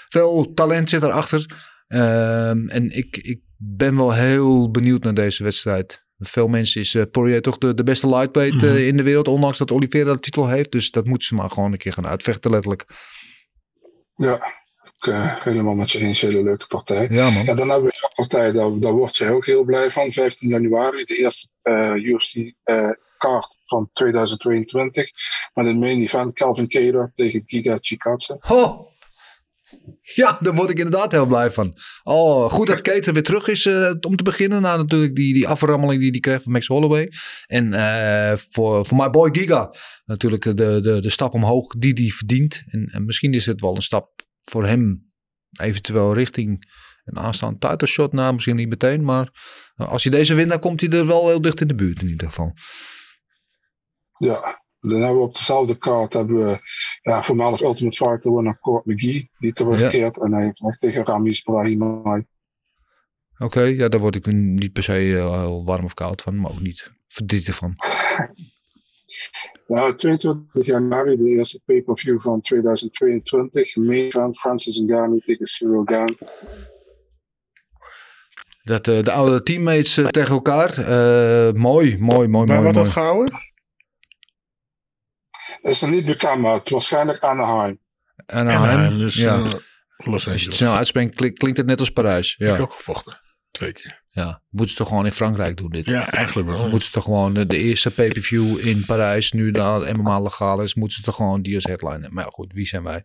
veel 0.10 0.54
talent 0.54 0.90
zit 0.90 1.04
erachter. 1.04 1.70
Um, 1.88 2.70
en 2.70 2.90
ik, 2.90 3.18
ik 3.18 3.42
ben 3.58 3.96
wel 3.96 4.14
heel 4.14 4.72
benieuwd 4.72 5.04
naar 5.04 5.14
deze 5.14 5.44
wedstrijd. 5.44 6.06
Veel 6.18 6.48
mensen 6.48 6.82
is 6.82 6.94
uh, 6.94 7.04
Poirier 7.12 7.42
toch 7.42 7.58
de, 7.58 7.74
de 7.74 7.84
beste 7.84 8.10
lightweight 8.10 8.64
uh, 8.64 8.88
in 8.88 8.98
de 8.98 9.04
wereld, 9.04 9.28
ondanks 9.28 9.58
dat 9.58 9.72
Oliveira 9.72 10.14
de 10.14 10.20
titel 10.20 10.48
heeft. 10.48 10.72
Dus 10.72 10.92
dat 10.92 11.06
moeten 11.06 11.28
ze 11.28 11.36
maar 11.36 11.50
gewoon 11.50 11.72
een 11.72 11.78
keer 11.78 11.94
gaan 11.94 12.08
uitvechten, 12.08 12.52
letterlijk. 12.52 12.86
Ja, 14.16 14.61
uh, 15.08 15.44
helemaal 15.44 15.76
met 15.76 15.92
je 15.92 16.00
eens. 16.00 16.22
Hele 16.22 16.44
leuke 16.44 16.68
partij. 16.68 17.08
Ja, 17.12 17.30
man. 17.30 17.46
Ja, 17.46 17.54
dan 17.54 17.70
hebben 17.70 17.90
we 17.90 17.98
een 18.02 18.26
partij, 18.28 18.52
daar, 18.52 18.80
daar 18.80 18.94
word 18.94 19.18
je 19.18 19.30
ook 19.30 19.46
heel 19.46 19.64
blij 19.64 19.92
van. 19.92 20.12
15 20.12 20.50
januari, 20.50 21.04
de 21.04 21.18
eerste 21.18 21.50
uh, 21.64 21.96
UFC 21.96 22.36
uh, 22.36 22.90
kaart 23.18 23.60
van 23.64 23.90
2022. 23.94 25.10
Met 25.54 25.66
een 25.66 25.80
main 25.80 26.02
event 26.02 26.34
Calvin 26.34 26.68
Cater 26.68 27.10
tegen 27.14 27.44
Giga 27.46 27.78
Chikadze. 27.82 28.38
Oh. 28.48 28.90
Ja, 30.02 30.38
daar 30.42 30.54
word 30.54 30.70
ik 30.70 30.78
inderdaad 30.78 31.12
heel 31.12 31.26
blij 31.26 31.52
van. 31.52 31.74
Oh, 32.04 32.52
goed 32.52 32.68
dat 32.68 32.82
Cater 32.82 33.14
weer 33.14 33.24
terug 33.24 33.48
is 33.48 33.66
uh, 33.66 33.92
om 34.00 34.16
te 34.16 34.24
beginnen. 34.24 34.62
Na 34.62 34.78
natuurlijk 34.78 35.16
die, 35.16 35.34
die 35.34 35.48
aframmeling 35.48 36.02
die 36.02 36.12
hij 36.12 36.20
kreeg 36.20 36.44
van 36.44 36.52
Max 36.52 36.68
Holloway. 36.68 37.12
En 37.48 37.74
uh, 37.74 38.34
voor, 38.50 38.86
voor 38.86 38.98
my 38.98 39.10
boy 39.10 39.30
Giga 39.32 39.74
natuurlijk 40.06 40.44
de, 40.44 40.54
de, 40.82 41.02
de 41.02 41.10
stap 41.10 41.34
omhoog 41.34 41.74
die 41.78 41.94
hij 41.94 42.10
verdient. 42.10 42.64
En, 42.68 42.90
en 42.92 43.06
misschien 43.06 43.34
is 43.34 43.46
het 43.46 43.62
wel 43.62 43.76
een 43.76 43.82
stap 43.82 44.21
voor 44.44 44.66
hem 44.66 45.12
eventueel 45.60 46.14
richting 46.14 46.74
een 47.06 47.20
aanstaand 47.20 47.62
title 47.62 47.88
shot. 47.88 48.14
Nou, 48.14 48.34
misschien 48.34 48.56
niet 48.56 48.70
meteen, 48.70 49.04
maar 49.04 49.32
als 49.76 50.04
hij 50.04 50.12
deze 50.12 50.34
wint, 50.34 50.50
dan 50.50 50.60
komt 50.60 50.82
hij 50.82 50.90
er 50.90 51.08
wel 51.08 51.28
heel 51.28 51.42
dicht 51.42 51.62
in 51.62 51.68
de 51.68 51.76
buurt 51.76 52.02
in 52.02 52.08
ieder 52.08 52.28
geval. 52.28 52.54
Ja, 54.18 54.62
dan 54.80 55.02
hebben 55.02 55.18
we 55.18 55.28
op 55.28 55.34
dezelfde 55.34 55.78
kaart 55.78 56.14
hebben 56.14 56.46
we 56.46 56.60
ja, 57.02 57.24
voormalig 57.24 57.62
Ultimate 57.62 57.96
Fighter 57.96 58.36
winnaar 58.36 58.60
Court 58.60 58.86
McGee, 58.86 59.30
die 59.38 59.54
terugkeert 59.54 60.16
ja. 60.16 60.22
en 60.24 60.34
hij 60.34 60.44
heeft 60.44 60.80
tegen 60.80 61.06
Ramiz 61.06 61.42
Brahimaj. 61.42 62.26
Oké, 63.34 63.44
okay, 63.44 63.76
ja, 63.76 63.90
daar 63.90 64.00
word 64.00 64.16
ik 64.16 64.26
niet 64.26 64.74
per 64.74 64.84
se 64.84 65.02
uh, 65.02 65.66
warm 65.66 65.86
of 65.86 65.94
koud 65.94 66.22
van, 66.22 66.40
maar 66.40 66.52
ook 66.52 66.60
niet 66.60 66.92
verdrietig 67.08 67.56
van. 67.56 67.76
Nou, 69.72 69.96
22 69.96 70.66
januari, 70.66 71.18
de 71.18 71.30
eerste 71.30 71.62
pay-per-view 71.66 72.20
van 72.20 72.42
2022. 72.42 73.76
Main 73.76 73.92
event 74.06 74.40
Francis 74.40 74.80
Ngannou 74.80 75.20
tegen 75.22 75.46
Cyril 75.46 75.82
Gane. 75.86 76.18
Dat 78.64 78.88
uh, 78.88 79.04
de 79.04 79.12
oude 79.12 79.44
teammates 79.44 79.98
uh, 79.98 80.08
tegen 80.08 80.34
elkaar. 80.34 80.80
Uh, 80.80 81.54
mooi, 81.54 81.98
mooi, 81.98 82.28
mooi, 82.28 82.28
Waar 82.28 82.46
mooi. 82.48 82.62
wordt 82.62 82.74
dat 82.74 82.88
gehouden? 82.88 83.40
is 85.62 85.82
er 85.82 85.90
niet 85.90 86.06
bekend, 86.06 86.40
maar 86.42 86.54
het 86.54 86.70
waarschijnlijk 86.70 87.24
Anaheim. 87.24 87.80
Anaheim, 88.26 88.62
Anaheim, 88.64 88.98
dus 89.00 89.16
ja. 89.16 89.36
eh, 89.36 89.52
Los 89.98 90.14
Als 90.14 90.24
je 90.24 90.30
het 90.30 90.34
Angeles. 90.38 90.58
snel 90.58 90.76
uitspreekt, 90.76 91.16
klink- 91.16 91.38
klinkt 91.38 91.58
het 91.58 91.68
net 91.68 91.80
als 91.80 91.90
Parijs. 91.90 92.36
Ik 92.38 92.46
heb 92.48 92.56
Ja, 92.56 92.62
ook 92.62 92.72
gevochten. 92.72 93.21
Twee 93.52 93.74
keer. 93.74 94.04
ja. 94.10 94.42
moeten 94.50 94.72
ze 94.72 94.78
toch 94.78 94.88
gewoon 94.88 95.06
in 95.06 95.12
Frankrijk 95.12 95.58
doen 95.58 95.70
dit? 95.70 95.86
Ja, 95.86 96.12
eigenlijk 96.12 96.48
wel. 96.50 96.62
Moeten 96.62 96.82
ze 96.88 96.92
toch 96.92 97.04
gewoon 97.04 97.34
de, 97.34 97.46
de 97.46 97.58
eerste 97.58 97.92
pay-per-view 97.94 98.68
in 98.68 98.86
Parijs, 98.86 99.32
nu 99.32 99.52
de 99.52 99.92
MMA 99.98 100.20
legaal 100.20 100.62
is, 100.62 100.76
moeten 100.76 100.98
ze 100.98 101.04
toch 101.04 101.16
gewoon 101.16 101.42
die 101.42 101.56
als 101.56 101.64
headline. 101.64 102.10
Maar 102.10 102.24
ja, 102.24 102.30
goed, 102.30 102.54
wie 102.54 102.66
zijn 102.66 102.84
wij? 102.84 103.04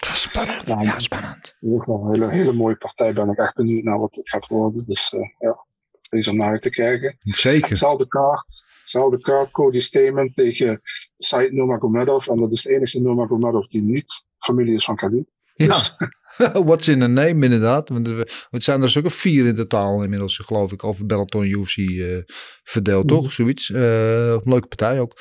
Spannend. 0.00 0.68
Ja, 0.68 0.82
Ja, 0.82 0.98
spannend. 0.98 1.54
in 1.60 1.68
ieder 1.68 1.84
geval 1.84 2.02
een 2.04 2.12
hele, 2.12 2.30
hele 2.30 2.52
mooie 2.52 2.76
partij. 2.76 3.12
Ben 3.12 3.28
ik 3.28 3.38
echt 3.38 3.54
benieuwd 3.54 3.84
naar 3.84 3.98
wat 3.98 4.14
het 4.14 4.28
gaat 4.28 4.46
worden. 4.46 4.84
Dus 4.84 5.12
eh, 5.12 5.20
ja, 5.38 5.66
is 6.08 6.28
om 6.28 6.36
naar 6.36 6.50
uit 6.50 6.62
te 6.62 6.70
kijken. 6.70 7.16
Zeker. 7.20 7.76
Zelfde 7.76 8.08
kaart. 8.08 8.64
Zelfde 8.82 9.20
kaart. 9.20 9.50
Cody 9.50 9.80
Stamen 9.80 10.32
tegen 10.32 10.80
Said 11.18 11.52
Nurmagomedov. 11.52 12.26
En 12.28 12.38
dat 12.38 12.52
is 12.52 12.62
de 12.62 12.74
enige 12.74 13.00
Nurmagomedov 13.00 13.66
die 13.66 13.82
niet 13.82 14.26
familie 14.38 14.74
is 14.74 14.84
van 14.84 14.96
Khabib. 14.96 15.28
Ja. 15.54 15.76
What's 16.68 16.88
in 16.88 17.02
a 17.02 17.06
name, 17.06 17.44
inderdaad. 17.44 17.88
Want 17.88 18.06
het 18.50 18.62
zijn 18.62 18.82
er 18.82 18.90
stukken 18.90 19.12
vier 19.12 19.46
in 19.46 19.56
totaal 19.56 20.02
inmiddels, 20.02 20.36
geloof 20.36 20.72
ik, 20.72 20.84
over 20.84 21.06
Bellator 21.06 21.42
en 21.42 21.48
UFC 21.48 21.76
eh, 21.76 22.34
verdeeld, 22.62 23.08
toch? 23.08 23.32
Zoiets. 23.32 23.70
Eh, 23.70 24.36
leuke 24.44 24.66
partij 24.68 25.00
ook. 25.00 25.20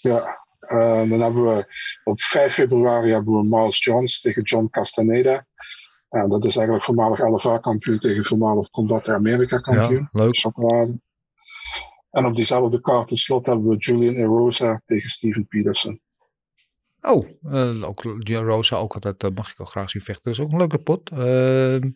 Ja. 0.00 0.38
Eh, 0.58 1.08
dan 1.08 1.20
hebben 1.20 1.44
we 1.44 1.64
op 2.04 2.20
5 2.20 2.52
februari 2.52 3.10
hebben 3.10 3.34
we 3.34 3.56
Miles 3.56 3.84
Jones 3.84 4.20
tegen 4.20 4.42
John 4.42 4.68
Castaneda. 4.70 5.46
Ja, 6.08 6.26
dat 6.26 6.44
is 6.44 6.56
eigenlijk 6.56 6.84
voormalig 6.84 7.18
LFA-kampioen 7.18 7.98
tegen 7.98 8.24
voormalig 8.24 8.70
Combat 8.70 9.08
America-kampioen. 9.08 10.08
Ja, 10.12 10.24
leuk. 10.24 10.44
En 12.10 12.24
op 12.24 12.34
diezelfde 12.34 12.80
kaart 12.80 13.08
ten 13.08 13.16
slot 13.16 13.46
hebben 13.46 13.68
we 13.68 13.76
Julian 13.76 14.14
Erosa 14.14 14.82
tegen 14.86 15.08
Steven 15.08 15.46
Peterson. 15.46 16.00
Oh, 17.00 17.28
eh, 17.50 17.88
ook 17.88 18.02
Rosa 18.24 18.76
ook 18.76 18.94
altijd, 18.94 19.22
eh, 19.22 19.30
mag 19.34 19.50
ik 19.50 19.58
al 19.58 19.66
graag 19.66 19.90
zien 19.90 20.02
vechten. 20.02 20.24
Dat 20.24 20.32
is 20.32 20.40
ook 20.40 20.52
een 20.52 20.58
leuke 20.58 20.78
pot. 20.78 21.10
Eh, 21.10 21.90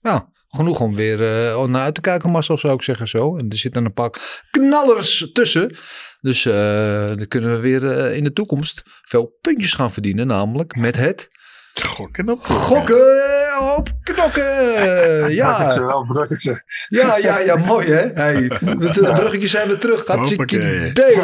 ja, 0.00 0.28
genoeg 0.48 0.80
om 0.80 0.94
weer 0.94 1.22
eh, 1.22 1.64
naar 1.64 1.82
uit 1.82 1.94
te 1.94 2.00
kijken, 2.00 2.30
Marcel, 2.30 2.58
zou 2.58 2.74
ik 2.74 2.82
zeggen 2.82 3.08
zo. 3.08 3.36
En 3.36 3.48
er 3.50 3.56
zitten 3.56 3.84
een 3.84 3.92
paar 3.92 4.44
knallers 4.50 5.30
tussen. 5.32 5.76
Dus 6.20 6.42
dan 6.42 7.28
kunnen 7.28 7.50
we 7.52 7.60
weer 7.60 8.12
in 8.12 8.24
de 8.24 8.32
toekomst 8.32 8.82
veel 8.84 9.38
puntjes 9.40 9.72
gaan 9.72 9.92
verdienen. 9.92 10.26
Namelijk 10.26 10.76
met 10.76 10.96
het 10.96 11.28
Gokken 11.74 12.28
op. 12.28 12.44
gokken 12.44 13.49
op 13.60 13.88
knokken. 14.02 14.48
Ja, 15.30 16.02
bruggetje. 16.08 16.62
ja, 16.88 17.16
ja, 17.16 17.38
ja, 17.38 17.56
mooi 17.56 17.86
hè. 17.86 18.10
Hey, 18.14 18.48
de 18.48 18.76
de 18.92 19.12
bruggetjes 19.14 19.50
zijn 19.50 19.68
weer 19.68 19.78
terug. 19.78 20.06
Hartstikke 20.06 20.88
idee. 20.90 21.16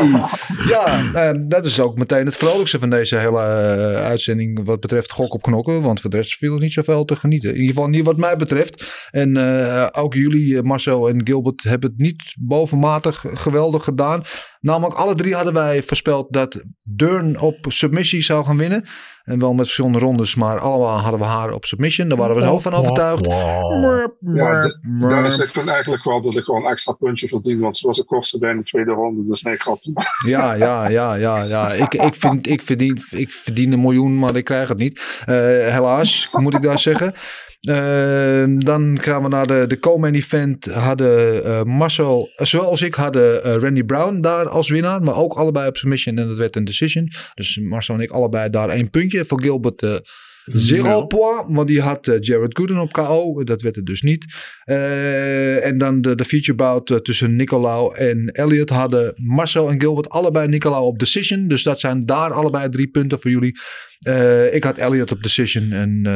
Ja, 0.69 1.13
eh, 1.15 1.31
dat 1.49 1.65
is 1.65 1.81
ook 1.81 1.99
meteen 1.99 2.27
het 2.27 2.37
vrolijkste 2.37 2.79
van 2.79 2.91
deze 2.91 3.17
hele 3.17 3.41
eh, 3.41 4.05
uitzending 4.05 4.65
wat 4.65 4.81
betreft 4.81 5.13
gok 5.13 5.35
op 5.35 5.43
knokken. 5.43 5.83
Want 5.83 6.01
voor 6.01 6.11
de 6.11 6.17
rest 6.17 6.39
viel 6.39 6.55
er 6.55 6.61
niet 6.61 6.73
zoveel 6.73 7.05
te 7.05 7.17
genieten. 7.17 7.49
In 7.49 7.61
ieder 7.61 7.75
geval 7.75 7.89
niet 7.89 8.05
wat 8.05 8.17
mij 8.17 8.37
betreft. 8.37 9.07
En 9.11 9.37
eh, 9.37 9.89
ook 9.93 10.15
jullie, 10.15 10.57
eh, 10.57 10.63
Marcel 10.63 11.09
en 11.09 11.27
Gilbert, 11.27 11.63
hebben 11.63 11.91
het 11.91 11.99
niet 11.99 12.35
bovenmatig 12.47 13.25
geweldig 13.29 13.85
gedaan. 13.85 14.23
Namelijk 14.61 14.99
alle 14.99 15.15
drie 15.15 15.35
hadden 15.35 15.53
wij 15.53 15.83
voorspeld 15.83 16.33
dat 16.33 16.63
Durn 16.89 17.41
op 17.41 17.57
submissie 17.69 18.23
zou 18.23 18.45
gaan 18.45 18.57
winnen. 18.57 18.85
En 19.27 19.39
wel 19.39 19.53
met 19.53 19.65
verschillende 19.65 19.99
rondes, 19.99 20.35
maar 20.35 20.59
allemaal 20.59 20.99
hadden 20.99 21.21
we 21.21 21.27
haar 21.27 21.51
op 21.53 21.65
submission. 21.65 22.09
Daar 22.09 22.19
waren 22.19 22.37
we 22.37 22.43
zo 22.43 22.59
van 22.59 22.73
overtuigd. 22.75 23.27
Ja, 24.35 24.67
d- 24.67 24.79
Dennis, 25.09 25.39
ik 25.39 25.49
vind 25.49 25.69
eigenlijk 25.69 26.05
wel 26.05 26.23
dat 26.23 26.37
ik 26.37 26.45
gewoon 26.45 26.65
een 26.65 26.71
extra 26.71 26.93
puntje 26.93 27.29
verdien. 27.29 27.61
Want 27.61 27.77
zoals 27.77 27.99
ik 27.99 28.07
koste 28.07 28.39
bij 28.39 28.51
in 28.51 28.57
de 28.59 28.63
tweede 28.65 28.91
ronde. 28.93 29.27
Dus 29.29 29.43
nee, 29.43 29.57
grapje. 29.57 29.93
Ja, 30.27 30.53
ja, 30.55 30.89
ja, 30.89 31.15
ja, 31.15 31.43
ja. 31.45 31.73
Ik, 31.73 31.95
ik, 31.95 32.15
vind, 32.15 32.49
ik, 32.49 32.63
verdien, 32.63 33.01
ik 33.11 33.33
verdien 33.33 33.73
een 33.73 33.81
miljoen, 33.81 34.19
maar 34.19 34.37
ik 34.37 34.45
krijg 34.45 34.69
het 34.69 34.79
niet. 34.79 35.01
Eh, 35.27 35.35
helaas, 35.73 36.33
moet 36.41 36.55
ik 36.55 36.63
daar 36.63 36.79
zeggen. 36.79 37.15
Eh, 37.61 38.45
dan 38.59 38.99
gaan 39.01 39.23
we 39.23 39.29
naar 39.29 39.47
de, 39.47 39.65
de 39.69 39.79
co-main 39.79 40.15
event. 40.15 40.65
Hadden 40.65 41.45
eh, 41.45 41.63
Marcel, 41.63 42.31
eh, 42.37 42.47
zoals 42.47 42.83
ik, 42.83 42.95
hadden 42.95 43.45
eh, 43.45 43.55
Randy 43.55 43.83
Brown 43.83 44.21
daar 44.21 44.49
als 44.49 44.69
winnaar. 44.69 45.03
Maar 45.03 45.17
ook 45.17 45.35
allebei 45.35 45.69
op 45.69 45.77
submission 45.77 46.19
en 46.19 46.29
dat 46.29 46.39
werd 46.39 46.57
een 46.57 46.65
decision. 46.65 47.09
Dus 47.35 47.59
Marcel 47.59 47.95
en 47.95 48.01
ik 48.01 48.11
allebei 48.11 48.51
daar 48.51 48.69
één 48.69 48.91
puntje. 48.91 49.25
Voor 49.25 49.41
Gilbert 49.43 50.03
zero 50.47 51.07
point. 51.07 51.45
Want 51.49 51.69
die 51.69 51.81
had 51.81 52.09
eh, 52.09 52.17
Jared 52.21 52.57
Gooden 52.59 52.79
op 52.79 52.93
KO. 52.93 53.45
Dat 53.45 53.63
werd 53.63 53.77
het 53.77 53.87
dus 53.87 54.03
niet. 54.03 54.25
Eh, 54.65 55.65
en 55.65 55.79
dan 55.79 56.01
de, 56.01 56.15
de 56.15 56.25
feature 56.25 56.55
bout 56.55 56.91
eh, 56.91 56.97
tussen 56.97 57.37
Nicolau 57.37 57.97
en 57.97 58.27
Elliot 58.27 58.71
hadden 58.71 59.13
Marcel 59.17 59.71
en 59.71 59.81
Gilbert 59.81 60.09
allebei 60.09 60.49
Nicolau 60.49 60.85
op 60.85 60.99
decision. 60.99 61.49
Dus 61.49 61.63
dat 61.63 61.81
zijn 61.81 62.07
daar 62.07 62.33
allebei 62.33 62.69
drie 62.69 62.89
punten 62.89 63.21
voor 63.21 63.31
jullie. 63.31 63.59
Ik 64.51 64.65
had 64.65 64.79
Elliot 64.79 65.13
op 65.13 65.23
decision. 65.23 65.73
En 65.73 66.07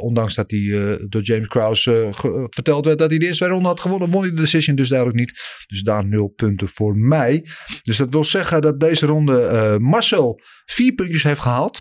ondanks 0.00 0.34
dat 0.34 0.50
hij 0.50 0.98
door 1.08 1.22
James 1.22 1.46
Krause 1.46 2.08
verteld 2.48 2.84
werd 2.84 2.98
dat 2.98 3.10
hij 3.10 3.18
de 3.18 3.24
eerste 3.24 3.38
twee 3.38 3.50
ronden 3.50 3.70
had 3.70 3.80
gewonnen, 3.80 4.10
won 4.10 4.22
hij 4.22 4.30
de 4.30 4.40
decision 4.40 4.76
dus 4.76 4.88
duidelijk 4.88 5.18
niet. 5.18 5.40
Dus 5.66 5.82
daar 5.82 6.06
nul 6.06 6.28
punten 6.28 6.68
voor 6.68 6.98
mij. 6.98 7.46
Dus 7.82 7.96
dat 7.96 8.10
wil 8.10 8.24
zeggen 8.24 8.60
dat 8.60 8.80
deze 8.80 9.06
ronde 9.06 9.76
Marcel 9.80 10.40
vier 10.64 10.92
puntjes 10.92 11.22
heeft 11.22 11.40
gehaald. 11.40 11.80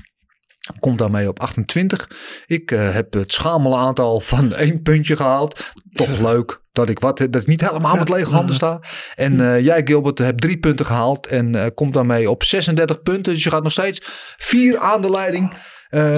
Komt 0.79 0.97
daarmee 0.97 1.27
op 1.27 1.39
28. 1.39 2.09
Ik 2.45 2.71
eh, 2.71 2.93
heb 2.93 3.13
het 3.13 3.33
schamele 3.33 3.75
aantal 3.75 4.19
van 4.19 4.53
één 4.65 4.81
puntje 4.81 5.15
gehaald. 5.15 5.71
Toch 5.91 6.19
leuk 6.19 6.61
dat 6.71 6.89
ik 6.89 6.99
wat, 6.99 7.17
dat 7.17 7.41
ik 7.41 7.47
niet 7.47 7.69
helemaal 7.69 7.97
met 7.97 8.09
lege 8.09 8.31
handen 8.31 8.55
sta. 8.55 8.79
En 9.15 9.41
eh, 9.41 9.59
jij, 9.59 9.81
Gilbert, 9.85 10.17
hebt 10.17 10.41
drie 10.41 10.57
punten 10.57 10.85
gehaald. 10.85 11.27
En 11.27 11.55
eh, 11.55 11.65
komt 11.75 11.93
daarmee 11.93 12.29
op 12.29 12.43
36 12.43 13.01
punten. 13.01 13.33
Dus 13.33 13.43
je 13.43 13.49
gaat 13.49 13.63
nog 13.63 13.71
steeds 13.71 14.01
vier 14.37 14.79
aan 14.79 15.01
de 15.01 15.09
leiding. 15.09 15.53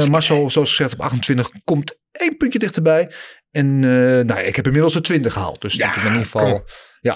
Marcel, 0.10 0.50
zoals 0.50 0.70
gezegd, 0.70 0.94
op 0.94 1.02
28 1.02 1.50
komt 1.64 1.98
één 2.12 2.38
puntje 2.38 2.60
dichterbij. 2.60 3.12
En 3.52 3.80
nou, 3.80 4.28
ja, 4.28 4.38
ik 4.38 4.56
heb 4.56 4.66
inmiddels 4.66 4.94
de 4.94 5.02
20 5.02 5.34
gehaald. 5.34 5.62
Dus 5.62 5.78
dat 5.78 5.96
in 5.96 6.04
ieder 6.04 6.18
geval. 6.18 6.64
Ja, 7.02 7.16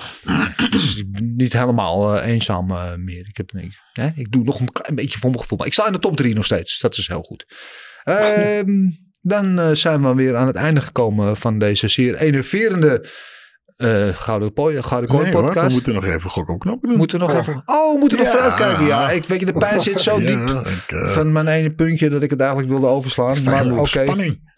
dus 0.69 0.97
ik 0.97 1.05
niet 1.21 1.53
helemaal 1.53 2.15
eh, 2.17 2.31
eenzaam 2.31 2.71
eh, 2.71 2.95
meer. 2.95 3.27
Ik, 3.27 3.38
heb, 3.38 3.51
nee, 3.51 3.69
hè, 3.91 4.09
ik 4.15 4.31
doe 4.31 4.43
nog 4.43 4.59
een 4.59 4.71
klein 4.71 4.95
beetje 4.95 5.19
voor 5.19 5.29
mijn 5.29 5.41
gevoel. 5.41 5.57
Maar 5.57 5.67
ik 5.67 5.73
sta 5.73 5.86
in 5.88 5.93
de 5.93 5.99
top 5.99 6.17
3 6.17 6.33
nog 6.36 6.45
steeds. 6.45 6.71
Dus 6.71 6.79
dat 6.79 6.97
is 6.97 7.07
heel 7.07 7.21
goed. 7.23 7.45
Ehm, 8.03 8.71
dan 9.21 9.59
eh, 9.59 9.69
zijn 9.71 10.01
we 10.01 10.13
weer 10.13 10.36
aan 10.36 10.47
het 10.47 10.55
einde 10.55 10.81
gekomen 10.81 11.38
van 11.38 11.59
deze 11.59 11.88
zeer 11.88 12.15
enerverende 12.15 13.09
eh 13.75 14.07
Gouden 14.07 14.53
Kooi, 14.53 14.79
hoor, 14.81 15.31
podcast. 15.31 15.67
we 15.67 15.73
moeten 15.73 15.93
nog 15.93 16.05
even 16.05 16.29
gokken 16.29 16.53
op 16.53 16.59
knoppen 16.59 16.89
doen. 16.89 16.97
Moeten 16.97 17.19
nog 17.19 17.33
even. 17.38 17.61
Oh, 17.65 17.93
we 17.93 17.99
moeten 17.99 18.17
nog 18.17 18.27
Ja. 18.27 18.33
vooruitkijken. 18.33 18.86
Ja, 18.86 19.09
ik 19.09 19.23
weet 19.25 19.39
je, 19.39 19.45
de 19.45 19.53
pijn 19.53 19.81
zit 19.81 19.99
zo 20.01 20.19
Ja, 20.19 20.25
diep 20.45 20.65
ik, 20.67 20.95
van 20.95 21.31
mijn 21.31 21.47
ene 21.47 21.73
puntje 21.73 22.09
dat 22.09 22.23
ik 22.23 22.29
het 22.29 22.39
eigenlijk 22.39 22.71
wilde 22.71 22.88
overslaan. 22.88 23.43
Maar 23.43 23.71
oké, 23.71 23.88
spanning. 23.88 24.53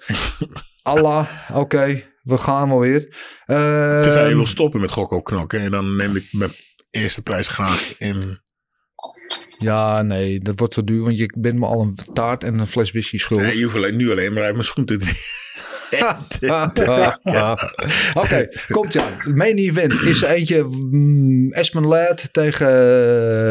Allah, 0.82 1.28
oké, 1.54 2.04
we 2.28 2.38
gaan 2.38 2.70
wel 2.70 2.80
weer. 2.80 3.16
Eh, 3.46 4.02
Tenzij 4.02 4.30
je 4.30 4.36
wil 4.36 4.46
stoppen 4.46 4.82
met 4.82 4.92
gokken 4.92 5.18
op 5.18 5.24
knokken. 5.24 5.60
En 5.60 5.72
dan 5.72 5.96
neem 5.96 6.16
ik 6.16 6.28
mijn 6.32 6.52
eerste 6.92 7.22
prijs 7.22 7.48
graag 7.48 7.94
in. 7.98 8.40
ja, 9.58 10.02
nee, 10.02 10.40
dat 10.40 10.60
wordt 10.60 10.74
zo 10.74 10.84
duur, 10.84 11.04
want 11.04 11.18
je 11.18 11.34
bent 11.38 11.60
me 11.60 11.66
al 11.66 11.82
een 11.82 11.98
taart 12.14 12.44
en 12.44 12.60
een 12.60 12.68
fles 12.68 12.92
whisky 12.92 13.18
schuldig. 13.18 13.48
Nee, 13.48 13.58
je 13.58 13.64
hoeft 13.64 13.76
alleen, 13.76 13.96
nu 13.96 14.12
alleen 14.12 14.34
maar 14.34 14.44
uit 14.44 14.54
mijn 14.54 14.66
schoen 14.66 14.86
te. 14.86 14.98
Oké, 18.14 18.48
komt 18.68 18.94
ja. 18.94 19.18
Main 19.24 19.58
event 19.58 20.02
is 20.02 20.22
eentje 20.22 20.64
mm, 20.64 21.54
Ladd 21.72 22.30
tegen 22.32 22.68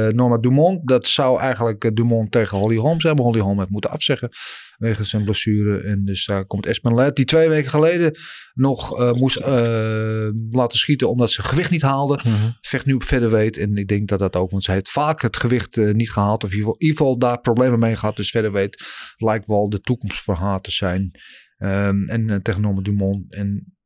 eh, 0.06 0.14
Norma 0.14 0.36
Dumont. 0.36 0.88
Dat 0.88 1.06
zou 1.06 1.40
eigenlijk 1.40 1.84
eh, 1.84 1.90
Dumont 1.94 2.32
tegen 2.32 2.58
Holly 2.58 2.76
Holm 2.76 3.00
zijn. 3.00 3.16
Maar 3.16 3.24
Holly 3.24 3.40
Holm 3.40 3.58
heeft 3.58 3.70
moeten 3.70 3.90
afzeggen 3.90 4.30
wegens 4.76 5.10
zijn 5.10 5.24
blessure. 5.24 5.82
En 5.82 6.04
dus 6.04 6.24
daar 6.26 6.46
komt 6.46 6.66
Espen 6.66 6.92
Ladd 6.94 7.16
die 7.16 7.24
twee 7.24 7.48
weken 7.48 7.70
geleden 7.70 8.12
nog 8.54 9.00
eh, 9.00 9.12
moest 9.12 9.36
eh, 9.36 10.28
laten 10.48 10.78
schieten 10.78 11.10
omdat 11.10 11.30
ze 11.30 11.42
gewicht 11.42 11.70
niet 11.70 11.82
haalde. 11.82 12.20
Vecht 12.60 12.86
nu 12.86 12.92
op 12.94 13.02
featherweight. 13.02 13.56
En 13.56 13.76
ik 13.76 13.88
denk 13.88 14.08
dat 14.08 14.18
dat 14.18 14.36
ook, 14.36 14.50
want 14.50 14.64
ze 14.64 14.72
heeft 14.72 14.90
vaak 14.90 15.22
het 15.22 15.36
gewicht 15.36 15.76
eh, 15.76 15.92
niet 15.94 16.10
gehaald. 16.10 16.44
Of 16.44 16.52
in 16.52 16.56
ieder 16.58 16.76
geval- 16.78 17.18
daar 17.18 17.40
problemen 17.40 17.78
mee 17.78 17.96
gehad. 17.96 18.16
Dus 18.16 18.30
featherweight 18.30 18.84
lijkt 19.16 19.46
wel 19.46 19.68
de 19.68 19.80
toekomst 19.80 20.20
voor 20.22 20.34
haar 20.34 20.60
te 20.60 20.70
zijn. 20.70 21.10
Ehm, 21.56 22.08
en 22.08 22.30
eh, 22.30 22.36
tegen 22.36 22.82
Dumont. 22.82 23.34
En 23.34 23.76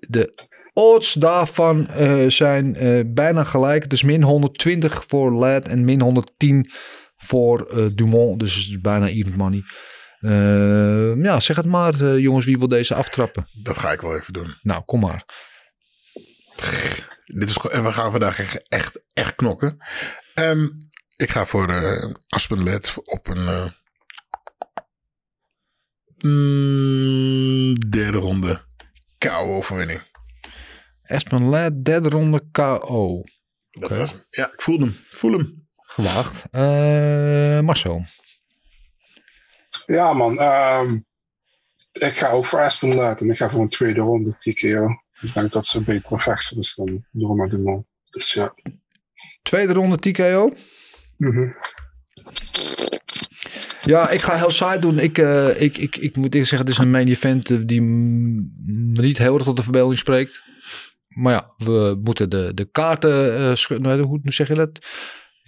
de 0.00 0.48
odds 0.72 1.12
daarvan 1.12 1.88
zijn 2.28 2.76
bijna 3.14 3.44
gelijk. 3.44 3.92
Is 3.92 4.02
min 4.02 4.22
120 4.22 5.04
voor 5.06 5.32
Ladd 5.32 5.68
en 5.68 5.84
min 5.84 6.00
110 6.00 6.70
voor 7.24 7.66
eh, 7.66 7.86
Dumont. 7.94 8.40
Dus 8.40 8.54
het 8.54 8.68
is 8.68 8.80
bijna 8.80 9.08
even 9.08 9.36
money. 9.36 9.62
Ehm, 10.24 11.24
ja, 11.24 11.40
zeg 11.40 11.56
het 11.56 11.66
maar 11.66 12.00
eh, 12.00 12.18
jongens, 12.18 12.44
wie 12.44 12.58
wil 12.58 12.68
deze 12.68 12.94
aftrappen? 12.94 13.48
Dat 13.62 13.78
ga 13.78 13.92
ik 13.92 14.00
wel 14.00 14.16
even 14.16 14.32
doen. 14.32 14.54
Nou, 14.62 14.82
kom 14.84 15.00
maar. 15.00 15.24
Dit 17.24 17.48
is, 17.48 17.56
en 17.56 17.84
we 17.84 17.92
gaan 17.92 18.10
vandaag 18.10 18.38
echt, 18.68 19.02
echt, 19.08 19.34
knokken. 19.34 19.76
Ehm, 20.34 20.68
ik 21.16 21.30
ga 21.30 21.46
voor 21.46 21.68
eh 21.68 22.12
Aspen 22.28 22.62
Led 22.62 22.94
op 23.04 23.28
een 23.28 23.46
eh, 23.46 23.66
mm, 26.18 27.74
derde 27.88 28.18
ronde 28.18 28.60
KO-overwinning. 29.18 30.00
Aspen 31.06 31.44
Ladd, 31.44 31.84
derde 31.84 32.08
ronde 32.08 32.40
KO. 32.50 33.22
Dat 33.70 33.90
was 33.90 34.10
hem. 34.10 34.24
Ja, 34.30 34.52
ik 34.52 34.62
voel 34.62 34.78
hem. 34.78 34.96
Voel 35.08 35.32
hem. 35.32 35.68
Gewaagd. 35.74 36.42
Eh, 36.50 37.60
Marcel. 37.60 38.06
Ja, 39.86 40.12
man. 40.12 40.38
ehm, 40.38 40.98
ik 41.92 42.16
ga 42.16 42.30
ook 42.30 42.46
voor 42.46 42.60
Aspen 42.60 42.94
laten. 42.94 43.30
Ik 43.30 43.36
ga 43.36 43.50
voor 43.50 43.60
een 43.60 43.68
tweede 43.68 44.00
ronde 44.00 44.36
TKO. 44.36 44.88
Ik 45.20 45.34
denk 45.34 45.52
dat 45.52 45.66
ze 45.66 45.82
betere 45.82 46.20
vechter 46.20 46.58
is 46.58 46.74
dan 46.74 47.04
Norma 47.10 47.46
Dumont. 47.46 47.86
Dus 48.10 48.32
ja. 48.32 48.54
Tweede 49.42 49.72
ronde 49.72 49.96
TKO. 49.96 50.52
Mhm. 51.16 51.52
Ja, 53.80 54.10
ik 54.10 54.20
ga 54.20 54.36
heel 54.36 54.50
saai 54.50 54.80
doen. 54.80 54.98
Ik, 54.98 55.18
eh, 55.18 55.60
ik, 55.60 55.78
ik, 55.78 55.96
ik 55.96 56.16
moet 56.16 56.24
eerlijk 56.34 56.48
zeggen, 56.50 56.68
het 56.68 56.68
is 56.68 56.78
een 56.78 56.90
main 56.90 57.08
event 57.08 57.50
eh, 57.50 57.58
die 57.64 57.80
niet 59.00 59.18
heel 59.18 59.34
erg 59.34 59.44
tot 59.44 59.56
de 59.56 59.62
verbeelding 59.62 59.98
spreekt. 59.98 60.42
Maar 61.08 61.32
ja, 61.32 61.54
we 61.56 62.00
moeten 62.04 62.30
de, 62.30 62.54
de 62.54 62.64
kaarten 62.70 63.36
eh 63.36 63.54
schudden. 63.54 64.00
Hoe 64.00 64.20
hoe 64.22 64.32
zeg 64.32 64.48
je 64.48 64.54
dat? 64.54 64.86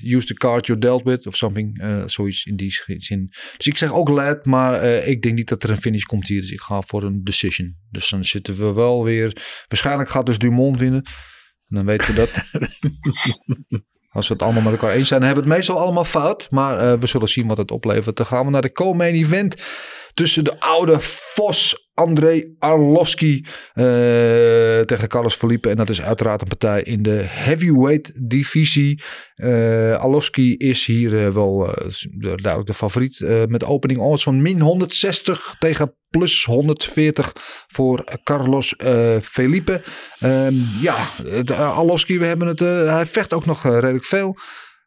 Use 0.03 0.26
the 0.26 0.34
card 0.34 0.66
you're 0.66 0.80
dealt 0.80 1.03
with 1.05 1.26
of 1.26 1.36
something. 1.36 1.80
eh, 1.80 2.03
zoiets 2.07 2.44
in 2.44 2.57
die 2.57 2.78
zin. 2.99 3.26
Dus 3.57 3.66
ik 3.66 3.76
zeg 3.76 3.92
ook 3.92 4.09
lad, 4.09 4.44
maar 4.44 4.80
eh, 4.80 5.09
ik 5.09 5.22
denk 5.22 5.34
niet 5.34 5.49
dat 5.49 5.62
er 5.62 5.70
een 5.70 5.80
finish 5.80 6.03
komt 6.03 6.28
hier. 6.28 6.40
Dus 6.40 6.51
ik 6.51 6.61
ga 6.61 6.82
voor 6.86 7.03
een 7.03 7.24
decision. 7.24 7.76
Dus 7.90 8.09
dan 8.09 8.24
zitten 8.24 8.57
we 8.59 8.72
wel 8.72 9.05
weer... 9.05 9.44
Waarschijnlijk 9.68 10.09
gaat 10.09 10.26
dus 10.26 10.38
Dumont 10.38 10.80
winnen. 10.80 11.03
En 11.68 11.76
dan 11.76 11.84
weten 11.84 12.14
we 12.14 12.14
dat. 12.14 12.34
Als 14.16 14.28
we 14.28 14.34
het 14.34 14.42
allemaal 14.42 14.62
met 14.62 14.72
elkaar 14.72 14.94
eens 14.94 15.09
zijn, 15.09 15.20
dan 15.20 15.28
hebben 15.28 15.47
we 15.47 15.51
het 15.51 15.59
meestal 15.59 15.82
allemaal 15.82 16.05
fout. 16.05 16.51
Maar 16.51 16.78
eh, 16.78 17.01
we 17.01 17.07
zullen 17.07 17.28
zien 17.28 17.47
wat 17.47 17.57
het 17.57 17.70
oplevert. 17.70 18.16
Dan 18.16 18.26
gaan 18.26 18.44
we 18.44 18.51
naar 18.51 18.62
de 18.62 18.72
co-main 18.72 19.14
event. 19.14 19.55
Tussen 20.16 20.44
de 20.44 20.60
oude 20.60 20.96
Vos, 21.00 21.88
André 21.94 22.54
Arlovski 22.58 23.44
eh, 23.72 23.84
tegen 24.80 25.08
Carlos 25.08 25.34
Felipe. 25.34 25.68
En 25.68 25.76
dat 25.76 25.88
is 25.88 26.02
uiteraard 26.02 26.40
een 26.40 26.48
partij 26.48 26.82
in 26.82 27.02
de 27.02 27.24
heavyweight 27.26 28.28
divisie. 28.28 29.02
Eh 29.34 29.96
Arlovski 29.96 30.56
is 30.56 30.86
hier 30.86 31.26
eh, 31.26 31.32
wel 31.32 31.74
duidelijk 32.18 32.66
de 32.66 32.74
favoriet. 32.74 33.20
met 33.48 33.64
opening 33.64 34.00
odds 34.00 34.22
van 34.22 34.42
min 34.42 34.60
160 34.60 35.54
tegen 35.58 35.94
plus 36.10 36.44
140 36.44 37.32
voor 37.66 38.04
Carlos 38.22 38.74
Felipe. 39.22 39.82
Ehm, 40.18 40.54
ja, 40.80 40.96
Arlovski, 41.54 42.18
we 42.18 42.26
hebben 42.26 42.48
het, 42.48 42.60
hij 42.60 43.06
vecht 43.06 43.32
ook 43.32 43.46
nog 43.46 43.62
redelijk 43.62 44.04
veel. 44.04 44.36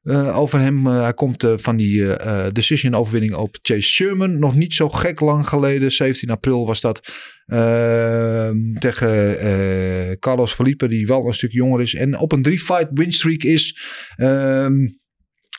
Eh, 0.03 0.37
over 0.37 0.59
hem, 0.59 0.87
Eh, 0.87 1.01
hij 1.01 1.13
komt 1.13 1.43
eh, 1.43 1.53
van 1.55 1.75
die 1.75 2.15
eh, 2.15 2.45
eh, 2.45 2.53
decision 2.53 2.95
overwinning 2.95 3.35
op 3.35 3.57
Chase 3.61 3.81
Sherman. 3.81 4.39
Nog 4.39 4.55
niet 4.55 4.73
zo 4.73 4.89
gek 4.89 5.19
lang 5.19 5.47
geleden. 5.47 5.91
17 5.91 6.29
april 6.29 6.65
was 6.65 6.81
dat. 6.81 7.13
Ehm, 7.45 8.73
tegen 8.79 10.19
Carlos 10.19 10.53
Felipe, 10.53 10.87
die 10.87 11.07
wel 11.07 11.27
een 11.27 11.33
stuk 11.33 11.51
jonger 11.51 11.81
is. 11.81 11.93
En 11.93 12.17
op 12.17 12.31
een 12.31 12.41
drie-fight 12.41 12.87
winstreak 12.93 13.43
is. 13.43 13.79
Ehm, 14.15 14.81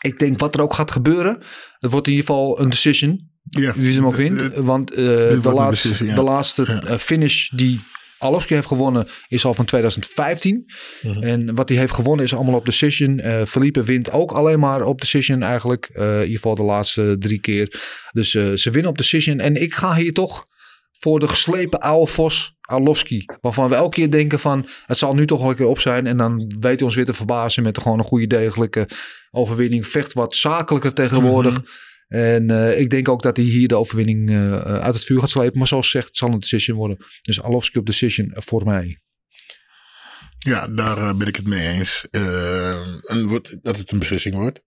ik 0.01 0.19
denk 0.19 0.39
wat 0.39 0.55
er 0.55 0.63
ook 0.63 0.75
gaat 0.75 0.91
gebeuren. 0.91 1.39
Het 1.79 1.91
wordt 1.91 2.07
in 2.07 2.13
ieder 2.13 2.27
geval 2.29 2.61
een 2.61 2.71
decision. 2.71 3.29
Ja. 3.43 3.75
Wie 3.77 3.93
ze 3.93 4.05
ook 4.05 4.15
wint. 4.15 4.55
Want 4.55 4.95
de, 4.95 5.51
laatste, 5.55 6.15
de 6.15 6.23
laatste 6.23 6.97
finish 6.99 7.49
die 7.49 7.81
Arlovski 8.21 8.55
heeft 8.55 8.67
gewonnen 8.67 9.09
is 9.29 9.45
al 9.45 9.55
van 9.55 9.65
2015. 9.65 10.65
Mhm. 11.03 11.23
En 11.23 11.55
wat 11.55 11.69
hij 11.69 11.79
heeft 11.79 11.93
gewonnen 11.93 12.25
is 12.25 12.35
allemaal 12.35 12.55
op 12.55 12.65
decision. 12.65 13.19
Eh 13.19 13.45
Felipe 13.45 13.83
wint 13.83 14.13
ook 14.13 14.33
alleen 14.33 14.61
maar 14.61 14.83
op 14.83 15.01
decision 15.01 15.43
eigenlijk. 15.43 15.91
Eh, 15.93 16.05
in 16.05 16.21
ieder 16.21 16.35
geval 16.35 16.55
de 16.55 16.63
laatste 16.63 17.17
drie 17.19 17.41
keer. 17.41 17.81
Dus 18.13 18.35
eh, 18.35 18.53
ze 18.53 18.71
winnen 18.71 18.91
op 18.91 18.99
decision. 18.99 19.39
En 19.39 19.63
ik 19.63 19.75
ga 19.75 19.95
hier 19.95 20.13
toch 20.13 20.47
voor 20.99 21.21
de 21.21 21.29
geslepen 21.29 21.81
oude 21.81 22.11
Vos 22.11 22.55
Arlovski. 22.61 23.25
Waarvan 23.41 23.69
we 23.69 23.75
elke 23.75 23.95
keer 23.95 24.11
denken 24.11 24.39
van 24.39 24.67
het 24.87 24.99
zal 24.99 25.15
nu 25.15 25.27
toch 25.27 25.41
wel 25.41 25.51
een 25.51 25.57
keer 25.57 25.67
op 25.67 25.81
zijn. 25.81 26.07
En 26.07 26.17
dan 26.17 26.55
weet 26.61 26.79
hij 26.79 26.83
ons 26.83 26.95
weer 26.95 27.05
te 27.05 27.15
verbazen 27.15 27.63
met 27.63 27.79
gewoon 27.79 27.99
een 27.99 28.05
goede 28.05 28.27
degelijke 28.27 28.89
overwinning. 29.31 29.87
Vecht 29.87 30.13
wat 30.13 30.37
zakelijker 30.37 30.93
tegenwoordig. 30.93 31.53
Mhm. 31.53 31.63
En 32.11 32.51
eh, 32.51 32.81
ik 32.81 32.91
denk 32.91 33.09
ook 33.09 33.23
dat 33.23 33.37
hij 33.37 33.47
hier 33.47 33.69
de 33.69 33.77
overwinning 33.77 34.29
eh, 34.29 34.53
eh, 34.53 34.63
uit 34.63 34.95
het 34.95 35.05
vuur 35.05 35.21
gaat 35.21 35.31
slepen. 35.31 35.59
Maar 35.59 35.67
zoals 35.67 35.85
gezegd, 35.85 36.07
het 36.07 36.17
zal 36.17 36.33
een 36.33 36.41
decision 36.41 36.77
worden. 36.77 37.07
Dus 37.23 37.43
Arlovski 37.43 37.79
op 37.79 37.87
decision 37.87 38.31
voor 38.35 38.65
mij. 38.65 39.01
Ja, 40.39 40.67
daar 40.69 41.17
ben 41.17 41.27
ik 41.27 41.37
het 41.37 41.47
mee 41.47 41.69
eens. 41.69 42.07
En 42.11 43.27
wordt, 43.27 43.57
dat 43.63 43.77
het 43.77 43.93
een 43.93 43.99
beslissing 43.99 44.35
wordt. 44.35 44.63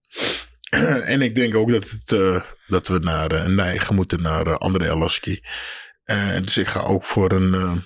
en 1.12 1.22
ik 1.22 1.34
denk 1.34 1.54
ook 1.54 1.70
dat, 1.70 1.90
het, 1.90 2.56
dat 2.66 2.88
we 2.88 2.98
naar 2.98 3.50
neigen 3.50 3.94
moeten 3.94 4.22
naar 4.22 4.58
André. 4.58 4.94
Uh, 4.94 6.40
dus 6.40 6.56
ik 6.56 6.66
ga 6.66 6.80
ook 6.80 7.04
voor 7.04 7.32
een, 7.32 7.82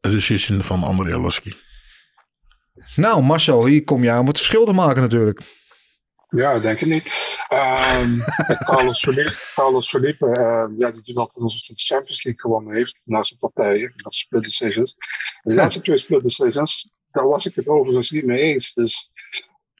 decision 0.00 0.62
van 0.62 0.82
André 0.82 1.14
Alaski. 1.14 1.54
Nou, 2.96 3.22
Marcel, 3.22 3.66
hier 3.66 3.84
kom 3.84 4.02
jij 4.02 4.18
om 4.18 4.26
het 4.26 4.36
verschil 4.36 4.64
te 4.64 4.72
maken 4.72 5.02
natuurlijk. 5.02 5.59
Ja, 6.30 6.58
denk 6.58 6.80
ik 6.80 6.86
niet. 6.86 7.04
Um, 7.52 8.24
Carlos 8.68 9.00
Felipe, 9.00 9.34
Carlos 9.54 9.88
Felipe 9.88 10.26
uh, 10.26 10.78
ja, 10.78 10.92
die 10.92 11.02
doet 11.02 11.16
altijd 11.16 11.42
alsof 11.42 11.66
hij 11.66 11.74
de 11.74 11.82
Champions 11.82 12.24
League 12.24 12.42
gewonnen 12.42 12.74
heeft 12.74 13.02
na 13.04 13.22
zijn 13.22 13.38
partijen. 13.38 13.92
Dat 13.96 14.14
split 14.14 14.42
decisions. 14.42 14.94
De 15.42 15.54
laatste 15.54 15.80
twee 15.80 15.98
split 15.98 16.22
decisions, 16.22 16.92
daar 17.10 17.28
was 17.28 17.46
ik 17.46 17.54
het 17.54 17.68
overigens 17.68 18.10
niet 18.10 18.24
mee 18.24 18.38
eens. 18.38 18.74
Dus 18.74 19.10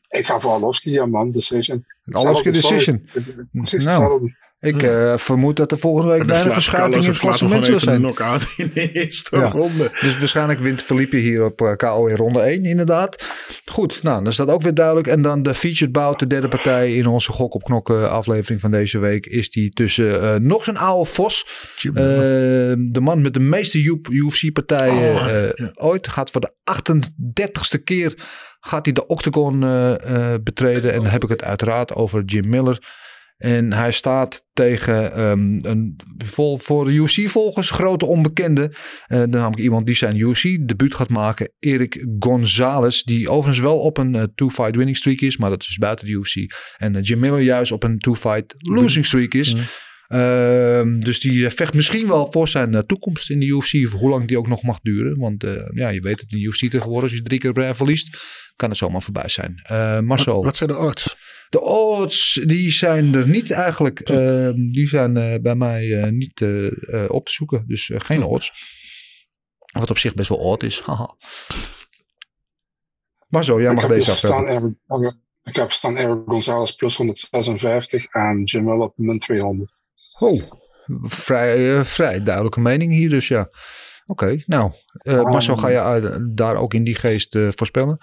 ik 0.09 0.27
ga 0.27 0.41
voor 0.41 0.51
Arlovski, 0.51 0.91
ja 0.91 1.07
man, 1.07 1.31
decision. 1.31 1.87
Arlovski 2.11 2.51
decision. 2.51 3.09
Precies 3.53 3.85
nou. 3.85 4.33
Ik 4.61 4.83
uh, 4.83 5.17
vermoed 5.17 5.57
dat 5.57 5.73
er 5.73 5.79
volgende 5.79 6.11
week 6.11 6.27
bijna 6.27 6.51
verschuiving 6.51 7.03
in 7.03 7.09
het 7.09 7.19
klassement 7.19 7.65
zal 7.65 7.79
zijn. 7.79 8.01
knock-out 8.01 8.55
in 8.57 8.71
de 8.75 8.93
eerste 8.93 9.37
ja. 9.37 9.49
ronde. 9.49 9.91
Dus 10.01 10.19
waarschijnlijk 10.19 10.61
wint 10.61 10.83
Felipe 10.83 11.17
hier 11.17 11.45
op 11.45 11.61
uh, 11.61 11.73
KO 11.77 12.07
in 12.07 12.17
ronde 12.17 12.41
1 12.41 12.65
inderdaad. 12.65 13.25
Goed, 13.65 14.03
nou 14.03 14.17
dan 14.17 14.27
is 14.27 14.37
dat 14.37 14.51
ook 14.51 14.63
weer 14.63 14.75
duidelijk. 14.75 15.07
En 15.07 15.23
dan 15.23 15.43
de 15.43 15.55
featured 15.55 15.93
bout, 15.93 16.19
de 16.19 16.27
derde 16.27 16.49
partij 16.49 16.95
in 16.95 17.07
onze 17.07 17.33
Gok 17.33 17.55
op 17.55 17.63
Knokken 17.63 18.11
aflevering 18.11 18.61
van 18.61 18.71
deze 18.71 18.99
week. 18.99 19.27
Is 19.27 19.51
die 19.51 19.71
tussen 19.71 20.23
uh, 20.23 20.35
nog 20.35 20.65
zo'n 20.65 20.77
oude 20.77 21.11
Vos. 21.11 21.47
de 21.83 23.01
man 23.01 23.23
met 23.23 23.35
de 23.35 23.41
meeste 23.41 23.99
UFC 24.11 24.53
partijen 24.53 25.15
oh, 25.15 25.53
ja. 25.55 25.73
ooit. 25.75 26.09
Gaat 26.09 26.31
voor 26.31 26.41
de 26.41 26.53
38ste 26.83 27.83
keer 27.85 28.15
gaat 28.61 28.85
hij 28.85 28.95
de 28.95 29.07
octagon 29.07 29.61
betreden. 30.45 30.93
En 30.93 31.03
dan 31.03 31.13
heb 31.13 31.23
ik 31.23 31.29
het 31.29 31.45
uiteraard 31.45 31.95
over 31.95 32.23
Jim 32.25 32.49
Miller. 32.49 33.09
En 33.41 33.73
hij 33.73 33.93
staat 33.93 34.45
tegen 34.53 35.21
um, 35.21 35.59
een 35.63 35.97
vol, 36.25 36.59
voor 36.59 36.85
de 36.85 36.93
UFC-volgers 36.93 37.71
grote 37.71 38.07
onbekende. 38.07 38.73
Uh, 39.09 39.23
namelijk 39.23 39.63
iemand 39.63 39.87
die 39.87 39.95
zijn 39.95 40.17
UFC-debuut 40.17 40.95
gaat 40.95 41.09
maken. 41.09 41.53
Erik 41.59 42.07
Gonzalez. 42.19 43.03
Die 43.03 43.31
overigens 43.31 43.65
wel 43.65 43.79
op 43.79 43.99
een 43.99 44.15
uh, 44.15 44.23
two-fight 44.35 44.77
winning 44.77 44.97
streak 44.97 45.21
is. 45.21 45.37
Maar 45.37 45.51
dat 45.51 45.63
is 45.63 45.77
buiten 45.77 46.07
de 46.07 46.13
UFC. 46.13 46.37
En 46.79 46.97
uh, 46.97 47.03
Jim 47.03 47.19
Miller 47.19 47.41
juist 47.41 47.73
op 47.73 47.83
een 47.83 47.99
two-fight 47.99 48.55
losing 48.59 49.07
streak 49.07 49.35
is. 49.35 49.55
Mm. 49.55 49.61
Uh, 50.09 50.83
dus 50.99 51.21
die 51.21 51.51
vecht 51.51 51.75
misschien 51.75 52.07
wel 52.07 52.27
voor 52.31 52.49
zijn 52.49 52.73
uh, 52.73 52.79
toekomst 52.79 53.31
in 53.31 53.41
de 53.41 53.47
UFC. 53.47 53.87
Of 53.87 53.93
hoe 53.93 54.11
lang 54.11 54.27
die 54.27 54.39
ook 54.39 54.49
nog 54.49 54.63
mag 54.63 54.81
duren. 54.81 55.19
Want 55.19 55.45
uh, 55.45 55.53
ja, 55.75 55.89
je 55.89 56.01
weet 56.01 56.21
het 56.21 56.33
in 56.33 56.39
de 56.39 56.45
UFC 56.45 56.71
tegenwoordig. 56.71 57.11
Als 57.11 57.19
je 57.19 57.23
drie 57.23 57.39
keer 57.39 57.51
op 57.51 57.57
rij 57.57 57.75
verliest. 57.75 58.19
Kan 58.57 58.69
het 58.69 58.79
zomaar 58.79 59.03
voorbij 59.03 59.29
zijn. 59.29 59.63
Uh, 59.71 60.01
Marcel. 60.01 60.35
Wat, 60.35 60.45
wat, 60.45 60.57
zijn 60.57 60.71
de 60.71 60.79
odds? 60.79 61.17
De 61.51 61.61
odds 61.61 62.41
die 62.47 62.71
zijn 62.71 63.15
er 63.15 63.29
niet 63.29 63.51
eigenlijk. 63.51 64.11
Uh, 64.11 64.51
die 64.55 64.89
zijn 64.89 65.17
uh, 65.17 65.41
bij 65.41 65.55
mij 65.55 65.85
uh, 65.85 66.11
niet 66.11 66.45
op 67.09 67.27
te 67.27 67.33
zoeken. 67.33 67.65
Dus 67.67 67.91
geen 67.95 68.23
odds. 68.23 68.53
Wat 69.73 69.91
op 69.91 69.99
zich 69.99 70.15
best 70.15 70.29
wel 70.29 70.39
odd 70.39 70.63
is. 70.63 70.81
Haha. 70.81 71.17
Maar 73.29 73.45
zo, 73.45 73.61
jij 73.61 73.75
mag 73.75 73.87
deze 73.87 74.11
afvellen. 74.11 74.79
Ik 75.43 75.57
heb 75.57 75.71
staan 75.71 75.97
Eric 75.97 76.23
Gonzalez 76.27 76.73
plus 76.73 76.97
156 76.97 78.07
en 78.07 78.43
Jamel 78.45 78.81
op 78.81 78.93
min 78.97 79.19
200. 79.19 79.83
Oh, 80.19 80.43
vrij, 81.03 81.85
vrij 81.85 82.23
duidelijke 82.23 82.61
mening 82.61 82.93
hier 82.93 83.09
dus 83.09 83.29
ja. 83.29 83.41
Oké, 83.41 84.25
okay, 84.25 84.43
nou. 84.47 84.73
Um, 85.03 85.23
Marcel, 85.23 85.57
ga 85.57 85.69
je 85.69 86.31
daar 86.35 86.57
ook 86.57 86.75
in 86.75 86.85
die 86.85 86.95
geest 86.95 87.39
voorspellen? 87.39 87.99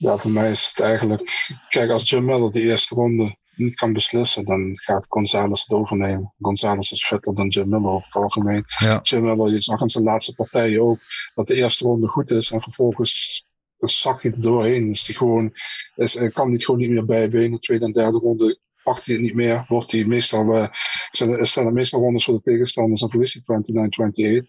Ja, 0.00 0.18
voor 0.18 0.30
mij 0.30 0.50
is 0.50 0.68
het 0.68 0.80
eigenlijk. 0.80 1.22
Kijk, 1.68 1.90
als 1.90 2.10
Jim 2.10 2.24
Miller 2.24 2.50
de 2.50 2.60
eerste 2.60 2.94
ronde 2.94 3.36
niet 3.54 3.74
kan 3.74 3.92
beslissen, 3.92 4.44
dan 4.44 4.70
gaat 4.72 5.06
Gonzalez 5.08 5.62
het 5.62 5.72
overnemen. 5.72 6.34
Gonzalez 6.40 6.92
is 6.92 7.06
fitter 7.06 7.34
dan 7.34 7.48
Jim 7.48 7.68
Miller 7.68 7.90
over 7.90 8.06
het 8.06 8.22
algemeen. 8.22 8.64
Ja. 8.78 9.00
Jim 9.02 9.22
Miller, 9.22 9.52
je 9.52 9.60
zag 9.60 9.80
in 9.80 9.88
zijn 9.88 10.04
laatste 10.04 10.34
partijen 10.34 10.82
ook 10.82 10.98
dat 11.34 11.46
de 11.46 11.54
eerste 11.54 11.84
ronde 11.84 12.06
goed 12.06 12.30
is 12.30 12.50
en 12.50 12.60
vervolgens 12.60 13.44
zak 13.78 14.22
hij 14.22 14.32
er 14.32 14.42
doorheen. 14.42 14.86
Dus 14.86 15.04
die 15.04 15.16
gewoon, 15.16 15.52
is, 15.94 16.18
kan 16.32 16.50
niet 16.50 16.64
gewoon 16.64 16.80
niet 16.80 16.90
meer 16.90 17.04
bijbenen. 17.04 17.50
De 17.50 17.58
tweede 17.58 17.84
en 17.84 17.92
derde 17.92 18.18
ronde 18.18 18.58
pakt 18.92 19.06
hij 19.06 19.14
het 19.14 19.24
niet 19.24 19.34
meer. 19.34 19.64
Wordt 19.68 19.92
hij 19.92 20.04
meestal, 20.04 20.56
uh, 20.56 20.66
zijn, 21.10 21.66
er 21.66 21.72
meestal 21.72 22.00
rondes 22.00 22.24
voor 22.24 22.34
de 22.34 22.40
tegenstanders 22.40 23.02
en 23.02 23.08
hij 23.10 24.42
29-28. 24.42 24.46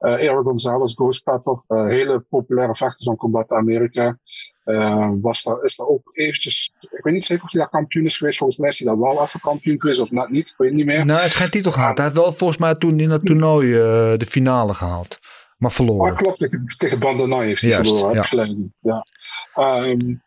Uh, 0.00 0.28
Eric 0.28 0.46
Gonzalez, 0.46 0.94
Ghost 0.94 1.24
Pepper, 1.24 1.64
uh, 1.68 1.88
hele 1.88 2.20
populaire 2.20 2.74
vechters 2.74 3.04
van 3.04 3.16
Combat 3.16 3.50
Amerika. 3.50 4.18
Uh, 4.64 5.10
was 5.20 5.42
daar, 5.42 5.62
is 5.62 5.76
daar 5.76 5.86
ook 5.86 6.10
eventjes, 6.12 6.72
ik 6.80 7.02
weet 7.02 7.14
niet 7.14 7.24
zeker 7.24 7.44
of 7.44 7.52
hij 7.52 7.60
daar 7.60 7.70
kampioen 7.70 8.04
is 8.04 8.16
geweest. 8.18 8.38
Volgens 8.38 8.58
mij 8.58 8.68
is 8.68 8.78
hij 8.78 8.88
daar 8.88 8.98
wel 8.98 9.22
even 9.22 9.40
kampioen 9.40 9.80
geweest 9.80 10.00
of 10.00 10.10
net 10.10 10.28
niet, 10.28 10.48
ik 10.48 10.54
weet 10.56 10.72
niet 10.72 10.86
meer. 10.86 10.98
Nou, 10.98 11.12
hij 11.12 11.22
heeft 11.22 11.34
geen 11.34 11.50
titel 11.50 11.72
gehaald. 11.72 11.96
Hij 11.96 12.06
heeft 12.06 12.18
wel 12.18 12.32
volgens 12.32 12.58
mij 12.58 12.74
toen 12.74 13.00
in 13.00 13.08
dat 13.08 13.24
toernooi 13.24 13.70
de 14.16 14.26
finale 14.28 14.74
gehaald. 14.74 15.18
Maar 15.56 15.72
verloren. 15.72 16.12
Oh, 16.12 16.18
klopt, 16.18 16.38
tegen, 16.38 16.64
tegen 16.76 17.40
heeft 17.40 17.60
hij 17.60 17.74
verloren. 17.74 18.28
Ja. 18.80 19.04
Ja. 19.54 19.84
Um, 19.84 20.22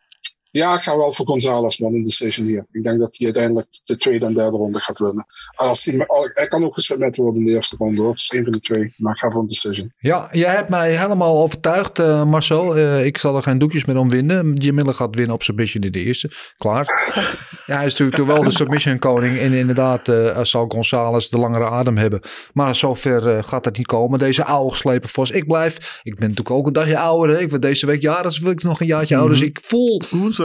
Ja, 0.54 0.74
ik 0.74 0.82
ga 0.82 0.96
wel 0.96 1.12
voor 1.12 1.26
Gonzalez, 1.26 1.78
man, 1.78 1.92
in 1.92 1.98
de 1.98 2.04
decision 2.04 2.46
hier. 2.46 2.66
Ik 2.72 2.82
denk 2.82 2.98
dat 2.98 3.16
hij 3.16 3.26
uiteindelijk 3.26 3.66
de 3.84 3.96
tweede 3.96 4.26
en 4.26 4.34
derde 4.34 4.56
ronde 4.56 4.80
gaat 4.80 4.98
winnen. 4.98 5.24
Als 5.54 5.84
hij, 5.84 6.04
oh, 6.06 6.30
hij 6.34 6.48
kan 6.48 6.64
ook 6.64 6.74
gesubmit 6.74 7.16
worden 7.16 7.40
in 7.40 7.46
de 7.46 7.52
eerste 7.54 7.76
ronde, 7.76 8.00
hoor. 8.00 8.10
Dat 8.10 8.16
is 8.16 8.30
één 8.34 8.44
van 8.44 8.52
de 8.52 8.60
twee. 8.60 8.94
Maar 8.96 9.12
ik 9.12 9.18
ga 9.18 9.30
voor 9.30 9.40
een 9.40 9.46
decision. 9.46 9.92
Ja, 9.98 10.28
jij 10.32 10.54
hebt 10.54 10.68
mij 10.68 10.96
helemaal 10.96 11.42
overtuigd, 11.42 11.98
uh, 11.98 12.24
Marcel. 12.24 12.78
Uh, 12.78 13.04
ik 13.04 13.18
zal 13.18 13.36
er 13.36 13.42
geen 13.42 13.58
doekjes 13.58 13.84
meer 13.84 13.98
om 13.98 14.10
winnen. 14.10 14.54
Jim 14.54 14.74
Miller 14.74 14.94
gaat 14.94 15.14
winnen 15.14 15.34
op 15.34 15.42
submission 15.42 15.82
in 15.82 15.92
de 15.92 16.04
eerste. 16.04 16.30
Klaar. 16.56 16.86
ja, 17.66 17.76
hij 17.76 17.86
is 17.86 17.96
natuurlijk 17.96 18.30
wel 18.30 18.42
de 18.42 18.50
submission 18.50 18.98
koning. 18.98 19.38
En 19.38 19.52
inderdaad 19.52 20.08
uh, 20.08 20.44
zal 20.44 20.64
Gonzalez 20.68 21.28
de 21.28 21.38
langere 21.38 21.64
adem 21.64 21.96
hebben. 21.96 22.20
Maar 22.52 22.76
zover 22.76 23.44
gaat 23.44 23.64
het 23.64 23.76
niet 23.76 23.86
komen. 23.86 24.18
Deze 24.18 24.44
oude 24.44 24.70
geslepen 24.70 25.08
vos. 25.08 25.30
Ik 25.30 25.46
blijf. 25.46 26.00
Ik 26.02 26.18
ben 26.18 26.28
natuurlijk 26.28 26.56
ook 26.56 26.66
een 26.66 26.72
dagje 26.72 26.98
ouder. 26.98 27.36
Hè. 27.36 27.42
Ik 27.42 27.50
word 27.50 27.62
deze 27.62 27.86
week 27.86 28.02
jaar, 28.02 28.22
dus 28.22 28.38
wil 28.38 28.50
ik 28.50 28.62
nog 28.62 28.80
een 28.80 28.86
jaartje 28.86 29.16
ouder. 29.16 29.36
Dus 29.36 29.46
ik 29.46 29.60
voel... 29.62 30.02
Woensdag? 30.10 30.43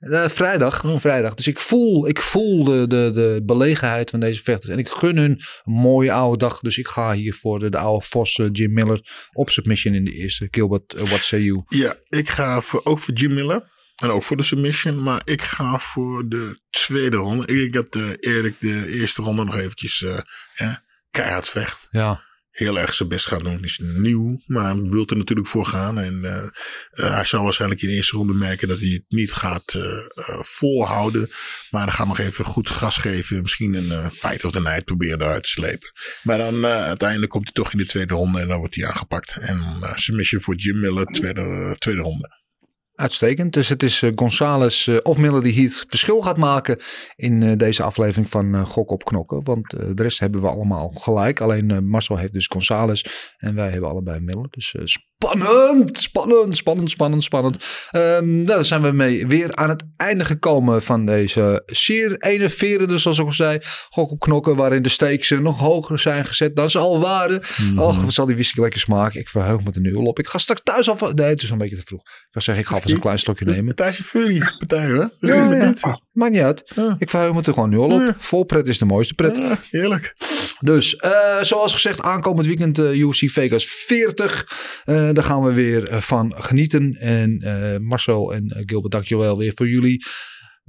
Uh, 0.00 0.28
vrijdag, 0.28 0.84
oh. 0.84 1.00
vrijdag. 1.00 1.34
Dus 1.34 1.46
ik 1.46 1.58
voel, 1.58 2.08
ik 2.08 2.22
voel 2.22 2.64
de, 2.64 2.86
de, 2.86 3.10
de 3.12 3.42
belegenheid 3.44 4.10
van 4.10 4.20
deze 4.20 4.42
vechters. 4.42 4.72
En 4.72 4.78
ik 4.78 4.88
gun 4.88 5.16
hun 5.16 5.30
een 5.30 5.72
mooie 5.72 6.12
oude 6.12 6.38
dag. 6.38 6.60
Dus 6.60 6.78
ik 6.78 6.88
ga 6.88 7.12
hier 7.12 7.34
voor 7.34 7.58
de, 7.58 7.70
de 7.70 7.78
oude 7.78 8.06
Vos 8.06 8.36
uh, 8.36 8.48
Jim 8.52 8.72
Miller 8.72 9.28
op 9.32 9.50
submission 9.50 9.94
in 9.94 10.04
de 10.04 10.12
eerste. 10.12 10.48
Gilbert, 10.50 11.00
uh, 11.00 11.06
what 11.06 11.24
say 11.24 11.40
you? 11.40 11.62
Ja, 11.66 11.94
ik 12.08 12.28
ga 12.28 12.60
voor, 12.60 12.80
ook 12.84 12.98
voor 12.98 13.14
Jim 13.14 13.34
Miller. 13.34 13.76
En 13.96 14.10
ook 14.10 14.24
voor 14.24 14.36
de 14.36 14.42
submission. 14.42 15.02
Maar 15.02 15.22
ik 15.24 15.42
ga 15.42 15.78
voor 15.78 16.28
de 16.28 16.60
tweede 16.70 17.16
ronde. 17.16 17.46
Ik 17.46 17.72
denk 17.72 17.92
dat 17.92 18.16
Erik 18.20 18.60
de 18.60 18.98
eerste 19.00 19.22
ronde 19.22 19.44
nog 19.44 19.56
eventjes 19.56 20.04
keihard 21.10 21.48
vecht. 21.48 21.88
Ja 21.90 22.26
heel 22.58 22.78
erg 22.78 22.94
zijn 22.94 23.08
best 23.08 23.26
gaat 23.26 23.44
doen. 23.44 23.64
Is 23.64 23.80
nieuw, 23.82 24.40
maar 24.46 24.82
wil 24.82 25.06
er 25.06 25.16
natuurlijk 25.16 25.48
voor 25.48 25.66
gaan. 25.66 25.98
En 25.98 26.18
uh, 26.22 26.44
hij 26.90 27.24
zal 27.24 27.42
waarschijnlijk 27.44 27.82
in 27.82 27.88
de 27.88 27.94
eerste 27.94 28.16
ronde 28.16 28.34
merken 28.34 28.68
dat 28.68 28.78
hij 28.78 28.88
het 28.88 29.04
niet 29.08 29.32
gaat 29.32 29.74
uh, 29.74 29.82
volhouden. 30.40 31.30
Maar 31.70 31.84
dan 31.84 31.94
gaat 31.94 32.06
nog 32.06 32.18
even 32.18 32.44
goed 32.44 32.70
gas 32.70 32.96
geven. 32.96 33.42
Misschien 33.42 33.74
een 33.74 34.10
fight 34.10 34.44
of 34.44 34.52
the 34.52 34.60
night 34.60 34.84
proberen 34.84 35.22
eruit 35.22 35.42
te 35.42 35.48
slepen. 35.48 35.92
Maar 36.22 36.38
dan 36.38 36.66
uiteindelijk 36.66 37.30
komt 37.30 37.44
hij 37.44 37.52
toch 37.52 37.72
in 37.72 37.78
de 37.78 37.86
tweede 37.86 38.14
ronde 38.14 38.40
en 38.40 38.48
dan 38.48 38.58
wordt 38.58 38.74
hij 38.74 38.86
aangepakt. 38.86 39.36
En 39.36 39.76
submission 39.94 40.40
voor 40.40 40.56
Jim 40.56 40.80
Miller, 40.80 41.06
tweede, 41.06 41.74
tweede 41.78 42.00
ronde. 42.00 42.36
Uitstekend. 42.98 43.52
Dus 43.52 43.68
het 43.68 43.82
is 43.82 44.02
uh, 44.02 44.10
Gonzales 44.14 44.86
uh, 44.86 44.96
of 45.02 45.18
Miller 45.18 45.42
die 45.42 45.52
hier 45.52 45.68
het 45.68 45.84
verschil 45.88 46.20
gaat 46.20 46.36
maken 46.36 46.78
in 47.16 47.42
uh, 47.42 47.56
deze 47.56 47.82
aflevering 47.82 48.30
van 48.30 48.66
Gok 48.66 48.90
op 48.90 49.04
Knokken. 49.04 49.44
Want 49.44 49.70
de 49.70 50.02
rest 50.02 50.18
hebben 50.18 50.40
we 50.40 50.48
allemaal 50.48 50.88
gelijk. 50.88 51.40
Alleen 51.40 51.88
Marcel 51.88 52.16
heeft 52.16 52.32
dus 52.32 52.46
Gonzales 52.46 53.04
en 53.36 53.54
wij 53.54 53.70
hebben 53.70 53.90
allebei 53.90 54.20
Miller. 54.20 54.46
Dus 54.50 54.76
spannend, 55.18 56.00
spannend, 56.00 56.56
spannend, 56.56 56.90
spannend, 56.90 57.22
spannend. 57.22 57.64
Um, 57.92 58.34
nou, 58.34 58.46
daar 58.46 58.64
zijn 58.64 58.82
we 58.82 58.92
mee 58.92 59.26
weer 59.26 59.54
aan 59.54 59.68
het 59.68 59.82
einde 59.96 60.24
gekomen 60.24 60.82
van 60.82 61.06
deze 61.06 61.62
zeer 61.66 62.16
enerverende, 62.16 62.98
zoals 62.98 63.18
ik 63.18 63.24
al 63.24 63.32
zei, 63.32 63.58
Gok 63.88 64.10
op 64.10 64.20
Knokken. 64.20 64.56
Waarin 64.56 64.82
de 64.82 64.88
stakes 64.88 65.30
nog 65.30 65.58
hoger 65.58 65.98
zijn 65.98 66.24
gezet 66.24 66.56
dan 66.56 66.70
ze 66.70 66.78
al 66.78 67.00
waren. 67.00 67.42
Mm 67.62 67.78
Och, 67.78 68.02
wat 68.02 68.12
zal 68.12 68.26
die 68.26 68.34
whisky 68.34 68.60
lekker 68.60 68.80
smaken. 68.80 69.20
Ik 69.20 69.28
verheug 69.28 69.62
me 69.64 69.70
er 69.72 69.80
nu 69.80 69.96
al 69.96 70.04
op. 70.04 70.18
Ik 70.18 70.28
ga 70.28 70.38
straks 70.38 70.60
thuis 70.64 70.88
al... 70.90 71.12
Nee, 71.14 71.26
het 71.26 71.42
is 71.42 71.50
een 71.50 71.58
beetje 71.58 71.76
te 71.76 71.82
vroeg. 71.84 72.00
Ik 72.00 72.26
ga 72.30 72.40
zeggen, 72.40 72.64
ik 72.64 72.70
ga 72.70 72.90
een 72.90 73.00
klein 73.00 73.18
stokje 73.18 73.44
nemen. 73.44 73.74
Partij 73.74 73.92
Fury 73.92 74.42
partij. 74.58 74.88
Dus 75.18 75.30
ja, 75.30 75.54
ja. 75.54 76.00
Maakt 76.12 76.32
niet 76.32 76.42
uit. 76.42 76.62
Ja. 76.74 76.96
Ik 76.98 77.10
verheug 77.10 77.32
me 77.32 77.42
er 77.42 77.52
gewoon 77.52 77.70
nu 77.70 77.78
al 77.78 77.90
op. 77.90 78.16
Vol 78.18 78.44
pret 78.44 78.66
is 78.66 78.78
de 78.78 78.84
mooiste 78.84 79.14
pret. 79.14 79.36
Ja, 79.36 79.62
heerlijk. 79.70 80.14
Dus 80.60 80.94
uh, 80.94 81.42
zoals 81.42 81.72
gezegd, 81.72 82.00
aankomend 82.00 82.46
weekend 82.46 82.78
uh, 82.78 82.98
UFC 82.98 83.30
Vegas 83.30 83.66
40. 83.66 84.46
Uh, 84.84 84.94
daar 85.12 85.24
gaan 85.24 85.42
we 85.42 85.52
weer 85.52 86.02
van 86.02 86.34
genieten. 86.36 86.92
En 87.00 87.42
Marcel 87.82 88.34
en 88.34 88.62
Gilbert, 88.66 88.92
dankjewel 88.92 89.38
weer 89.38 89.52
voor 89.54 89.68
jullie 89.68 90.06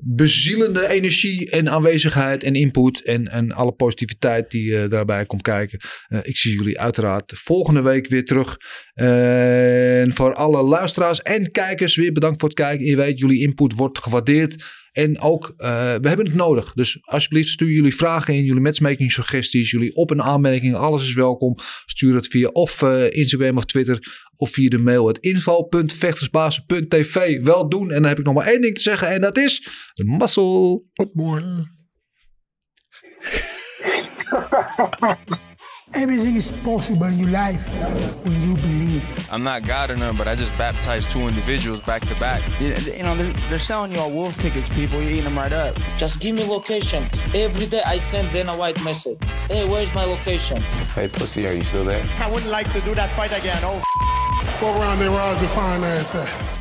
bezielende 0.01 0.87
energie 0.87 1.49
en 1.49 1.69
aanwezigheid 1.69 2.43
en 2.43 2.55
input 2.55 3.03
en, 3.03 3.27
en 3.27 3.51
alle 3.51 3.71
positiviteit 3.71 4.51
die 4.51 4.87
daarbij 4.87 5.25
komt 5.25 5.41
kijken. 5.41 5.79
Ik 6.21 6.37
zie 6.37 6.53
jullie 6.53 6.79
uiteraard 6.79 7.33
volgende 7.35 7.81
week 7.81 8.07
weer 8.07 8.25
terug. 8.25 8.57
En 8.93 10.15
voor 10.15 10.33
alle 10.33 10.63
luisteraars 10.63 11.21
en 11.21 11.51
kijkers 11.51 11.95
weer 11.95 12.13
bedankt 12.13 12.39
voor 12.39 12.49
het 12.49 12.57
kijken. 12.57 12.85
Je 12.85 12.95
weet, 12.95 13.19
jullie 13.19 13.41
input 13.41 13.73
wordt 13.73 13.99
gewaardeerd. 13.99 14.63
En 14.91 15.19
ook, 15.19 15.53
uh, 15.57 15.67
we 15.95 16.07
hebben 16.07 16.25
het 16.25 16.35
nodig. 16.35 16.73
Dus 16.73 16.97
alsjeblieft 17.01 17.49
stuur 17.49 17.71
jullie 17.71 17.95
vragen 17.95 18.33
in, 18.33 18.43
jullie 18.43 18.61
matchmaking 18.61 19.11
suggesties, 19.11 19.71
jullie 19.71 19.95
op- 19.95 20.11
en 20.11 20.21
aanmerkingen. 20.21 20.79
Alles 20.79 21.03
is 21.03 21.13
welkom. 21.13 21.55
Stuur 21.85 22.15
het 22.15 22.27
via 22.27 22.47
of 22.47 22.81
uh, 22.81 23.11
Instagram 23.11 23.57
of 23.57 23.65
Twitter 23.65 24.27
of 24.35 24.49
via 24.49 24.69
de 24.69 24.77
mail 24.77 25.07
het 25.07 25.17
info.vechtersbazen.tv. 25.17 27.41
Wel 27.41 27.69
doen. 27.69 27.91
En 27.91 28.01
dan 28.01 28.09
heb 28.09 28.19
ik 28.19 28.25
nog 28.25 28.33
maar 28.33 28.47
één 28.47 28.61
ding 28.61 28.75
te 28.75 28.81
zeggen 28.81 29.07
en 29.07 29.21
dat 29.21 29.37
is 29.37 29.67
de 29.93 30.05
muscle. 30.05 30.83
Good 30.93 31.13
morning. 31.13 31.77
Everything 35.91 36.35
is 36.35 36.51
possible 36.63 37.07
in 37.07 37.17
your 37.17 37.31
life 37.31 37.69
when 38.23 38.41
you 38.41 38.59
believe. 38.59 38.78
I'm 39.31 39.43
not 39.43 39.63
God 39.63 39.91
or 39.91 39.95
none, 39.95 40.15
but 40.17 40.27
I 40.27 40.35
just 40.35 40.57
baptized 40.57 41.09
two 41.09 41.27
individuals 41.27 41.81
back 41.81 42.05
to 42.07 42.15
back. 42.19 42.41
You, 42.59 42.73
you 42.93 43.03
know, 43.03 43.15
they're, 43.15 43.31
they're 43.49 43.59
selling 43.59 43.91
you 43.91 43.99
all 43.99 44.11
wolf 44.11 44.37
tickets, 44.39 44.67
people. 44.69 45.01
You're 45.01 45.11
eating 45.11 45.23
them 45.25 45.37
right 45.37 45.51
up. 45.53 45.77
Just 45.97 46.19
give 46.19 46.35
me 46.35 46.43
location. 46.45 47.03
Every 47.33 47.65
day 47.67 47.81
I 47.85 47.99
send 47.99 48.31
Dana 48.31 48.55
White 48.55 48.83
message. 48.83 49.17
Hey, 49.47 49.67
where's 49.67 49.93
my 49.93 50.03
location? 50.05 50.61
Hey, 50.95 51.07
pussy, 51.07 51.47
are 51.47 51.53
you 51.53 51.63
still 51.63 51.83
there? 51.85 52.05
I 52.19 52.29
wouldn't 52.29 52.51
like 52.51 52.71
to 52.73 52.81
do 52.81 52.95
that 52.95 53.11
fight 53.15 53.31
again. 53.37 53.59
Oh, 53.63 53.81
What 54.59 54.79
round 54.79 54.99
they 55.01 55.07
rise 55.07 55.41
and 55.41 55.51
fine 55.51 55.83
ass 55.83 56.15
at? 56.15 56.58